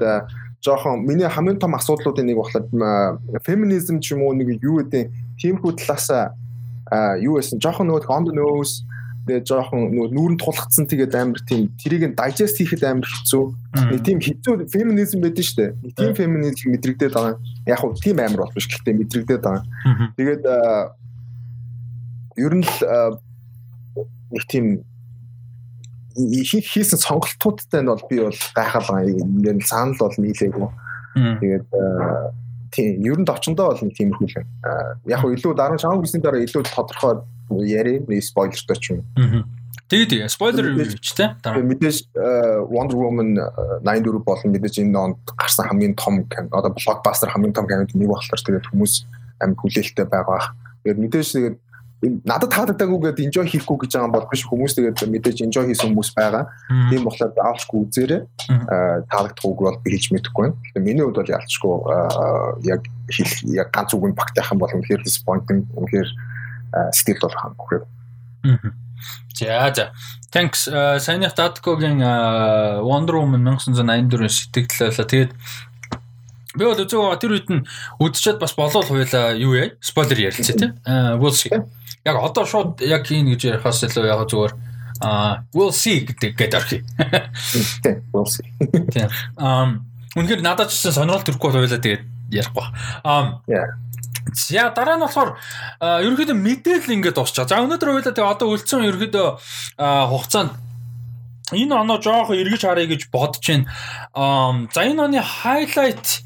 жоохон 0.64 1.04
миний 1.06 1.28
хамгийн 1.28 1.60
том 1.60 1.76
асуудлуудын 1.76 2.26
нэг 2.26 2.38
болохоор 2.40 3.20
феминизм 3.44 4.00
ч 4.00 4.16
юм 4.16 4.24
уу 4.24 4.34
нэг 4.34 4.64
юу 4.64 4.80
гэдэг 4.80 5.12
тиймхүү 5.40 5.72
талаас 5.84 6.08
юу 7.20 7.36
байсан 7.38 7.60
жоохон 7.60 7.92
нөгөө 7.92 8.08
on 8.08 8.24
the 8.26 8.34
nose 8.34 8.88
тэгээ 9.28 9.44
жоохон 9.48 9.92
нөгөө 9.96 10.12
нүүрэн 10.16 10.40
тулгцсан 10.40 10.86
тэгээд 10.88 11.16
амар 11.16 11.40
тийм 11.48 11.72
тэрийг 11.80 12.04
нь 12.12 12.16
digest 12.16 12.60
хийхэд 12.60 12.84
амар 12.84 13.08
хэцүү. 13.08 13.44
Нэг 13.92 14.02
тийм 14.04 14.20
хэцүү 14.20 14.68
феминизм 14.68 15.24
байдаг 15.24 15.48
шүү 15.48 15.58
дээ. 15.64 15.72
Нэг 15.80 15.94
тийм 15.96 16.12
феминизм 16.12 16.76
мэдрэгдээд 16.76 17.14
байгаа. 17.16 17.40
Яг 17.64 17.80
хөө 17.80 18.04
тийм 18.04 18.20
амар 18.20 18.44
бол 18.44 18.52
биш 18.52 18.68
гэхдээ 18.68 19.00
мэдрэгдээд 19.00 19.44
байгаа. 19.48 19.64
Тэгээд 20.20 20.44
ер 22.36 22.54
нь 22.60 22.68
л 22.68 22.76
нэг 24.36 24.44
тийм 24.52 24.84
хийсэн 26.14 27.00
сонголтуудтай 27.00 27.82
нь 27.82 27.90
бол 27.90 28.04
би 28.10 28.20
бол 28.22 28.40
гайхал 28.56 28.88
байгаа. 28.88 29.10
Ингээд 29.10 29.66
санал 29.66 29.98
бол 30.00 30.16
нийлээгүй. 30.18 30.70
Тэгээд 31.14 31.66
тийм 32.74 32.88
ер 33.06 33.18
нь 33.22 33.30
очондоо 33.30 33.74
бол 33.74 33.82
нэг 33.82 33.96
тийм 33.98 34.14
их 34.14 34.22
үл. 34.22 34.46
Яг 35.06 35.20
хөө 35.22 35.38
илүү 35.38 35.54
дараа 35.58 35.78
чамаг 35.78 36.02
гисэн 36.06 36.22
дараа 36.22 36.42
илүү 36.42 36.64
тодорхой 36.70 37.22
яри 37.66 38.02
нэг 38.08 38.24
спойлертай 38.24 38.78
ч 38.78 38.86
юм. 38.98 39.06
Тэгээд 39.90 40.32
спойлер 40.32 40.74
ч 40.98 41.14
тийм 41.14 41.38
мэдээж 41.70 42.18
Wonder 42.74 42.98
Woman 42.98 43.38
84 43.86 44.26
болон 44.26 44.50
мэдээж 44.50 44.82
энэ 44.82 44.98
онд 44.98 45.22
гарсан 45.38 45.70
хамгийн 45.70 45.94
том 45.94 46.26
одоо 46.50 46.74
блокбастер 46.74 47.30
хамгийн 47.30 47.54
том 47.54 47.68
кинод 47.70 47.94
нэг 47.94 48.10
болохоор 48.10 48.42
тэгээд 48.42 48.70
хүмүүс 48.74 49.06
амин 49.44 49.58
хүлээлттэй 49.60 50.08
байгаа. 50.10 50.56
Тэгээд 50.82 50.98
мэдээж 51.04 51.30
тэгээд 51.36 51.56
надад 52.04 52.52
таалагдаагүй 52.52 53.00
гэдээ 53.00 53.28
enjoy 53.28 53.46
хийхгүй 53.48 53.78
гэж 53.84 53.92
байгаа 53.96 54.12
бол 54.12 54.28
биш 54.28 54.44
хүмүүс 54.44 54.76
тэгээд 54.76 55.08
мэдээж 55.08 55.38
enjoy 55.48 55.66
хийсэн 55.72 55.96
хүмүүс 55.96 56.12
байгаа. 56.18 56.44
Тийм 56.92 57.08
болохоор 57.08 57.32
заавалчгүй 57.38 57.80
үзээрэй. 57.88 58.22
Таалагдах 59.08 59.46
үг 59.48 59.60
бол 59.64 59.80
хэлж 59.84 60.06
мэдэхгүй 60.12 60.44
байна. 60.44 60.84
Миний 60.84 61.04
хувьд 61.04 61.20
бол 61.24 61.34
ялчгүй 61.36 61.76
яг 62.68 62.82
яг 63.56 63.68
ганц 63.72 63.96
үгийн 63.96 64.16
багтайх 64.16 64.52
юм 64.52 64.60
бол 64.60 64.76
үнэхээр 64.76 65.06
disappointing 65.08 65.64
үнэхээр 65.72 66.10
сэтгэл 66.92 67.24
бол 67.24 67.40
хангахгүй. 67.40 67.80
За 69.34 69.72
за. 69.74 69.92
Thanks. 70.34 70.68
Саяных 71.00 71.36
Datkогийн 71.36 72.02
Wonder 72.84 73.16
Woman 73.22 73.44
1984 73.48 74.30
сэтгэл 74.30 74.90
байлаа. 74.90 75.08
Тэгээд 75.08 75.32
Би 76.54 76.66
бол 76.66 76.78
үзег 76.78 77.18
тэр 77.18 77.34
үед 77.34 77.50
нь 77.50 77.66
үдчихэд 77.98 78.38
бас 78.38 78.54
болов 78.54 78.86
хуйлаа 78.86 79.34
юу 79.34 79.58
яа? 79.58 79.74
Спойлер 79.82 80.30
ярилцээ 80.30 80.58
тий. 80.58 80.70
Аа 80.86 81.18
we'll 81.18 81.34
see. 81.34 81.50
Яг 82.06 82.22
одоо 82.22 82.46
шууд 82.46 82.82
яг 82.86 83.10
хийн 83.10 83.26
гэж 83.34 83.58
ярихаас 83.58 83.82
илүү 83.90 84.06
яг 84.06 84.22
зүгээр 84.30 84.54
аа 85.02 85.50
we'll 85.58 85.74
see 85.74 86.06
гэдэг 86.06 86.38
гэдэг 86.38 86.54
орхи. 86.54 86.80
Тий, 87.82 87.96
we'll 88.14 88.30
see. 88.30 88.46
Тий. 88.94 89.10
Аа 89.42 89.82
үнэхээр 90.14 90.46
надад 90.46 90.70
ч 90.70 90.94
сонирхол 90.94 91.26
төрөхгүй 91.26 91.50
хуйлаа 91.58 91.82
тэгээд 91.82 92.04
ярихгүй. 92.30 92.66
Аа 93.02 93.42
За 94.32 94.72
дараа 94.72 94.96
нь 94.98 95.04
болохоор 95.04 95.36
ерөнхийдөө 95.82 96.38
мэдээлэл 96.38 96.96
ингээд 96.96 97.18
дуусчаа. 97.18 97.50
За 97.50 97.60
өнөөдөр 97.60 97.92
хоёлаа 97.92 98.14
тэгээ 98.16 98.32
одоо 98.32 98.56
үлдсэн 98.56 98.88
ерөнхийдөө 98.88 99.28
хугацаанд 99.82 100.54
энэ 101.52 101.76
оноо 101.76 102.00
жоохон 102.00 102.40
эргэж 102.40 102.64
харъя 102.64 102.88
гэж 102.88 103.12
бодож 103.12 103.44
байна. 103.44 103.68
За 104.72 104.80
энэ 104.88 105.02
оны 105.04 105.20
хайлайт 105.20 106.06
Яа 106.08 106.23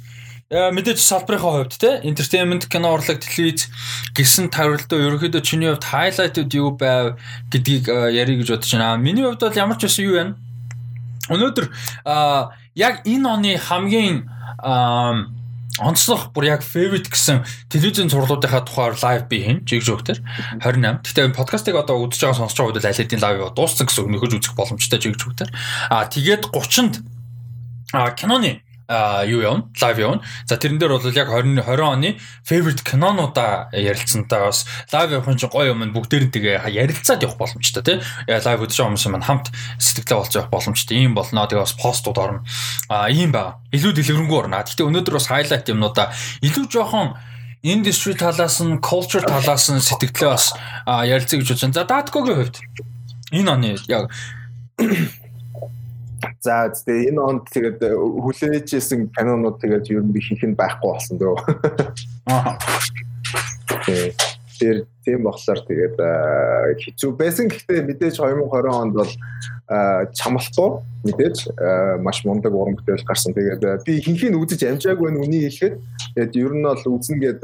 мэдээж 0.48 1.00
салбарынхаа 1.04 1.68
хувьд 1.68 1.76
те 1.76 2.00
entertainment 2.08 2.72
кино 2.72 2.96
урлаг 2.96 3.20
телевиз 3.20 3.68
гэсэн 4.16 4.48
тавралдаа 4.48 4.96
ерөөхдөө 4.96 5.44
чиний 5.44 5.68
хувьд 5.68 5.84
хайлайтууд 5.84 6.52
юу 6.56 6.72
байв 6.80 7.20
гэдгийг 7.52 7.92
ярих 7.92 8.48
гэж 8.48 8.56
бодож 8.56 8.72
байна. 8.72 8.96
Миний 8.96 9.28
хувьд 9.28 9.44
бол 9.44 9.60
ямар 9.60 9.76
ч 9.76 9.92
байсан 9.92 10.08
юу 10.08 10.16
байна. 10.16 10.34
Өнөөдөр 11.28 11.66
яг 12.80 13.04
энэ 13.04 13.28
оны 13.28 13.60
хамгийн 13.60 14.24
онцлог 15.84 16.32
бүр 16.32 16.48
яг 16.48 16.64
favorite 16.64 17.12
гэсэн 17.12 17.44
телевизэн 17.68 18.08
зурлуудынхаа 18.08 18.64
тухайар 18.64 18.96
лайв 19.04 19.28
би 19.28 19.44
хийн 19.44 19.60
жиг 19.68 19.84
жогтэр 19.84 20.24
28. 20.64 21.04
Гэтэ 21.06 21.36
подкастыг 21.36 21.76
одоо 21.76 22.02
үзэж 22.08 22.24
байгаа 22.24 22.48
сонсож 22.48 22.58
байгаа 22.58 22.80
хүмүүс 22.80 22.88
аль 22.88 23.00
хэдийн 23.04 23.22
лайв 23.22 23.38
дууссан 23.54 23.86
гэсэн 23.86 24.08
үг 24.08 24.12
нөхөж 24.16 24.32
үзэх 24.42 24.56
боломжтой 24.58 24.98
жиг 24.98 25.20
жогтэр. 25.20 25.52
А 25.92 26.10
тэгээд 26.10 26.50
30-нд 26.50 26.96
а 27.94 28.10
киноны 28.18 28.66
юу 28.88 29.42
явна? 29.42 29.68
Лайв 29.82 30.00
явна. 30.00 30.22
За 30.46 30.58
тэрэн 30.58 30.80
дээр 30.80 30.96
бол 30.96 31.12
яг 31.12 31.28
20 31.28 31.60
20 31.60 31.82
оны 31.84 32.10
favorite 32.48 32.84
кинонуудаа 32.84 33.70
ярилцсантай 33.76 34.40
бас 34.48 34.66
лайв 34.92 35.12
явах 35.12 35.38
чинь 35.38 35.50
гоё 35.52 35.76
юм. 35.76 35.84
Бүгдээр 35.92 36.28
нь 36.28 36.34
тэгээ 36.34 36.68
ярилцаад 36.72 37.24
явах 37.24 37.38
боломжтой 37.38 37.84
тий. 37.84 37.98
Лайв 38.28 38.64
үзэж 38.64 38.80
байгаа 38.80 38.96
хүмүүс 38.96 39.08
маань 39.12 39.28
хамт 39.28 39.48
сэтгэлээ 39.80 40.18
болж 40.18 40.34
явах 40.36 40.52
боломжтой. 40.52 40.96
Ийм 40.98 41.16
болно. 41.16 41.48
Тэгээ 41.48 41.64
бас 41.68 41.76
постууд 41.76 42.18
орно. 42.18 42.46
А 42.88 43.12
ийм 43.12 43.36
байгаа 43.36 43.60
илүү 43.76 43.92
дэлгэрэнгүй 43.92 44.38
орно. 44.48 44.64
Гэхдээ 44.64 44.88
өнөөдөр 44.88 45.16
бас 45.20 45.28
highlight 45.28 45.68
юмнуудаа. 45.68 46.16
Илүү 46.40 46.66
жоохон 46.72 47.20
industry 47.64 48.14
талаас 48.16 48.62
нь 48.64 48.80
culture 48.80 49.24
талаас 49.24 49.68
нь 49.68 49.84
сэтгэлээ 49.84 50.32
бас 50.32 50.56
ярилцъя 50.86 51.40
гэж 51.42 51.50
бодсон 51.52 51.74
за 51.74 51.84
даткогийн 51.84 52.38
хувьд 52.38 52.58
энэ 53.32 53.52
оны 53.52 53.76
яг 53.92 54.08
За 56.42 56.70
тэгээ 56.70 57.14
энэ 57.14 57.22
онд 57.22 57.44
тэгээд 57.54 57.80
э, 57.84 57.94
хүлээжсэн 57.94 59.14
кинонууд 59.14 59.62
тэгээд 59.62 59.86
ер 59.94 60.02
нь 60.02 60.14
би 60.14 60.22
хийх 60.22 60.42
нь 60.46 60.58
байхгүй 60.58 60.90
болсон 60.90 61.18
дөө. 61.22 61.36
Аа. 62.32 62.58
Тэр 64.58 64.90
тийм 65.06 65.22
болохоор 65.22 65.62
тэгээд 65.70 65.98
э, 66.02 66.10
хэцүү 66.82 67.12
байсан. 67.14 67.46
Гэхдээ 67.52 67.86
мэдээж 67.86 68.16
2020 68.18 68.50
онд 68.74 68.94
бол 68.98 69.12
э, 69.14 70.10
чамлахгүй 70.18 70.70
мэдээж 71.06 71.38
маш 72.02 72.26
мундаг 72.26 72.54
уран 72.54 72.78
бүтээл 72.82 73.06
гарсан. 73.06 73.38
Тэгээд 73.38 73.86
би 73.86 74.02
хинхийг 74.02 74.34
үзэж 74.34 74.66
амжаагүй 74.66 75.14
нь 75.14 75.22
үнийг 75.22 75.54
хэлэхэд 75.54 75.76
тэгээд 76.18 76.34
ер 76.42 76.54
нь 76.58 76.66
бол 76.66 76.84
үзнэ 76.98 77.18
гээд 77.22 77.42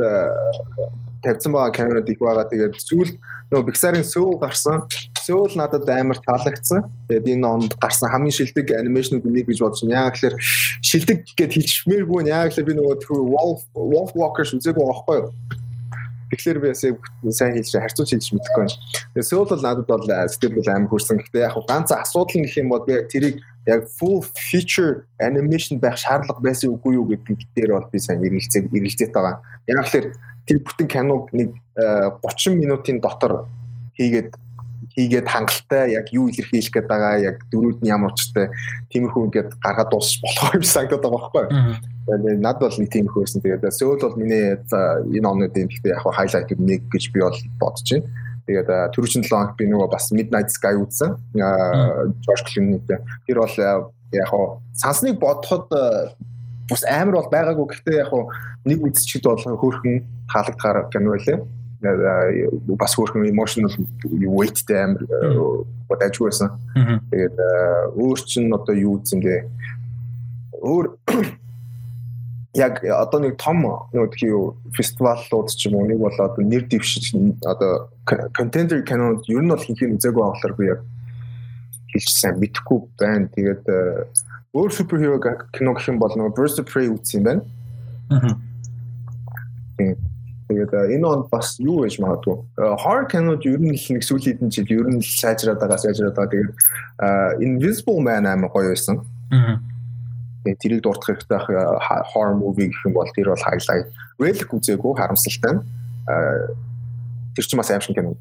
тавьсан 1.23 1.51
байгаа 1.53 1.71
камерад 1.71 2.09
их 2.09 2.19
байгаа. 2.19 2.49
Тэгээд 2.49 2.81
сүүл 2.81 3.11
нөгөө 3.53 3.67
Pixar-ын 3.69 4.03
Soul 4.03 4.41
гарсан. 4.41 4.89
Soul 5.23 5.51
надад 5.55 5.87
амар 5.89 6.19
таалагдсан. 6.19 6.83
Тэгээд 7.07 7.39
энэ 7.39 7.47
онд 7.47 7.71
гарсан 7.79 8.11
хамгийн 8.11 8.35
шилдэг 8.35 8.75
анимашнууд 8.75 9.23
үнийг 9.23 9.47
гэж 9.47 9.59
байна. 9.63 10.11
Яг 10.11 10.19
тэгэхээр 10.19 10.35
шилдэг 10.83 11.19
гэд 11.39 11.51
хэлчихмээргүй. 11.55 12.27
Яг 12.27 12.51
тэгэхээр 12.51 12.69
би 12.69 12.75
нөгөө 12.77 12.95
Wolf 13.31 13.63
Wolf 13.71 14.11
Walkers 14.13 14.51
үзээгүй 14.53 14.83
байхгүй 14.83 15.17
юу? 15.23 15.31
Тэгэхээр 16.33 16.59
би 16.59 16.67
ясаа 16.73 16.91
сайн 17.31 17.53
хэлж 17.55 17.71
харьцуулж 17.71 18.11
хэлж 18.11 18.27
мэдэхгүй 18.33 18.61
байна. 18.67 18.77
Тэгээд 19.13 19.29
Soul 19.31 19.47
бол 19.47 19.63
надад 19.63 19.87
бол 19.87 20.03
сэтгэл 20.03 20.57
бол 20.59 20.69
амар 20.73 20.89
хүрсэн. 20.91 21.17
Гэхдээ 21.23 21.45
яг 21.47 21.55
ганц 21.69 21.89
асуудал 21.93 22.37
нь 22.41 22.45
гэх 22.49 22.59
юм 22.59 22.69
бол 22.73 22.83
би 22.83 22.97
яг 22.97 23.07
тэрийг 23.07 23.37
яг 23.65 23.87
full 23.87 24.19
feature 24.35 25.05
animation 25.21 25.79
байх 25.79 25.95
шаардлага 25.95 26.41
байсан 26.43 26.75
үгүй 26.75 26.99
юу 26.99 27.07
гэдэг 27.07 27.47
дээр 27.55 27.71
бол 27.79 27.87
би 27.87 27.99
сайн 27.99 28.19
эргэлзээ 28.25 28.67
эргэлзээд 28.67 29.13
байгаа. 29.15 29.39
Яг 29.71 29.87
тэгэхээр 29.87 30.07
тэр 30.47 30.57
бүтэн 30.59 30.87
киног 30.91 31.31
нэг 31.31 31.55
30 31.79 32.19
э, 32.19 32.55
минутын 32.57 32.99
дотор 32.99 33.47
хийгээд 33.95 34.35
хийгээд 34.93 35.27
хангалттай 35.27 35.97
яг 35.97 36.13
юу 36.13 36.29
илэрхийлэх 36.29 36.73
гээд 36.73 36.87
байгаа 36.87 37.13
яг 37.17 37.37
дөрүүд 37.49 37.81
нь 37.81 37.89
ямар 37.89 38.13
учиртай 38.13 38.53
тиймэрхүү 38.93 39.21
ингээд 39.25 39.51
гаргаад 39.57 39.89
дуусч 39.89 40.21
болох 40.21 40.53
юм 40.53 40.63
санагдаад 40.63 41.01
байгаа 41.01 41.21
байхгүй. 41.33 41.45
Тэгээд 42.05 42.41
над 42.45 42.57
бол 42.61 42.77
нэг 42.77 42.89
тиймэрхүү 42.93 43.21
байсан. 43.25 43.41
Тэгээд 43.41 43.73
сөөл 43.73 44.03
бол 44.05 44.19
миний 44.21 44.45
энэ 44.53 45.29
онуудын 45.33 45.69
гэхдээ 45.69 45.93
яг 45.97 46.05
хайлайт 46.05 46.53
нэг 46.53 46.81
гэж 46.93 47.03
би 47.09 47.19
бол 47.25 47.39
бодож 47.57 47.89
байна. 47.89 48.05
Тэгээд 48.45 48.69
түрүүчэн 48.93 49.23
7 49.25 49.33
хоног 49.33 49.57
би 49.57 49.65
нөгөө 49.71 49.89
бас 49.89 50.05
Midnight 50.13 50.49
Sky 50.53 50.75
үзсэн. 50.77 51.17
George 51.33 52.43
Clooney-тэй. 52.53 52.99
Тэр 53.25 53.37
бол 53.41 53.57
яг 54.13 54.29
сансныг 54.77 55.17
бодоход 55.17 55.73
бас 56.69 56.83
амар 56.85 57.17
бол 57.17 57.33
байгаагүй. 57.33 57.65
Гэхдээ 57.65 57.97
яг 58.03 58.13
нэг 58.67 58.77
үзчихэд 58.83 59.25
бол 59.25 59.41
хөөрхөн 59.41 60.05
таалагдахаар 60.29 60.91
кино 60.93 61.17
байлаа 61.17 61.41
бас 62.79 62.95
хөөрхөн 62.95 63.27
emotional 63.27 63.73
weightтэй 64.07 64.83
амар 64.83 65.03
бодож 65.89 66.17
байсан. 66.19 66.49
Тэгээд 67.11 67.37
өөр 67.99 68.19
чинь 68.23 68.53
одоо 68.55 68.75
юу 68.75 68.99
үзсэнгээ 68.99 69.39
өөр 70.63 70.85
яг 72.55 72.83
одоо 72.85 73.19
нэг 73.19 73.37
том 73.37 73.67
нэг 73.91 74.15
тийм 74.15 74.55
фестивалууд 74.71 75.51
ч 75.51 75.67
юм 75.67 75.75
уу 75.75 75.87
нэг 75.87 75.99
бол 75.99 76.15
одоо 76.15 76.43
нэр 76.43 76.63
дэвшиж 76.71 77.11
одоо 77.43 77.91
contender 78.07 78.81
кинонууд 78.81 79.27
ер 79.27 79.43
нь 79.43 79.51
бол 79.51 79.59
хийх 79.59 79.83
үзээгүй 79.83 80.23
болохоор 80.23 80.55
би 80.55 80.71
яг 80.71 80.81
хэлчихсэн 81.91 82.39
мэдхгүй 82.39 82.79
байна. 82.97 83.27
Тэгээд 83.35 83.63
өөр 84.53 84.71
суперхиро 84.71 85.19
кино 85.53 85.73
гэх 85.73 85.89
юм 85.89 85.99
бол 85.99 86.13
нэг 86.13 86.35
Birds 86.37 86.59
of 86.61 86.69
Prey 86.69 86.89
үзсэн 86.89 87.19
юм 87.19 87.25
байна. 87.27 87.41
Аа. 88.09 88.37
Тэгээд 90.53 90.73
энэ 90.93 91.07
он 91.09 91.25
бас 91.33 91.57
юу 91.57 91.81
гэж 91.81 91.97
магадгүй. 91.97 92.37
Horror 92.61 93.09
кинод 93.09 93.41
ер 93.49 93.57
нь 93.57 93.73
нэг 93.73 94.05
сүүлийн 94.05 94.37
хэдэн 94.37 94.53
жил 94.53 94.69
ер 94.69 94.87
нь 94.93 95.01
сайжраад 95.01 95.57
байгаа, 95.57 95.81
сайжраад 95.81 96.13
байгаа. 96.13 96.29
Тэгээд 96.29 97.41
Invisible 97.41 97.97
Man 98.05 98.29
амар 98.29 98.53
гоё 98.53 98.69
байсан. 98.69 99.01
Аа. 99.33 99.57
Тэгээд 100.45 100.61
тэрийг 100.61 100.81
дурдах 100.85 101.09
хэрэгтэй 101.09 101.41
horror 102.13 102.37
movie 102.37 102.69
гэх 102.69 102.85
юм 102.85 102.93
бол 102.93 103.09
тэр 103.17 103.33
бол 103.33 103.45
highlight. 103.49 103.89
Relic 104.21 104.49
үзээгүй 104.53 104.93
харамсалтай. 104.93 105.57
Аа 106.05 106.53
тэр 107.33 107.45
чинь 107.49 107.57
бас 107.57 107.71
аимшиг 107.73 107.97
кино. 107.97 108.13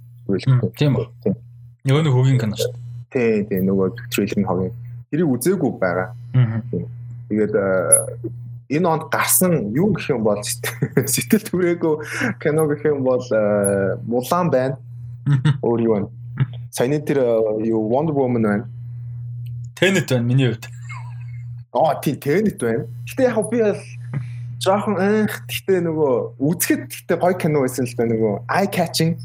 Тийм 0.81 0.97
үү. 0.97 1.37
Нөгөө 1.85 2.03
нэг 2.09 2.15
хөгийн 2.17 2.41
кино 2.41 2.57
шүү 2.57 2.73
дээ. 2.73 2.81
Тий, 3.13 3.45
тий 3.45 3.61
нөгөө 3.61 4.09
трейлер 4.09 4.41
нь 4.41 4.49
хогийн. 4.49 4.73
Тэрийг 5.13 5.29
үзээгүй 5.37 5.71
байгаа. 5.77 6.09
Аа. 6.33 6.65
Тэгээд 7.29 7.53
энэ 8.73 8.89
онд 8.89 9.05
гарсан 9.13 9.73
юу 9.77 9.93
гэх 9.93 10.11
юм 10.11 10.25
бол 10.25 10.41
сэтгэл 11.13 11.45
түрээгүй 11.45 11.95
кино 12.41 12.65
гэх 12.67 12.89
юм 12.89 13.05
бол 13.05 13.21
э, 13.21 14.01
Мулан 14.09 14.49
байна. 14.51 14.77
Өөр 15.61 15.81
юу 15.85 15.95
вэ? 15.95 16.09
Саяны 16.73 17.01
тэр 17.05 17.21
э, 17.21 17.69
юу 17.69 17.87
Wonder 17.93 18.17
Woman 18.17 18.43
байна. 18.43 18.65
Tenet 19.77 20.09
байна 20.09 20.25
миний 20.25 20.49
хувьд. 20.49 20.67
Аа 21.73 22.01
тийм 22.01 22.17
Tenet 22.17 22.59
байна. 22.59 22.89
Гэтэ 23.05 23.29
яг 23.29 23.39
би 23.51 23.61
бол 23.61 23.81
жоохон 24.63 24.97
анх 24.97 25.43
гэтээ 25.51 25.83
нөгөө 25.85 26.13
үзэхэд 26.39 26.83
гэтээ 26.87 27.19
гоё 27.19 27.37
кино 27.37 27.67
байсан 27.67 27.85
л 27.85 27.97
да 27.99 28.05
нөгөө 28.07 28.35
eye 28.47 28.69
catching 28.71 29.19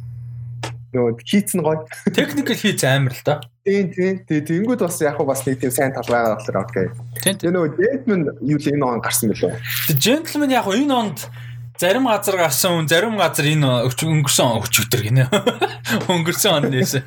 нөгөө 0.91 1.21
хийцэн 1.21 1.61
гоё. 1.61 1.85
Technical 2.09 2.57
хийц 2.57 2.81
амар 2.83 3.13
л 3.13 3.23
да. 3.23 3.41
Тийм 3.67 3.91
тийм. 3.91 4.23
Тэнгүүд 4.23 4.79
бас 4.79 5.01
яг 5.03 5.19
бас 5.27 5.43
нэг 5.43 5.59
тийм 5.59 5.71
сайн 5.75 5.91
тал 5.91 6.07
байгаа 6.07 6.39
болохоор 6.39 6.63
окей. 6.63 6.87
Тэр 7.19 7.51
нөгөө 7.51 7.75
Gentleman 7.75 8.21
юу 8.39 8.55
л 8.55 8.69
энэ 8.71 8.85
он 8.87 9.03
гарсан 9.03 9.27
гэлөө. 9.35 9.59
Тэг 9.91 9.97
Gentleman 9.99 10.55
яг 10.55 10.71
энэ 10.71 10.95
онд 10.95 11.27
зарим 11.75 12.07
газар 12.07 12.39
гарсан 12.39 12.79
хүн 12.79 12.87
зарим 12.87 13.19
газар 13.19 13.43
энэ 13.43 13.91
өнгөрсөн 13.91 14.63
өчигдөр 14.63 15.01
гинэ. 15.03 15.27
Өнгөрсөн 16.15 16.63
он 16.63 16.71
нээсэн. 16.71 17.03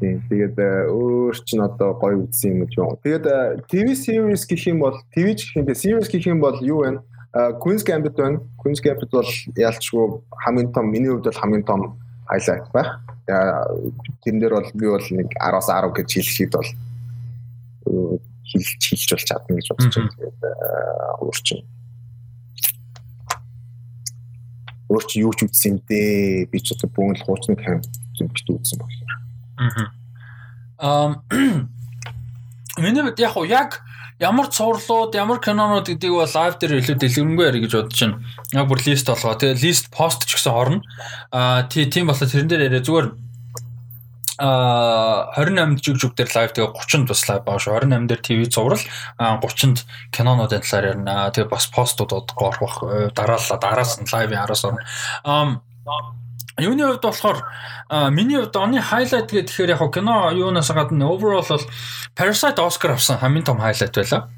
Тэгээд 0.00 0.56
э, 0.56 0.88
өөр 0.88 1.36
ч 1.44 1.60
н 1.60 1.68
одоо 1.68 1.92
гоё 2.00 2.24
үзсэн 2.24 2.64
юм 2.64 2.64
уу. 2.64 2.96
Тэгээд 3.04 3.68
TV 3.68 3.92
series 3.92 4.48
гэх 4.48 4.72
юм 4.72 4.80
бол 4.80 4.96
TV 5.12 5.36
гэх 5.36 5.52
юм 5.52 5.68
бэ 5.68 5.76
series 5.76 6.08
гэх 6.08 6.24
юм 6.24 6.40
бол 6.40 6.56
юу 6.64 6.80
вэ? 6.80 7.04
Queen's 7.60 7.84
Gambit 7.84 8.16
байна. 8.16 8.40
Queen's 8.56 8.80
Gambit 8.80 9.12
бол 9.12 9.28
ялчгүй 9.52 10.04
хамгийн 10.48 10.72
том 10.72 10.88
миний 10.88 11.12
хувьд 11.12 11.28
бол 11.28 11.40
хамгийн 11.40 11.64
том 11.68 11.80
highlight 12.28 12.68
байх. 12.72 12.90
Тэрэн 14.24 14.40
дээр 14.40 14.54
бол 14.58 14.70
би 14.74 14.86
бол 14.88 15.06
нэг 15.16 15.28
10-аас 15.36 15.68
10 15.68 15.96
гэж 15.96 16.08
хэлэхэд 16.14 16.52
бол 16.56 16.70
хэлж 18.44 18.82
хэлж 18.84 19.08
бол 19.12 19.28
чадна 19.28 19.52
гэж 19.56 19.66
бодож 19.72 19.94
байна. 19.94 20.12
Тэгээд 20.16 20.38
өөрчн 21.24 21.60
өөр 24.94 25.04
чи 25.08 25.20
юу 25.24 25.32
ч 25.34 25.48
үтсэн 25.48 25.80
дээ 25.88 26.46
би 26.52 26.58
ч 26.60 26.76
одоо 26.76 26.88
бүгд 26.92 27.18
л 27.18 27.26
хуучны 27.26 27.56
хам 27.58 27.80
зүгт 28.14 28.46
үтсэн 28.46 28.78
болохоор. 28.78 29.12
Аа. 29.58 29.88
Ам 30.78 31.12
Миний 32.78 33.02
яг 33.02 33.36
яг 33.46 33.80
ямар 34.20 34.46
цувралууд, 34.46 35.14
ямар 35.14 35.38
кинонууд 35.42 35.90
гэдгийг 35.90 36.14
бол 36.14 36.30
лайв 36.30 36.54
дээр 36.58 36.78
илүү 36.78 36.96
дэлгэрэнгүй 37.02 37.46
ярих 37.50 37.62
гэж 37.66 37.72
бодож 37.74 38.00
байна. 38.00 38.16
Яг 38.54 38.66
бүр 38.70 38.80
лист 38.86 39.06
болгоо. 39.10 39.34
Тэгээ 39.34 39.62
лист 39.62 39.90
пост 39.90 40.22
ч 40.26 40.38
гэсэн 40.38 40.54
орно. 40.54 40.82
Аа 41.34 41.66
тийм 41.66 42.06
болохоор 42.06 42.30
тэрэн 42.30 42.48
дээр 42.48 42.66
яриа 42.70 42.82
зүгээр 42.86 43.08
а 44.38 45.30
28 45.38 45.78
жиг 45.78 45.96
жиг 45.98 46.14
дээр 46.18 46.30
лайв 46.34 46.50
тэгээ 46.54 46.74
30-нд 46.74 47.06
бас 47.06 47.22
лайв 47.28 47.42
бааш 47.46 47.64
28 47.70 48.06
дээр 48.10 48.22
ТV 48.22 48.40
зурвал 48.50 48.82
30-нд 49.18 49.78
кинонуудын 50.10 50.62
талаар 50.62 50.90
ярина. 50.90 51.30
Тэгээ 51.30 51.50
бас 51.50 51.66
постуудод 51.70 52.34
орох 52.34 52.82
дараалал 53.14 53.58
дараас 53.62 53.98
нь 54.02 54.10
лайвын 54.10 54.42
араас 54.42 54.64
орно. 54.66 54.82
А 55.22 55.54
юуны 56.58 56.86
хувьд 56.86 57.02
болохоор 57.02 57.38
миний 58.10 58.38
хувьд 58.38 58.56
оны 58.56 58.80
хайлайт 58.80 59.30
гэхээр 59.30 59.70
яг 59.74 59.82
кино 59.94 60.30
юунаас 60.32 60.70
гадна 60.70 61.10
overall 61.10 61.46
бол 61.48 61.64
Parasite 62.16 62.58
Oscar 62.58 62.92
авсан 62.92 63.18
хамгийн 63.18 63.44
том 63.44 63.58
хайлайт 63.58 63.94
байлаа 63.94 64.30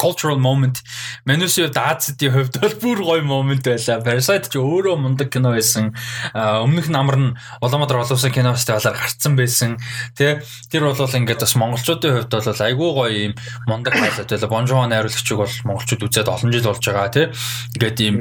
cultural 0.00 0.40
moment 0.40 0.80
Манусын 1.28 1.68
хувьд 1.68 1.76
Азийн 1.76 2.32
хувьд 2.32 2.56
бол 2.60 2.74
бүр 2.80 2.98
гоё 3.04 3.22
момент 3.22 3.64
байлаа. 3.68 4.00
Parasite 4.00 4.48
ч 4.48 4.56
өөрөө 4.56 4.96
мундаг 4.96 5.28
кино 5.28 5.52
байсан. 5.52 5.92
Өмнөх 6.32 6.88
намар 6.88 7.16
нь 7.20 7.36
Улаанбаатар 7.60 8.00
олон 8.00 8.32
кино 8.32 8.56
фестивалаар 8.56 8.96
гарцсан 8.96 9.36
байсан. 9.36 9.76
Тэ 10.16 10.40
тэр 10.72 10.88
бол 10.88 10.96
ингээд 10.96 11.44
бас 11.44 11.54
монголчуудын 11.60 12.24
хувьд 12.24 12.32
бол 12.32 12.64
айгүй 12.64 12.90
гоё 12.96 13.12
юм 13.28 13.34
мундаг 13.68 13.94
байлаа. 14.00 14.48
Бонжоон 14.48 14.88
найруулагчиг 14.88 15.36
бол 15.36 15.54
монголчууд 15.68 16.08
үзээд 16.08 16.32
олон 16.32 16.50
жил 16.50 16.72
болж 16.72 16.84
байгаа 16.88 17.12
тий. 17.12 17.26
Ингээд 17.76 17.98
ийм 18.00 18.16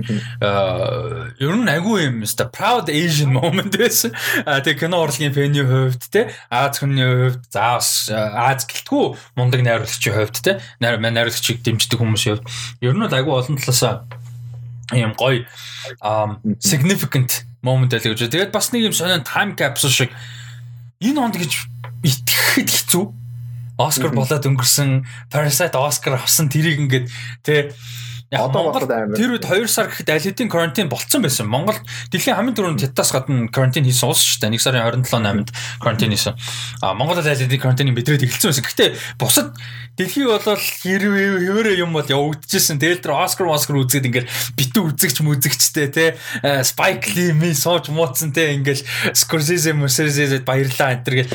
ер 1.39 1.56
нь 1.56 1.72
айгүй 1.72 2.11
юм 2.11 2.27
өста 2.27 2.51
proud 2.51 2.91
Asian 2.91 3.31
moment 3.31 3.72
байсан. 3.80 4.11
Тэгээ 4.43 4.76
кино 4.76 5.07
урлагийн 5.07 5.31
фэний 5.31 5.64
хувьд 5.64 6.03
тий 6.11 6.27
Аз 6.51 6.84
хүний 6.84 7.07
хувьд 7.07 7.47
за 7.47 7.80
Аз 7.80 8.68
гэлтгүү 8.68 9.39
мундаг 9.39 9.64
найруулагчийн 9.64 10.15
хувьд 10.19 10.38
тий. 10.43 10.60
Найруулагчийг 10.84 11.64
дэмждэг 11.69 12.01
хүмүүсийн 12.01 12.41
ер 12.81 12.93
нь 12.97 13.03
бол 13.05 13.13
айгүй 13.13 13.33
олон 13.37 13.57
талаасаа 13.61 14.09
ийм 14.97 15.13
гоё 15.13 15.45
significant 16.57 17.45
moment 17.61 17.93
байлаа 17.93 18.17
гэж. 18.17 18.25
Тэгээд 18.29 18.55
бас 18.55 18.73
нэг 18.73 18.89
юм 18.89 18.95
сонин 18.97 19.21
time 19.21 19.53
capsule 19.53 19.93
шиг 19.93 20.11
энэ 20.97 21.21
онд 21.21 21.37
гэж 21.37 21.51
итгэхэд 22.01 22.69
хэцүү. 22.73 23.05
Оскар 23.79 24.11
болоод 24.11 24.43
өнгөрсөн 24.43 25.07
Parasite 25.31 25.77
Оскар 25.77 26.19
авсан 26.19 26.51
тэрийг 26.51 26.83
ингээд 26.83 27.07
тэ 27.45 27.71
Яг 28.30 28.53
амар. 28.53 28.85
Тэр 29.18 29.34
үед 29.34 29.45
2 29.49 29.65
сар 29.65 29.89
гэхэд 29.89 30.10
аль 30.14 30.22
хэдийн 30.22 30.53
карантин 30.53 30.85
болцсон 30.85 31.26
байсан. 31.26 31.49
Монгол 31.49 31.81
дэлхийн 32.14 32.38
хамгийн 32.38 32.53
түрүүнд 32.53 32.84
Хятадаас 32.85 33.10
гадна 33.10 33.49
карантин 33.49 33.89
хийсэн 33.89 34.06
улс 34.06 34.22
шүү 34.22 34.45
дээ. 34.45 34.53
1 34.53 34.61
сарын 34.61 34.85
27 34.85 35.49
8-нд 35.49 35.49
карантин 35.81 36.14
хийсэн. 36.14 36.38
А 36.85 36.93
Монголд 36.93 37.26
аль 37.26 37.34
хэдийн 37.34 37.57
карантиныг 37.57 37.97
мэдрээд 37.97 38.30
эхэлсэн 38.30 38.53
байсан. 38.53 38.65
Гэхдээ 38.69 38.89
бусад 39.18 39.57
дэлхий 39.97 40.30
болол 40.30 40.61
хэрвээ 40.61 41.41
хэвээрээ 41.41 41.81
юм 41.81 41.97
бол 41.97 42.06
явагдчихсэн. 42.06 42.77
Тэгэл 42.77 43.01
тэр 43.01 43.18
Оскар 43.18 43.49
Оскар 43.49 43.81
үзээд 43.81 44.07
ингээд 44.14 44.30
битүү 44.53 44.93
үзэгч 44.93 45.26
мүзэгчтэй 45.26 45.88
те 45.89 46.14
Spike 46.45 47.10
Lee 47.18 47.34
ми 47.34 47.57
сууж 47.57 47.89
мууцсан 47.89 48.30
те 48.30 48.53
ингээд 48.53 48.85
Scorsese 49.18 49.73
Scorsese 49.73 50.38
баярлаа 50.45 50.93
энэ 50.93 51.03
төр 51.03 51.15
гэл. 51.26 51.34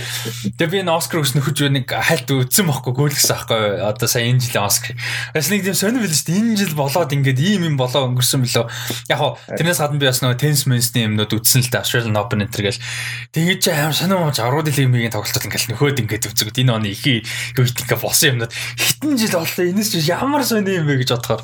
Тэгээ 0.57 0.71
би 0.71 0.79
энэ 0.87 0.95
Оскар 0.95 1.27
өс 1.27 1.35
нөхөж 1.35 1.59
нэг 1.75 1.91
хальт 1.91 2.31
үзсэн 2.31 2.71
бохгүй 2.71 2.95
гүйлгсэн 2.95 3.35
аахгүй. 3.35 3.83
Одоо 3.83 4.09
сая 4.09 4.31
энэ 4.31 4.41
жилийн 4.41 4.65
Оскар. 4.65 4.97
Бас 5.35 5.51
нэг 5.51 5.67
тийм 5.67 5.77
сонирхол 5.77 6.09
шүү 6.09 6.31
дээ. 6.31 6.39
Энэ 6.41 6.57
жил 6.57 6.75
болоод 6.85 7.11
ингээд 7.17 7.41
ийм 7.41 7.63
юм 7.73 7.77
болоо 7.81 8.07
өнгөрсөн 8.13 8.45
мөлөө. 8.45 8.67
Яг 9.09 9.19
хоо 9.19 9.41
тэрнээс 9.49 9.81
гадна 9.81 9.99
би 9.99 10.07
бас 10.07 10.21
нөгөө 10.21 10.39
tennis 10.39 10.65
men's-ний 10.69 11.09
юмнууд 11.09 11.33
үзсэн 11.33 11.65
л 11.65 11.71
да 11.73 11.81
Australian 11.81 12.21
Open 12.21 12.45
энэ 12.45 12.53
төр 12.53 12.69
гэл. 12.69 12.85
Тэгээд 13.33 13.61
чи 13.65 13.71
амар 13.73 13.97
сонирмож 13.97 14.37
10 14.37 14.69
жилийн 14.69 14.93
мигийн 14.93 15.15
тоглолтод 15.15 15.47
ингээд 15.49 15.73
нөхөд 15.73 16.03
ингээд 16.05 16.29
үзэгд 16.29 16.61
энэ 16.61 16.75
оны 16.77 16.93
их 16.93 17.05
юу 17.05 17.65
гэдэг 17.65 17.99
болсон 17.99 18.37
юмнууд 18.37 18.53
хитэн 18.53 19.17
жил 19.17 19.41
боллоо 19.41 19.65
энэс 19.65 19.89
чи 19.91 20.05
ямар 20.05 20.45
сони 20.45 20.77
юм 20.77 20.87
бэ 20.87 21.01
гэж 21.01 21.11
бодохоор 21.17 21.43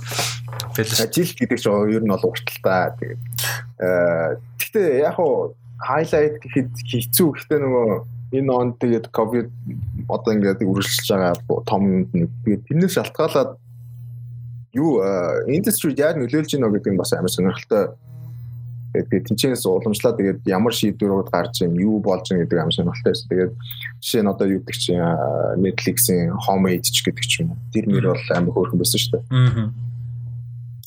байлаа. 0.76 1.08
Жил 1.08 1.32
гэдэг 1.34 1.58
чинь 1.58 1.92
ер 1.96 2.02
нь 2.04 2.12
бол 2.12 2.28
урталтай. 2.28 2.92
Тэгээд 3.00 3.20
гэхдээ 4.60 4.88
яг 5.00 5.16
хоо 5.16 5.56
хайлайт 5.80 6.36
гэхэд 6.44 6.70
хэцүү 6.84 7.28
гэхдээ 7.32 7.60
нөгөө 7.64 7.88
энэ 8.36 8.52
он 8.52 8.68
тэгээд 8.78 9.10
ковид 9.10 9.50
одоо 10.06 10.30
ингээд 10.34 10.62
үргэлжлэж 10.62 11.08
байгаа 11.10 11.34
том 11.66 12.06
тэгээд 12.12 12.62
тэрнээс 12.68 12.94
шалтгаалаад 12.94 13.58
юу 14.74 15.02
индустрид 15.51 15.98
яг 15.98 16.16
нөлөөлж 16.16 16.55
байна 16.55 16.70
гэдэг 16.70 16.92
нь 16.94 17.01
бас 17.01 17.12
амар 17.12 17.30
сонирхолтой. 17.30 17.94
Тэгээд 18.90 19.26
тэнцэнээс 19.30 19.66
уламжлаа 19.70 20.18
тэгээд 20.18 20.40
ямар 20.51 20.74
шийдвэрүүд 20.74 21.30
гарч 21.30 21.62
ийн 21.62 21.78
юу 21.78 22.02
болж 22.02 22.26
ийн 22.30 22.42
гэдэг 22.42 22.59
амар 22.59 22.74
сонирхолтой 22.74 23.14
байсан. 23.14 23.28
Тэгээд 23.30 23.52
жишээ 24.02 24.22
нь 24.26 24.30
одоо 24.30 24.47
юу 24.51 24.60
гэдэг 24.62 24.78
чинь 24.78 25.02
Netflix-ийн 25.62 26.34
Homemade 26.34 26.90
ч 26.90 26.98
гэдэг 27.06 27.24
ч 27.26 27.32
юм 27.47 27.55
уу. 27.55 27.59
Тэр 27.70 27.86
нэр 27.86 28.06
бол 28.10 28.26
амар 28.34 28.55
хөөрхөн 28.55 28.82
байсан 28.82 28.98
шүү 28.98 29.12
дээ. 29.14 29.24
Аа. 29.30 29.70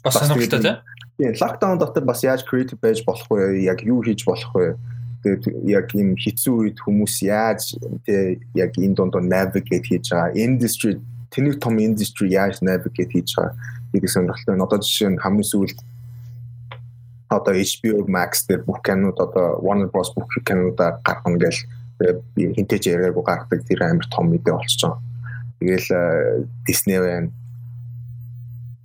Бас 0.04 0.16
сонирхолтой 0.20 0.60
тийм. 0.60 0.78
Тийм, 1.18 1.32
локдаун 1.40 1.80
дотор 1.80 2.04
бас 2.04 2.24
яаж 2.24 2.44
creative 2.44 2.80
байж 2.82 3.06
болох 3.06 3.28
вэ? 3.30 3.64
Яг 3.64 3.84
юу 3.88 4.04
хийж 4.04 4.26
болох 4.26 4.52
вэ? 4.52 4.76
Тэгээд 5.24 5.44
яг 5.72 5.88
энэ 5.96 6.20
хэцүү 6.20 6.56
үед 6.60 6.78
хүмүүс 6.84 7.24
яаж 7.24 7.80
тэг 8.04 8.44
яг 8.52 8.76
энэ 8.76 8.96
донд 9.00 9.16
navigate 9.24 9.88
хийж 9.88 10.12
байгаа 10.12 10.36
industry 10.36 11.00
тэнийг 11.34 11.60
том 11.60 11.78
industry 11.82 12.30
яаж 12.30 12.62
navigate 12.62 13.10
хийж 13.10 13.34
байгаа 13.34 13.58
гэдэг 13.94 14.10
сонирхолтой. 14.10 14.62
Одоо 14.62 14.80
жишээ 14.80 15.10
нь 15.10 15.22
хамгийн 15.22 15.50
сүүлд 15.50 15.80
одоо 17.34 17.54
HBO 17.58 18.06
Max 18.06 18.46
дээр 18.46 18.62
бүх 18.62 18.86
кинод 18.86 19.18
одоо 19.18 19.58
Warner 19.66 19.90
Bros 19.90 20.14
бүх 20.14 20.30
кинодаар 20.46 21.02
гаргана 21.02 21.42
гэж 21.42 21.66
хинтэж 22.38 22.94
яриаггүй 22.94 23.24
гаргадаг 23.26 23.66
тэр 23.66 23.82
амар 23.90 24.08
том 24.14 24.30
мэдээ 24.30 24.54
болчихж 24.54 24.82
байгаа. 24.86 25.02
Тэгэл 25.58 25.90
э, 25.90 26.46
Disney 26.68 27.00
байна. 27.02 27.30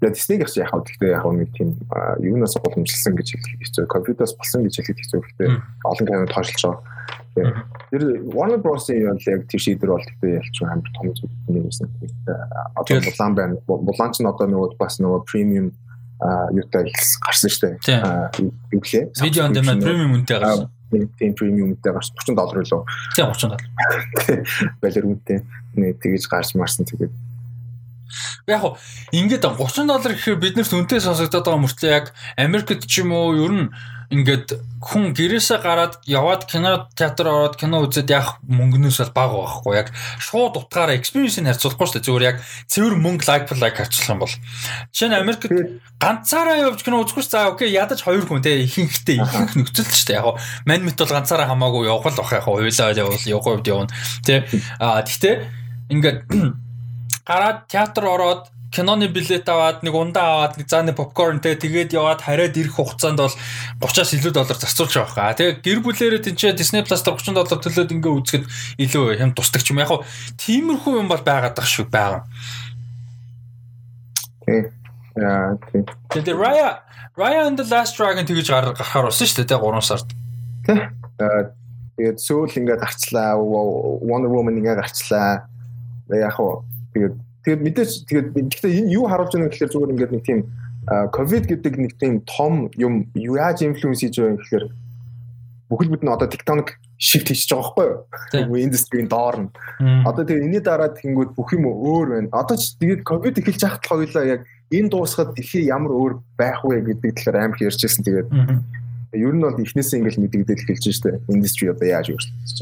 Яг 0.01 0.13
Disney 0.17 0.41
гэж 0.41 0.57
яхав 0.57 0.89
гэхдээ 0.89 1.13
яг 1.13 1.27
нэг 1.29 1.53
тийм 1.53 1.77
юунаас 2.25 2.57
боломжлсон 2.57 3.13
гэж 3.13 3.29
хэлэх 3.37 3.61
хэцүү. 3.61 3.85
Компьютерс 3.93 4.33
болсон 4.41 4.65
гэж 4.65 4.81
хэлэх 4.81 4.97
хэцүү. 4.97 5.21
Гэхдээ 5.21 5.49
олон 5.85 6.07
кинод 6.09 6.33
тоошлж 6.33 6.63
байгаа 6.65 6.98
Тэр 7.91 8.03
Warner 8.33 8.61
Bros-ийн 8.63 9.09
юм 9.09 9.19
яг 9.19 9.47
тийм 9.49 9.61
шийдвэр 9.61 9.93
бол 9.95 10.05
гэхдээ 10.05 10.39
ялч 10.39 10.57
амар 10.63 10.91
том 10.95 11.13
зүйл 11.15 11.33
нэг 11.49 11.69
юмсан. 11.69 11.89
Одоо 12.77 13.01
булан 13.05 13.35
байна. 13.35 13.55
Булан 13.67 14.13
ч 14.13 14.25
одоо 14.25 14.47
нөгөө 14.47 14.77
бас 14.79 14.99
нөгөө 15.01 15.25
премиум 15.29 15.73
юутай 16.53 16.91
гарсан 17.23 17.51
шүү 17.51 17.79
дээ. 17.87 18.43
Юу 18.75 18.81
гэлээ? 18.83 19.05
Видео 19.23 19.47
on 19.47 19.55
demand 19.55 19.83
премиум 19.83 20.19
үнэтэй 20.19 20.39
гарсан. 20.39 20.69
Тийм 20.91 21.33
премиум 21.39 21.79
үнэтэй 21.79 21.93
гарсан 21.95 22.15
30 22.19 22.35
доллар 22.35 22.59
лөө. 22.67 22.83
Тийм 23.15 23.27
30 23.31 23.55
доллар. 23.55 23.63
Балер 24.83 25.05
үнэтэй. 25.07 25.39
Нэг 25.79 26.03
тэгэж 26.03 26.25
гарч 26.27 26.59
марсан 26.59 26.85
тэгээд 26.91 27.15
Яг 28.49 28.61
гоо 28.65 28.79
ингээд 29.13 29.45
30 29.45 29.87
доллар 29.87 30.13
гэхээр 30.17 30.41
биднэрт 30.41 30.73
үнэтэй 30.73 31.01
сонсогдоод 31.05 31.45
байгаа 31.45 31.61
мөртлөө 31.61 31.93
яг 31.93 32.07
Америкт 32.41 32.89
ч 32.89 33.05
юм 33.05 33.13
уу 33.13 33.37
ер 33.37 33.53
нь 33.53 33.67
ингээд 34.09 34.57
хүн 34.81 35.13
гэрээсээ 35.13 35.61
гараад 35.61 36.01
яваад 36.09 36.49
кино 36.49 36.89
театр 36.97 37.29
ороод 37.29 37.61
кино 37.61 37.85
үзээд 37.85 38.09
явах 38.09 38.41
мөнгнөөс 38.49 39.13
бол 39.13 39.13
бага 39.13 39.37
байхгүй. 39.45 39.75
Яг 39.77 39.89
шууд 40.17 40.57
утгаараа 40.57 40.97
experience-ийг 40.97 41.45
харьцуулахгүй 41.45 41.85
шүү 41.85 41.97
дээ. 42.01 42.07
Зүгээр 42.09 42.29
яг 42.33 42.37
цэвэр 42.73 42.97
мөнгө 42.97 43.45
for 43.45 43.61
like 43.61 43.77
харьцуулах 43.77 44.09
юм 44.09 44.21
бол. 44.25 44.35
Жишээ 44.97 45.09
нь 45.13 45.21
Америкт 45.21 45.45
ганцаараа 46.01 46.57
явж 46.57 46.81
кино 46.81 47.05
үзэхгүй 47.05 47.25
за 47.29 47.53
окей 47.53 47.69
ядаж 47.69 48.01
хоёр 48.01 48.25
хүн 48.25 48.41
те. 48.41 48.65
Ихэнхтэй 48.65 49.21
ихэнх 49.21 49.61
нөхцөл 49.61 49.93
шүү 49.93 50.09
дээ. 50.09 50.21
Яг 50.25 50.41
мань 50.65 50.89
мэт 50.89 50.97
бол 50.97 51.13
ганцаараа 51.13 51.53
хамаагүй 51.53 51.85
явах 51.93 52.09
л 52.09 52.17
бах 52.17 52.33
яг 52.33 52.49
хуйлаа 52.49 52.97
явал 52.97 53.29
явах 53.29 53.45
хувьд 53.45 53.69
явна 53.69 53.93
те. 54.25 54.49
А 54.81 55.05
тэгтээ 55.05 55.35
ингээд 55.93 56.19
гараад 57.29 57.69
театр 57.69 58.09
ороод 58.09 58.49
киноны 58.71 59.09
билет 59.09 59.49
аваад 59.49 59.81
нэг 59.83 59.95
ундаа 59.97 60.27
аваад 60.37 60.61
нэг 60.61 60.69
зааны 60.69 60.93
попкорн 60.93 61.41
те 61.41 61.57
тэгээд 61.57 61.97
яваад 61.97 62.21
хараад 62.21 62.53
ирэх 62.53 62.77
хугацаанд 62.77 63.17
бол 63.17 63.33
30-аас 63.81 64.13
илүү 64.13 64.33
доллар 64.37 64.59
зарцуулж 64.61 64.93
байгаа 64.93 65.33
хаа. 65.33 65.39
Тэгээд 65.41 65.65
гэр 65.65 65.81
бүлээрээ 65.81 66.23
тэнцээ 66.29 66.53
Disney 66.53 66.85
Plus 66.85 67.01
30 67.01 67.33
доллар 67.33 67.61
төлөөд 67.65 67.95
ингээ 67.97 68.13
үзэхэд 68.13 68.45
илүү 68.85 69.05
хэм 69.25 69.33
тусдаг 69.33 69.65
ч 69.65 69.73
юм. 69.73 69.81
Яг 69.81 69.89
хуу 69.89 70.05
тиймэрхүү 70.37 71.01
юм 71.01 71.09
бол 71.09 71.23
байгаад 71.25 71.57
байгаа 71.57 71.73
шүү 71.73 71.89
байгаа. 71.89 72.23
Яа 75.17 75.57
тийм. 75.73 75.85
Тэгээд 76.13 76.37
Raya 76.37 76.85
Raya 77.17 77.49
and 77.49 77.57
the 77.57 77.65
Last 77.65 77.97
Dragon 77.97 78.29
тэгж 78.29 78.53
гарахаар 78.53 79.09
болсон 79.09 79.27
шүү 79.27 79.49
дээ 79.49 79.57
3 79.57 79.81
сард. 79.81 80.09
Тэ. 80.69 80.93
Тэгээд 81.97 82.21
Soul 82.21 82.53
ингээ 82.53 82.77
гарчлаа. 82.77 83.41
Wonder 83.41 84.29
Woman 84.29 84.61
ингээ 84.61 84.77
гарчлаа. 84.77 85.49
Яг 86.13 86.37
хуу 86.37 86.69
тэгээд 86.93 87.28
Тэгээд 87.49 87.65
мэдээж 87.65 87.91
тэгээд 88.05 88.29
гэхдээ 88.37 88.73
энэ 88.85 88.93
юу 88.93 89.09
харуулж 89.09 89.33
байгаа 89.33 89.49
гэхээр 89.49 89.73
зүгээр 89.73 89.93
ингээд 89.97 90.13
нэг 90.13 90.25
тийм 90.29 90.41
ковид 91.17 91.45
гэдэг 91.49 91.75
нэг 91.81 91.93
тийм 91.97 92.21
том 92.29 92.69
юм 92.77 93.09
яаж 93.17 93.65
инфлюенс 93.65 94.05
хийж 94.05 94.21
байгаа 94.21 94.37
юм 94.37 94.41
гэхээр 94.45 94.65
бүхэл 95.73 95.93
бүтэн 95.97 96.13
одоо 96.13 96.29
тектоник 96.29 96.77
shift 97.01 97.33
хийж 97.33 97.49
байгаа 97.49 97.73
байхгүй 97.73 98.41
юу? 98.45 98.57
Индустрийн 98.69 99.09
доор 99.09 99.49
нь. 99.49 99.51
Одоо 100.05 100.29
тэгээ 100.29 100.45
энэний 100.45 100.61
дараа 100.61 100.93
тэгэнгүүт 100.93 101.33
бүх 101.33 101.49
юм 101.57 101.73
өөр 101.73 102.09
байна. 102.13 102.29
Одоо 102.37 102.61
ч 102.61 102.77
тэгээд 102.77 103.01
ковид 103.01 103.41
эхэлж 103.41 103.65
хахад 103.65 103.89
хоёлаа 103.89 104.25
яг 104.29 104.41
энэ 104.69 104.93
дуусахад 104.93 105.33
дэлхий 105.33 105.65
ямар 105.65 105.93
өөр 105.97 106.13
байх 106.37 106.61
вэ 106.69 106.85
гэдэг 106.85 107.17
талаар 107.17 107.49
амар 107.49 107.65
ярьжсэн 107.65 108.05
тэгээд 108.05 108.29
ер 109.17 109.33
нь 109.33 109.41
бол 109.41 109.57
эхнээсээ 109.57 110.05
ингээл 110.05 110.21
мэдэгдэл 110.21 110.65
эхэлж 110.69 110.85
штэ. 110.93 111.21
Индустри 111.33 111.73
одоо 111.73 111.89
яаж 111.89 112.13
өөрчлөгдөж 112.13 112.53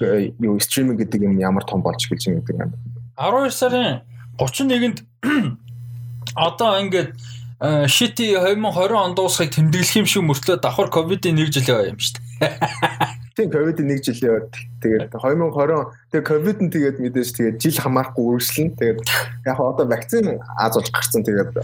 байна. 0.00 0.32
Юу 0.40 0.56
стриминг 0.56 1.04
гэдэг 1.04 1.20
юм 1.28 1.36
ямар 1.36 1.68
том 1.68 1.84
болж 1.84 2.00
эхэлж 2.00 2.32
байгаа 2.32 2.40
гэдэг 2.40 2.64
юм. 2.64 2.95
12 3.16 3.50
сарын 3.50 4.00
31-нд 4.38 5.02
одоо 6.36 6.78
ингээд 6.80 7.16
шити 7.88 8.36
2020 8.36 8.92
он 8.92 9.14
дуусахыг 9.14 9.56
тэмдэглэх 9.56 9.96
юм 9.96 10.06
шиг 10.06 10.22
мөртлөө 10.28 10.60
давхар 10.60 10.92
ковидын 10.92 11.40
1 11.40 11.48
жилийн 11.56 11.76
бай 11.76 11.88
юм 11.88 11.96
шүү 11.96 12.20
дээ. 12.20 12.52
Тийм 13.32 13.48
ковидын 13.48 13.88
1 13.96 14.04
жилийн 14.04 14.32
бай. 14.36 14.44
Тэгээд 14.84 15.16
2020 15.16 15.88
тэгээд 16.12 16.28
ковид 16.28 16.58
нь 16.60 16.68
тэгээд 16.68 16.96
мэдээж 17.00 17.30
тэгээд 17.32 17.56
жил 17.56 17.80
хамаарахгүй 17.80 18.24
үргэлжлэн 18.36 18.70
тэгээд 18.76 19.00
яг 19.48 19.58
одоо 19.64 19.86
вакцин 19.88 20.36
аазуулж 20.60 20.92
гарсан 20.92 21.24
тэгээд 21.24 21.56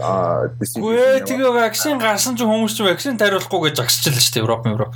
Үгүй 0.81 1.21
тэгээ 1.21 1.53
вакцин 1.53 2.01
гарсан 2.01 2.33
ч 2.33 2.41
хүмүүс 2.41 2.73
ч 2.73 2.81
вакцин 2.81 3.21
тариулахгүй 3.21 3.69
гэж 3.69 3.85
агсчихлаа 3.85 4.17
шүү 4.17 4.33
дээ 4.33 4.41
Европ 4.41 4.65
Европ. 4.65 4.93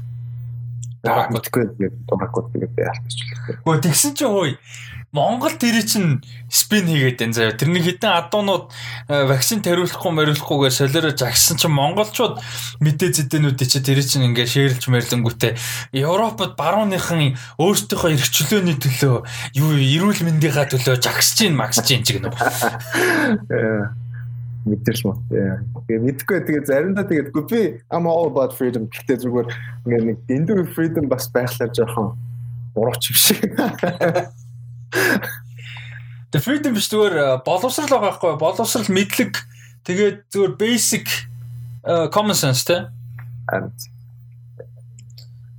Дуракгүй 1.05 1.41
тэгээд 1.77 1.95
дуракгүй 2.09 2.43
тэгээд 2.57 2.73
яалтчихлаа. 2.73 3.61
Үгүй 3.61 3.77
тэгсэн 3.85 4.17
чинь 4.17 4.33
хөөе 4.33 4.57
Монгол 5.17 5.57
тэр 5.57 5.81
чинь 5.81 6.21
спин 6.45 6.85
хийгээд 6.85 7.25
энэ 7.25 7.33
заяа. 7.33 7.57
Тэрний 7.57 7.81
хитэн 7.81 8.13
адуунууд 8.13 8.69
э, 9.09 9.25
вакцин 9.25 9.65
тариулахгүй 9.65 10.13
мариулахгүйгээр 10.13 10.77
солиорож 10.77 11.19
агсан 11.25 11.57
чинь 11.57 11.73
монголчууд 11.73 12.37
мэдээ 12.85 13.25
зэдэнүүдийн 13.25 13.69
чи 13.73 13.81
тэр 13.81 13.99
чинь 14.05 14.29
ингээ 14.29 14.45
шеэрлж 14.45 14.85
мэрлэнгүүтээ 14.85 15.57
Европод 15.97 16.53
барууныхан 16.53 17.33
өөрсдийнхөө 17.57 18.13
эрх 18.13 18.29
чөлөөний 18.29 18.77
төлөө 18.77 19.25
юу 19.57 19.71
эрүүл 19.73 20.21
мэндийнхаа 20.21 20.69
төлөө 20.69 21.01
жагсаж 21.01 21.49
гин 21.49 21.57
магсаж 21.57 21.89
гин 21.89 22.05
ч 22.05 22.21
гэнэ. 22.21 22.29
мэдэрч 24.67 24.99
мод. 25.07 25.19
Тэгээ 25.31 26.03
мэдгүй 26.03 26.39
тэгээ 26.43 26.67
заримдаа 26.67 27.07
тэгээд 27.07 27.31
би 27.31 27.79
I'm 27.87 28.05
all 28.05 28.27
about 28.27 28.51
freedom 28.51 28.91
гэхдээ 28.91 29.23
зүгээр 29.23 29.47
ингээ 29.87 30.01
нэг 30.03 30.17
эндүр 30.27 30.67
freedom 30.75 31.07
бас 31.07 31.31
байхлаар 31.31 31.71
жоохон 31.71 32.19
урууч 32.75 33.03
юм 33.11 33.17
шиг. 33.17 33.55
The 36.31 36.39
freedom 36.43 36.75
биш 36.75 36.91
зүгээр 36.91 37.15
э, 37.15 37.25
боловсрал 37.47 37.87
байгаа 37.87 38.11
байхгүй 38.11 38.35
боловсрал 38.41 38.89
мэдлэг 38.91 39.39
тэгээд 39.87 40.27
зүгээр 40.33 40.53
basic 40.59 41.07
uh, 41.87 42.11
common 42.11 42.35
sense 42.35 42.67
тэ. 42.67 42.91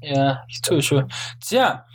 Яа, 0.05 0.45
хэцүү 0.47 0.81
шүү. 0.85 1.07
За 1.41 1.89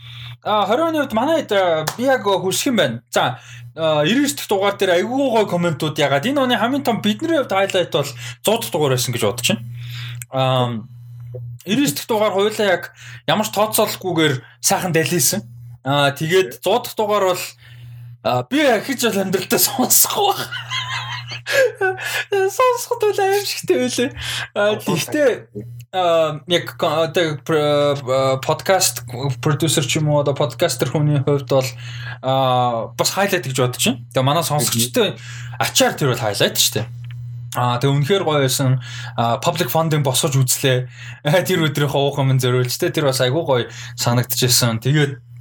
А 0.44 0.66
20 0.68 0.92
оны 0.92 1.00
үед 1.00 1.14
манай 1.16 1.46
би 1.48 2.04
яг 2.04 2.28
хүсэх 2.28 2.76
юм 2.76 2.76
байна. 2.76 3.00
За 3.10 3.40
99 3.76 4.36
дэх 4.36 4.48
дугаар 4.52 4.76
дээр 4.76 5.00
айгүй 5.00 5.30
гой 5.32 5.48
комментууд 5.48 5.96
ягаад 5.96 6.28
энэ 6.28 6.42
оны 6.44 6.60
хамгийн 6.60 6.84
том 6.84 7.00
бидний 7.00 7.40
хувьд 7.40 7.56
хайлайт 7.56 7.96
бол 7.96 8.12
100 8.44 8.60
дэх 8.60 8.72
дугаар 8.76 8.92
байсан 8.92 9.16
гэж 9.16 9.24
бодож 9.24 9.48
байна. 9.48 9.64
Аа 10.36 10.84
99 11.64 11.96
дэх 11.96 12.08
дугаар 12.12 12.36
хоёлаа 12.36 12.68
яг 12.76 12.92
ямар 13.24 13.48
ч 13.48 13.56
тооцоолохгүйгээр 13.56 14.34
сайхан 14.60 14.92
дэлийсэн. 14.92 15.48
Аа 15.84 16.16
тэгээд 16.16 16.64
100 16.64 16.84
дахь 16.84 16.96
дугаар 16.96 17.36
бол 17.36 17.44
би 18.48 18.60
ахиж 18.64 19.04
бол 19.04 19.20
амьдралтаа 19.20 19.60
сонсохгүй 19.60 20.32
байна. 20.32 22.00
Сонсоход 22.32 23.02
бол 23.04 23.20
аимшигтэй 23.20 23.78
байлээ. 23.84 24.10
Аа 24.56 24.80
гэхдээ 24.80 25.30
яг 25.94 26.66
подкаст 28.48 29.04
продюсер 29.44 29.84
ч 29.84 30.00
юм 30.00 30.08
уу 30.10 30.24
одоо 30.24 30.34
подкастер 30.34 30.88
хүний 30.88 31.20
хувьд 31.20 31.52
бол 31.52 31.70
бас 32.96 33.10
хайлайт 33.12 33.44
гэж 33.44 33.60
бодож 33.60 33.84
байна. 33.84 34.00
Тэгээ 34.16 34.24
манай 34.24 34.44
сонсогчтой 34.48 35.20
ачаар 35.60 35.94
тэр 36.00 36.16
бол 36.16 36.24
хайлайт 36.24 36.56
шүү 36.56 36.80
дээ. 36.80 36.88
Аа 37.60 37.78
тэгээ 37.78 37.94
үнэхээр 37.94 38.24
гоё 38.24 38.42
байсан. 38.42 38.82
Public 39.44 39.70
funding 39.70 40.02
босгож 40.02 40.40
үзлээ. 40.40 40.88
Тэр 41.48 41.68
өдрийнхөө 41.70 42.02
уух 42.02 42.18
юм 42.18 42.40
зөриөлж 42.42 42.74
тэ 42.80 42.90
тэр 42.90 43.12
бас 43.12 43.22
айгүй 43.22 43.44
гоё 43.46 43.70
санагдчихсэн. 44.00 44.82
Тэгээд 44.82 45.33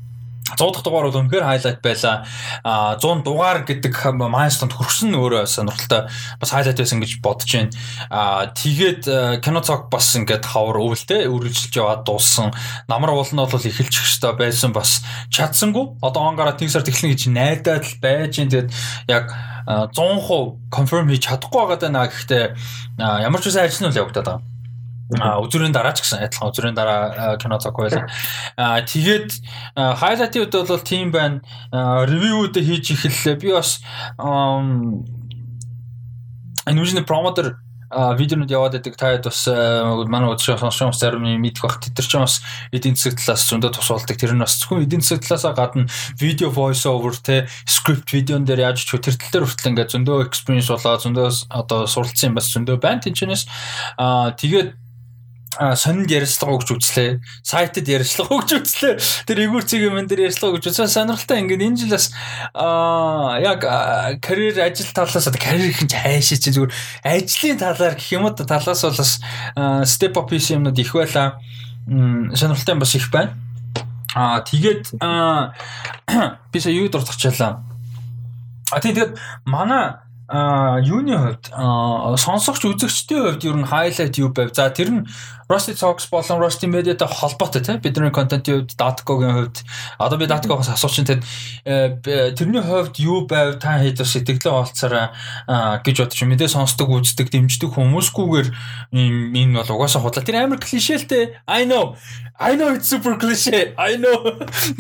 100 0.58 0.72
дахь 0.72 0.84
дугаар 0.84 1.08
бол 1.08 1.20
үнэхээр 1.22 1.44
хайлайт 1.44 1.80
байлаа. 1.82 2.26
А 2.64 2.96
100 2.96 3.24
дугаар 3.24 3.64
гэдэг 3.64 3.94
майлстонд 4.16 4.72
хүрсэн 4.72 5.14
өөрөө 5.16 5.46
сонирхолтой 5.48 6.08
бас 6.40 6.50
хайлайт 6.50 6.78
байсан 6.78 7.00
гэж 7.00 7.20
бодож 7.24 7.50
байна. 7.50 7.72
А 8.10 8.46
тэгээд 8.52 9.42
кино 9.44 9.60
цог 9.64 9.88
бас 9.88 10.12
ингээд 10.16 10.44
хавар 10.44 10.80
өвөлтэй 10.82 11.26
үргэлжилж 11.28 11.74
яваад 11.76 12.04
дууссан. 12.04 12.52
Намар 12.88 13.16
уулн 13.16 13.48
бол 13.48 13.62
эхэлж 13.62 13.94
хөстэй 13.96 14.32
байсан 14.36 14.72
бас 14.76 15.00
чадсангүй. 15.32 15.98
Одоо 16.02 16.28
он 16.28 16.36
гараад 16.36 16.60
нэг 16.60 16.70
сард 16.70 16.88
эхлэнэ 16.88 17.14
гэж 17.16 17.22
найдаад 17.32 17.84
л 17.88 17.96
байж 18.02 18.36
байна. 18.38 18.50
Тэгээд 18.52 18.68
яг 19.08 19.32
100% 19.66 20.58
confirm 20.70 21.08
хийж 21.08 21.26
чадахгүй 21.28 21.60
байгаа 21.62 21.78
даа 21.78 22.06
гэхдээ 22.10 22.44
ямар 22.98 23.40
ч 23.40 23.48
үсэн 23.48 23.64
ажиллана 23.66 23.94
л 23.94 24.00
явагдаад 24.02 24.26
байгаа. 24.26 24.51
Үзүрийн 25.12 25.72
дараа 25.72 25.92
ч 25.92 26.00
гэсэн 26.00 26.24
адилхан 26.24 26.48
үзүрийн 26.48 26.76
дараа 26.76 27.36
кино 27.36 27.58
цаг 27.60 27.76
байлаа. 27.76 28.08
А 28.56 28.80
тэгээд 28.80 29.28
хайлайтын 29.76 30.42
үед 30.42 30.54
бол 30.54 30.80
тийм 30.80 31.12
байна. 31.12 31.40
Ревюуд 32.08 32.56
хийж 32.56 32.96
эхэллээ. 32.96 33.36
Би 33.36 33.52
бас 33.52 33.84
энэ 36.66 36.80
үжиний 36.80 37.04
промотер 37.04 37.60
видеонууд 37.92 38.50
яваад 38.50 38.72
байдаг 38.72 38.96
таад 38.96 39.24
бас 39.28 39.44
манай 40.08 40.32
удаа 40.32 40.56
сонссон 40.56 40.92
зарим 40.96 41.28
мэдэх 41.44 41.62
бах 41.62 41.76
тэд 41.76 41.92
нар 41.92 42.08
ч 42.08 42.16
бас 42.16 42.40
эдийн 42.72 42.96
засаг 42.96 43.20
талаас 43.20 43.44
зөндөө 43.52 43.70
тус 43.76 43.88
болдог 43.92 44.16
тэр 44.16 44.32
нь 44.32 44.40
бас 44.40 44.56
зөвхөн 44.56 44.88
эдийн 44.88 45.04
засаг 45.04 45.20
талаас 45.20 45.44
гадна 45.52 45.84
видео 46.16 46.48
voice 46.48 46.88
over 46.88 47.12
те 47.12 47.46
script 47.68 48.08
видеон 48.12 48.48
дээр 48.48 48.72
яаж 48.72 48.80
ч 48.80 48.96
тэр 48.96 49.12
тал 49.12 49.44
дээр 49.44 49.44
хүртэл 49.44 49.70
ингээд 49.76 49.92
зөндөө 49.92 50.24
experience 50.24 50.72
болоо 50.72 50.96
зөндөө 50.96 51.28
одоо 51.52 51.84
суралцсан 51.84 52.32
юм 52.32 52.36
бас 52.40 52.48
зөндөө 52.48 52.76
байна 52.80 53.04
тэнчнээс 53.04 53.44
аа 54.00 54.32
тэгээд 54.40 54.81
сонинд 55.52 56.10
ярилцлага 56.10 56.56
өгч 56.56 56.68
үзлээ. 56.72 57.20
Сайтад 57.44 57.88
ярилцлага 57.88 58.34
өгч 58.40 58.50
үзлээ. 58.56 58.94
Тэр 59.28 59.38
эгүүрцэг 59.44 59.84
юм 59.84 60.00
дээр 60.08 60.28
ярилцлага 60.28 60.56
өгч 60.56 60.72
үзсэн. 60.72 60.88
Сонирхолтой 60.88 61.42
ингээд 61.44 61.66
энэ 61.66 61.78
жил 61.82 61.92
бас 61.92 62.08
аа 62.56 63.36
яг 63.42 63.60
карьер 64.24 64.56
ажил 64.64 64.88
талаас 64.96 65.28
карьер 65.36 65.70
их 65.70 65.84
хайшаа 65.84 66.38
чи 66.40 66.50
зүгээр 66.56 66.72
ажлын 67.04 67.60
талаар 67.60 67.94
гэх 68.00 68.12
юм 68.16 68.24
уу 68.28 68.32
талаас 68.32 68.82
бол 68.82 68.96
бас 68.96 69.12
step 69.84 70.16
up 70.16 70.32
хийсэн 70.32 70.64
юмнууд 70.64 70.78
их 70.78 70.92
байла. 70.96 71.36
Сонирхолтой 71.84 72.76
бас 72.80 72.94
их 72.96 73.10
байна. 73.12 73.36
Аа 74.16 74.40
тэгээд 74.40 74.96
би 76.52 76.58
сая 76.60 76.72
юу 76.72 76.88
дуртахчлаа. 76.88 77.60
А 78.72 78.80
тэгээд 78.80 79.20
манай 79.44 80.00
а 80.32 80.80
юуны 80.80 81.12
хувьд? 81.12 81.52
Сонсогч 82.16 82.64
үзэгчдийн 82.64 83.36
хувьд 83.36 83.44
ер 83.44 83.56
нь 83.60 83.68
хайлайт 83.68 84.16
юу 84.16 84.32
байв. 84.32 84.48
За 84.56 84.72
тэр 84.72 84.88
нь 84.88 85.00
Rusty 85.44 85.76
Talks 85.76 86.08
болон 86.08 86.40
Rusty 86.40 86.64
Media-тай 86.64 87.04
холбоотой 87.04 87.60
тийм 87.60 87.84
бидний 87.84 88.08
контентын 88.08 88.64
хувьд 88.64 88.72
Datco-гийн 88.72 89.36
хувьд. 89.36 89.60
Одоо 90.00 90.16
би 90.16 90.24
Datco-гоос 90.24 90.72
асуучин 90.72 91.04
тэр 91.04 91.20
э, 91.68 92.32
тэрний 92.32 92.64
хувьд 92.64 92.96
юу 92.96 93.28
байв? 93.28 93.60
Та 93.60 93.76
хэд 93.76 94.00
бас 94.00 94.16
сэтгэлээ 94.16 94.56
олцараа 94.56 95.12
гэж 95.84 95.96
бодож 96.00 96.20
мэдээ 96.24 96.48
сонсдог 96.48 96.88
үздэг 96.88 97.28
дэмждэг 97.28 97.68
хүмүүсгүйгээр 97.68 98.48
энэ 98.96 99.60
бол 99.60 99.76
угаасаа 99.76 100.00
худлаа. 100.00 100.24
Тэр 100.24 100.48
амар 100.48 100.64
клишэлтэй 100.64 101.44
I 101.44 101.68
know 101.68 102.00
I 102.42 102.56
know 102.58 102.74
it's 102.74 102.88
super 102.90 103.14
cliche 103.16 103.74
I 103.78 103.96
know 104.02 104.18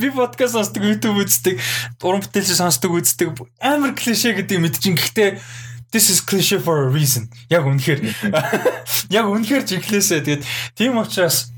би 0.00 0.10
подкаст 0.10 0.58
сонсдог 0.58 0.82
YouTube 0.82 1.22
үздэг 1.22 1.62
уран 2.02 2.24
бүтээлч 2.26 2.58
сонсдог 2.58 2.90
үздэг 2.98 3.38
амар 3.62 3.94
клише 3.94 4.34
гэдэг 4.34 4.58
мэдчин 4.58 4.98
гэхдээ 4.98 5.38
this 5.92 6.10
is 6.10 6.20
cliche 6.20 6.58
for 6.58 6.88
a 6.88 6.88
reason. 6.90 7.28
Яг 7.52 7.68
үнэхээр 7.68 8.00
яг 9.12 9.26
үнэхээр 9.28 9.64
чиглээсээ 9.68 10.24
тэгээд 10.24 10.42
тийм 10.74 10.98
учраас 10.98 11.52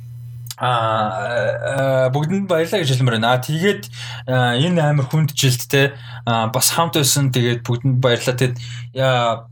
а 0.58 2.10
бүгдэнд 2.14 2.50
баярлалаа 2.50 2.82
гэж 2.82 2.98
хэлмээр 2.98 3.18
байна. 3.18 3.38
Тэгээд 3.42 3.88
энэ 4.26 4.82
амар 4.82 5.06
хүнд 5.06 5.34
жилд 5.34 5.66
те 5.70 5.94
бас 6.26 6.74
хамт 6.74 6.98
байсан. 6.98 7.30
Тэгээд 7.30 7.62
бүгдэнд 7.62 7.98
баярлалаа. 8.02 8.38
Тэгээд 8.38 8.58
яа 8.94 9.46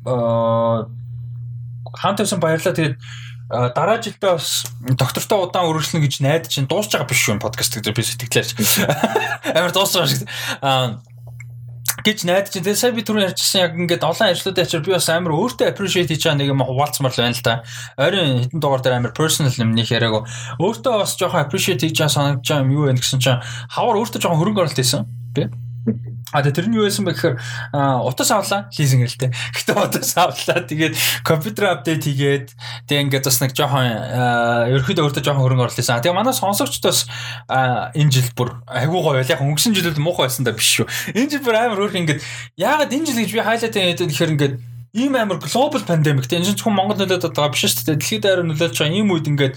хамт 1.94 2.18
байсан 2.22 2.38
баярлалаа. 2.42 2.74
Тэгээд 2.74 2.96
дараа 3.52 4.00
жилдээ 4.00 4.32
бас 4.32 4.64
доктортой 4.80 5.44
удаан 5.44 5.68
үргэлжлэнэ 5.68 6.04
гэж 6.08 6.14
найдаж 6.24 6.48
чинь 6.48 6.68
дуусч 6.68 6.96
байгаа 6.96 7.08
биш 7.12 7.28
юм 7.28 7.36
подкаст 7.36 7.76
гэдэг 7.76 7.92
би 7.92 8.02
сэтгэлээрч. 8.02 8.50
Амар 9.56 9.72
дуусч 9.76 9.92
байгаа 9.92 10.08
шиг. 10.08 10.24
Аа 10.64 11.04
гэж 12.00 12.24
найдаж 12.24 12.56
чинь 12.56 12.64
тэгээ 12.64 12.80
сая 12.80 12.96
би 12.96 13.04
түрүү 13.04 13.28
ярьжсэн 13.28 13.60
яг 13.60 13.72
ингээд 13.76 14.08
олон 14.08 14.32
ажлуудын 14.32 14.64
ачаар 14.64 14.82
би 14.82 14.96
бас 14.96 15.08
амар 15.12 15.36
өөртөө 15.36 15.68
appreciate 15.68 16.08
хийж 16.08 16.24
байгаа 16.24 16.40
нэг 16.40 16.48
юм 16.50 16.64
хуваалцмар 16.64 17.12
л 17.12 17.20
байна 17.20 17.36
л 17.36 17.44
да. 17.44 17.54
Ойрын 18.00 18.42
хитэн 18.48 18.58
дугаар 18.58 18.82
дээр 18.82 18.96
амар 18.96 19.12
personal 19.12 19.52
нэмнийх 19.52 19.92
яриаг 19.92 20.24
өөртөө 20.56 20.94
бас 21.04 21.14
жоохон 21.20 21.44
appreciate 21.44 21.84
хийж 21.84 22.00
байгаа 22.00 22.16
санагдаж 22.16 22.48
байгаа 22.48 22.64
юм 22.64 22.72
юу 22.72 22.88
вэ 22.88 22.96
гэсэн 22.96 23.20
чинь 23.20 23.44
хавар 23.68 24.00
өөртөө 24.00 24.18
жоохон 24.24 24.40
хөрөнгө 24.40 24.60
оруулалт 24.64 24.80
хийсэн. 24.80 25.04
Би 25.36 25.46
А 26.32 26.42
тэр 26.42 26.66
нь 26.68 26.76
юу 26.80 26.88
байсан 26.88 27.04
бэ 27.04 27.12
гэхээр 27.12 27.36
утас 28.08 28.30
авлаа 28.32 28.72
лизинг 28.72 29.04
хэлтэй. 29.04 29.30
Гэтэ 29.56 29.72
утас 29.76 30.16
авлаа. 30.16 30.64
Тэгээд 30.64 30.96
компьютер 31.22 31.76
апдейт 31.76 32.08
хийгээд 32.08 32.48
тэг 32.88 32.98
ингээд 33.04 33.28
бас 33.28 33.38
нэг 33.44 33.52
жоохон 33.52 33.84
ерөөхдөө 34.72 35.04
өөртөө 35.04 35.22
жоохон 35.22 35.44
хөрөнгө 35.44 35.64
оруулсан. 35.68 36.00
Тэгээ 36.00 36.16
манай 36.16 36.32
сонсогчдоос 36.32 37.06
энэ 37.52 38.12
жил 38.12 38.32
бүр 38.32 38.56
айгуу 38.64 39.04
гоё. 39.04 39.20
Яг 39.20 39.44
өнгөрсөн 39.44 39.76
жилд 39.76 40.00
муухай 40.00 40.32
байсан 40.32 40.48
да 40.48 40.56
биш 40.56 40.80
шүү. 40.80 40.88
Энэ 41.12 41.36
жил 41.36 41.44
бүр 41.44 41.60
амар 41.60 41.84
хөөрх 41.84 42.00
ингээд 42.00 42.24
яагаад 42.56 42.96
энэ 42.96 43.06
жил 43.12 43.20
гэж 43.20 43.30
би 43.36 43.44
хайлайт 43.44 43.76
хийдэг 43.76 44.08
гэхээр 44.08 44.34
ингээд 44.34 44.54
ийм 44.92 45.16
амар 45.16 45.38
глобал 45.40 45.80
пандемик 45.80 46.28
тийм 46.28 46.44
зөвхөн 46.44 46.76
Монгол 46.76 47.00
нөлөөд 47.00 47.32
байгаа 47.32 47.52
биш 47.52 47.64
шүү 47.64 47.96
дээ. 47.96 47.96
Дэлхийд 47.96 48.22
даяар 48.28 48.44
нөлөөлж 48.44 48.76
байгаа 48.76 48.92
ийм 48.92 49.08
үед 49.08 49.24
ингээд 49.24 49.54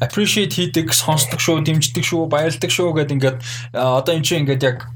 appreciate 0.00 0.56
хийдэг, 0.56 0.96
сонсдог 0.96 1.44
шүү, 1.44 1.60
дэмждэг 1.60 2.00
шүү, 2.00 2.24
баярлдаг 2.32 2.72
шүү 2.72 2.88
гэдэг 2.96 3.16
ингээд 3.20 3.38
одоо 3.76 4.12
энэ 4.16 4.24
чинь 4.24 4.48
ингээд 4.48 4.64
яг 4.64 4.88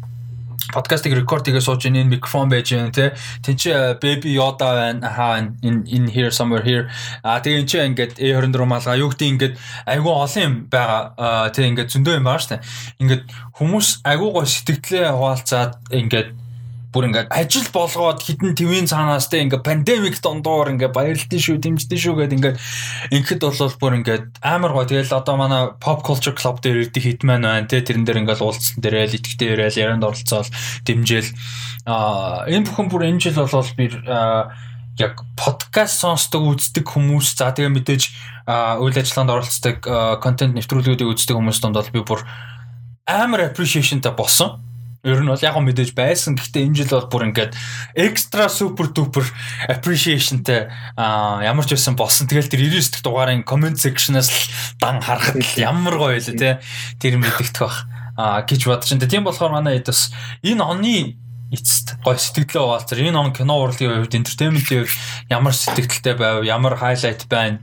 подкастыг 0.72 1.12
рекорд 1.12 1.44
хийгээ 1.44 1.60
сууж 1.60 1.84
энэ 1.84 2.04
микрофон 2.08 2.48
байж 2.48 2.72
байна 2.72 2.92
те 2.94 3.12
тэн 3.42 3.56
чи 3.56 3.70
baby 4.00 4.38
yoda 4.38 4.70
байна. 4.72 5.10
Хаа 5.10 5.50
in 5.62 5.84
in 5.86 6.08
here 6.08 6.30
somewhere 6.30 6.64
here. 6.64 6.88
А 7.22 7.40
тэгээ 7.40 7.60
эн 7.60 7.66
чи 7.66 7.78
ингээд 7.78 8.12
A24 8.22 8.64
малгаа 8.64 8.96
юу 8.96 9.10
гэдэг 9.10 9.28
ингээд 9.28 9.54
айгүй 9.84 10.12
олон 10.12 10.42
юм 10.42 10.54
байгаа. 10.70 11.50
Те 11.50 11.68
ингээд 11.68 11.92
зөндөө 11.92 12.14
юм 12.16 12.24
байгаа 12.24 12.44
штэ. 12.44 12.62
Ингээд 13.02 13.22
хүмүүс 13.58 13.88
айгүй 14.06 14.30
гоо 14.32 14.44
сэтгэлдээ 14.44 15.06
хуваалцаад 15.12 15.72
ингээд 15.90 16.43
бүр 16.94 17.10
ингээд 17.10 17.34
ажил 17.34 17.66
болгоод 17.74 18.22
хідэн 18.22 18.54
твийн 18.54 18.86
цаанаас 18.86 19.26
те 19.26 19.42
ингээд 19.42 19.66
пандемик 19.66 20.22
дондоор 20.22 20.70
ингээд 20.70 20.94
баярлтын 20.94 21.42
шүү 21.42 21.58
дэмждэн 21.58 21.98
шүү 21.98 22.14
гэд 22.22 22.34
ингээд 22.38 22.56
инхэд 23.10 23.42
бол 23.42 23.74
бүр 23.82 23.98
ингээд 23.98 24.38
амар 24.38 24.70
гоо 24.70 24.86
тэгэл 24.86 25.10
одоо 25.10 25.34
манай 25.34 25.74
pop 25.82 26.06
culture 26.06 26.38
club 26.38 26.62
дээр 26.62 26.86
ирдэг 26.86 27.02
хитман 27.02 27.42
байна 27.42 27.66
те. 27.66 27.82
Тэрэн 27.82 28.06
дээр 28.06 28.22
ингээд 28.22 28.38
уулзсан 28.38 28.78
дээрэл 28.78 29.18
итгэвтэй 29.18 29.48
ирээл 29.58 29.82
ярианд 29.82 30.06
оролцоол 30.06 30.46
дэмжээл 30.86 31.30
а 31.90 32.46
энэ 32.46 32.70
бүхэн 32.70 32.88
бүр 32.88 33.10
энэ 33.10 33.20
жил 33.26 33.42
бол 33.42 33.70
би 33.74 33.90
яг 34.98 35.26
подкаст 35.34 35.98
сонсдог 35.98 36.46
үздэг 36.54 36.86
хүмүүс 36.86 37.34
за 37.34 37.50
тэгээ 37.50 37.74
мэдээж 37.74 38.02
үйл 38.78 38.94
ажиллагаанд 38.94 39.34
оролцдог 39.34 39.76
контент 40.22 40.54
нэвтрүүлгүүдийг 40.54 41.10
үздэг 41.10 41.34
хүмүүс 41.34 41.58
донд 41.58 41.74
бол 41.74 41.90
би 41.90 42.00
бүр 42.06 42.22
амар 43.10 43.50
appreciationтай 43.50 44.14
болсон 44.14 44.62
Ер 45.04 45.20
нь 45.20 45.28
бол 45.28 45.44
яг 45.44 45.56
мэдээж 45.60 45.92
байсан. 45.92 46.32
Гэхдээ 46.32 46.64
энэ 46.64 46.78
жил 46.80 46.96
бол 46.96 47.12
бүр 47.12 47.28
ингээд 47.28 47.52
экстра 47.92 48.48
супер 48.48 48.88
дупер 48.88 49.28
appreciationтэй 49.68 50.72
ямар 50.96 51.64
ч 51.68 51.76
байсан 51.76 51.92
болсон. 51.92 52.24
Тэгэл 52.24 52.48
тэр 52.48 52.64
99 52.64 52.96
дэх 52.96 53.04
дугаарын 53.04 53.44
comment 53.44 53.76
section-аас 53.76 54.32
дан 54.80 55.04
харахад 55.04 55.44
ямар 55.60 56.00
гоё 56.00 56.16
байлаа 56.16 56.36
те. 56.40 56.64
Тэр 56.96 57.20
мэдэгдэх 57.20 57.60
бах 57.60 57.84
аа 58.16 58.48
гэж 58.48 58.64
бодож 58.64 58.88
байна. 58.96 59.12
Тийм 59.12 59.28
болохоор 59.28 59.52
манай 59.52 59.76
хэд 59.76 59.92
бас 59.92 60.08
энэ 60.40 60.64
оны 60.64 61.20
эцэст 61.52 62.00
гой 62.00 62.16
сэтгэлээ 62.16 62.64
хуваалцар. 62.64 63.04
Энэ 63.04 63.20
он 63.20 63.36
кино 63.36 63.60
урлагийн 63.60 64.00
хувьд 64.00 64.16
entertainment-ийн 64.16 64.88
ямар 65.28 65.52
сэтгэлтэй 65.52 66.16
байв, 66.16 66.48
ямар 66.48 66.80
highlight 66.80 67.28
байна 67.28 67.60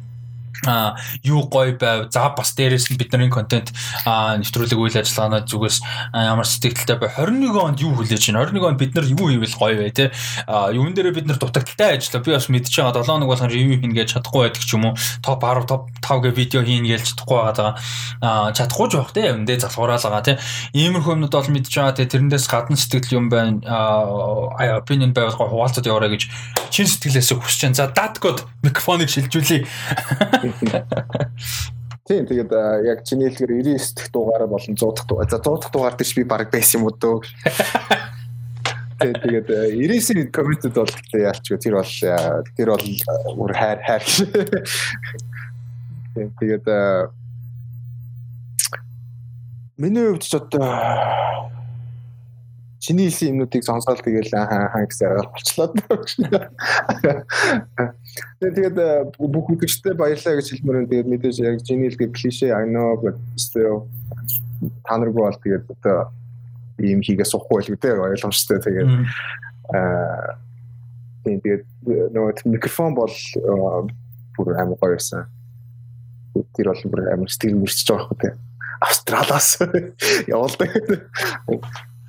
а 0.68 0.96
юу 1.24 1.48
гоё 1.50 1.78
байв. 1.78 2.12
За 2.12 2.30
бас 2.30 2.54
дээрэс 2.54 2.92
нь 2.92 2.98
бидний 2.98 3.30
контент 3.30 3.74
нэвтрүүлэг 4.06 4.78
үйл 4.78 4.98
ажиллагаанаа 5.02 5.46
зүгээс 5.48 5.78
ямар 6.14 6.46
сэтгэлтэй 6.46 6.98
байв. 7.02 7.18
21 7.18 7.58
онд 7.58 7.80
юу 7.82 7.98
хүлээж 7.98 8.30
байна? 8.30 8.46
21 8.46 8.70
онд 8.70 8.80
бид 8.80 8.94
нар 8.96 9.06
юу 9.10 9.30
хийвэл 9.30 9.58
гоё 9.58 9.76
вэ 9.82 9.90
те? 9.92 10.12
Юун 10.48 10.94
дээрээ 10.94 11.18
бид 11.18 11.28
нар 11.28 11.40
дутагдaltaй 11.42 11.98
ажиллаа. 11.98 12.22
Би 12.22 12.32
бас 12.32 12.50
мэдчихэж 12.50 12.78
байгаа 12.78 13.02
7 13.02 13.10
хоног 13.10 13.30
болгон 13.30 13.50
ревю 13.50 13.76
хийнэ 13.82 13.96
гэж 13.98 14.08
чадахгүй 14.22 14.42
байдаг 14.46 14.64
ч 14.64 14.72
юм 14.78 14.86
уу. 14.86 14.96
Топ 15.26 15.42
10 15.42 15.66
топ 15.66 15.82
5 16.02 16.22
гэ 16.22 16.30
видео 16.38 16.62
хийнэ 16.62 16.88
гэж 16.94 17.02
чадахгүй 17.10 17.38
байгаа. 17.42 17.72
А 18.22 18.52
чадахгүй 18.54 18.88
ч 18.90 18.94
байх 19.02 19.12
те. 19.18 19.34
Өндөө 19.34 19.58
залхуураалгаа 19.66 20.22
те. 20.22 20.38
Иймэрхүү 20.78 21.14
юмнууд 21.18 21.34
бол 21.34 21.50
мэдчихэж 21.50 21.78
байгаа 21.82 21.98
те. 21.98 22.06
Тэрнээс 22.06 22.46
гадна 22.46 22.78
сэтгэл 22.78 23.18
юм 23.18 23.26
байна. 23.34 23.62
А 23.66 24.78
opinion 24.78 25.14
байвал 25.14 25.34
хуваалцаад 25.34 25.90
яваарай 25.90 26.14
гэж 26.14 26.30
чин 26.70 26.88
сэтгэлээсээ 26.88 27.38
хүсэж 27.38 27.62
байна. 27.66 27.80
За 27.80 27.88
датгод 27.90 28.46
микрофоныг 28.64 29.10
шилжүүлье. 29.10 29.66
Тийм 32.08 32.26
тэгээд 32.28 32.52
яг 32.84 33.06
чиний 33.08 33.30
хэлгээр 33.30 33.64
99 33.64 33.96
дэх 33.96 34.12
дугаараа 34.12 34.48
болон 34.50 34.76
100 34.76 34.96
дахь 34.96 35.08
дугаар. 35.08 35.30
За 35.30 35.40
100 35.40 35.62
дахь 35.62 35.72
дугаар 35.72 35.96
дээр 35.96 36.10
ч 36.10 36.16
би 36.18 36.24
баг 36.24 36.52
байсан 36.52 36.82
юм 36.82 36.90
уу 36.90 36.98
дөө. 36.98 37.24
Тэгээд 39.02 39.50
99-ийн 39.50 40.30
комментэд 40.30 40.76
бол 40.78 40.94
яалч 41.14 41.46
тэр 41.58 41.74
бол 41.80 41.94
тэр 42.54 42.70
бол 42.70 42.86
бүр 43.38 43.54
хайр 43.56 43.80
хайр. 43.82 44.04
Тэгээд 46.14 46.66
миний 49.82 50.06
хувьд 50.06 50.22
ч 50.22 50.38
одоо 50.38 51.61
чиний 52.82 53.08
хэлсэн 53.14 53.38
юмнуудыг 53.38 53.62
сонсоод 53.62 54.02
тэгэл 54.02 54.34
хаа 54.34 54.74
хаа 54.74 54.86
гэсэн 54.90 55.06
аргаар 55.06 55.30
болчлоо. 55.30 55.70
Тэгээд 58.42 58.78
бүх 59.22 59.48
үзэгчтэй 59.54 59.94
баярлалаа 59.94 60.42
гэж 60.42 60.48
хэлмээр 60.50 60.76
байна. 60.76 60.90
Тэгээд 60.90 61.12
мэдээж 61.14 61.38
яг 61.46 61.62
чиний 61.62 61.94
хэлдэг 61.94 62.10
клише 62.18 62.50
I 62.50 62.66
know 62.66 62.98
but 62.98 63.22
still 63.38 63.86
та 64.82 64.98
наргүй 64.98 65.22
бол 65.22 65.38
тэгээд 65.46 65.66
одоо 65.78 66.10
ийм 66.82 67.06
хийгээ 67.06 67.30
сухгүй 67.30 67.62
байлгүй 67.62 67.78
те 67.78 67.94
ойлгомжтой 67.94 68.58
тэгээд 68.66 68.90
аа 69.78 70.42
тэгээд 71.22 71.64
нөгөө 71.86 72.50
микрофон 72.50 72.98
бол 72.98 73.14
бүр 74.34 74.58
амар 74.58 74.78
гоё 74.82 74.98
байсан. 74.98 75.30
Тэр 76.58 76.74
бол 76.74 76.84
бүр 76.98 77.14
амар 77.14 77.30
сэтгэл 77.30 77.62
мөрчиж 77.62 77.94
байгаа 77.94 78.10
хэрэг 78.10 78.22
те. 78.26 78.30
Австралиас 78.82 79.62
явуулдаг 80.26 80.70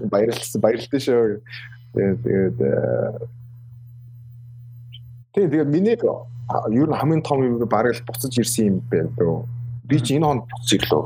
баярлалсан 0.08 0.60
баярлалтай 0.62 1.00
шүү. 1.00 1.40
Тэгээд 1.94 2.18
тэгээд 2.24 2.56
тэгээд 5.34 5.68
миний 5.68 5.96
ер 5.96 6.88
нь 6.88 6.98
хамгийн 6.98 7.22
том 7.22 7.42
юм 7.44 7.58
бараг 7.68 7.94
л 7.94 8.06
буцаж 8.06 8.32
ирсэн 8.38 8.66
юм 8.66 8.76
байна 8.90 9.10
дөө. 9.16 9.46
Би 9.86 10.00
ч 10.00 10.16
энэ 10.16 10.26
хонд 10.26 10.42
буцаж 10.48 10.70
ирлээ. 10.78 11.04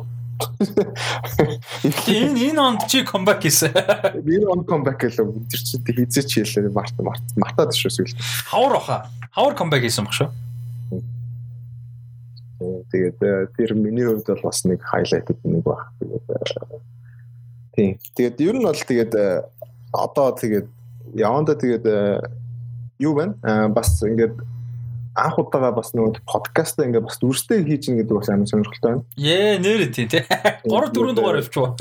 Энэ 2.08 2.52
энэ 2.52 2.60
онд 2.60 2.80
чи 2.88 3.04
comeback 3.04 3.40
хийсэн. 3.42 3.72
Энэ 4.20 4.46
онд 4.52 4.66
comeback 4.68 5.00
гэлээ. 5.00 5.26
Тэр 5.48 5.60
чи 5.64 5.76
хийзээ 5.80 6.24
чи 6.28 6.44
хэлээ. 6.44 6.72
Март 6.74 7.24
мартаад 7.36 7.72
шүү 7.72 7.92
сүлд. 7.92 8.18
Хавар 8.50 8.76
баха. 8.76 9.08
Хавар 9.32 9.54
comeback 9.56 9.82
хийсэн 9.86 10.04
баг 10.04 10.14
шүү. 10.16 10.28
Тэгээд 12.92 13.52
тэр 13.56 13.70
миний 13.76 14.04
хувьд 14.04 14.28
бол 14.28 14.48
бас 14.48 14.64
нэг 14.64 14.80
highlight 14.84 15.28
нэг 15.44 15.62
баг. 15.64 15.92
Тэгээд 16.00 16.24
Тийм. 17.76 17.98
Тэгээд 18.16 18.40
ер 18.40 18.56
нь 18.56 18.64
бол 18.64 18.72
тэгээд 18.72 19.12
э, 19.14 19.44
одоо 19.92 20.32
тэгээд 20.32 20.66
яванда 21.12 21.54
тэгээд 21.54 21.84
э, 21.84 22.24
юу 22.98 23.14
байна? 23.14 23.36
Аа 23.44 23.68
бас 23.68 24.00
ингээд 24.00 24.32
анх 25.16 25.38
удаага 25.40 25.72
бас 25.76 25.92
нөгөө 25.92 26.24
подкаст 26.28 26.80
ингээд 26.80 27.04
бас 27.04 27.20
дүрстэй 27.20 27.64
хийж 27.64 27.88
гин 27.88 28.00
гэдэг 28.00 28.16
бас 28.16 28.28
амар 28.32 28.48
сонирхолтой 28.48 28.90
байна. 28.96 29.04
Ээ 29.20 29.60
нэр 29.60 29.92
тийм 29.92 30.08
тий. 30.08 30.24
3 30.24 30.92
4 30.92 31.16
дугаар 31.16 31.40
явчихв. 31.40 31.76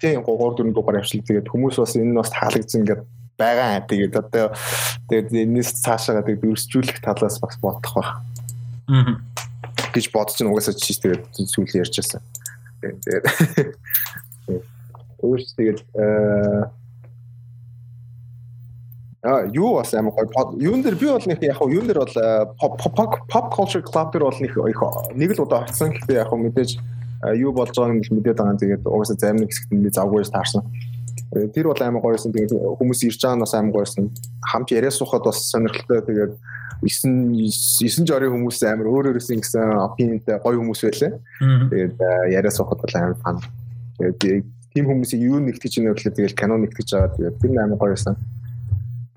Тийм 0.00 0.24
3 0.24 0.36
4 0.60 0.72
дугаар 0.76 1.00
явчихлаа. 1.00 1.28
Тэгээд 1.28 1.48
хүмүүс 1.48 1.76
бас 1.80 1.96
энэ 1.96 2.12
нь 2.12 2.20
бас 2.20 2.32
таалагдсан 2.32 2.80
ингээд 2.84 3.02
байгаа. 3.40 3.84
Тэгээд 3.88 4.14
одоо 4.20 4.52
тэгээд 5.08 5.28
энэс 5.32 5.80
цаашаа 5.80 6.24
тэгээд 6.24 6.44
дүрсжүүлэх 6.44 7.00
талаас 7.00 7.40
бас 7.40 7.56
бодох 7.60 7.94
баг. 7.96 8.08
Аа. 8.88 9.20
гэж 9.92 10.12
бодож 10.12 10.36
байгаа 10.36 10.52
угаасаа 10.52 10.74
чи 10.76 10.92
тэгээд 10.96 11.22
сүүл 11.32 11.72
ярьжсэн. 11.80 12.20
Тэгээд 12.80 13.24
Өөрч 15.22 15.54
тэгэл 15.56 15.82
А 19.22 19.44
юу 19.50 19.74
бас 19.74 19.92
амар 19.94 20.12
гоё 20.14 20.54
юун 20.62 20.82
дээр 20.82 20.94
би 20.94 21.06
бол 21.10 21.26
нэг 21.26 21.42
яг 21.42 21.58
юу 21.60 21.82
дээр 21.82 21.98
бол 21.98 22.14
pop 23.26 23.50
culture 23.50 23.82
club 23.82 24.12
дээр 24.12 24.24
бол 24.24 24.38
нэг 24.38 24.54
нэг 25.14 25.30
л 25.34 25.42
удаа 25.42 25.66
очсон 25.66 25.90
гэхдээ 25.90 26.22
яг 26.22 26.30
мэдээж 26.30 26.78
юу 27.34 27.52
болж 27.52 27.74
байгааг 27.74 27.98
нь 27.98 28.14
мэдээд 28.14 28.38
байгаа. 28.38 28.56
Тэгээд 28.62 28.86
угаасаа 28.86 29.16
зарим 29.18 29.42
нэг 29.42 29.50
хэсэгт 29.50 29.74
би 29.74 29.90
завгүйс 29.90 30.30
таарсан. 30.30 30.62
Тэр 31.50 31.66
бол 31.66 31.82
амар 31.82 32.02
гоёсэн. 32.02 32.30
Тэгээд 32.30 32.78
хүмүүс 32.78 33.02
ирж 33.10 33.18
байгаа 33.18 33.42
нас 33.42 33.54
амар 33.58 33.74
гоёсэн. 33.74 34.14
Хамт 34.46 34.70
яриа 34.70 34.94
суухад 34.94 35.26
бас 35.26 35.50
сонирхолтой. 35.50 35.98
Тэгээд 36.06 36.32
9 36.86 37.50
9 37.50 38.06
жорын 38.06 38.30
хүмүүс 38.30 38.62
амар 38.70 38.86
өөр 38.86 39.10
өөрөөс 39.10 39.34
ингэсэн 39.34 39.82
опинionтэй 39.82 40.38
гоё 40.38 40.62
хүмүүс 40.62 40.82
байлаа. 40.86 41.18
Тэгээд 41.42 41.96
яриа 42.38 42.52
суухад 42.54 42.78
бол 42.78 42.94
амар 42.94 43.18
фан. 43.18 43.42
Тэгээд 43.98 44.46
тийм 44.78 44.86
хүмүүсийг 44.86 45.26
юу 45.26 45.42
нэгтгэж 45.42 45.82
ийнэ 45.82 45.90
гэхэл 45.90 46.14
тэгэл 46.14 46.38
кино 46.38 46.54
нэгтгэж 46.62 46.88
байгаа. 46.94 47.14
Тэгээд 47.18 47.38
тэр 47.42 47.58
амар 47.58 47.78
гоё 47.82 47.98
байсан. 47.98 48.14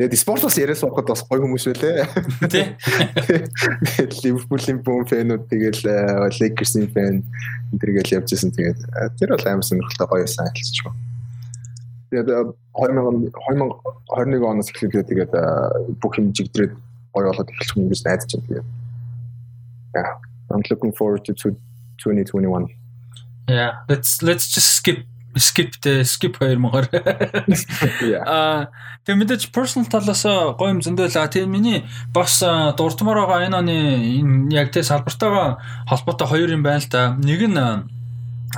Тэгээд 0.02 0.18
спортоос 0.18 0.58
яриа 0.58 0.74
суухад 0.74 1.06
бас 1.06 1.22
гоё 1.22 1.46
хүмүүс 1.46 1.70
байлээ. 1.70 2.10
Тий. 2.50 2.66
Ливерпулийн 4.26 4.82
бом 4.82 5.06
фэнүүд 5.06 5.46
тэгэл 5.46 5.86
Lakers-ийн 6.42 6.90
фэн 6.90 7.22
тэргээл 7.78 8.18
явж 8.18 8.34
исэн. 8.34 8.50
Тэгээд 8.50 8.82
тэр 9.22 9.38
бол 9.38 9.46
амар 9.46 9.62
сонирхолтой 9.62 10.10
гоё 10.10 10.26
байсан 10.26 10.50
хэлчих 10.50 10.82
шүү. 10.82 10.94
Тэгээд 12.10 12.58
2000 12.74 13.22
2021 14.10 14.42
оноос 14.42 14.74
эхлээд 14.74 15.14
тэгээд 15.14 15.34
бүх 16.02 16.18
юм 16.18 16.34
жигдрээд 16.34 16.74
гоё 17.14 17.30
болоод 17.30 17.54
эхэлчих 17.54 17.78
юм 17.78 17.94
гэж 17.94 18.02
найдаж 18.02 18.34
байна. 18.34 18.48
Тэгээд 18.50 18.68
yeah, 19.94 20.10
I'm 20.50 20.66
looking 20.74 20.94
forward 20.98 21.22
to 21.30 21.38
2021. 21.38 22.74
Yeah, 23.46 23.86
let's 23.86 24.26
let's 24.26 24.50
just 24.50 24.82
skip 24.82 25.06
skipтэй 25.36 26.04
skip 26.04 26.38
2000-аар. 26.40 26.88
Аа 28.28 28.68
тэг 29.06 29.18
мэдээж 29.18 29.50
personal 29.56 29.90
талаас 29.90 30.24
гоё 30.26 30.74
юм 30.74 30.82
зөндөөл. 30.84 31.18
А 31.18 31.32
тэг 31.32 31.48
миний 31.48 31.86
бас 32.14 32.42
дурдмаар 32.42 33.26
байгаа 33.26 33.48
энэ 33.48 33.58
оны 33.58 33.78
энэ 34.22 34.54
яг 34.54 34.72
тэг 34.72 34.86
салбартайгаа 34.86 35.58
холбоотой 35.88 36.28
хоёр 36.28 36.50
юм 36.52 36.64
байна 36.64 36.84
л 36.84 36.90
да. 36.92 37.16
Нэг 37.18 37.42
нь 37.48 37.60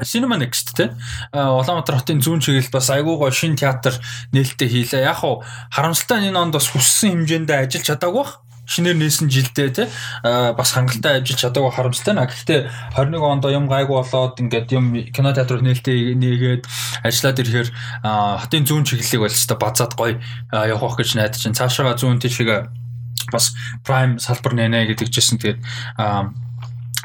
Cinema 0.01 0.41
Next 0.41 0.73
те 0.73 0.89
Улаанбаатар 1.29 2.01
хотын 2.01 2.17
зүүн 2.17 2.41
чиглэл 2.41 2.73
бас 2.73 2.89
айгүй 2.89 3.13
гоо 3.13 3.29
шин 3.29 3.53
театр 3.53 3.93
нээлттэй 4.33 4.67
хийлээ. 4.67 5.05
Яг 5.05 5.21
хуу 5.21 5.45
харамсалтай 5.69 6.25
энэ 6.27 6.39
онд 6.39 6.57
бас 6.57 6.73
хүссэн 6.73 7.23
хэмжээндээ 7.23 7.69
ажиллаж 7.69 7.85
чадаагүй 7.85 8.25
бах. 8.25 8.41
Шинээр 8.65 8.97
нээсэн 8.97 9.27
жилдээ 9.27 9.69
те 9.75 9.83
бас 10.23 10.71
хангалттай 10.71 11.19
ажиллаж 11.19 11.39
чадаагүй 11.39 11.71
харамстай 11.75 12.13
наа. 12.15 12.27
Гэхдээ 12.31 12.95
21 12.95 13.19
онд 13.19 13.45
юм 13.51 13.67
гайгүй 13.67 13.95
болоод 13.99 14.39
ингээд 14.39 14.71
юм 14.71 14.95
кино 15.11 15.35
театрт 15.35 15.63
нээлттэй 15.63 16.15
нээгээд 16.15 16.63
ажиллаад 17.03 17.41
ирэхээр 17.43 17.69
хатын 18.39 18.63
зүүн 18.63 18.87
чиглэлийг 18.87 19.21
бол 19.27 19.35
өстой 19.35 19.57
базаад 19.59 19.93
гоё 19.99 20.15
явах 20.51 20.95
гэж 20.95 21.19
найдаж 21.19 21.43
чинь 21.43 21.57
цаашаа 21.57 21.95
зүүн 21.99 22.23
тийшээ 22.23 22.67
бас 23.31 23.51
prime 23.83 24.19
салбар 24.19 24.55
нэнэ 24.55 24.87
гэдэг 24.95 25.11
чийсэн 25.11 25.39
тэгээд 25.39 25.59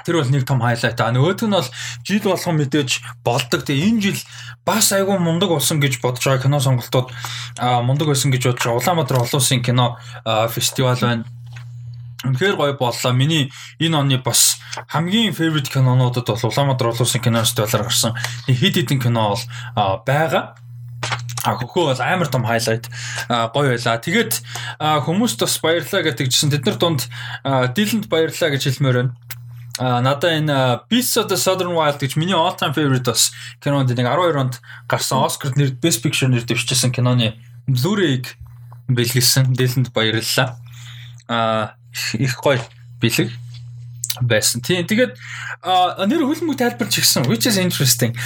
тэр 0.06 0.22
бол 0.22 0.30
нэг 0.30 0.47
том 0.47 0.62
хайлайт. 0.62 1.01
А 1.01 1.12
нөгөөх 1.12 1.44
нь 1.44 1.52
бол 1.52 1.68
жил 2.06 2.24
болгон 2.24 2.56
мэдээж 2.59 2.90
болдог. 3.26 3.60
Тэгээ 3.66 3.89
энэ 3.93 4.02
жил 4.02 4.20
бас 4.64 4.93
айгүй 4.94 5.18
мундаг 5.18 5.51
болсон 5.52 5.82
гэж 5.82 6.01
бодож 6.01 6.24
байгаа 6.24 6.43
кино 6.48 6.60
сонголтууд 6.62 7.12
мундаг 7.85 8.09
байсан 8.09 8.32
гэж 8.32 8.43
бодож 8.47 8.64
байгаа. 8.64 8.80
Улаанбаатар 8.80 9.20
олон 9.20 9.40
улсын 9.40 9.60
кино 9.60 9.98
фестивал 10.48 10.97
байна 10.97 11.24
Үнэхээр 12.24 12.57
гоё 12.59 12.74
боллоо. 12.74 13.12
Миний 13.15 13.53
энэ 13.78 13.95
оны 13.95 14.19
бас 14.19 14.59
хамгийн 14.90 15.31
favorite 15.31 15.70
кинонуудад 15.70 16.27
бол 16.27 16.43
Улаанбаатар 16.51 16.90
улсын 16.90 17.23
кино 17.23 17.47
фестивалаар 17.47 17.86
гарсан 17.86 18.19
хит 18.51 18.74
хитэн 18.74 18.99
кино 18.99 19.39
бол 19.39 20.03
байгаа. 20.03 20.59
А 21.47 21.55
хөхөө 21.55 21.95
бол 21.95 22.03
амар 22.03 22.27
том 22.27 22.43
хайлайт 22.43 22.90
гоё 23.31 23.70
байла. 23.70 24.03
Тэгээд 24.03 24.43
хүмүүст 24.82 25.39
бас 25.39 25.55
баярлаа 25.62 26.03
гэдэгчсэн. 26.03 26.51
Тэд 26.51 26.66
нар 26.66 26.78
дунд 26.82 27.07
Дилэнд 27.47 28.11
баярлаа 28.11 28.51
гэж 28.51 28.66
хэлмээр 28.66 28.97
байна. 28.99 29.15
А 29.78 30.03
надаа 30.03 30.35
энэ 30.35 30.90
Beasts 30.90 31.15
of 31.23 31.31
the 31.31 31.39
Southern 31.39 31.70
Wild 31.78 32.03
гэж 32.03 32.19
миний 32.19 32.35
all 32.35 32.51
time 32.59 32.74
favorite 32.74 33.07
бас 33.07 33.31
кинонд 33.62 33.95
нэг 33.95 34.11
12 34.11 34.35
онд 34.35 34.55
гарсан 34.90 35.23
Oscar 35.23 35.55
нэр 35.55 35.78
Best 35.78 36.03
Picture 36.03 36.27
нэр 36.27 36.43
дэвшижсэн 36.43 36.90
киноны 36.90 37.39
Blu-ray-г 37.70 38.35
бэлгэлсэн. 38.90 39.55
Дилэнд 39.55 39.95
баярлалаа. 39.95 40.59
А 41.31 41.78
их 42.19 42.36
гоё 42.40 42.60
бэлэг 43.01 43.31
байсан. 44.20 44.60
Тийм. 44.60 44.86
Тэгээд 44.86 45.15
нэр 45.62 46.23
хөлбөмбөг 46.27 46.59
тайлбарч 46.59 46.98
гисэн 46.98 47.27
which 47.31 47.47
is 47.47 47.56
interesting. 47.59 48.16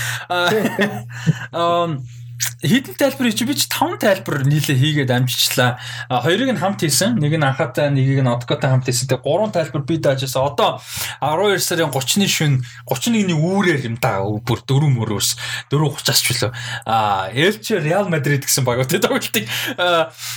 Um 1.53 2.03
хитэн 2.63 2.95
тайлбар 2.95 3.33
чи 3.33 3.45
би 3.45 3.55
ч 3.55 3.67
5 3.71 3.99
тайлбар 4.03 4.43
нийлээ 4.47 4.77
хийгээд 4.79 5.11
амжичлаа. 5.11 5.79
Хоёрыг 6.11 6.51
нь 6.55 6.59
хамт 6.59 6.83
хийсэн. 6.83 7.19
Нэг 7.19 7.39
нь 7.39 7.47
анхаатай, 7.47 7.91
нэгийг 7.91 8.23
нь 8.23 8.31
одготой 8.31 8.71
хамт 8.71 8.87
хийсэн. 8.87 9.11
Тэгээ 9.11 9.23
гурван 9.23 9.53
тайлбар 9.55 9.83
би 9.83 9.99
даажсан. 9.99 10.43
Одоо 10.43 10.83
12 11.23 11.63
сарын 11.63 11.91
30-ны 11.91 12.27
шөнө 12.27 12.63
31-ний 12.87 13.37
үүрээр 13.39 13.87
юм 13.87 13.97
да. 13.99 14.23
Бүр 14.23 14.63
4 14.63 14.91
мөрөөс 14.91 15.29
4:30-аас 15.71 16.21
ч 16.23 16.27
үлээ. 16.35 16.53
А 16.87 17.31
Элче 17.35 17.79
Реал 17.79 18.11
Мадрид 18.11 18.47
гэсэн 18.47 18.67
багуудад 18.67 19.03
тоглолтыг 19.03 19.47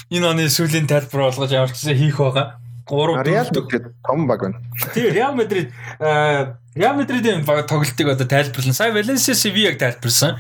энэ 0.10 0.26
оны 0.26 0.50
сүүлийн 0.50 0.90
тайлбар 0.90 1.30
болгож 1.30 1.52
явуулсан 1.54 1.94
хийх 1.94 2.22
байгаа. 2.22 2.65
3 2.90 3.24
Реал 3.24 3.48
Мадрид 3.54 3.84
том 4.06 4.28
баг 4.28 4.42
байна. 4.42 4.62
Тий, 4.94 5.10
Реал 5.10 5.34
Мадрид 5.36 5.72
Реал 6.00 6.96
Мадридын 6.96 7.46
баг 7.46 7.68
тоглолтыг 7.68 8.08
одоо 8.08 8.28
тайлбарлан. 8.28 8.74
Сая 8.74 8.94
Валенсиа 8.94 9.34
Севиаг 9.34 9.78
тайлбарлсан 9.78 10.38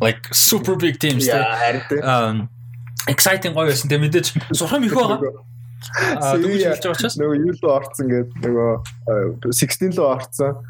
like 0.00 0.28
super 0.32 0.76
big 0.76 0.98
teams. 0.98 1.28
Um 2.02 2.48
exciting 3.08 3.52
гоё 3.54 3.66
байсан 3.68 3.88
те 3.88 3.98
мэдээж 3.98 4.32
сурхам 4.52 4.84
их 4.84 4.94
байгаа. 4.94 5.18
Аа 6.20 6.36
дүүж 6.40 6.62
хэлж 6.64 6.84
байгаа 6.84 6.96
учраас 6.96 7.16
нөгөө 7.20 7.36
юу 7.44 7.54
лөө 7.58 7.72
орцсон 7.78 8.06
гэдэг 8.12 8.36
нөгөө 8.44 8.70
16 9.52 9.98
лөө 9.98 10.08
орцсон. 10.14 10.60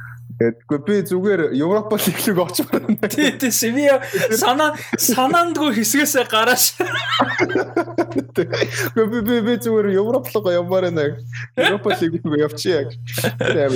Тэгэхгүй 0.40 0.78
би 0.88 0.94
зүгээр 1.04 1.40
Европ 1.52 1.92
лиглэг 2.00 2.38
очмоор 2.40 2.84
байна. 2.88 3.08
Тий, 3.12 3.28
тий, 3.36 3.52
Севиа 3.52 4.00
санаа 4.32 4.72
санаандгүй 4.96 5.76
хэсгээсээ 5.76 6.24
гарааш. 6.32 6.80
Гэхдээ 8.16 9.04
би 9.04 9.20
би 9.20 9.36
би 9.44 9.54
зүгээр 9.60 9.92
Европ 10.00 10.32
руу 10.32 10.48
явмаар 10.48 10.88
байна. 10.88 11.20
Европ 11.60 11.92
лиг 12.00 12.24
рүү 12.24 12.40
явчих. 12.40 12.88
Ээ. 13.52 13.68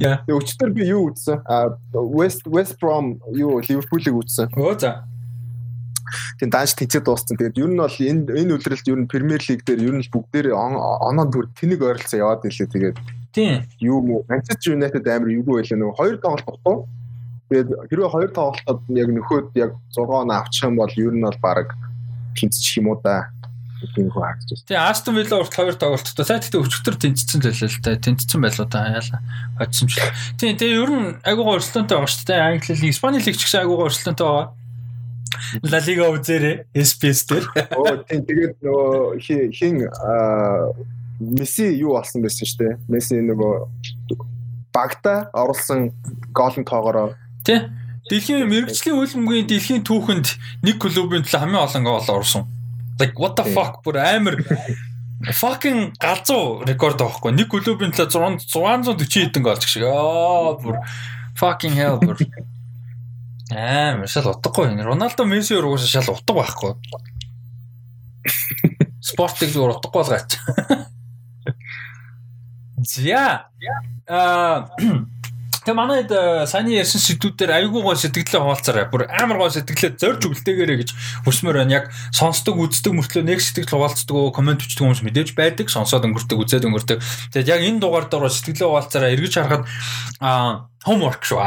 Яа. 0.00 0.24
Өчтөр 0.24 0.72
би 0.72 0.88
юу 0.88 1.12
үзсэн? 1.12 1.44
А 1.44 1.76
West 1.92 2.48
West 2.48 2.80
Brom 2.80 3.20
юу 3.36 3.60
Ливерпулийг 3.60 4.24
үзсэн. 4.24 4.56
Өө 4.56 4.80
за. 4.80 5.04
Тийм 6.40 6.48
дааш 6.48 6.72
тэнцээ 6.80 7.04
дууссан. 7.04 7.36
Тэгээд 7.36 7.60
ер 7.60 7.68
нь 7.68 7.76
бол 7.76 7.92
энэ 7.92 8.40
энэ 8.40 8.56
үлрэлт 8.56 8.88
ер 8.88 9.00
нь 9.04 9.08
Премьер 9.08 9.44
лиг 9.44 9.68
дээр 9.68 9.84
ер 9.84 9.94
нь 10.00 10.08
бүгдээр 10.08 10.56
оноо 10.56 11.26
дүр 11.28 11.52
тэнэг 11.56 11.80
ойролцоо 11.84 12.18
яваад 12.20 12.48
ирлээ. 12.48 12.72
Тэгээд 12.72 12.96
Тийм. 13.32 13.64
Юу 13.80 14.24
Manchester 14.28 14.76
United 14.76 15.04
амар 15.08 15.28
юу 15.32 15.44
байлаа 15.44 15.78
нөгөө 15.78 15.96
хоёр 15.96 16.16
тоглолт 16.20 16.46
тогтоо. 16.46 16.76
Тэгээд 17.48 17.68
хэрвээ 17.88 18.10
хоёр 18.12 18.30
тоглолтод 18.32 18.80
яг 18.92 19.08
нөхөд 19.12 19.46
яг 19.56 19.70
6 19.92 20.08
он 20.08 20.30
авчих 20.32 20.68
юм 20.68 20.76
бол 20.76 20.92
ер 20.96 21.12
нь 21.12 21.24
бол 21.24 21.40
баг 21.40 21.72
тэнцчих 22.36 22.80
юм 22.80 22.92
уу 22.92 23.00
да 23.02 23.32
тийм 23.90 24.08
хөө 24.12 24.22
харагдаж 24.22 24.48
байна. 24.52 24.66
Тэгээ 24.68 24.86
Aston 24.92 25.14
Villa 25.16 25.36
урт 25.42 25.54
хоёр 25.54 25.74
тоглолттой. 25.74 26.24
Сая 26.24 26.40
тэгтээ 26.40 26.62
өчтөр 26.62 26.96
тэнцсэн 27.02 27.40
л 27.42 27.46
байлаа 27.50 27.68
л 27.68 27.82
да. 27.82 27.90
Тэнцсэн 27.98 28.40
байлоо 28.42 28.66
да. 28.70 28.80
Яалаа. 28.94 29.20
Хоцсон 29.58 29.88
ч. 29.90 29.92
Тийм 30.38 30.56
тэгээ 30.56 30.80
ер 30.82 30.90
нь 30.92 31.08
айгуугаа 31.26 31.58
өрсөлдөөнтэй 31.58 31.96
байгаа 31.98 32.12
шүү 32.12 32.26
дээ. 32.30 32.46
Англи 32.46 32.72
лиг, 32.78 32.92
Испани 32.94 33.18
лиг 33.18 33.36
ч 33.36 33.42
гэсэн 33.42 33.60
айгуугаа 33.66 33.88
өрсөлдөөнтэй 33.90 34.26
байгаа. 34.26 34.48
La 35.66 35.78
Liga 35.80 36.06
үзээрэй. 36.12 36.56
SPS 36.76 37.20
дээр. 37.26 37.44
Оо 37.74 37.96
тийм 38.06 38.20
тэгээд 38.28 38.54
нөгөө 38.62 39.50
хин 39.56 39.76
Месси 41.20 41.68
юу 41.76 41.98
болсон 41.98 42.22
байсан 42.22 42.48
шүү 42.48 42.58
дээ. 42.62 42.78
Месси 42.88 43.20
нөгөө 43.20 43.52
багта 44.72 45.30
оруулсан 45.36 45.92
голын 46.32 46.64
тоогоороо 46.64 47.14
тий 47.44 47.60
Дэлхийн 48.10 48.50
мэрэгжлийн 48.50 48.98
хөлбөмбөгийн 48.98 49.46
дэлхийн 49.46 49.82
түүхэнд 49.86 50.26
нэг 50.66 50.76
клубын 50.82 51.22
төлөө 51.22 51.38
хамгийн 51.38 51.62
олон 51.62 51.84
гол 51.86 52.10
оруулсан. 52.10 52.44
Like 52.98 53.14
what 53.14 53.38
the 53.38 53.46
fuck 53.46 53.78
бүр 53.86 54.02
амар 54.02 54.42
fucking 55.30 55.94
галзуу 56.02 56.66
рекорд 56.66 56.98
авахгүй. 56.98 57.30
Нэг 57.30 57.46
клубын 57.46 57.94
төлөө 57.94 58.42
640 58.42 59.06
хэдэн 59.06 59.46
гол 59.46 59.62
шиг. 59.62 59.86
Аа 59.86 60.58
бүр 60.58 60.82
fucking 61.38 61.78
hell 61.78 62.02
бүр. 62.02 62.18
Аа, 63.54 64.02
шал 64.10 64.34
утгагүй. 64.34 64.74
Роналдо 64.82 65.22
Месси 65.22 65.54
уургаас 65.54 65.86
шал 65.86 66.10
утга 66.10 66.42
байхгүй. 66.42 66.74
Спортыг 68.98 69.54
зүгээр 69.54 69.78
утгагүй 69.78 70.02
болгаач. 70.02 70.42
За. 72.84 73.46
Аа 74.08 74.68
Тэгээ 75.62 75.78
манайд 75.78 76.10
саяны 76.50 76.74
ярьсан 76.74 76.98
сэдвүүдээр 76.98 77.54
айгүй 77.54 77.86
гоо 77.86 77.94
сэтгэлээ 77.94 78.42
хуваалцаарай. 78.42 78.90
Бүр 78.90 79.06
амар 79.06 79.38
гоо 79.38 79.46
сэтгэлээ 79.46 79.94
зорж 79.94 80.26
өгөлтэйгээрэй 80.26 80.78
гэж 80.82 80.90
хүсмээр 81.22 81.62
байна. 81.62 81.86
Яг 81.86 81.94
сонсдог, 82.10 82.58
үздэг 82.58 82.90
мөртлөө 82.90 83.22
нэг 83.22 83.38
сэтгэл 83.38 83.70
хуваалцдаг, 83.70 84.34
комент 84.34 84.58
бичдэг 84.58 84.82
хүмүүс 84.82 85.06
мэдээж 85.06 85.38
байдаг. 85.38 85.70
Сонсоод 85.70 86.02
өнгөрдөг, 86.02 86.34
үзээд 86.42 86.66
өнгөрдөг. 86.66 86.98
Тэгээд 87.30 87.50
яг 87.54 87.62
энэ 87.62 87.78
дугаар 87.78 88.10
дээр 88.10 88.26
сэтгэлээ 88.26 88.66
хуваалцаарай. 88.74 89.14
Эргэж 89.14 89.32
харахад 89.38 89.62
аа 90.18 90.66
homework 90.86 91.22
шүү. 91.22 91.38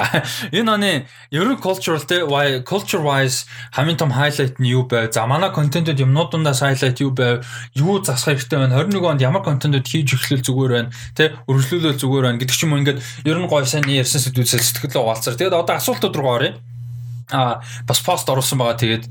Энэ 0.56 0.72
оны 0.72 0.92
ер 1.32 1.48
нь 1.48 1.60
cultural 1.60 2.00
те 2.08 2.24
culture 2.64 3.04
wise 3.04 3.44
хамгийн 3.76 4.00
том 4.00 4.12
highlight 4.16 4.60
нь 4.60 4.72
юу 4.72 4.88
байв? 4.88 5.12
За 5.12 5.28
манай 5.28 5.52
контентэд 5.52 6.00
юмнууд 6.00 6.32
дундаас 6.32 6.64
highlight 6.64 7.04
юу 7.04 7.12
байв? 7.12 7.44
Юу 7.76 8.00
засах 8.00 8.32
хэрэгтэй 8.32 8.60
байна? 8.64 8.80
21 8.80 9.04
онд 9.04 9.22
ямар 9.22 9.44
контентэд 9.44 9.84
хийж 9.84 10.16
эхлэл 10.16 10.40
зүгээр 10.40 10.72
байна? 10.72 10.92
Те 11.16 11.36
өргөжлүүлэл 11.52 12.00
зүгээр 12.00 12.24
байна 12.32 12.40
гэдэг 12.40 12.56
ч 12.56 12.64
юм 12.64 12.74
уу 12.74 12.80
ингээд 12.80 13.00
ер 13.28 13.38
нь 13.40 13.52
гой 13.52 13.68
сайн 13.68 13.84
ярьсан 13.92 14.24
сэдвүүдсээ 14.24 14.60
сэтгэлээ 14.64 15.04
угаалцар. 15.04 15.36
Тэгээд 15.36 15.60
одоо 15.60 15.76
асуултууд 15.76 16.16
руу 16.16 16.32
оръё. 16.32 16.56
А 17.36 17.60
бас 17.84 18.00
пост 18.00 18.30
оруулсан 18.32 18.56
байгаа. 18.56 18.80
Тэгээд 18.80 19.04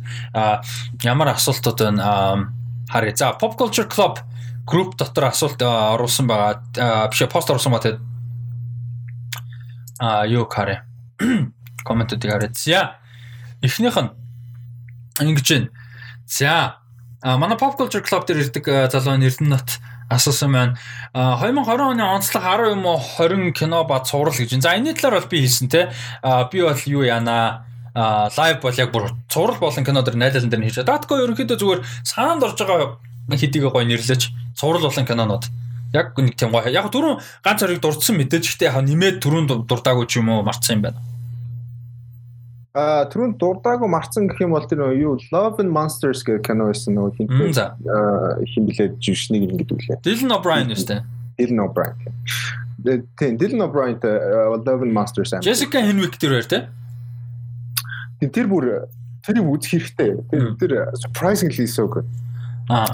ямар 1.04 1.36
асуултууд 1.36 1.78
байна? 1.84 2.48
Харъя. 2.88 3.12
За 3.16 3.36
pop 3.36 3.60
culture 3.60 3.88
club 3.88 4.24
group 4.64 4.96
дотор 4.96 5.28
асуулт 5.28 5.60
оруулсан 5.60 6.24
байгаа. 6.24 7.12
Биш 7.12 7.20
пост 7.28 7.52
оруулсан 7.52 7.72
байгаа. 7.76 8.00
Тэгээд 8.00 8.13
а 9.98 10.26
юу 10.26 10.46
карэ 10.46 10.82
комментуудыг 11.84 12.30
хараад 12.30 12.56
за 12.56 12.96
эхнийх 13.62 13.96
нь 13.98 14.10
ингэж 15.20 15.48
байна 15.50 15.68
за 16.26 16.80
манай 17.22 17.56
pop 17.56 17.76
culture 17.78 18.02
club 18.02 18.26
дээр 18.26 18.48
ирдэг 18.48 18.92
залуу 18.92 19.16
Эрдэнэт 19.20 19.80
асуусан 20.08 20.52
байна. 20.52 20.76
2020 21.14 21.80
оны 21.80 22.04
онцлог 22.04 22.42
10 22.42 22.72
юм 22.76 22.86
уу 22.86 22.98
20 22.98 23.52
кино 23.52 23.84
ба 23.84 24.00
цуврал 24.00 24.34
гэж. 24.34 24.60
За 24.60 24.76
энэ 24.76 24.94
талаар 24.94 25.20
бол 25.20 25.30
би 25.30 25.40
хэлсэн 25.40 25.68
те. 25.68 25.92
Би 26.52 26.60
бол 26.62 26.80
юу 26.86 27.02
яана 27.02 27.64
а 27.94 28.28
лайв 28.36 28.60
бол 28.60 28.74
яг 28.74 28.92
бүр 28.92 29.14
цуврал 29.28 29.56
болон 29.56 29.84
кино 29.84 30.02
дэр 30.02 30.16
найлалан 30.16 30.50
дээр 30.50 30.62
хийж 30.62 30.76
байгаа. 30.82 30.98
Датко 30.98 31.14
ерөнхийдөө 31.22 31.56
зүгээр 31.56 31.80
санаанд 32.04 32.42
орж 32.42 32.58
байгаа 32.58 32.98
хэдийгээ 33.30 33.70
гоё 33.70 33.86
нэрлэж 33.86 34.22
цуврал 34.58 34.84
болон 34.84 35.06
кинонууд 35.06 35.44
Яг 35.94 36.18
нэг 36.18 36.34
тийм 36.34 36.50
гоё. 36.50 36.66
Яг 36.74 36.90
түрүүн 36.90 37.20
ганц 37.44 37.62
хориг 37.62 37.78
дурдсан 37.78 38.18
мэдээж 38.18 38.50
ихтэй 38.50 38.66
яг 38.66 38.82
нэмээд 38.82 39.22
түрүүн 39.22 39.46
дурдаагүй 39.70 40.06
ч 40.10 40.18
юм 40.18 40.32
уу 40.34 40.42
марцсан 40.42 40.82
юм 40.82 40.90
байна. 40.90 40.98
А 42.74 43.06
түрүүн 43.06 43.36
дурдаагүй 43.38 43.86
марцсан 43.86 44.26
гэх 44.26 44.42
юм 44.42 44.58
бол 44.58 44.66
тэр 44.66 44.82
юу 44.98 45.14
Love 45.30 45.62
and 45.62 45.70
Monsters 45.70 46.26
гэх 46.26 46.42
кино 46.42 46.66
байсан 46.66 46.98
нөгөө 46.98 47.14
хин 47.14 47.54
хин 48.50 48.66
блээд 48.66 48.98
жүшнийг 48.98 49.46
ингэдэг 49.54 49.78
үлээ. 49.78 50.02
Dylan 50.02 50.34
O'Brien 50.34 50.74
шүү 50.74 50.90
дээ. 50.90 51.02
Dylan 51.38 51.62
O'Brien. 51.62 51.94
Тийм 53.14 53.38
Dylan 53.38 53.62
O'Brien 53.68 54.02
тэ 54.02 54.10
Love 54.66 54.82
and 54.82 54.90
Monsters 54.90 55.30
ам. 55.30 55.46
Jessica 55.46 55.78
Henwick 55.78 56.18
тэр 56.18 56.42
хоёр 56.42 56.50
тэ. 56.50 56.66
Тэр 58.18 58.50
бүр 58.50 58.90
тэрийг 59.22 59.46
үзэх 59.46 59.94
хэрэгтэй. 59.94 60.18
Тэр 60.34 60.58
тэр 60.58 60.72
surprisingly 60.98 61.70
so 61.70 61.86
good. 61.86 62.10
Аа 62.66 62.90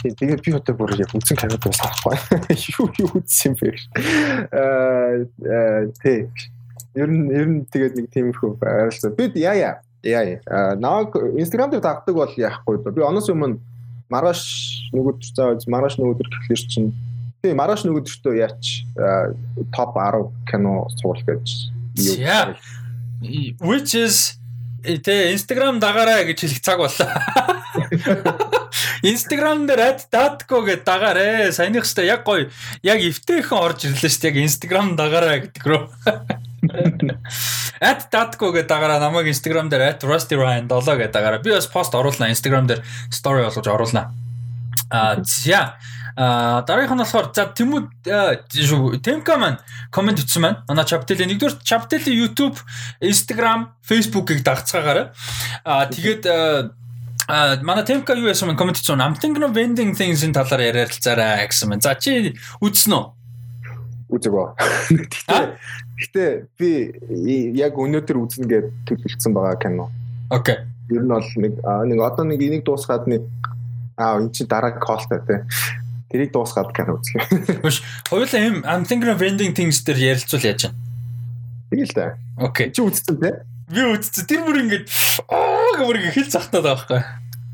Тэгээд 0.00 0.40
би 0.40 0.52
одоо 0.56 0.74
бүр 0.76 0.96
яг 0.96 1.12
үзэн 1.12 1.36
кинод 1.36 1.60
бас 1.60 1.80
авахгүй. 1.84 2.16
Юу 2.80 2.88
юу 3.04 3.10
үзсэн 3.20 3.52
бэ? 3.58 3.76
Аа 4.48 5.92
тий. 6.00 6.30
Ер 6.96 7.10
нь 7.12 7.28
ер 7.28 7.46
нь 7.46 7.58
тэгээд 7.68 8.00
нэг 8.00 8.06
тиймэрхүү 8.08 8.56
байрлал. 8.56 9.12
Бид 9.12 9.36
яа 9.36 9.52
яа 9.54 9.74
яа 10.00 10.72
нааг 10.80 11.12
Instagram 11.36 11.70
дээр 11.70 11.84
тагдаг 11.84 12.16
бол 12.16 12.32
яахгүй. 12.32 12.80
Би 12.80 13.04
оноос 13.04 13.28
өмнө 13.28 13.60
маргааш 14.08 14.42
нөгөөдөр 14.96 15.28
заа 15.36 15.60
маргааш 15.68 16.00
нөгөөдөр 16.00 16.28
гэхлээр 16.32 16.64
чинь 16.64 16.90
тий 17.44 17.52
маргааш 17.52 17.84
нөгөөдөртөө 17.84 18.34
яач 18.40 18.88
топ 19.76 19.94
10 20.00 20.32
кино 20.48 20.88
суул 20.96 21.20
гэж 21.20 21.44
юу. 22.00 22.56
Which 23.60 23.92
is 23.94 24.40
Тэ 24.80 25.36
Instagram 25.36 25.76
дагаарай 25.76 26.24
гэж 26.24 26.40
хэлэх 26.40 26.60
цаг 26.64 26.80
боллоо. 26.80 28.48
Instagram 29.02 29.66
дээр 29.66 29.96
@datco 30.12 30.60
гэдээ 30.64 30.84
дагаарэ. 30.84 31.52
Саяных 31.52 31.84
хэвээр 31.86 32.12
яг 32.12 32.22
гоё 32.24 32.50
яг 32.82 32.98
эвтэйхэн 33.00 33.58
орж 33.58 33.88
ирлээ 33.88 34.10
шүү 34.10 34.22
дээ. 34.22 34.30
Яг 34.30 34.38
Instagram 34.44 34.86
дагаарай 34.96 35.38
гэдэг 35.48 35.64
рүү. 35.64 35.82
@datco 37.80 38.46
гэдээ 38.52 38.68
дагаараа 38.68 39.00
намайг 39.00 39.32
Instagram 39.32 39.72
дээр 39.72 39.96
@rustyryan 40.00 40.68
7 40.68 41.00
гэдээ 41.00 41.14
дагаараа. 41.14 41.44
Би 41.44 41.50
бас 41.50 41.66
пост 41.66 41.94
оруулна 41.94 42.28
Instagram 42.28 42.68
дээр 42.68 42.84
story 43.08 43.44
болгож 43.44 43.66
оруулна. 43.66 44.12
Аа 44.90 45.22
за 45.24 45.80
А 46.16 46.62
дараагийнх 46.66 46.94
нь 46.94 47.02
болохоор 47.04 47.32
за 47.32 47.48
Тэмүүд 47.48 49.00
Темка 49.00 49.38
маань 49.38 49.56
комент 49.88 50.20
өгсөн 50.20 50.42
байна. 50.42 50.60
Манай 50.68 50.84
Chaptel-ийн 50.84 51.30
нэгдүгээр 51.32 51.62
Chaptel-ийн 51.64 52.18
YouTube, 52.18 52.58
Instagram, 53.00 53.72
Facebook-ыг 53.80 54.42
дагцгаагаарай. 54.42 55.14
А 55.64 55.86
тэгээд 55.86 56.26
а 57.30 57.62
манай 57.62 57.84
Темка 57.86 58.18
юу 58.18 58.26
яасан 58.26 58.56
комент 58.58 58.82
өгсөн. 58.82 58.98
I'm 58.98 59.14
thinking 59.14 59.46
of 59.46 59.54
vending 59.54 59.94
things-ийн 59.94 60.34
талаар 60.34 60.66
яриалцаарай 60.66 61.46
гэсэн 61.46 61.70
байна. 61.70 61.86
За 61.86 61.94
чи 61.94 62.34
үзсэн 62.58 62.92
үү? 62.98 63.04
Үзээгөө. 64.10 64.46
Гэхдээ 64.98 65.44
гэхдээ 66.00 66.30
би 66.58 66.70
яг 67.60 67.76
өнөөдөр 67.78 68.16
үзнэ 68.18 68.46
гэж 68.48 68.64
төлөвлөсөн 68.88 69.32
байгаа 69.36 69.56
кино. 69.60 69.86
Окей. 70.32 70.58
Ер 70.90 71.04
нь 71.04 71.12
бол 71.12 71.30
нэг 71.36 71.54
нэг 71.62 71.98
одоо 72.00 72.24
нэг 72.24 72.40
энийг 72.40 72.64
дуусгаад 72.64 73.06
нэг 73.06 73.22
аа 73.94 74.18
эн 74.18 74.32
чинь 74.32 74.48
дараа 74.50 74.74
колтой 74.80 75.20
тий. 75.28 75.44
Тэрийг 76.10 76.32
дуусгаад 76.32 76.72
кино 76.74 76.98
үзэх. 76.98 77.22
Биш. 77.62 77.84
Хоёулаа 78.08 78.40
юм 78.40 78.64
I'm 78.64 78.82
thinking 78.88 79.12
of 79.12 79.22
ending 79.22 79.54
things 79.54 79.84
дээр 79.84 80.16
ярилцвал 80.16 80.42
яаж 80.42 80.66
вэ? 80.66 80.74
Тэгэл 81.70 81.94
та. 81.94 82.18
Окей. 82.40 82.72
Чи 82.72 82.80
үзсэн 82.82 83.20
тий? 83.20 83.34
Би 83.70 83.84
үзсэн. 83.86 84.26
Тэр 84.26 84.42
бүр 84.48 84.64
ингэж 84.64 84.82
аа 85.28 85.78
гэмэр 85.78 86.10
хэл 86.10 86.32
захтаад 86.32 86.64
байгаа 86.64 86.74
байхгүй. 86.74 87.00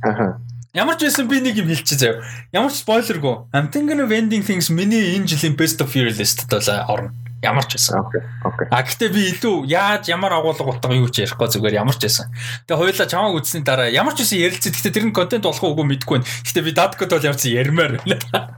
Аха. 0.03 0.41
Ямар 0.77 1.01
ч 1.01 1.09
байсан 1.09 1.25
би 1.29 1.41
нэг 1.41 1.57
юм 1.57 1.73
хэлчихээ 1.73 1.97
заяа. 1.97 2.21
Ямар 2.53 2.69
ч 2.69 2.85
спойлергүй. 2.85 3.49
I'm 3.57 3.73
thinking 3.73 3.97
of 3.97 4.13
ending 4.13 4.45
things 4.45 4.69
миний 4.69 5.17
энэ 5.17 5.25
жилийн 5.25 5.57
best 5.57 5.81
of 5.81 5.89
year 5.97 6.13
list-д 6.13 6.53
бол 6.53 6.69
орно. 6.93 7.17
Ямар 7.41 7.65
ч 7.65 7.81
байсан. 7.81 8.05
Окей. 8.05 8.21
Окей. 8.45 8.69
А 8.69 8.85
гэтээ 8.85 9.09
би 9.09 9.23
илүү 9.33 9.65
яаж 9.73 10.13
ямар 10.13 10.37
агуулга 10.37 10.77
утга 10.77 10.93
юу 10.93 11.09
ч 11.09 11.25
ярихгүй 11.25 11.49
зүгээр 11.49 11.81
ямар 11.81 11.97
ч 11.97 12.09
байсан. 12.09 12.29
Тэгээ 12.69 12.77
хоёулаа 12.77 13.09
чамааг 13.09 13.37
үзсний 13.41 13.65
дараа 13.65 13.89
ямар 13.89 14.13
ч 14.13 14.25
байсан 14.25 14.41
ярилцээ. 14.41 14.73
Гэтээ 14.77 14.93
тэр 14.93 15.07
нь 15.09 15.17
контент 15.17 15.49
болох 15.49 15.65
уугүй 15.65 15.85
мэдэхгүй 15.97 16.17
байна. 16.21 16.29
Гэтээ 16.45 16.65
би 16.65 16.73
даткод 16.77 17.09
бол 17.13 17.29
явцсан 17.29 17.57
ярмаар 17.57 17.93
байна. 18.05 18.53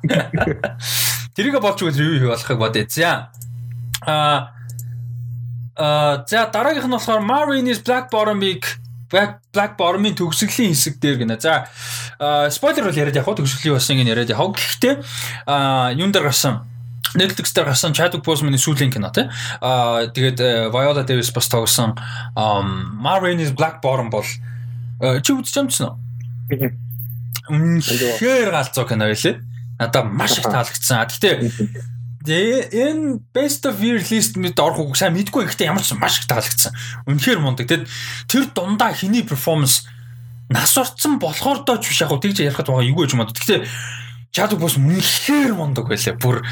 Тэрийг 1.39 1.63
болж 1.63 1.79
үгүй 1.87 2.19
юу 2.19 2.35
болохыг 2.35 2.59
бодъё. 2.59 2.87
За. 2.91 3.31
А 4.03 4.51
а 5.79 6.25
за 6.27 6.51
дараагийнх 6.51 6.91
нь 6.91 6.97
болохоор 6.99 7.23
Marines 7.23 7.79
Black 7.79 8.11
Bottom-ыг 8.11 8.67
Black 9.11 9.77
Bottom-ын 9.81 10.15
төгсгөлийн 10.15 10.77
хэсэг 10.77 11.01
дээр 11.01 11.25
гинэ. 11.25 11.41
За 11.41 11.69
спойлер 12.53 12.89
бол 12.89 12.97
яриад 12.97 13.17
явах 13.17 13.41
төгсгөлийн 13.41 13.77
бас 13.77 13.89
ингэ 13.89 14.13
яриад 14.13 14.33
явах. 14.33 14.57
Гэхдээ 14.57 14.95
юун 15.97 16.13
дээр 16.13 16.29
гарсан 16.29 16.69
Netflix 17.17 17.53
дээр 17.53 17.73
гарсан 17.73 17.97
Chadwick 17.97 18.25
Boseman-ы 18.25 18.61
сүүлийн 18.61 18.93
кино 18.93 19.09
тий. 19.09 19.25
Аа 19.65 20.13
тэгээд 20.13 20.41
э, 20.41 20.69
Viola 20.69 21.05
Davis 21.09 21.33
бас 21.33 21.49
тоглосон 21.49 21.97
Ma 22.37 23.17
Rainey's 23.17 23.55
Black 23.57 23.81
Bottom 23.81 24.13
бол 24.13 24.29
э, 25.01 25.21
чи 25.25 25.33
үзчихсэн 25.33 25.89
үү? 25.89 26.69
Үнэхээр 27.49 28.53
галзуу 28.53 28.85
кино 28.85 29.09
байлээ. 29.09 29.41
Надад 29.81 30.05
маш 30.13 30.37
их 30.37 30.45
таалагдсан. 30.45 31.09
Гэтэ 31.09 31.98
энэ 32.29 33.21
best 33.35 33.65
of 33.65 33.81
year 33.81 33.99
list 33.99 34.37
мэд 34.37 34.61
орох 34.61 34.85
уу 34.85 34.95
сайн 34.95 35.17
мэдгүй 35.17 35.49
гэхдээ 35.49 35.69
ямар 35.73 35.83
ч 35.83 35.97
маш 35.97 36.21
их 36.21 36.29
таалагдсан. 36.29 36.73
Үнэхээр 37.09 37.41
мундаг. 37.41 37.67
Тэгэд 37.69 37.89
тэр 38.29 38.45
дундаа 38.53 38.93
хиний 38.93 39.25
перформанс 39.25 39.89
нас 40.49 40.77
орцсон 40.77 41.19
болохоор 41.19 41.65
доо 41.65 41.81
ч 41.81 41.93
биш 41.93 42.01
яг 42.01 42.13
тэгж 42.13 42.45
ярихад 42.45 42.69
байгаа 42.69 42.89
юу 42.89 43.01
гэж 43.01 43.13
юм 43.17 43.25
бод. 43.25 43.37
Гэтэ 43.37 43.69
Чадвар 44.29 44.61
бус 44.61 44.77
үнэхээр 44.77 45.57
мундаг 45.57 45.89
байлаа. 45.89 46.15
Бүр 46.21 46.45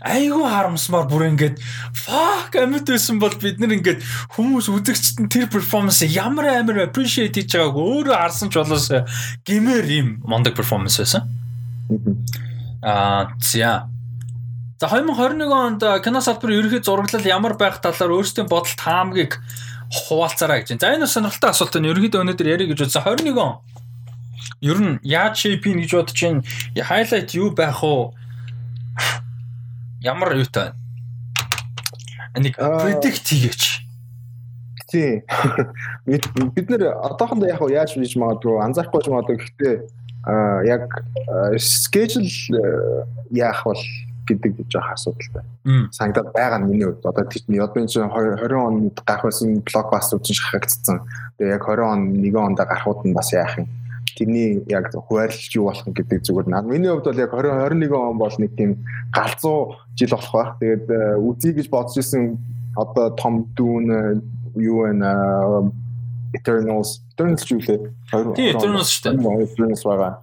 айгүй 0.00 0.44
харамсмаар 0.48 1.04
бүр 1.04 1.28
ингээд 1.28 1.60
fuck 1.92 2.56
амьд 2.56 2.88
байсан 2.88 3.20
бол 3.20 3.36
бид 3.36 3.60
нар 3.60 3.76
ингээд 3.76 4.00
хүмүүс 4.34 4.72
үзэгчд 4.72 5.20
нь 5.20 5.28
тэр 5.28 5.52
перформанс 5.52 6.00
ямар 6.08 6.48
амар 6.48 6.88
appreciate 6.88 7.36
хийж 7.36 7.60
байгааг 7.60 7.76
өөрөө 7.76 8.16
харсан 8.16 8.48
ч 8.48 8.56
болоос 8.56 8.88
гимээр 9.44 9.86
юм 10.00 10.08
мундаг 10.24 10.56
перформанс 10.56 10.96
байсан. 10.96 11.28
Аа 12.80 13.36
зя. 13.36 13.84
За 14.80 14.88
2021 14.88 15.52
онд 15.52 15.82
кино 16.00 16.22
салбарын 16.24 16.56
ерөнхий 16.56 16.80
зураглал 16.80 17.26
ямар 17.28 17.52
байх 17.52 17.82
талаар 17.84 18.16
өөрсдийн 18.16 18.48
бодол 18.48 18.72
таамгийг 18.80 19.36
хуваалцаарай 19.92 20.64
гэж. 20.64 20.80
За 20.80 20.96
энэ 20.96 21.04
бас 21.04 21.12
сонирхолтой 21.12 21.52
асуулт 21.52 21.76
байна. 21.76 21.92
Ерөнхийдөө 21.92 22.24
өнөөдөр 22.24 22.48
ярих 22.48 22.72
гэж 22.72 22.88
бодсон 22.88 23.04
21 23.04 23.36
он 23.36 23.60
Ер 24.64 24.80
нь 24.80 24.96
яаж 25.04 25.36
shape 25.36 25.68
гэж 25.68 25.92
бодож 25.92 26.16
чинь 26.16 26.40
highlight 26.72 27.36
юу 27.36 27.52
байх 27.52 27.84
уу? 27.84 28.16
Ямар 30.00 30.32
юутай 30.40 30.72
байна? 30.72 30.80
Энийг 32.40 32.56
predict 32.56 33.28
хийгээч. 33.28 33.84
Тий. 34.88 35.24
Бид 36.08 36.68
нэр 36.72 36.88
одоохондоо 37.04 37.52
яг 37.52 37.60
яаж 37.68 38.00
хийж 38.00 38.16
магадгүй 38.16 38.64
анзаарахгүй 38.64 39.04
ч 39.04 39.12
магадгүй 39.12 39.36
гэхдээ 39.44 39.74
яг 40.72 40.88
schedule 41.60 42.32
яах 43.28 43.64
бол 43.68 43.84
гэдэг 44.38 44.70
жоох 44.70 44.94
асуудалтай. 44.94 45.44
Санагдаад 45.90 46.30
байгаа 46.30 46.58
нь 46.62 46.68
миний 46.70 46.86
хувьд 46.86 47.06
одоо 47.06 47.24
тийм 47.26 47.50
энэ 47.50 47.66
20 47.66 48.54
онд 48.54 48.96
гарах 49.02 49.24
байсан 49.26 49.62
блокбастер 49.66 50.20
чинь 50.22 50.38
шахагдсан. 50.38 51.02
Тэгээ 51.38 51.56
яг 51.58 51.64
20 51.66 51.82
он 51.82 52.00
1 52.22 52.36
онд 52.36 52.58
гарахуд 52.58 53.02
нь 53.02 53.16
бас 53.16 53.32
яах 53.32 53.58
юм 53.58 53.68
тэрний 54.16 54.62
яг 54.68 54.92
хуваарлж 54.92 55.54
юу 55.56 55.70
болох 55.70 55.86
гэдэг 55.86 56.20
зүгээр 56.22 56.48
наа. 56.48 56.62
Миний 56.62 56.90
хувьд 56.90 57.08
бол 57.08 57.18
яг 57.18 57.32
2021 57.32 57.92
он 57.92 58.18
бол 58.18 58.34
нэг 58.38 58.52
тийм 58.56 58.84
галзуу 59.12 59.76
жил 59.96 60.10
болох 60.10 60.32
байх. 60.34 60.50
Тэгээд 60.60 60.86
э, 60.90 61.16
үзье 61.16 61.52
гэж 61.56 61.66
бодож 61.70 61.96
исэн 61.96 62.36
одоо 62.76 63.10
Том 63.16 63.48
Дүүн 63.56 63.86
э, 63.88 64.20
юу 64.60 64.84
вэ 64.84 64.92
Eternals 66.36 67.02
Eternals 67.16 67.44
юу 67.50 67.60
лээ? 67.64 67.90
Тийм 68.36 68.48
Eternals 68.54 68.90
шүү 68.92 69.16
дээ. 69.16 69.46
Eternals 69.48 69.82
байгаа. 69.84 70.22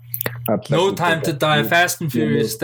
No 0.69 0.91
time 0.91 1.21
to 1.21 1.33
die 1.33 1.63
fast 1.63 2.01
and 2.01 2.11
furious 2.11 2.55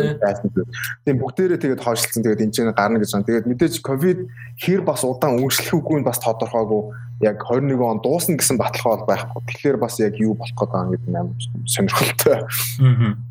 тийм 1.04 1.20
бүгдээрээ 1.20 1.60
тэгээд 1.60 1.84
хойшлцсан 1.84 2.24
тэгээд 2.24 2.44
энэ 2.48 2.54
ч 2.56 2.64
гарна 2.72 3.00
гэж 3.00 3.12
байна. 3.12 3.28
Тэгээд 3.28 3.50
мэдээж 3.52 3.76
ковид 3.84 4.20
хэр 4.64 4.82
бас 4.88 5.04
удаан 5.04 5.44
үргэлжлэхгүй 5.44 6.00
нь 6.00 6.08
бас 6.08 6.20
тодорхойгүй 6.24 6.82
яг 7.28 7.44
21 7.44 7.84
он 7.84 8.00
дуусна 8.00 8.40
гэсэн 8.40 8.56
баталгаа 8.56 9.04
бол 9.04 9.08
байхгүй. 9.12 9.42
Тэгэхээр 9.52 9.78
бас 9.84 10.00
яг 10.00 10.16
юу 10.16 10.40
болох 10.40 10.56
гээд 10.56 10.72
байгаа 10.72 10.92
гэдэг 10.96 11.10
нь 11.12 11.20
амар 11.20 11.36
сонирхолтой 11.68 12.38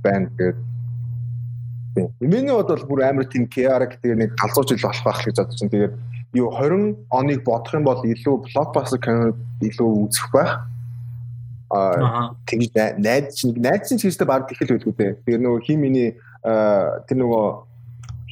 байна. 0.05 0.29
Тэгээд 0.37 0.59
тийм. 1.97 2.09
Миний 2.20 2.53
бод 2.53 2.69
бол 2.69 2.89
бүр 2.93 3.01
амар 3.09 3.24
тийм 3.24 3.49
chaotic 3.49 4.01
тэгээд 4.05 4.20
нэг 4.20 4.31
галзуу 4.37 4.69
жил 4.69 4.85
болох 4.85 5.05
байх 5.05 5.20
гэж 5.24 5.37
байна. 5.41 5.73
Тэгээд 5.73 5.95
юу 6.37 6.49
20 6.53 7.09
оныг 7.09 7.41
бодох 7.45 7.73
юм 7.73 7.85
бол 7.85 8.01
илүү 8.01 8.37
blockbuster 8.49 9.01
кино 9.01 9.33
илүү 9.61 9.89
үзэх 10.09 10.29
байх 10.33 10.72
тэгж 11.73 12.73
найз 13.01 13.40
чинь 13.40 13.57
найз 13.57 13.89
чинь 13.89 13.99
чигтэй 13.99 14.27
баг 14.28 14.51
ихэл 14.53 14.77
байлгүй 14.77 14.93
дээ. 14.93 15.12
Тэр 15.24 15.40
нөгөө 15.40 15.61
хин 15.65 15.81
миний 15.81 16.11
тэр 16.44 17.16
нөгөө 17.16 17.47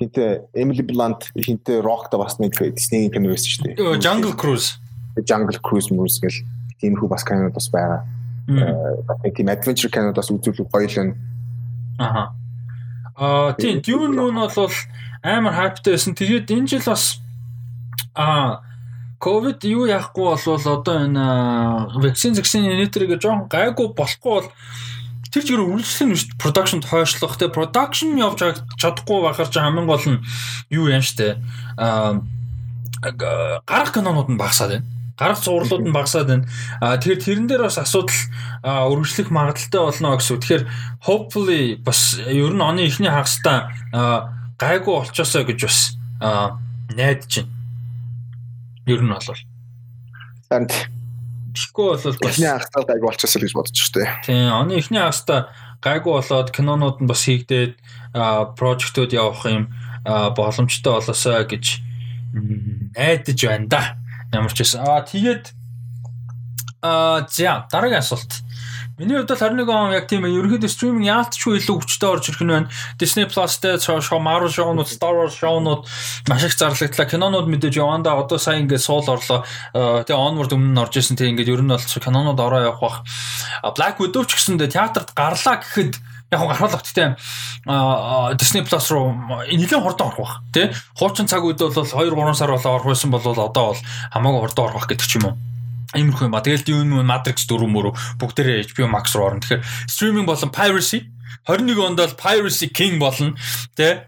хинтээ 0.01 0.31
Emily 0.57 0.85
Blunt 0.85 1.29
хинтээ 1.37 1.81
Rock-та 1.81 2.21
бас 2.21 2.37
нэг 2.41 2.57
Disney 2.57 3.09
кино 3.09 3.33
байсан 3.33 3.49
шүү 3.49 3.65
дээ. 3.77 4.01
Jungle 4.01 4.37
Cruise. 4.37 4.77
Jungle 5.25 5.61
Cruise 5.61 5.89
мөс 5.93 6.21
гэл 6.21 6.45
тиймэрхүү 6.81 7.09
бас 7.09 7.25
кинод 7.25 7.53
бас 7.57 7.69
байгаа. 7.73 8.05
Нэг 8.49 9.33
тийм 9.37 9.49
adventure 9.53 9.93
кинод 9.93 10.17
бас 10.17 10.33
үзүүлэх 10.33 10.69
гоё 10.69 10.89
л 10.89 10.97
байна. 10.97 11.15
Аха. 12.01 12.23
Аа 13.17 13.53
тийм 13.57 13.81
Dune 13.85 14.17
нь 14.17 14.37
бол 14.37 14.73
амар 15.25 15.53
хайптай 15.53 15.97
байсан. 15.97 16.17
Тэгээд 16.17 16.49
энэ 16.49 16.69
жил 16.77 16.85
бас 16.89 17.21
аа 18.17 18.65
ковид 19.21 19.65
юу 19.69 19.85
яахгүй 19.85 20.25
болвол 20.33 20.81
одоо 20.81 20.97
энэ 21.05 21.25
вакцин 22.01 22.35
зэгсийн 22.35 22.65
нэтэргээ 22.67 23.21
жоон 23.21 23.47
гайгүй 23.53 23.93
болохгүй 23.93 24.33
бол 24.33 24.49
тэр 25.29 25.45
чигээр 25.45 25.85
шүү 25.85 26.09
дээ 26.09 26.41
продакшнд 26.41 26.85
хойшлох 26.89 27.37
те 27.37 27.53
продакшн 27.53 28.17
явж 28.17 28.41
чадахгүй 28.81 29.21
байхаар 29.23 29.53
чи 29.53 29.61
хамгийн 29.61 29.87
гол 29.87 30.07
нь 30.09 30.25
юу 30.73 30.89
юм 30.89 31.05
штэ 31.05 31.37
а 31.77 32.19
гарах 33.69 33.93
кинонууд 33.93 34.33
нь 34.33 34.41
багасаад 34.41 34.81
байна 34.81 34.89
гарах 35.21 35.41
цувралууд 35.45 35.85
нь 35.85 35.93
багасаад 35.93 36.27
байна. 36.33 36.49
Аа 36.81 36.97
тэгэхээр 36.97 37.21
тэрэн 37.21 37.47
дээр 37.47 37.69
бас 37.69 37.77
асуудал 37.77 38.17
өргөжлөх 38.65 39.29
магадaltaй 39.29 39.81
болно 39.85 40.17
гэсэн. 40.17 40.41
Тэгэхээр 40.41 40.65
hopefully 41.05 41.77
бас 41.77 42.17
ер 42.25 42.57
нь 42.57 42.65
оны 42.65 42.89
ихний 42.89 43.13
хагастай 43.13 43.69
гайгүй 44.57 44.95
болчоосоо 44.97 45.45
гэж 45.45 45.61
бас 45.69 45.79
найдаж 46.97 47.45
байна. 47.45 47.60
Ер 48.87 49.03
нь 49.03 49.13
бол. 49.13 49.41
Танд 50.49 50.73
Тэгэхгүй 51.51 51.87
бол 51.91 51.99
бас 51.99 52.39
эхний 52.39 52.47
хагастай 52.47 52.85
гайгүй 52.87 53.07
болчихсон 53.11 53.43
гэж 53.43 53.53
бодож 53.59 53.81
штэ. 53.83 54.07
Тийм, 54.23 54.55
оны 54.55 54.79
эхний 54.79 55.03
хагастай 55.03 55.51
гайгүй 55.83 56.13
болоод 56.15 56.49
кинонууд 56.55 57.03
нь 57.03 57.11
бас 57.11 57.27
хийгдээд 57.27 57.75
прожектууд 58.55 59.11
явах 59.11 59.43
юм 59.51 59.65
боломжтой 60.07 61.03
болосоо 61.03 61.43
гэж 61.43 61.83
найдаж 62.95 63.39
байна 63.43 63.67
да. 63.67 63.83
Ямар 64.31 64.55
ч 64.55 64.63
байсан. 64.63 64.87
Аа 64.87 65.03
тэгээд 65.03 65.51
аа 66.87 67.27
за 67.27 67.67
дараагийн 67.67 67.99
асуулт. 67.99 68.31
Миний 69.01 69.17
хувьд 69.17 69.33
бол 69.33 69.41
21 69.41 69.65
он 69.73 69.93
яг 69.97 70.13
тийм 70.13 70.29
ерөнхийдөө 70.29 70.69
стриминг 70.69 71.09
яалтчгүй 71.09 71.57
илүү 71.57 71.73
хүчтэй 71.73 72.05
орж 72.05 72.25
ирэх 72.29 72.45
нь 72.45 72.53
байна. 72.53 72.69
Disney 73.01 73.25
Plus 73.25 73.57
дээр 73.57 73.81
шоу 73.81 74.21
Marvel 74.21 74.53
шоунууд, 74.53 74.93
Star 74.93 75.17
Wars 75.17 75.41
шоунууд 75.41 75.89
маш 76.29 76.45
их 76.45 76.53
зарлагдлаа. 76.53 77.09
Кинонууд 77.09 77.49
мэдээж 77.49 77.81
яванда 77.81 78.21
одоо 78.21 78.37
сайн 78.37 78.69
ингээд 78.69 78.85
суул 78.85 79.09
орлоо. 79.09 79.49
Тэгээ 79.73 80.13
onward 80.13 80.53
өмнө 80.53 80.77
нь 80.77 80.83
орж 80.85 81.01
исэн 81.01 81.17
тэгээ 81.17 81.33
ингээд 81.33 81.49
ер 81.49 81.63
нь 81.65 81.73
бол 81.73 81.81
кинонууд 81.81 82.37
ороо 82.45 82.61
явах 82.61 82.85
бах. 82.85 82.97
Black 83.73 84.05
Widow 84.05 84.29
ч 84.29 84.37
гэсэндээ 84.37 84.69
театрт 84.69 85.17
гарлаа 85.17 85.65
гэхэд 85.65 85.97
яг 86.37 86.41
гарах 86.45 86.85
гэхдээ 86.85 87.17
Disney 88.37 88.69
Plus 88.69 88.85
руу 88.93 89.17
нэгэн 89.49 89.81
хурдан 89.81 90.13
орох 90.13 90.21
бах 90.21 90.35
тий 90.53 90.69
хуучин 90.93 91.25
цаг 91.25 91.41
үед 91.41 91.57
бол 91.57 91.73
2 91.73 91.89
3 91.89 92.37
сар 92.37 92.53
болоо 92.53 92.77
орох 92.77 92.93
байсан 92.93 93.09
бол 93.09 93.25
одоо 93.25 93.49
бол 93.49 93.81
хамаагүй 94.13 94.41
хурдан 94.45 94.65
орох 94.69 94.85
гэдэг 94.85 95.09
ч 95.09 95.17
юм 95.17 95.33
уу 95.33 95.35
Иймэрхүү 95.95 96.31
юм 96.31 96.35
ба. 96.35 96.43
Тэгэл 96.45 96.67
Dune 96.67 96.87
мөн 96.87 97.09
Matrix 97.09 97.51
4 97.51 97.67
мөрөв 97.67 97.99
бүгдээрээ 98.23 98.71
HBO 98.71 98.87
Max 98.87 99.15
руу 99.19 99.27
орно. 99.27 99.43
Тэгэхээр 99.43 99.63
streaming 99.91 100.27
болон 100.29 100.55
piracy 100.55 101.11
21 101.51 101.83
онд 101.83 101.99
бол 101.99 102.15
piracy 102.15 102.71
king 102.71 103.03
болно. 103.03 103.35
Тэ? 103.75 104.07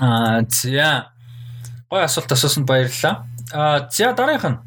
Аа 0.00 0.44
зя. 0.52 1.12
Гой 1.88 2.04
асуулт 2.04 2.32
асуусан 2.32 2.68
баярлалаа. 2.68 3.24
Аа 3.52 3.88
зя 3.88 4.12
дараагийнх 4.12 4.52
нь. 4.52 4.60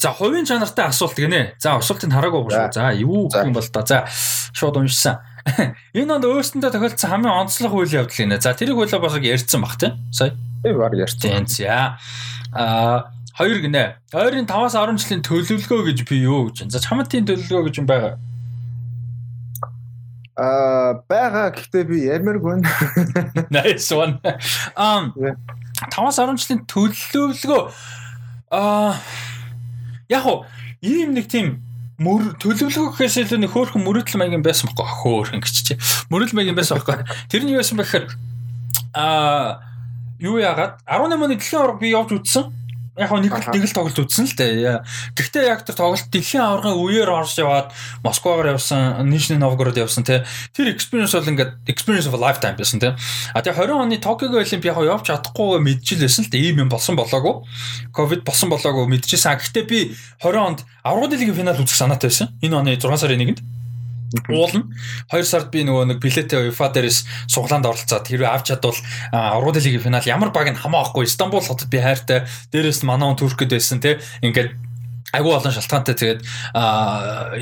За 0.00 0.12
хувийн 0.12 0.48
чанартай 0.48 0.88
асуулт 0.88 1.16
гинэ. 1.16 1.60
За 1.60 1.76
асуултыг 1.76 2.08
хараагүй 2.08 2.48
шүү. 2.48 2.72
За 2.72 2.92
юу 2.96 3.28
гэх 3.28 3.44
юм 3.44 3.52
бол 3.52 3.68
та. 3.68 3.84
За 3.84 4.04
шууд 4.56 4.80
уншсан. 4.80 5.20
Энэ 5.96 6.16
онд 6.16 6.24
өөрсөндөө 6.24 6.72
тохиолдсон 6.72 7.10
хамгийн 7.12 7.44
онцлог 7.44 7.72
үйл 7.76 8.04
явдал 8.04 8.16
гинэ. 8.16 8.40
За 8.40 8.56
тэрийг 8.56 8.76
хуулаа 8.76 9.04
бас 9.04 9.20
ярьсан 9.20 9.60
баг 9.60 9.76
тийм. 9.76 10.00
Сая. 10.12 10.32
Тийм 10.64 10.76
баг 10.80 10.96
ярьсан. 10.96 11.20
Тийм. 11.20 11.46
За. 11.48 12.00
Аа 12.52 13.12
2 13.38 13.60
гинэ. 13.60 13.96
Ойрын 14.16 14.48
5-аас 14.48 14.72
10 14.72 14.96
жилийн 14.96 15.20
төлөвлөгөө 15.20 15.92
гэж 15.92 15.98
би 16.08 16.24
юу 16.24 16.48
гэж. 16.48 16.72
За 16.72 16.80
чамтын 16.80 17.28
төлөвлөгөө 17.28 17.68
гэж 17.68 17.80
юм 17.84 17.88
байгаа. 17.88 18.16
Аа 20.40 21.04
байгаа 21.04 21.52
гэхдээ 21.52 21.84
би 21.84 22.08
ямаргүй. 22.08 22.64
Nice 23.56 23.92
one. 23.92 24.16
Um 24.72 25.12
5-аас 25.92 26.16
10 26.16 26.40
жилийн 26.40 26.64
төлөвлөгөө 26.64 27.62
аа 28.56 28.96
яг 30.08 30.24
уу 30.24 30.48
ийм 30.80 31.12
нэг 31.12 31.28
тийм 31.28 31.60
мөр 32.00 32.32
төлөвлөгөө 32.40 32.96
гэхээс 32.96 33.20
илүү 33.28 33.44
нэг 33.44 33.52
хөөрхөн 33.52 33.84
мөрөдөл 33.84 34.20
маягийн 34.20 34.44
байсан 34.44 34.72
байхгүй 34.72 34.96
хөөрхөн 35.04 35.44
гэж 35.44 35.56
чи. 35.60 35.74
Мөрөдөл 36.08 36.40
маягийн 36.40 36.56
байсан 36.56 36.80
байхгүй. 36.80 37.04
Тэр 37.28 37.44
нь 37.44 37.52
юу 37.52 37.60
байсан 37.60 37.76
бэ 37.76 37.84
гэхээр 37.84 38.06
аа 38.96 39.60
юу 40.20 40.40
яагаад 40.40 40.80
18 40.88 41.20
оны 41.20 41.36
дэлхийн 41.36 41.60
аварга 41.60 41.80
би 41.84 41.92
явж 41.92 42.16
үзсэн 42.16 42.65
яг 42.96 43.12
нэг 43.12 43.28
нэг 43.28 43.64
л 43.68 43.76
тоглолт 43.76 44.00
үзсэн 44.00 44.24
л 44.24 44.36
дээ. 44.40 44.80
Гэхдээ 45.12 45.44
яг 45.44 45.68
тэр 45.68 45.76
тоглолт 45.76 46.08
дэлхийн 46.08 46.40
аваргын 46.40 46.80
үеэр 46.80 47.12
орж 47.12 47.36
яваад 47.36 47.68
Москвагаар 48.00 48.56
явсан, 48.56 49.04
Нижний 49.04 49.36
Новгород 49.36 49.76
явсан 49.76 50.00
те. 50.00 50.24
Тэр 50.56 50.72
experience 50.72 51.12
бол 51.12 51.28
ингээд 51.28 51.60
experience 51.68 52.08
of 52.08 52.16
a 52.16 52.20
lifetime 52.20 52.56
байсан 52.56 52.80
те. 52.80 52.96
А 53.36 53.44
тэгээ 53.44 53.68
20 53.68 53.84
оны 53.84 54.00
Токио 54.00 54.32
Олимп 54.32 54.64
яг 54.64 54.80
явж 54.80 55.04
чадахгүй 55.12 55.60
мэдчихлээсэн 55.60 56.24
л 56.24 56.32
дээ. 56.32 56.56
Ийм 56.56 56.64
юм 56.64 56.70
болсон 56.72 56.96
болоогүй. 56.96 57.44
Ковид 57.92 58.24
болсон 58.24 58.48
болоогүй 58.48 58.88
мэдчихсэн. 58.88 59.36
Гэхдээ 59.44 59.64
би 59.68 59.92
20 60.24 60.40
онд 60.40 60.60
аврагын 60.80 61.20
лигийн 61.20 61.36
финал 61.36 61.60
үзэх 61.60 61.76
санаатай 61.76 62.08
байсан. 62.08 62.32
Энэ 62.40 62.56
оны 62.56 62.80
6 62.80 62.96
сарын 62.96 63.20
1-нд 63.20 63.55
уулна. 64.28 64.70
2 65.10 65.24
сард 65.26 65.50
би 65.50 65.64
нөгөө 65.66 65.96
нэг 65.96 65.98
билетээ 66.02 66.46
UEFA 66.46 66.70
дээрээс 66.70 67.28
суглаанд 67.30 67.66
оролцоод 67.66 68.06
хэрвээ 68.06 68.30
авч 68.30 68.54
чадвал 68.54 68.78
Аврал 69.12 69.56
лигийн 69.58 69.82
финал 69.82 70.06
ямар 70.06 70.30
баг 70.30 70.50
нь 70.50 70.58
хамаа 70.58 70.86
авахгүй 70.86 71.06
Стамбул 71.06 71.42
хотод 71.42 71.68
би 71.68 71.82
хайртай 71.82 72.26
дээрээс 72.52 72.82
нь 72.82 72.88
манаа 72.88 73.14
Туркэд 73.18 73.50
байсан 73.50 73.82
те 73.82 73.98
ингээд 74.22 74.54
айгүй 75.14 75.32
олон 75.32 75.52
шалтгаантай 75.54 75.94
тэгээд 75.94 76.20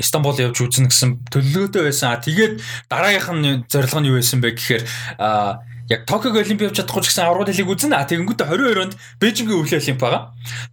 Стамбул 0.05 0.37
явж 0.37 0.57
үзнэ 0.61 0.89
гэсэн 0.89 1.09
төлөвлөгөөтэй 1.29 1.83
байсан. 1.85 2.17
Тэгээд 2.21 2.53
дараагийнх 2.89 3.29
нь 3.35 3.65
зорилго 3.69 3.99
нь 4.01 4.09
юу 4.09 4.17
байсан 4.21 4.39
бэ 4.41 4.55
гэхээр 4.55 4.83
яг 5.89 6.05
Токиог 6.09 6.37
Олимп 6.41 6.61
явж 6.65 6.81
чадахгүй 6.81 7.01
ч 7.05 7.13
гэсэн 7.13 7.25
аврал 7.29 7.45
хэлийг 7.45 7.69
үзнэ. 7.69 7.93
А 7.93 8.09
тэгэнгүүт 8.09 8.41
22 8.41 8.81
онд 8.81 8.93
Бээжингийн 9.21 9.59
өвлийн 9.61 9.81
Олимп 9.81 9.99
байгаа. 10.01 10.21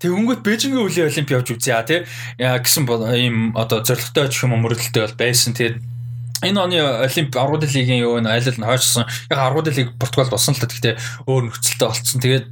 Тэгэнгүүт 0.01 0.41
Бээжингийн 0.41 0.85
өвлийн 0.89 1.09
Олимп 1.13 1.29
явж 1.37 1.49
үзье 1.53 1.75
а 1.77 1.85
тий 1.85 2.01
гэсэн 2.41 2.89
ийм 2.89 3.53
одоо 3.53 3.85
зорилготой 3.85 4.29
ч 4.33 4.49
юм 4.49 4.57
уу 4.57 4.65
мөрөдөлтэй 4.65 5.03
бол 5.05 5.21
байсан. 5.21 5.53
Тэгээд 5.53 5.77
Энэ 6.43 6.59
оны 6.59 6.79
Олимп 7.07 7.37
аргууд 7.39 7.65
лигийн 7.71 8.03
юу 8.03 8.19
нэ 8.19 8.31
айлал 8.31 8.59
нь 8.59 8.67
хойшсон. 8.67 9.07
Яг 9.31 9.39
аргууд 9.39 9.71
лиг 9.71 9.95
Португалд 9.97 10.35
болсон 10.35 10.55
л 10.55 10.61
та 10.61 10.67
гэхдээ 10.67 10.95
өөр 11.31 11.43
нөхцөлтэй 11.49 11.87
болцсон. 11.87 12.19
Тэгээд 12.19 12.47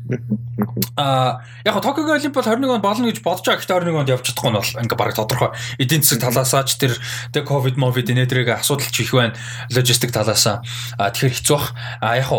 аа 0.94 1.42
яг 1.66 1.76
Токио 1.82 2.14
Олимп 2.14 2.34
бол 2.38 2.46
21 2.46 2.70
онд 2.78 2.84
болно 2.86 3.10
гэж 3.10 3.18
бодож 3.20 3.44
байгаа. 3.50 3.58
Гэхдээ 3.58 3.76
21 3.90 3.98
онд 3.98 4.12
явж 4.14 4.24
чадахгүй 4.30 4.50
нь 4.54 4.58
бол 4.62 4.78
ингээ 4.86 4.98
бараг 4.98 5.16
тодорхой. 5.18 5.50
Эдийн 5.82 6.06
засаг 6.06 6.22
талаасаа 6.22 6.62
ч 6.64 6.78
тэр 6.78 6.94
тэг 7.34 7.44
ковид 7.50 7.74
мовид 7.74 8.06
энэдрэг 8.06 8.62
асуудал 8.62 8.86
ч 8.86 9.02
их 9.02 9.10
байна. 9.10 9.34
Логистик 9.74 10.14
талаасаа. 10.14 10.62
Аа 10.94 11.10
тэгэхээр 11.10 11.34
хэцүү 11.34 11.56
бах. 11.58 11.74
Аа 11.98 12.22
яг 12.22 12.30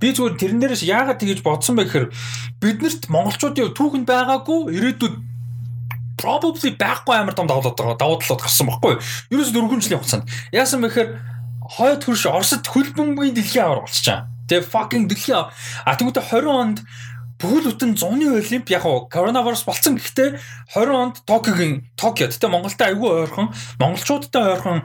би 0.00 0.12
зүгээр 0.12 0.36
тэрэн 0.36 0.60
дээрээс 0.60 0.84
яагаад 0.84 1.20
тэгэж 1.24 1.40
бодсон 1.40 1.80
бэ 1.80 1.88
гэхээр 1.88 2.06
биднэрт 2.60 3.08
монголчуудын 3.08 3.72
түүхэнд 3.72 4.04
байгаагүй 4.04 4.76
ирээдүйд 4.76 5.14
probably 6.16 6.72
байхгүй 6.76 7.16
амар 7.16 7.36
том 7.36 7.46
давуу 7.46 7.62
тал 7.62 7.96
давуу 7.96 8.18
талууд 8.20 8.42
гарсан 8.42 8.66
байхгүй 8.66 8.96
юу? 8.96 9.02
Ерөөс 9.36 9.52
4 9.52 9.80
жилийн 9.84 10.00
хугацаанд. 10.00 10.28
Яасан 10.52 10.80
бэхээр 10.82 11.08
хойд 11.76 12.02
хөрш 12.04 12.26
Оросд 12.26 12.66
хөлбөмбөгийн 12.66 13.36
дэлхийн 13.36 13.64
аваар 13.64 13.84
болчихаа. 13.84 14.30
Тэгээ 14.48 14.70
fucking 14.70 15.04
дэлхийн 15.10 15.46
а 15.46 15.92
тэгвэл 15.98 16.22
20 16.22 16.46
онд 16.46 16.78
бүхэл 17.36 17.68
бүтэн 17.68 17.92
зуны 18.00 18.32
олимп 18.32 18.70
яг 18.72 18.84
коронавирус 19.12 19.66
болсон 19.68 20.00
гэхдээ 20.00 20.40
20 20.72 20.96
онд 20.96 21.16
Токиогийн 21.28 21.84
Токиод 21.92 22.32
тэгээ 22.32 22.48
Монголтай 22.48 22.96
айгүй 22.96 23.28
ойрхон 23.28 23.52
монголчуудтай 23.76 24.56
ойрхон 24.56 24.80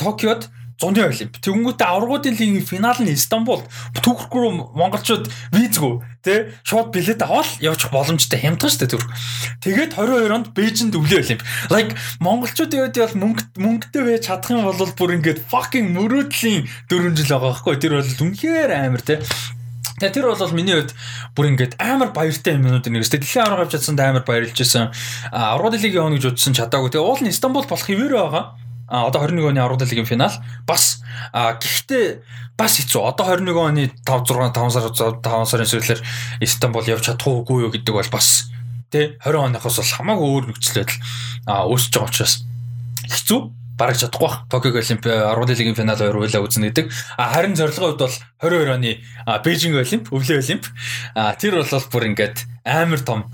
Токиод 0.00 0.48
зуны 0.76 1.00
олимп. 1.08 1.40
Тэнгүүтээ 1.40 1.88
аврагуудын 1.88 2.36
лигийн 2.36 2.64
финал 2.64 3.00
нь 3.00 3.16
Стамбул. 3.16 3.64
Түүх 3.96 4.28
рүү 4.28 4.76
монголчууд 4.76 5.24
визгүй 5.56 6.04
тий 6.20 6.52
шууд 6.68 6.92
билет 6.92 7.22
аваад 7.24 7.48
явчих 7.64 7.88
боломжтой 7.94 8.40
хямдхан 8.42 8.68
шүү 8.68 8.80
дээ 8.84 8.92
түрх. 8.92 9.08
Тэгээд 9.64 9.92
22 9.96 10.36
онд 10.36 10.48
Бээжинд 10.52 10.98
өвлөө 10.98 11.20
олимп. 11.22 11.42
Like 11.72 11.96
монголчуудын 12.20 12.82
үед 12.84 12.98
бол 12.98 13.16
мөнгө 13.24 13.42
мөнгөтэй 13.56 14.02
байж 14.04 14.22
чадах 14.28 14.52
юм 14.52 14.66
бол 14.66 14.92
бүр 15.00 15.16
ингээд 15.16 15.46
fucking 15.48 15.94
мөрөөдлийн 15.96 16.68
4 16.92 17.14
жил 17.16 17.30
байгаа 17.30 17.56
байхгүй. 17.56 17.74
Тэр 17.80 17.92
бол 17.96 18.22
үнэхээр 18.26 18.70
амар 18.74 19.00
тий 19.06 19.22
Тэгээ 19.96 20.12
тэр 20.12 20.28
бол 20.28 20.52
миний 20.52 20.76
хувьд 20.76 20.92
бүр 21.32 21.56
ингээд 21.56 21.80
амар 21.80 22.12
баяртай 22.12 22.60
юмнууд 22.60 22.84
нэг. 22.84 23.08
Дэлхийн 23.08 23.48
авраг 23.48 23.72
авч 23.72 23.80
чадсанд 23.80 24.04
амар 24.04 24.28
баярлж 24.28 24.52
байсан. 24.52 24.92
Аврагын 25.32 25.80
лигийн 25.80 26.04
явна 26.04 26.20
гэж 26.20 26.36
бодсон 26.36 26.52
чадаагүй. 26.52 26.92
Тэгээ 26.92 27.00
уул 27.00 27.24
нь 27.24 27.32
Стамбул 27.32 27.64
болох 27.64 27.88
хിവэрэ 27.88 28.12
байгаа 28.12 28.65
одоо 28.88 29.26
21 29.26 29.50
оны 29.50 29.60
Аврал 29.60 29.82
лигийн 29.82 30.06
финал 30.06 30.32
бас 30.66 31.02
гэхдээ 31.34 32.22
бас 32.56 32.78
хэцүү. 32.80 33.02
Одоо 33.02 33.36
21 33.36 33.58
оны 33.58 33.82
5 34.06 34.26
6 34.30 34.54
5 34.54 34.70
сар 34.70 34.90
5 35.20 35.50
сарын 35.50 35.70
сүүлээр 35.70 36.00
Истанбул 36.40 36.86
явж 36.86 37.10
чадахгүй 37.10 37.66
юу 37.66 37.70
гэдэг 37.74 37.94
бол 37.94 38.10
бас 38.12 38.50
тий 38.90 39.18
20 39.26 39.58
оноос 39.58 39.76
бол 39.76 39.94
хамаагүй 39.98 40.28
өөр 40.30 40.44
нөхцөл 40.50 40.80
байдал 40.80 41.00
үүсэж 41.68 41.92
байгаа 41.92 42.10
учраас 42.10 42.34
хэцүү 43.10 43.40
бараг 43.76 43.96
чадахгүй 44.00 44.24
бах. 44.24 44.36
Токио 44.48 44.72
Олимп 44.72 45.06
Аврал 45.06 45.48
лигийн 45.50 45.76
финал 45.76 46.00
хоёр 46.00 46.16
хуйлаа 46.16 46.42
үзнэ 46.42 46.72
гэдэг. 46.72 46.86
А 47.18 47.34
харин 47.34 47.56
зорилгын 47.56 47.92
хувьд 47.92 48.00
бол 48.00 48.16
22 48.40 48.72
оны 48.72 48.92
Бээжинг 49.44 49.76
Олимп, 49.76 50.08
Өвлийн 50.12 50.40
Олимп. 50.40 50.64
А 51.14 51.36
тэр 51.36 51.60
бол 51.60 51.84
бүр 51.92 52.08
ингээд 52.08 52.48
амар 52.64 53.00
том 53.04 53.28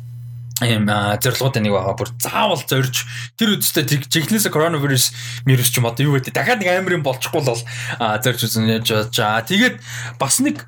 ийм 0.64 0.86
зорилготой 0.88 1.62
нэг 1.62 1.72
байгаа. 1.72 1.96
Бүр 1.98 2.10
заавал 2.18 2.62
зорж 2.62 3.06
тэр 3.36 3.58
үстэй 3.58 3.84
жигнэс 3.86 4.48
коронавирус 4.48 5.12
вирус 5.44 5.70
ч 5.70 5.78
юм 5.78 5.86
одоо 5.90 6.06
юу 6.06 6.16
гэдэг 6.18 6.34
дахиад 6.34 6.60
нэг 6.62 6.70
амар 6.70 6.96
юм 6.98 7.06
болчихгүй 7.06 7.42
л 7.42 7.62
зорж 7.98 8.40
үзэн 8.46 8.82
яаж 8.82 9.10
байгаа. 9.12 9.46
Тэгээд 9.46 9.76
бас 10.18 10.40
нэг 10.40 10.66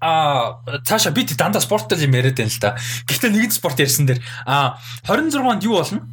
а 0.00 0.62
цаашаа 0.86 1.12
би 1.12 1.26
дандаа 1.26 1.60
спорттой 1.62 1.98
юм 1.98 2.14
яриад 2.14 2.38
байна 2.38 2.52
л 2.52 2.62
да. 2.62 2.78
Гэхдээ 3.08 3.30
нэгэн 3.34 3.54
спорт 3.54 3.80
ярьсан 3.82 4.06
дээр 4.06 4.22
а 4.46 4.78
26 5.06 5.42
онд 5.42 5.64
юу 5.64 5.82
болно? 5.82 6.06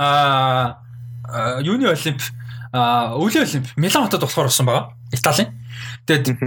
а 0.00 0.78
юуны 1.62 1.88
олимп 1.90 2.22
а 2.72 3.14
өвлийн 3.14 3.44
олимп 3.44 3.66
Милан 3.76 4.04
хотод 4.04 4.20
болохоор 4.20 4.46
болсон 4.46 4.66
байгаа. 4.66 4.94
Италийн. 5.12 5.54
Тэгээд 6.06 6.42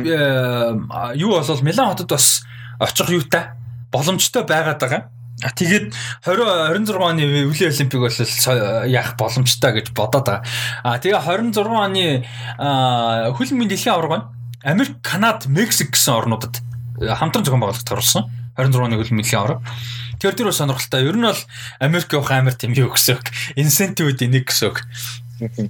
юу 1.16 1.32
болол 1.38 1.62
Милан 1.62 1.90
хотод 1.90 2.10
бас 2.10 2.44
очих 2.80 3.10
юутай 3.10 3.54
боломжтой 3.92 4.44
байгаад 4.44 4.80
байгаа 4.80 5.10
Тэгээд 5.52 5.92
20 6.24 6.88
26 6.88 6.96
оны 6.96 7.24
Өвлийн 7.52 7.72
Олимпик 7.76 8.00
бол 8.00 8.88
яах 8.88 9.18
боломжтой 9.20 9.72
гэж 9.76 9.92
бодоод 9.92 10.24
байгаа. 10.24 10.44
А 10.84 11.00
тэгээ 11.00 11.20
26 11.20 11.60
оны 11.68 12.24
хөлбөмбөгийн 13.36 13.72
дэлхийн 13.72 13.96
аварга. 13.96 14.32
Америк, 14.64 15.04
Канада, 15.04 15.50
Мексик 15.52 15.92
гэсэн 15.92 16.16
орнуудад 16.16 16.64
хамтран 16.96 17.44
зохион 17.44 17.60
байгуулалт 17.60 17.90
гаргасан. 17.90 18.32
26 18.56 18.80
оны 18.80 18.96
хөлбөмбөгийн 18.96 19.20
дэлхийн 19.20 19.42
аварга. 19.44 19.62
Тэр 20.24 20.48
бас 20.48 20.56
сонирхолтой. 20.56 21.04
Ер 21.04 21.18
нь 21.20 21.28
бол 21.28 21.42
Америк 21.84 22.14
явах 22.14 22.32
амар 22.32 22.56
тийм 22.56 22.72
юу 22.72 22.96
гэсэн 22.96 23.20
үг. 23.20 23.28
Инсентив 23.60 24.08
үүд 24.08 24.24
нэг 24.32 24.48
гэсэн 24.48 24.72
үг. 24.72 24.80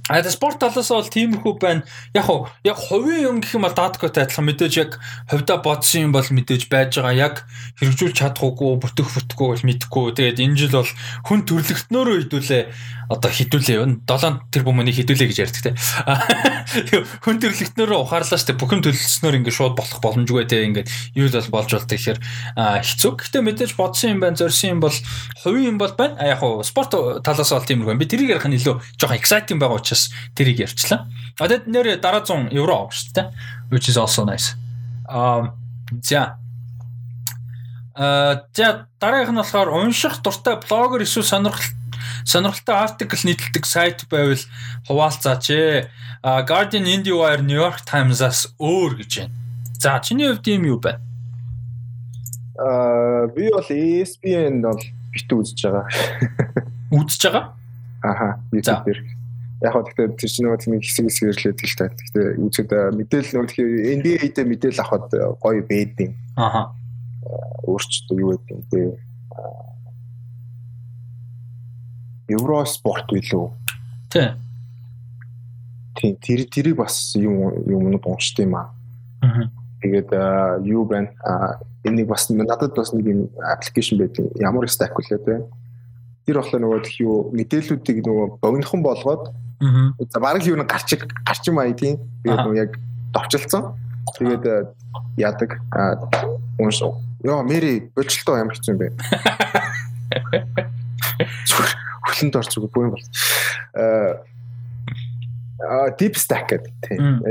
А 0.08 0.22
тэр 0.22 0.34
спорт 0.34 0.58
талаас 0.60 0.90
бол 0.90 1.08
тиймэрхүү 1.08 1.54
байна. 1.58 1.82
Яг 2.14 2.28
уу 2.30 2.48
яг 2.62 2.78
хувийн 2.78 3.26
юм 3.28 3.36
гэх 3.40 3.56
юм 3.56 3.66
бол 3.66 3.74
даадгүйтэй 3.74 4.24
адилхан 4.28 4.46
мэдээж 4.48 4.74
яг 4.78 4.90
хувьдаа 5.30 5.58
бодсон 5.64 6.10
юм 6.10 6.12
бол 6.12 6.26
мэдээж 6.26 6.68
байж 6.70 6.98
байгаа. 6.98 7.14
Яг 7.14 7.34
хэрэгжүүлж 7.80 8.16
чадахгүй, 8.18 8.78
бүтэх 8.78 9.08
бүтгүй 9.14 9.48
бол 9.54 9.64
мэдхгүй. 9.68 10.04
Тэгээд 10.14 10.42
энэ 10.44 10.58
жил 10.58 10.74
бол 10.78 10.92
хүн 11.26 11.40
төрлөختнөөрөө 11.48 12.16
хөдөлөө 12.24 12.62
одоо 13.08 13.30
хідүүлээ 13.30 13.76
юу? 13.76 14.00
7 14.08 14.48
тэр 14.48 14.64
бүмөний 14.64 14.94
хідүүлээ 14.96 15.28
гэж 15.28 15.38
ярьдаг 15.44 15.62
те. 15.64 15.72
Хүн 17.24 17.40
төрлөختнөөрөө 17.42 17.98
ухаарлаа 18.00 18.40
штэ. 18.40 18.56
Бүх 18.56 18.72
юм 18.72 18.80
төлөлснөөр 18.84 19.38
ингээд 19.44 19.58
шууд 19.58 19.76
болох 19.76 20.00
боломжгүй 20.00 20.48
те. 20.48 20.64
Ингээд 20.64 20.88
юу 21.18 21.28
л 21.28 21.36
бол 21.36 21.60
болж 21.60 21.70
болт 21.76 21.88
тэгэхээр 21.90 22.18
хэцүү. 22.56 23.12
Гэхдээ 23.20 23.42
мэдээж 23.44 23.72
бодсон 23.76 24.16
юм 24.16 24.20
байна, 24.24 24.40
зорьсон 24.40 24.78
юм 24.78 24.80
бол 24.80 24.96
хувийн 25.44 25.76
юм 25.76 25.78
бол 25.78 25.92
байна. 25.92 26.16
А 26.16 26.32
яг 26.32 26.40
уу 26.40 26.64
спорт 26.64 26.96
талаас 26.96 27.52
бол 27.52 27.68
тиймэрхүү. 27.68 28.00
Би 28.00 28.08
тэрийг 28.08 28.32
ярих 28.40 28.48
нь 28.48 28.56
илүү 28.56 28.80
жоохон 28.96 29.18
exciting 29.20 29.60
байгаа 29.64 29.80
учраас 29.80 30.12
тэрийг 30.36 30.60
ярьчлаа. 30.60 31.08
А 31.40 31.48
тэгэд 31.48 31.66
нэр 31.66 31.96
дараа 31.98 32.20
100 32.20 32.52
евро 32.52 32.86
авах 32.86 32.92
штэ. 32.92 33.32
Which 33.72 33.88
is 33.88 33.96
also 33.96 34.28
nice. 34.28 34.54
Um 35.08 35.56
за 36.04 36.36
А 37.94 38.44
за 38.52 38.86
дараагийнх 39.00 39.32
нь 39.32 39.40
болохоор 39.40 39.70
унших 39.70 40.20
дуртай 40.20 40.58
блогер 40.58 41.06
эсвэл 41.06 41.24
сонирхол 41.24 41.62
сонирхолтой 42.26 42.74
артикл 42.74 43.22
нийтэлдэг 43.22 43.64
сайт 43.64 44.02
байвал 44.10 44.42
хуваалцаач 44.88 45.46
ээ. 45.50 45.88
Guardian, 46.24 46.88
IndieWire, 46.88 47.44
New 47.44 47.54
York 47.54 47.84
Times-аас 47.86 48.56
өөр 48.58 48.98
гэж 48.98 49.12
байна. 49.28 49.34
За 49.78 50.00
чиний 50.02 50.26
хувьд 50.26 50.46
юм 50.48 50.64
юу 50.64 50.80
байна? 50.80 50.98
Аа 52.58 53.28
би 53.30 53.46
бол 53.52 53.68
ESPN 53.70 54.58
бол 54.64 54.82
бит 55.14 55.28
үзэж 55.30 55.60
байгаа. 55.62 55.86
Үзэж 56.90 57.22
байгаа? 57.30 57.44
Аха. 58.02 58.40
YouTube 58.50 58.84
дээр. 58.90 59.13
Яг 59.64 59.72
хөө 59.72 59.84
тэгэхээр 59.88 60.12
тэр 60.20 60.28
чинь 60.28 60.44
нөгөө 60.44 60.60
тийм 60.60 60.76
хэсэг 60.76 61.04
хэсэг 61.08 61.28
ирлээд 61.32 61.58
л 61.64 61.76
та. 61.80 61.88
Гэхдээ 61.88 62.26
үзээд 62.44 62.70
мэдээлэл 63.00 63.32
нөгөө 63.32 63.48
тэгэхээр 63.48 63.72
NBA-тэй 63.96 64.44
мэдээлэл 64.44 64.84
авахд 64.84 65.10
гоё 65.40 65.62
бэдин. 65.64 66.12
Аха. 66.36 66.76
Өөрчлөлт 67.64 68.08
юу 68.20 68.36
юм 68.36 68.60
те 68.68 69.00
Евроспорт 72.28 73.12
билүү? 73.12 73.46
Тий. 74.12 74.32
Тийм 75.94 76.16
тэр 76.20 76.40
тэрийг 76.48 76.76
бас 76.80 77.12
юм 77.16 77.52
юмнууд 77.68 78.06
уншд 78.08 78.40
юм 78.40 78.56
аа. 78.56 78.72
Аа. 79.20 79.48
Тэгээд 79.84 80.10
юу 80.64 80.84
байна? 80.88 81.12
Энийг 81.84 82.08
бас 82.08 82.30
надад 82.30 82.72
бас 82.74 82.92
нэг 82.96 83.06
юм 83.06 83.20
аппликейшн 83.36 84.00
байдаг. 84.00 84.32
Ямар 84.40 84.68
stack 84.72 84.96
үлээ 84.96 85.20
те. 85.20 85.44
Тэр 86.24 86.40
болохоор 86.40 86.64
нөгөө 86.64 86.80
тх 86.88 87.00
юу 87.04 87.28
мэдээллүүдийг 87.36 88.00
нөгөө 88.00 88.26
богинохон 88.40 88.80
болгоод. 88.80 89.28
За 89.60 90.20
бараг 90.20 90.42
юу 90.46 90.56
нэг 90.56 90.68
гарч 90.68 90.94
гарч 90.98 91.42
юм 91.48 91.58
аа 91.58 91.72
тийм. 91.72 91.98
Тэгээд 92.24 92.54
яг 92.54 92.70
товчлцсон. 93.12 93.74
Тэгээд 94.18 94.74
яадаг 95.16 95.60
унш. 96.58 96.82
Йоо 97.24 97.42
мэри 97.42 97.90
бочлоо 97.94 98.38
ямар 98.38 98.54
хэцүү 98.54 98.74
юм 98.74 98.78
бэ? 98.78 98.88
орж 102.36 102.52
байгаа 102.54 102.68
бүх 102.68 102.84
юм 102.84 102.90
бол 102.94 103.04
а 103.74 104.22
deep 105.98 106.16
stack 106.18 106.50
гэдэг 106.50 106.72
тийм. 106.82 107.22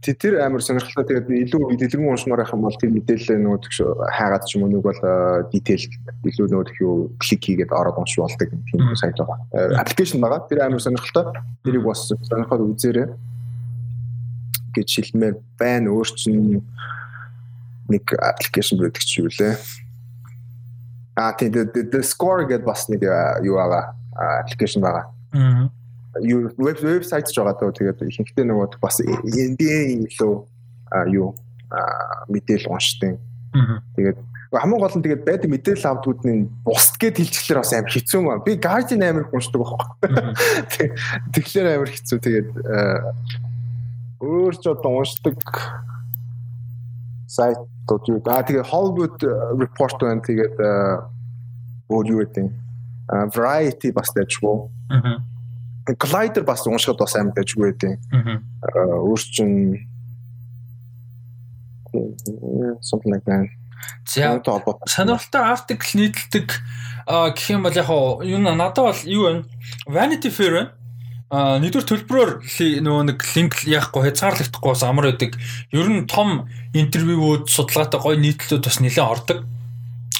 Тийм. 0.00 0.14
Тэр 0.14 0.38
амар 0.46 0.62
сонирхолтой. 0.62 1.26
Тэгээд 1.26 1.50
илүү 1.50 1.74
дэлгэрэн 1.74 2.06
уншмаар 2.06 2.46
байх 2.46 2.54
юм 2.54 2.62
бол 2.62 2.78
тэр 2.78 2.94
мэдээлэл 2.94 3.42
нөгөө 3.42 3.60
төгш 3.66 3.78
хаагаад 4.14 4.46
ч 4.46 4.54
юм 4.54 4.62
уу 4.64 4.70
нэг 4.70 4.82
бол 4.86 5.00
detail 5.50 5.82
илүү 6.22 6.46
нөгөө 6.54 6.66
төх 6.70 6.78
юу 6.78 6.94
клик 7.18 7.42
хийгээд 7.42 7.74
ороод 7.74 7.98
унш 7.98 8.14
болдог 8.14 8.46
тийм 8.70 8.94
сайт 8.94 9.18
байгаа. 9.18 9.82
Аппликейшн 9.82 10.22
байгаа. 10.22 10.46
Тэр 10.46 10.62
амар 10.62 10.78
сонирхолтой. 10.78 11.34
Тэрийг 11.66 11.82
бас 11.82 12.06
сонирхоод 12.14 12.62
үзээрэй. 12.62 13.10
Гэж 14.78 14.88
хэлмээр 14.94 15.34
байна. 15.58 15.90
Өөр 15.90 16.08
чинь 16.14 16.62
нэг 17.90 18.06
аппликейшн 18.14 18.78
байдаг 18.78 19.02
ч 19.02 19.18
юу 19.18 19.34
лээ. 19.34 19.58
А 21.18 21.34
тийм. 21.34 21.50
The 21.74 22.06
score 22.06 22.46
гэдэг 22.46 22.62
бас 22.62 22.86
нэг 22.86 23.02
юу 23.42 23.58
байгаа 23.58 23.98
аппликейшн 24.46 24.78
байгаа. 24.78 25.10
Аа. 25.34 25.68
Юу 26.22 26.50
веб 26.58 26.78
вебсайт 26.78 27.26
ч 27.26 27.38
байгаа 27.40 27.58
дөө 27.58 27.74
тэгээд 27.74 27.98
ихэнхдээ 28.06 28.46
нөгөө 28.46 28.78
бас 28.78 29.02
NBA 29.02 30.06
илүү 30.06 30.34
юу 31.10 31.34
мэдээлэл 32.30 32.70
уншдаг. 32.70 33.18
Тэгээд 33.98 34.18
хамгийн 34.54 34.80
гол 34.80 34.94
нь 34.94 35.02
тэгээд 35.02 35.26
байдаг 35.26 35.50
мэдээлэл 35.50 35.90
авдгуудны 35.90 36.46
бусд 36.62 36.94
гэд 37.02 37.18
хэлчихлээр 37.18 37.58
бас 37.58 37.72
амар 37.74 37.90
хэцүү 37.90 38.20
юм. 38.22 38.42
Би 38.46 38.54
Guardian 38.54 39.02
амар 39.02 39.26
уншдаг 39.34 39.58
байхгүй. 39.58 39.90
Тэгэхээр 41.34 41.68
амар 41.74 41.90
хэцүү. 41.90 42.18
Тэгээд 42.22 42.50
өөр 44.22 44.54
ч 44.54 44.64
одоо 44.70 44.90
уншдаг 45.02 45.38
сайтууд 47.26 48.04
юу. 48.06 48.22
Аа 48.30 48.46
тэгээд 48.46 48.70
Hollywood 48.70 49.18
report 49.58 49.98
байна. 49.98 50.22
Тэгээд 50.22 50.54
өөр 51.90 52.06
юу 52.14 52.20
гэдэг 52.22 52.46
variety 53.34 53.90
бас 53.90 54.14
дэжгүй. 54.14 54.56
Аа. 54.94 55.33
Collider 55.86 56.42
бас 56.42 56.66
уншихад 56.66 56.98
бас 56.98 57.16
амар 57.16 57.34
дэжгүй 57.36 57.72
байдیں۔ 57.72 57.98
Аа 58.64 59.04
өөрчн 59.04 59.84
something 62.80 63.12
like 63.12 63.24
that. 63.26 63.48
За 64.06 64.40
сонирхолтой 64.86 65.42
артикл 65.42 65.98
нийтэлдэг 65.98 66.48
гэх 67.06 67.50
юм 67.50 67.62
бол 67.62 67.76
яг 67.76 67.88
юу 67.88 68.38
надад 68.38 68.76
бол 68.76 69.02
юу 69.04 69.22
вэ? 69.28 69.44
Vanity 69.86 70.30
Fair 70.32 70.52
байна. 70.52 71.60
Нэгдүгээр 71.60 71.88
төлбөрөөр 71.88 72.30
нөгөө 72.84 73.04
нэг 73.10 73.18
линк 73.34 73.54
яахгүй 73.66 74.08
хязгаарлагдахгүй 74.08 74.70
бас 74.70 74.84
амар 74.86 75.10
байдаг. 75.12 75.36
Ер 75.72 75.88
нь 75.90 76.06
том 76.06 76.48
интервьюуд 76.72 77.50
судалгаатай 77.50 78.00
гоё 78.00 78.16
нийтлүүд 78.16 78.62
бас 78.64 78.78
нэлээд 78.80 79.10
ордог. 79.10 79.38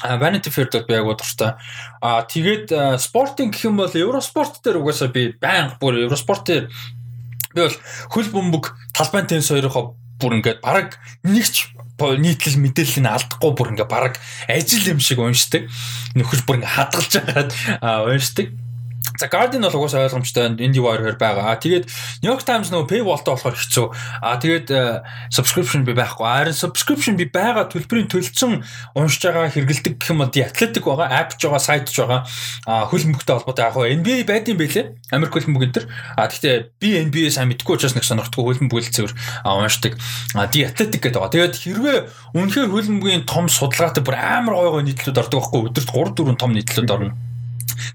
Vanity 0.03 0.51
Fair 0.51 0.67
дээр 0.69 0.85
би 0.85 0.93
яг 0.93 1.07
дуртай. 1.07 1.55
Аа 2.01 2.27
тэгээд 2.27 2.99
спортинг 2.99 3.55
гэх 3.55 3.65
юм 3.71 3.79
бол 3.79 3.91
Евроспорт 3.91 4.59
дээр 4.63 4.83
угаасаа 4.83 5.07
би 5.07 5.31
байнга 5.39 5.79
бүр 5.79 6.03
Евроспорт 6.03 6.43
дээр 6.45 6.67
би 7.55 7.61
бол 7.61 7.77
хөл 8.11 8.29
бөмбөг 8.33 8.75
талбайн 8.91 9.27
теннис 9.27 9.49
хоёроо 9.49 9.95
бүр 10.19 10.39
ингээд 10.39 10.59
бараг 10.59 10.99
нэгч 11.23 11.75
нийтлэл 11.95 12.59
мэдээлэл 12.59 13.01
нь 13.03 13.07
алдахгүй 13.07 13.51
бүр 13.55 13.71
ингээд 13.71 13.91
бараг 13.91 14.19
ажил 14.51 14.91
юм 14.91 14.99
шиг 14.99 15.23
уншдаг. 15.23 15.71
Нөхөр 16.15 16.43
бүр 16.43 16.59
ингээд 16.59 16.75
хадгалж 16.75 17.11
байгаад 17.23 17.51
уншдаг. 18.11 18.47
За 19.19 19.27
Guardian 19.31 19.63
бол 19.63 19.79
угаасаа 19.79 20.07
ойлгомжтой 20.07 20.59
IndieWire 20.59 21.15
хэр 21.15 21.17
байгаа. 21.19 21.55
Тэгээд 21.55 21.85
New 22.23 22.31
York 22.31 22.43
Times 22.43 22.67
нөгөө 22.71 22.89
paywall-тай 22.91 23.31
болохоор 23.35 23.55
хэцүү. 23.55 23.87
А 24.19 24.35
тэгээд 24.35 24.67
subscription 25.31 25.87
би 25.87 25.95
байхгүй. 25.95 26.25
Харин 26.25 26.55
subscription 26.55 27.15
би 27.15 27.29
байгаа 27.31 27.71
төлбөрийн 27.71 28.11
төлцөн 28.11 28.63
уншиж 28.95 29.23
байгаа 29.23 29.51
хэрэгэлдэг 29.55 29.95
гэх 29.99 30.11
юм 30.11 30.19
бол 30.19 30.31
Athletic 30.35 30.83
байгаа, 30.83 31.07
app 31.11 31.39
ч 31.39 31.47
байгаа, 31.47 31.63
site 31.63 31.89
ч 31.91 32.03
байгаа. 32.03 32.27
А 32.67 32.85
хөлбөмбөгтэй 32.91 33.35
холбоотой 33.39 33.63
яг 33.65 33.73
хөө 33.75 33.87
NBA 34.03 34.27
байдсан 34.27 34.59
байлээ. 34.59 34.85
Америк 35.15 35.31
хөлбөмбөг 35.31 35.63
энэ 35.63 35.75
төр. 35.79 35.85
А 36.19 36.27
гэхдээ 36.27 36.55
би 36.79 36.89
NBA 37.07 37.31
сайн 37.31 37.47
мэдгүй 37.51 37.79
учраас 37.79 37.95
нэг 37.95 38.03
сонирхдаггүй 38.03 38.59
хөлбөмбөг 38.59 38.83
л 38.83 38.93
цэвэр 38.95 39.13
уншдаг. 39.47 39.95
А 40.35 40.47
The 40.51 40.67
Athletic 40.67 40.99
гэдэг 40.99 41.19
байгаа. 41.23 41.33
Тэгээд 41.33 41.55
хэрвээ 41.55 41.97
үнэхээр 42.35 42.71
хөлбөмбөгийн 42.71 43.23
том 43.23 43.47
судалгаатай 43.47 44.03
бүр 44.03 44.19
амар 44.19 44.59
гой 44.59 44.69
гой 44.75 44.83
нийтлүүд 44.91 45.21
ордог 45.23 45.39
байхгүй 45.39 45.71
өдөрт 45.71 45.89
3 45.91 46.35
4 46.35 46.41
том 46.41 46.51
нийтлүүд 46.51 46.91
орно 46.91 47.34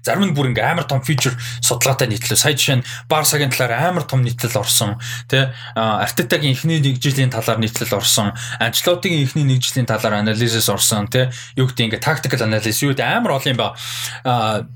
Зарим 0.03 0.31
нь 0.31 0.35
бүр 0.35 0.51
ингээм 0.51 0.77
амар 0.77 0.85
том 0.85 1.01
фичер 1.01 1.37
судалгаатай 1.61 2.07
нийтлээ. 2.09 2.37
Сая 2.37 2.55
жишээ 2.57 2.81
нь 2.81 2.87
Барсагийн 3.07 3.53
талаар 3.53 3.91
амар 3.91 4.03
том 4.03 4.21
нийтлэл 4.21 4.59
орсон. 4.59 4.99
Тэ 5.29 5.53
Артетагийн 5.75 6.53
эхний 6.53 6.81
нэг 6.81 6.99
жилийн 6.99 7.31
талаар 7.31 7.59
нийтлэл 7.61 7.95
орсон. 7.95 8.33
Анчлотигийн 8.59 9.23
эхний 9.25 9.45
нэг 9.45 9.61
жилийн 9.61 9.87
талаар 9.87 10.21
анализис 10.21 10.69
орсон. 10.69 11.07
Тэ 11.07 11.31
юу 11.55 11.69
гэдэг 11.69 12.01
ингээ 12.01 12.03
tactical 12.03 12.41
analysis 12.43 12.83
юу 12.83 12.91
гэдэг 12.91 13.05
амар 13.05 13.39
олон 13.39 13.51
юм 13.53 13.59
ба. 13.59 13.75
Аа 14.25 14.67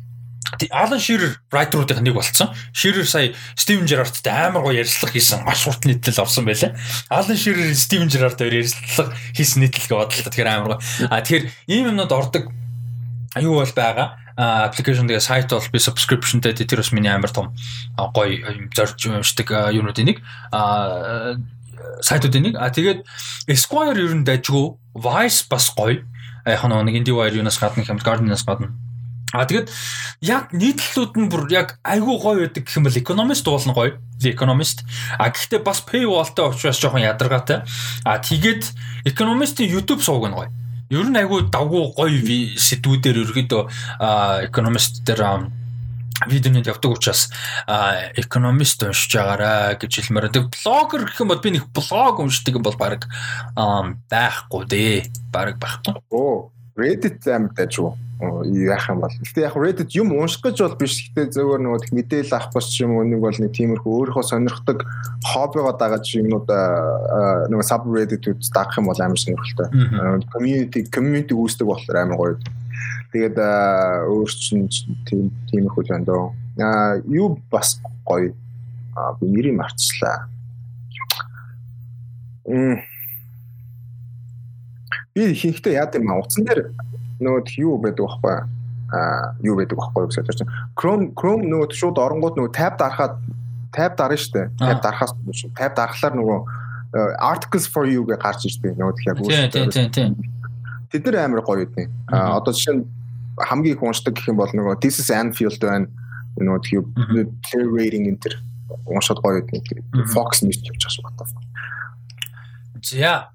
Алан 0.71 1.01
Ширер 1.01 1.41
райтеруудын 1.51 2.03
нэг 2.05 2.15
болцсон. 2.15 2.53
Ширер 2.71 3.07
сая 3.09 3.33
Стивен 3.57 3.89
Жерарттай 3.89 4.47
амар 4.47 4.63
гоё 4.63 4.79
ярилцлага 4.79 5.17
хийсэн. 5.17 5.43
Маш 5.43 5.65
хурд 5.65 5.83
нийтлэл 5.83 6.21
авсан 6.21 6.45
байлаа. 6.45 6.77
Алан 7.09 7.35
Ширер 7.35 7.73
Стивен 7.75 8.09
Жерарт 8.09 8.39
хоёр 8.39 8.61
ярилцлага 8.61 9.17
хийсэн 9.33 9.65
нийтлэлгээ 9.65 9.97
бодлоо. 9.97 10.29
Тэгэхээр 10.31 10.47
амар 10.47 10.77
гоё. 10.77 10.81
А 11.09 11.19
тэгэхээр 11.19 11.49
ийм 11.67 11.89
юмнууд 11.91 12.13
ордог 12.13 12.53
аюу 13.35 13.59
бол 13.59 13.73
байгаа 13.75 14.24
аппликейшн 14.37 15.07
тэгээ 15.07 15.23
сайт 15.23 15.49
бол 15.51 15.71
би 15.71 15.79
subscriptionтэй 15.79 16.53
тэр 16.53 16.83
бас 16.83 16.91
миний 16.91 17.11
амар 17.11 17.31
том 17.31 17.55
гоё 17.95 18.43
юм 18.51 18.69
зорж 18.75 18.99
уншдаг 19.07 19.47
юунуудын 19.71 20.11
нэг 20.11 20.17
сайтуудын 22.03 22.51
нэг 22.51 22.55
а 22.59 22.67
тэгээд 22.71 23.07
Esquire 23.47 23.95
ер 23.95 24.13
нь 24.15 24.27
дайггүй 24.27 24.75
Vice 24.95 25.47
бас 25.47 25.71
гоё 25.71 26.03
яг 26.45 26.63
нэг 26.67 26.99
IndieWire 26.99 27.39
юунаас 27.39 27.59
гадна 27.59 27.83
Guardian-аас 27.83 28.43
гадна 28.43 28.75
А 29.35 29.43
тэгэд 29.43 29.67
яг 30.23 30.55
нийтлэлүүд 30.55 31.13
нь 31.19 31.27
бүр 31.27 31.51
яг 31.51 31.75
айгүй 31.83 32.15
гоё 32.23 32.39
байдаг 32.47 32.63
гэх 32.63 32.77
юм 32.79 32.87
бол 32.87 32.95
Economist 32.95 33.45
уулна 33.51 33.73
гоё. 33.75 33.99
The 34.23 34.31
Economist. 34.31 34.87
А 35.19 35.27
гэхдээ 35.27 35.59
бас 35.59 35.83
paywallтай 35.83 36.45
учраас 36.47 36.79
жоохон 36.79 37.03
ядаргаатай. 37.03 37.67
А 38.07 38.23
тэгээд 38.23 38.71
Economist-ийн 39.03 39.75
YouTube 39.75 39.99
сууг 39.99 40.23
нь 40.31 40.37
гоё. 40.37 40.47
Ер 40.93 41.09
нь 41.09 41.17
айгүй 41.17 41.47
давгүй 41.49 41.83
гоё 41.97 42.37
сэдвүүдээр 42.61 43.21
ерөөдөө 43.25 43.61
Economist 44.45 45.01
дээр 45.07 45.49
видеонууд 46.29 46.69
явдаг 46.69 46.91
учраас 46.95 47.27
экономист 48.15 48.85
уншиж 48.85 49.17
байгаарай 49.17 49.75
гэж 49.81 49.91
хэлмээр. 49.99 50.31
Тэг 50.31 50.47
блогер 50.53 51.03
гэх 51.09 51.19
юм 51.25 51.33
бол 51.33 51.43
би 51.43 51.57
нэг 51.57 51.67
блог 51.75 52.21
уншдаг 52.21 52.55
юм 52.55 52.63
бол 52.63 52.77
баг 52.77 53.09
байхгүй 53.57 54.63
дээ. 54.69 54.97
Баг 55.33 55.59
байхгүй. 55.59 55.99
Оо, 56.13 56.53
Reddit 56.77 57.27
амар 57.27 57.51
дажгүй 57.57 58.04
яах 58.19 58.89
юм 58.89 58.99
бол. 59.03 59.11
Гэтэ 59.11 59.43
яг 59.43 59.55
Reddit 59.59 59.91
юм 59.95 60.15
унших 60.15 60.41
гэж 60.43 60.63
бол 60.63 60.75
биш. 60.79 61.11
Гэтэ 61.11 61.35
зөвөр 61.35 61.59
нөгөө 61.59 61.91
мэдээлэл 61.91 62.35
авах 62.35 62.55
бас 62.55 62.71
юм 62.79 62.95
уу 62.95 63.03
нэг 63.03 63.19
бол 63.19 63.35
нэг 63.35 63.51
тиймэрхүү 63.51 63.91
өөрийнхөө 63.91 64.23
сонирхдаг 64.23 64.87
хоббигоо 65.27 65.75
дагаж 65.75 66.07
юмнууд 66.15 66.47
нөгөө 67.51 67.67
subreddit-үүд 67.67 68.39
дагах 68.55 68.79
юм 68.79 68.87
бол 68.87 69.01
амар 69.03 69.19
сонирхолтой. 69.19 69.67
Community 70.31 70.87
community 70.87 71.35
үүсдэг 71.35 71.67
болохоор 71.67 71.99
амар 71.99 72.17
гоё. 72.17 72.35
Тэгээд 73.11 73.35
өөр 73.35 74.31
чинь 74.31 74.71
тийм 75.03 75.35
тиймэрхүү 75.51 76.07
дөө. 76.07 76.31
Аа 76.63 77.03
юу 77.03 77.35
бас 77.51 77.83
гоё. 78.07 78.31
Аа 78.95 79.19
би 79.19 79.27
нэрийг 79.27 79.59
марцлаа. 79.59 80.31
Мм 82.47 82.79
би 85.15 85.31
хийхдээ 85.31 85.79
яа 85.79 85.87
гэм 85.87 86.11
утсан 86.11 86.43
дээр 86.43 86.75
нөгөө 87.19 87.41
юу 87.61 87.77
байдаг 87.79 88.05
байхгүй 88.05 88.37
а 88.91 89.33
юу 89.41 89.55
байдаг 89.57 89.77
байхгүй 89.79 90.07
гэж 90.07 90.15
бодож 90.19 90.39
байна. 90.41 90.53
Chrome 90.79 91.05
Chrome 91.17 91.47
нөгөө 91.49 91.73
шууд 91.73 91.97
оронгууд 91.99 92.37
нөгөө 92.37 92.53
tab 92.53 92.77
дарахад 92.79 93.17
tab 93.75 93.97
дарна 93.97 94.17
шүү 94.19 94.33
дээ. 94.35 94.47
Tab 94.61 94.79
дарахаас 94.83 95.11
tab 95.57 95.71
дарахлаар 95.75 96.15
нөгөө 96.15 96.39
articles 97.19 97.67
for 97.67 97.85
you 97.85 98.05
гэж 98.05 98.19
гарч 98.21 98.45
ирдэг. 98.47 98.77
Нөгөө 98.79 98.93
тэгэхээр 98.99 99.49
тийм 99.51 99.69
тийм 99.71 99.89
тийм. 99.91 100.11
Тэд 100.91 101.05
нэр 101.05 101.25
амар 101.25 101.41
гоё 101.43 101.65
үдний. 101.65 101.89
А 102.07 102.37
одоо 102.39 102.53
жишээ 102.53 102.79
нь 102.79 102.83
хамгийн 103.35 103.75
их 103.75 103.83
уншдаг 103.83 104.15
гэх 104.15 104.31
юм 104.31 104.39
бол 104.39 104.51
нөгөө 104.51 104.79
this 104.79 104.99
is 104.99 105.11
Anfield 105.11 105.59
байна. 105.59 105.87
Нөгөө 106.39 106.61
тэгэхээр 106.63 107.27
player 107.43 107.69
rating 107.73 108.05
энэ 108.07 108.21
төр 108.23 108.35
уншаад 108.87 109.19
гоё 109.19 109.43
үдний. 109.43 109.61
Fox 110.13 110.45
News 110.45 110.61
явж 110.63 110.87
байгаа 110.87 111.25
шүү. 111.25 111.43
За 112.85 113.33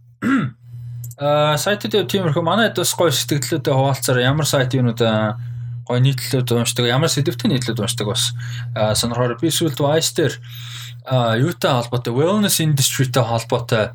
Аа 1.20 1.60
сайтууд 1.60 2.08
тиймэрхүү 2.08 2.40
манай 2.40 2.70
бас 2.72 2.96
гоё 2.96 3.12
сэтгэлдлүүдэд 3.12 3.68
хуваалцаар 3.68 4.24
ямар 4.24 4.48
сайт 4.48 4.72
юунууд 4.72 5.04
гоё 5.84 6.00
нийтлэлүүд 6.00 6.48
уншдаг 6.48 6.88
ямар 6.88 7.12
сэдвтэй 7.12 7.52
нийтлэлүүд 7.52 7.84
уншдаг 7.84 8.08
бас 8.08 8.32
сонирхоор 8.96 9.36
би 9.36 9.52
сүүлд 9.52 9.84
Vice 9.84 10.16
дээр 10.16 10.34
юутай 11.44 11.76
холбоотой 11.76 12.16
wellness 12.16 12.64
industry-тэй 12.64 13.20
холбоотой 13.20 13.92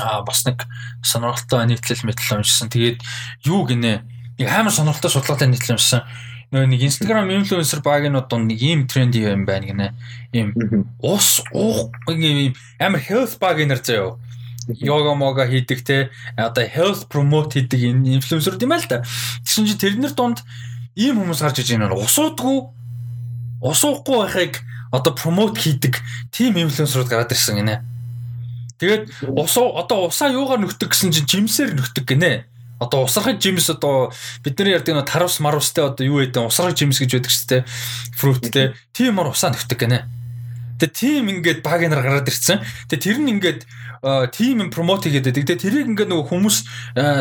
а 0.00 0.22
бас 0.24 0.48
нэг 0.48 0.64
сонирхолтой 1.04 1.68
нийтлэл 1.68 2.08
мэтлэл 2.08 2.40
уншсан. 2.40 2.72
Тэгээд 2.72 3.04
юу 3.44 3.68
гинэ 3.68 4.00
нэг 4.40 4.48
амар 4.48 4.72
сонирхолтой 4.72 5.12
судалгаатай 5.12 5.52
нийтлэл 5.52 5.76
уншсан. 5.76 6.08
Нөгөө 6.48 6.68
нэг 6.72 6.80
Instagram 6.80 7.28
influencer 7.28 7.84
багийнууд 7.84 8.32
донд 8.32 8.56
нэг 8.56 8.60
ийм 8.64 8.88
тренди 8.88 9.20
юм 9.20 9.44
байна 9.44 9.68
гинэ. 9.68 9.86
Ийм 10.32 10.56
ус 11.04 11.44
уух 11.52 11.92
ийм 12.08 12.56
амар 12.80 13.04
health 13.04 13.36
баг 13.36 13.60
нэр 13.60 13.84
заяа 13.84 14.16
йога 14.68 15.14
мога 15.14 15.46
хийдэг 15.46 15.84
те 15.84 16.10
одоо 16.36 16.64
health 16.66 17.06
promote 17.08 17.54
хийдэг 17.54 17.80
инфлюенсерүүд 17.86 18.66
юм 18.66 18.74
аа 18.74 18.82
л 18.82 18.88
да. 18.90 19.04
Тэгсэн 19.46 19.66
чинь 19.66 19.82
тэрнэр 19.82 20.14
донд 20.14 20.42
ийм 20.98 21.22
хүмүүс 21.22 21.40
гарч 21.42 21.62
иж 21.62 21.70
байна. 21.74 21.94
Усуудгүй 21.94 22.72
усуухгүй 23.62 24.16
байхыг 24.26 24.54
одоо 24.90 25.12
promote 25.14 25.60
хийдэг 25.60 26.02
team 26.32 26.58
инфлюенсерүүд 26.58 27.10
гараад 27.10 27.32
ирсэн 27.32 27.62
гинэ. 27.62 27.82
Тэгээд 28.78 29.32
усуу 29.32 29.76
одоо 29.78 30.10
усаа 30.10 30.28
юугаар 30.28 30.60
нөхдөг 30.60 30.92
гэсэн 30.92 31.12
чинь 31.12 31.28
жимсээр 31.28 31.72
нөхдөг 31.72 32.04
гинэ. 32.04 32.44
Одоо 32.76 33.08
усрахыг 33.08 33.40
жимс 33.40 33.72
одоо 33.72 34.12
бидний 34.44 34.76
ярьдаг 34.76 34.92
нэг 34.92 35.08
тарвс 35.08 35.40
марвстай 35.40 35.88
одоо 35.88 36.04
юу 36.04 36.20
гэдэг 36.20 36.44
усрахыг 36.44 36.76
жимс 36.76 37.00
гэж 37.00 37.10
байдаг 37.16 37.32
шүү 37.32 37.48
дээ. 37.48 37.62
Фруттэй. 38.20 38.66
Тиймэр 38.92 39.32
усаа 39.32 39.56
нөхдөг 39.56 39.80
гинэ. 39.80 40.15
Тэгээ 40.76 40.92
тим 40.92 41.24
ингээд 41.32 41.60
баг 41.64 41.80
нар 41.88 42.02
гараад 42.04 42.28
ирсэн. 42.28 42.60
Тэгээ 42.92 43.04
тэр 43.04 43.18
нь 43.20 43.32
ингээд 43.36 43.60
тим 44.32 44.60
юм 44.60 44.70
промот 44.70 45.04
хийгээд 45.04 45.32
байдаг. 45.32 45.44
Тэгээ 45.48 45.64
тэрийг 45.64 45.88
ингээд 45.92 46.10
нөгөө 46.12 46.26
хүмүүс 46.30 46.56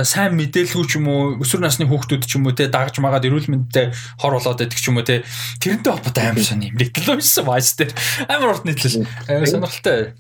сайн 0.06 0.36
мэдээлгүй 0.36 0.86
ч 0.86 1.00
юм 1.00 1.08
уу 1.08 1.40
өсвөр 1.40 1.64
насны 1.64 1.88
хүүхдүүд 1.88 2.24
ч 2.28 2.36
юм 2.36 2.46
уу 2.46 2.56
те 2.56 2.68
дагж 2.68 3.00
магаад 3.00 3.26
эрүүл 3.26 3.48
мэндтэй 3.48 3.96
хор 4.20 4.38
болоод 4.38 4.60
байдаг 4.60 4.80
ч 4.80 4.86
юм 4.92 5.00
уу 5.00 5.08
те 5.08 5.24
тэрнтэй 5.64 5.92
холбоотой 5.92 6.24
амар 6.30 6.44
сони 6.44 6.70
юм. 6.70 6.78
Нийтлэл 6.78 7.16
уншсан 7.16 7.46
вайс 7.48 7.74
дээр 7.80 7.96
амар 8.28 8.60
урт 8.60 8.68
нийтлэл 8.68 9.08
сонирхолтой 9.26 10.14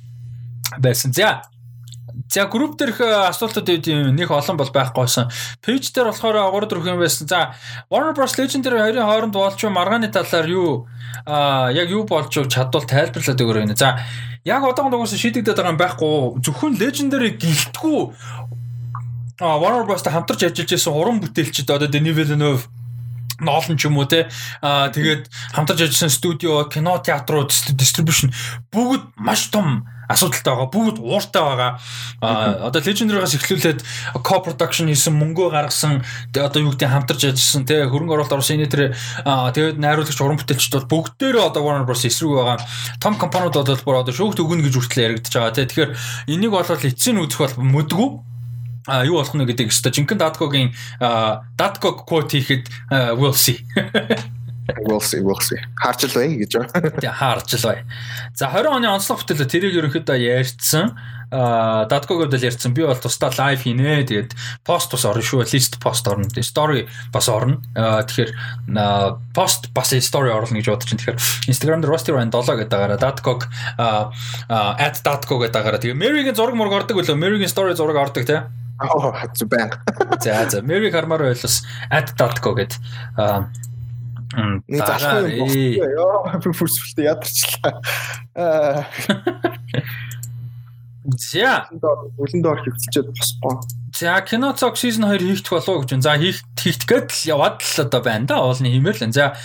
байсан. 0.79 1.11
За 1.11 1.43
За 2.31 2.45
групп 2.45 2.77
дээрх 2.79 3.01
асуултууд 3.01 3.69
ийм 3.69 4.15
нэг 4.15 4.31
олон 4.31 4.57
бол 4.57 4.71
байхгүйсэн. 4.71 5.29
Пэйж 5.61 5.91
дээр 5.91 6.11
болохоор 6.11 6.51
3 6.55 6.69
4 6.71 6.91
юм 6.91 6.99
байсан. 6.99 7.27
За 7.27 7.55
Warner 7.91 8.15
Bros 8.15 8.35
Legendary 8.39 8.79
хоёрын 8.79 9.05
хооронд 9.05 9.33
болж 9.35 9.59
маргааны 9.63 10.07
талаар 10.07 10.47
юу 10.47 10.87
а 11.25 11.71
яг 11.71 11.89
юу 11.89 12.03
болж 12.07 12.31
чадвал 12.31 12.85
тайлбарлаад 12.87 13.41
өгөрэй 13.41 13.65
нэ. 13.67 13.75
За 13.75 13.99
яг 14.43 14.63
одоогоос 14.63 15.11
угсаа 15.11 15.19
шийдэгдээд 15.19 15.57
байгаа 15.57 15.73
юм 15.73 15.81
байхгүй. 15.81 16.15
Зөвхөн 16.45 16.79
Legendary 16.79 17.35
гэлтгүү 17.35 17.99
а 19.41 19.59
Warner 19.59 19.83
Bros-тай 19.83 20.13
хамтарч 20.13 20.47
ажиллаж 20.47 20.71
байсан 20.71 20.93
уран 20.93 21.19
бүтээлчд 21.19 21.69
одоо 21.69 21.87
Denis 21.91 22.15
Villeneuve 22.15 22.63
Нолн 23.39 23.75
ч 23.75 23.91
юм 23.91 23.99
уу 23.99 24.07
те 24.07 24.31
аа 24.63 24.87
тэгээд 24.87 25.27
хамтарч 25.51 25.91
ажилласан 25.91 26.09
студио, 26.09 26.63
кино, 26.71 27.03
театрууд, 27.03 27.51
дистрибьюшн 27.51 28.31
бүгд 28.71 29.11
маш 29.19 29.51
том 29.51 29.83
асуудалтай 30.09 30.53
байгаа. 30.53 30.69
Бүгд 30.71 30.97
ууртай 31.01 31.43
байгаа. 31.43 31.71
Аа 32.21 32.69
одоо 32.69 32.81
Legendary-гаас 32.81 33.35
эхлүүлээд 33.37 33.79
co-production 34.21 34.89
хийсэн, 34.89 35.13
мөнгөө 35.15 35.49
гаргасан, 35.51 36.05
одоо 36.33 36.61
юу 36.61 36.73
гэдэг 36.73 36.89
хамтарч 36.89 37.21
ажилласан 37.31 37.65
те 37.65 37.85
хөрөнгө 37.85 38.13
оруулалт 38.15 38.35
орсон 38.37 38.61
энэ 38.61 38.71
тэр 38.71 38.83
тэгээд 39.25 39.77
найруулагч 39.81 40.19
уран 40.21 40.39
бүтээлчд 40.39 40.73
бол 40.85 40.91
бүгдээрээ 40.93 41.43
одоо 41.49 41.61
Warner 41.65 41.85
Bros 41.85 42.05
эсрэг 42.05 42.31
байгаа. 42.31 42.61
Том 43.01 43.17
компаниуд 43.17 43.57
бол 43.57 43.85
бүр 43.85 44.01
одоо 44.03 44.13
шүүгт 44.13 44.41
өгнө 44.41 44.65
гэж 44.65 44.75
хүртэл 44.77 45.05
яригдчихэж 45.05 45.35
байгаа 45.35 45.55
те. 45.55 45.65
Тэгэхээр 45.65 45.91
энийг 46.29 46.51
бол 46.53 46.65
эцсийн 46.65 47.19
үзэх 47.19 47.41
бол 47.41 47.55
мөдгүү 47.81 48.09
а 48.87 49.03
юу 49.03 49.17
болох 49.17 49.33
нь 49.33 49.45
гэдэг 49.45 49.73
өстой 49.73 49.91
жинхэнэ 49.91 50.21
Datkog-ийн 50.21 50.69
Datkog 51.57 52.05
quote 52.05 52.37
хийхэд 52.37 52.69
we'll 53.17 53.33
see. 53.33 53.65
We'll 54.65 54.99
see. 54.99 55.61
Харж 55.77 56.09
л 56.09 56.15
бай 56.17 56.41
гэж 56.41 56.57
байна. 56.57 56.89
Тий, 57.01 57.11
харж 57.13 57.53
л 57.61 57.65
бай. 57.69 57.85
За 58.33 58.49
20 58.49 58.81
оны 58.81 58.89
онцлог 58.89 59.21
бүтээлээ 59.21 59.45
тэрийг 59.45 59.77
ерөнхийдөө 59.77 60.17
ярьцсан. 60.17 60.97
Аа, 61.29 61.85
Datkog-д 61.85 62.33
л 62.33 62.47
ярьцсан. 62.49 62.73
Би 62.73 62.81
бол 62.81 62.97
тусдаа 62.97 63.29
лайв 63.29 63.61
хийнэ. 63.61 64.09
Тэгээд 64.09 64.33
пост 64.65 64.89
бас 64.89 65.05
орно 65.05 65.21
шүү. 65.21 65.45
Лист 65.53 65.77
пост 65.77 66.09
орно. 66.09 66.25
Story 66.41 66.89
бас 67.13 67.29
орно. 67.29 67.61
Аа, 67.77 68.01
тэгэхээр 68.09 68.33
пост 69.37 69.69
бас 69.69 69.93
story 70.01 70.33
оруулна 70.33 70.57
гэж 70.57 70.73
бодож 70.73 70.89
байна. 70.89 71.01
Тэгэхээр 71.13 71.21
Instagram 71.53 71.85
дээр 71.85 71.93
Rusty 71.93 72.09
Ryan 72.09 72.33
7 72.33 72.65
гэдэг 72.65 72.73
дагаараа 72.73 72.97
Datkog 72.97 73.45
аа 73.77 74.09
@datkog 74.81 75.45
гэдэг 75.45 75.53
дагаараа 75.53 75.81
тэгээ 75.81 75.93
Mary-гийн 75.93 76.33
зураг 76.33 76.57
мург 76.57 76.73
ордог 76.73 76.97
үлээ. 76.97 77.13
Mary-гийн 77.13 77.53
story 77.53 77.77
зураг 77.77 78.01
ордог 78.01 78.25
тий. 78.25 78.41
Аа 78.81 79.13
хэцүү 79.13 79.45
байна. 79.45 79.77
За 80.19 80.49
за 80.49 80.65
Mary 80.65 80.89
хармаар 80.89 81.29
байлаас 81.29 81.61
@datco 82.17 82.57
гэд 82.57 82.73
аа 83.13 83.53
Нэг 84.33 84.81
залхуу 84.81 85.45
ёо 85.45 86.25
би 86.41 86.49
бүрсвэлтэй 86.49 87.05
ядарчлаа. 87.05 87.81
Аа. 88.33 88.89
За 91.05 91.61
үлэн 92.17 92.41
доор 92.41 92.59
хөвччихэд 92.65 93.13
босгоо. 93.13 93.61
За 93.93 94.17
кино 94.25 94.53
цог 94.57 94.75
season 94.75 95.05
2 95.05 95.21
хийх 95.21 95.45
болов 95.49 95.85
гэж 95.85 95.93
байна. 95.93 96.01
За 96.01 96.17
хийх 96.17 96.41
хийх 96.57 96.81
гээд 96.89 97.13
л 97.13 97.29
яваад 97.29 97.61
л 97.61 97.77
одоо 97.85 98.01
байна 98.01 98.25
да. 98.25 98.41
Уулны 98.41 98.73
хэмээр 98.73 98.97
л. 99.05 99.13
За 99.13 99.37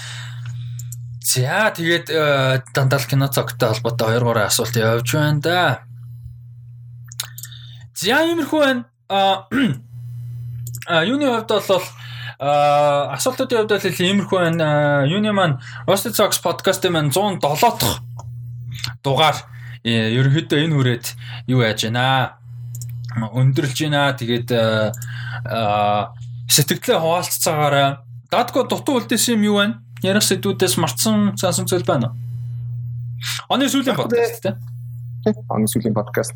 За 1.20 1.68
тэгээд 1.76 2.08
дандаа 2.72 3.04
кино 3.04 3.28
цогтой 3.28 3.76
холбоотой 3.76 4.16
2 4.16 4.24
3 4.24 4.48
асуулт 4.48 4.74
явж 4.74 5.08
байна 5.12 5.40
да. 5.44 5.60
За 7.92 8.24
иймэрхүү 8.24 8.60
байна 8.64 8.84
а 9.10 9.44
юуны 11.04 11.28
хувьд 11.28 11.50
бол 11.68 11.84
асуултуудын 12.40 13.68
хувьд 13.68 13.72
бол 13.76 14.00
иймэрхүү 14.00 14.38
байна. 14.40 15.04
Юуны 15.04 15.32
маань 15.36 15.60
Rusted 15.84 16.16
Socks 16.16 16.40
podcast-ийн 16.40 16.96
маань 16.96 17.12
107 17.12 17.40
дахь 17.40 18.00
дугаар 19.04 19.36
э, 19.84 20.16
ерөнхийдөө 20.16 20.64
энэ 20.64 20.74
хүрээд 20.74 21.06
юу 21.52 21.60
яаж 21.60 21.84
байна 21.84 22.40
өндөрлж 23.16 23.76
байна. 23.84 24.16
Тэгээд 24.16 24.48
сэтгэлээ 26.48 26.98
хуваалццаагаараа 26.98 28.04
дадго 28.30 28.64
дутуу 28.64 29.04
үлдээсэн 29.04 29.36
юм 29.36 29.42
юу 29.44 29.56
байна? 29.60 29.82
Ярих 30.00 30.24
сэдвүүдээс 30.24 30.80
марцсан 30.80 31.36
сансан 31.36 31.68
зүйл 31.68 31.84
байна 31.84 32.14
уу? 32.14 32.16
Оны 33.52 33.68
сүүлийн 33.68 33.96
подкаст 34.00 34.40
тийм. 34.40 34.56
Оны 35.48 35.68
сүүлийн 35.68 35.92
подкаст. 35.92 36.32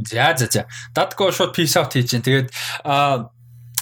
За 0.00 0.32
за 0.36 0.48
за. 0.48 0.64
Датко 0.94 1.28
шууд 1.28 1.52
peace 1.52 1.76
out 1.76 1.92
хийж 1.92 2.08
чинь. 2.08 2.24
Тэгээд 2.24 2.48
а 2.84 3.28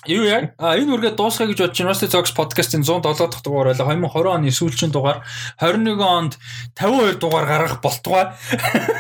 Юу 0.06 0.24
яа? 0.28 0.52
А 0.60 0.76
энэ 0.76 0.92
үргээ 0.92 1.16
дуусгая 1.16 1.48
гэж 1.48 1.64
бодож 1.64 1.80
University 1.80 2.12
Talks 2.12 2.36
podcast-ийн 2.36 2.84
107 2.84 3.24
дахь 3.24 3.40
дугаар 3.40 3.72
байлаа. 3.72 3.88
2020 3.96 4.36
оны 4.36 4.52
сүүлчийн 4.52 4.92
дугаар 4.92 5.24
21 5.56 5.96
онд 5.96 6.36
52 6.76 7.16
дугаар 7.24 7.46
гаргах 7.48 7.80
болтугай. 7.80 8.36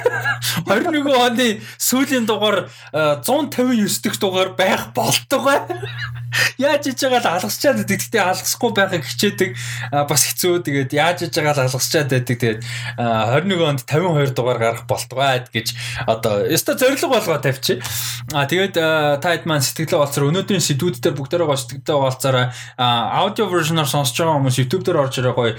21 0.64 1.04
оны 1.12 1.60
сүүлийн 1.76 2.24
дугаар 2.24 2.72
159 2.92 4.00
дахь 4.00 4.16
дугаар 4.16 4.50
байх 4.56 4.96
болтугай. 4.96 5.60
Яаж 6.58 6.86
иж 6.90 6.98
байгаа 7.04 7.20
л 7.20 7.30
алгасчаад 7.38 7.78
байдаг. 7.82 8.00
Гэтэ 8.00 8.18
алгасахгүй 8.18 8.72
байхыг 8.74 9.04
хичээдэг. 9.06 9.50
Бас 10.08 10.22
хэцүү. 10.26 10.66
Тэгээд 10.66 10.90
яаж 10.94 11.18
иж 11.26 11.34
байгаа 11.34 11.54
л 11.54 11.64
алгасчаад 11.68 12.10
байдаг. 12.10 12.36
Тэгээд 12.38 12.60
21 12.98 13.62
онд 13.62 13.80
52 13.86 14.34
дугаар 14.34 14.58
гарах 14.58 14.84
болтугай 14.90 15.46
гэж 15.52 15.74
одоо 16.06 16.46
өстой 16.50 16.74
зориг 16.78 17.02
болгоо 17.06 17.38
тавьчих. 17.38 17.82
А 18.34 18.46
тэгээд 18.50 18.74
та 18.74 19.28
хэд 19.30 19.46
маань 19.46 19.62
сэтгэлээ 19.62 20.00
болцоор 20.00 20.30
өнөөдрийн 20.30 20.64
сэдвүүд 20.64 20.93
YouTube 20.94 21.02
дээр 21.02 21.18
бүгдээрээ 21.18 21.58
сэтгэлтэй 21.58 21.94
хуваалцаараа 21.98 22.46
аудио 22.78 23.50
вершноор 23.50 23.90
сонсож 23.90 24.14
байгаа 24.14 24.38
хүмүүс 24.38 24.58
YouTube 24.62 24.84
дээр 24.86 25.02
орж 25.02 25.18
ирээ 25.18 25.34
гоё 25.34 25.52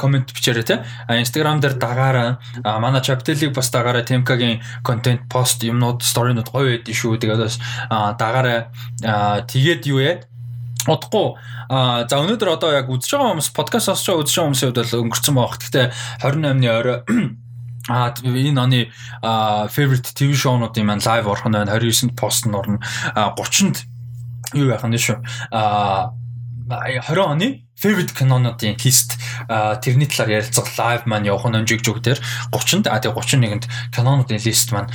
комент 0.00 0.32
бичээрэй 0.32 0.64
те. 0.64 0.82
Instagram 1.12 1.60
дээр 1.60 1.76
дагаараа 1.76 2.40
манай 2.80 3.04
Chaptel-ийг 3.04 3.52
бас 3.52 3.68
дагаараа 3.68 4.02
Temka-гийн 4.08 4.64
контент 4.82 5.28
пост 5.28 5.60
юмнууд 5.60 6.00
сторинууд 6.00 6.48
гоё 6.48 6.80
байдсан 6.80 6.96
шүү. 6.96 7.20
Тэгээд 7.20 7.44
бас 7.44 7.60
дагаараа 8.16 8.72
тэгээд 9.44 9.84
юу 9.92 10.00
яа 10.00 10.24
удахгүй 10.88 11.36
а 11.68 12.08
за 12.08 12.16
өнөөдөр 12.16 12.48
одоо 12.48 12.72
яг 12.72 12.88
үзэж 12.88 13.12
байгаа 13.12 13.36
хүмүүс 13.36 13.52
подкаст 13.52 13.92
сонсож 13.92 14.08
байгаа 14.08 14.22
үзэж 14.24 14.34
байгаа 14.40 14.48
хүмүүсийн 14.48 14.68
хувьд 14.72 14.80
бол 14.80 15.02
өнгөрцөн 15.04 15.34
байх. 15.36 15.54
Гэхдээ 15.60 15.86
28-ны 16.24 16.68
орой 16.72 16.98
А 17.88 18.12
энэ 18.20 18.60
оны 18.60 18.80
favorite 19.72 20.12
TV 20.12 20.36
show-нуудын 20.36 20.84
маань 20.84 21.00
live 21.00 21.24
орхон 21.24 21.56
байна. 21.56 21.72
29-нд 21.72 22.12
пост 22.20 22.44
нь 22.44 22.52
орно. 22.52 22.80
30-нд 23.16 23.97
юу 24.54 24.68
яах 24.68 24.84
нь 24.84 24.96
шүү. 24.96 25.18
А 25.52 26.12
20 26.68 27.16
оны 27.16 27.64
favorite 27.80 28.12
кинонуудын 28.12 28.76
лист 28.76 29.16
тэрний 29.48 30.06
талаар 30.06 30.42
ярилцах 30.42 30.68
лайв 30.76 31.06
маань 31.06 31.24
явах 31.24 31.48
нь 31.48 31.64
жиг 31.64 31.80
жиг 31.80 32.02
дээр 32.02 32.20
30-нд 32.52 32.86
а 32.90 33.00
тэгээ 33.00 33.16
31-нд 33.16 33.64
кинонуудын 33.94 34.42
лист 34.42 34.68
маань 34.72 34.90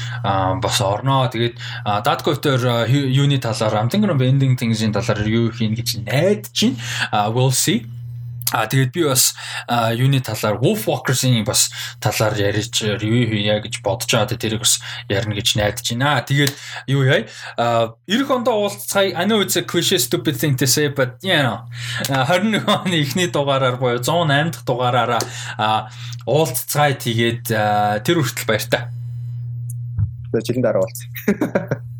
бас 0.62 0.78
орноо. 0.82 1.26
Тэгээд 1.32 1.58
Dadko 2.06 2.38
дээр 2.38 2.92
юуны 2.92 3.40
талаар 3.40 3.88
Amtengron 3.88 4.20
Bending 4.20 4.54
Things-ийн 4.60 4.94
талаар 4.94 5.26
юу 5.26 5.50
хийн 5.50 5.74
гэж 5.74 6.06
найдаж 6.06 6.54
байна. 6.54 7.32
We'll 7.34 7.56
see 7.56 7.88
А 8.52 8.68
тэгээд 8.68 8.91
би 8.91 9.03
бас 9.07 9.34
юуны 9.95 10.20
талаар 10.20 10.60
Wolf 10.60 10.86
Walkers-ийн 10.90 11.45
бас 11.48 11.72
талаар 12.03 12.36
ярьж 12.36 12.84
review 12.99 13.30
хийя 13.32 13.61
гэж 13.64 13.80
бодож 13.86 14.11
байгаа. 14.11 14.36
Тэрийг 14.36 14.65
бас 14.65 14.82
ярина 15.07 15.38
гэж 15.38 15.56
найдаж 15.56 15.88
байна. 15.94 16.20
Тэгээд 16.26 16.53
юу 16.91 17.07
яа? 17.07 17.24
А 17.57 17.95
90 18.10 18.44
ондоо 18.44 18.68
уулзцай 18.68 19.14
I 19.15 19.26
know 19.26 19.40
it's 19.40 19.56
a 19.56 19.64
cliche 19.64 19.98
stupid 19.98 20.36
thing 20.36 20.57
to 20.57 20.68
say 20.68 20.90
but 20.90 21.22
you 21.24 21.38
know 21.40 21.64
21 22.10 22.68
оны 22.68 22.99
эхний 22.99 23.28
дугаараар 23.32 23.78
буюу 23.78 24.02
108 24.02 24.52
дахь 24.52 24.65
дугаараараа 24.68 25.22
уулзцай 26.26 26.98
тэгээд 26.99 27.48
тэр 28.03 28.15
хүртэл 28.20 28.49
баяртай. 28.49 28.91
жилийн 30.41 30.64
дараа 30.65 30.82
уулзъя. 30.82 31.82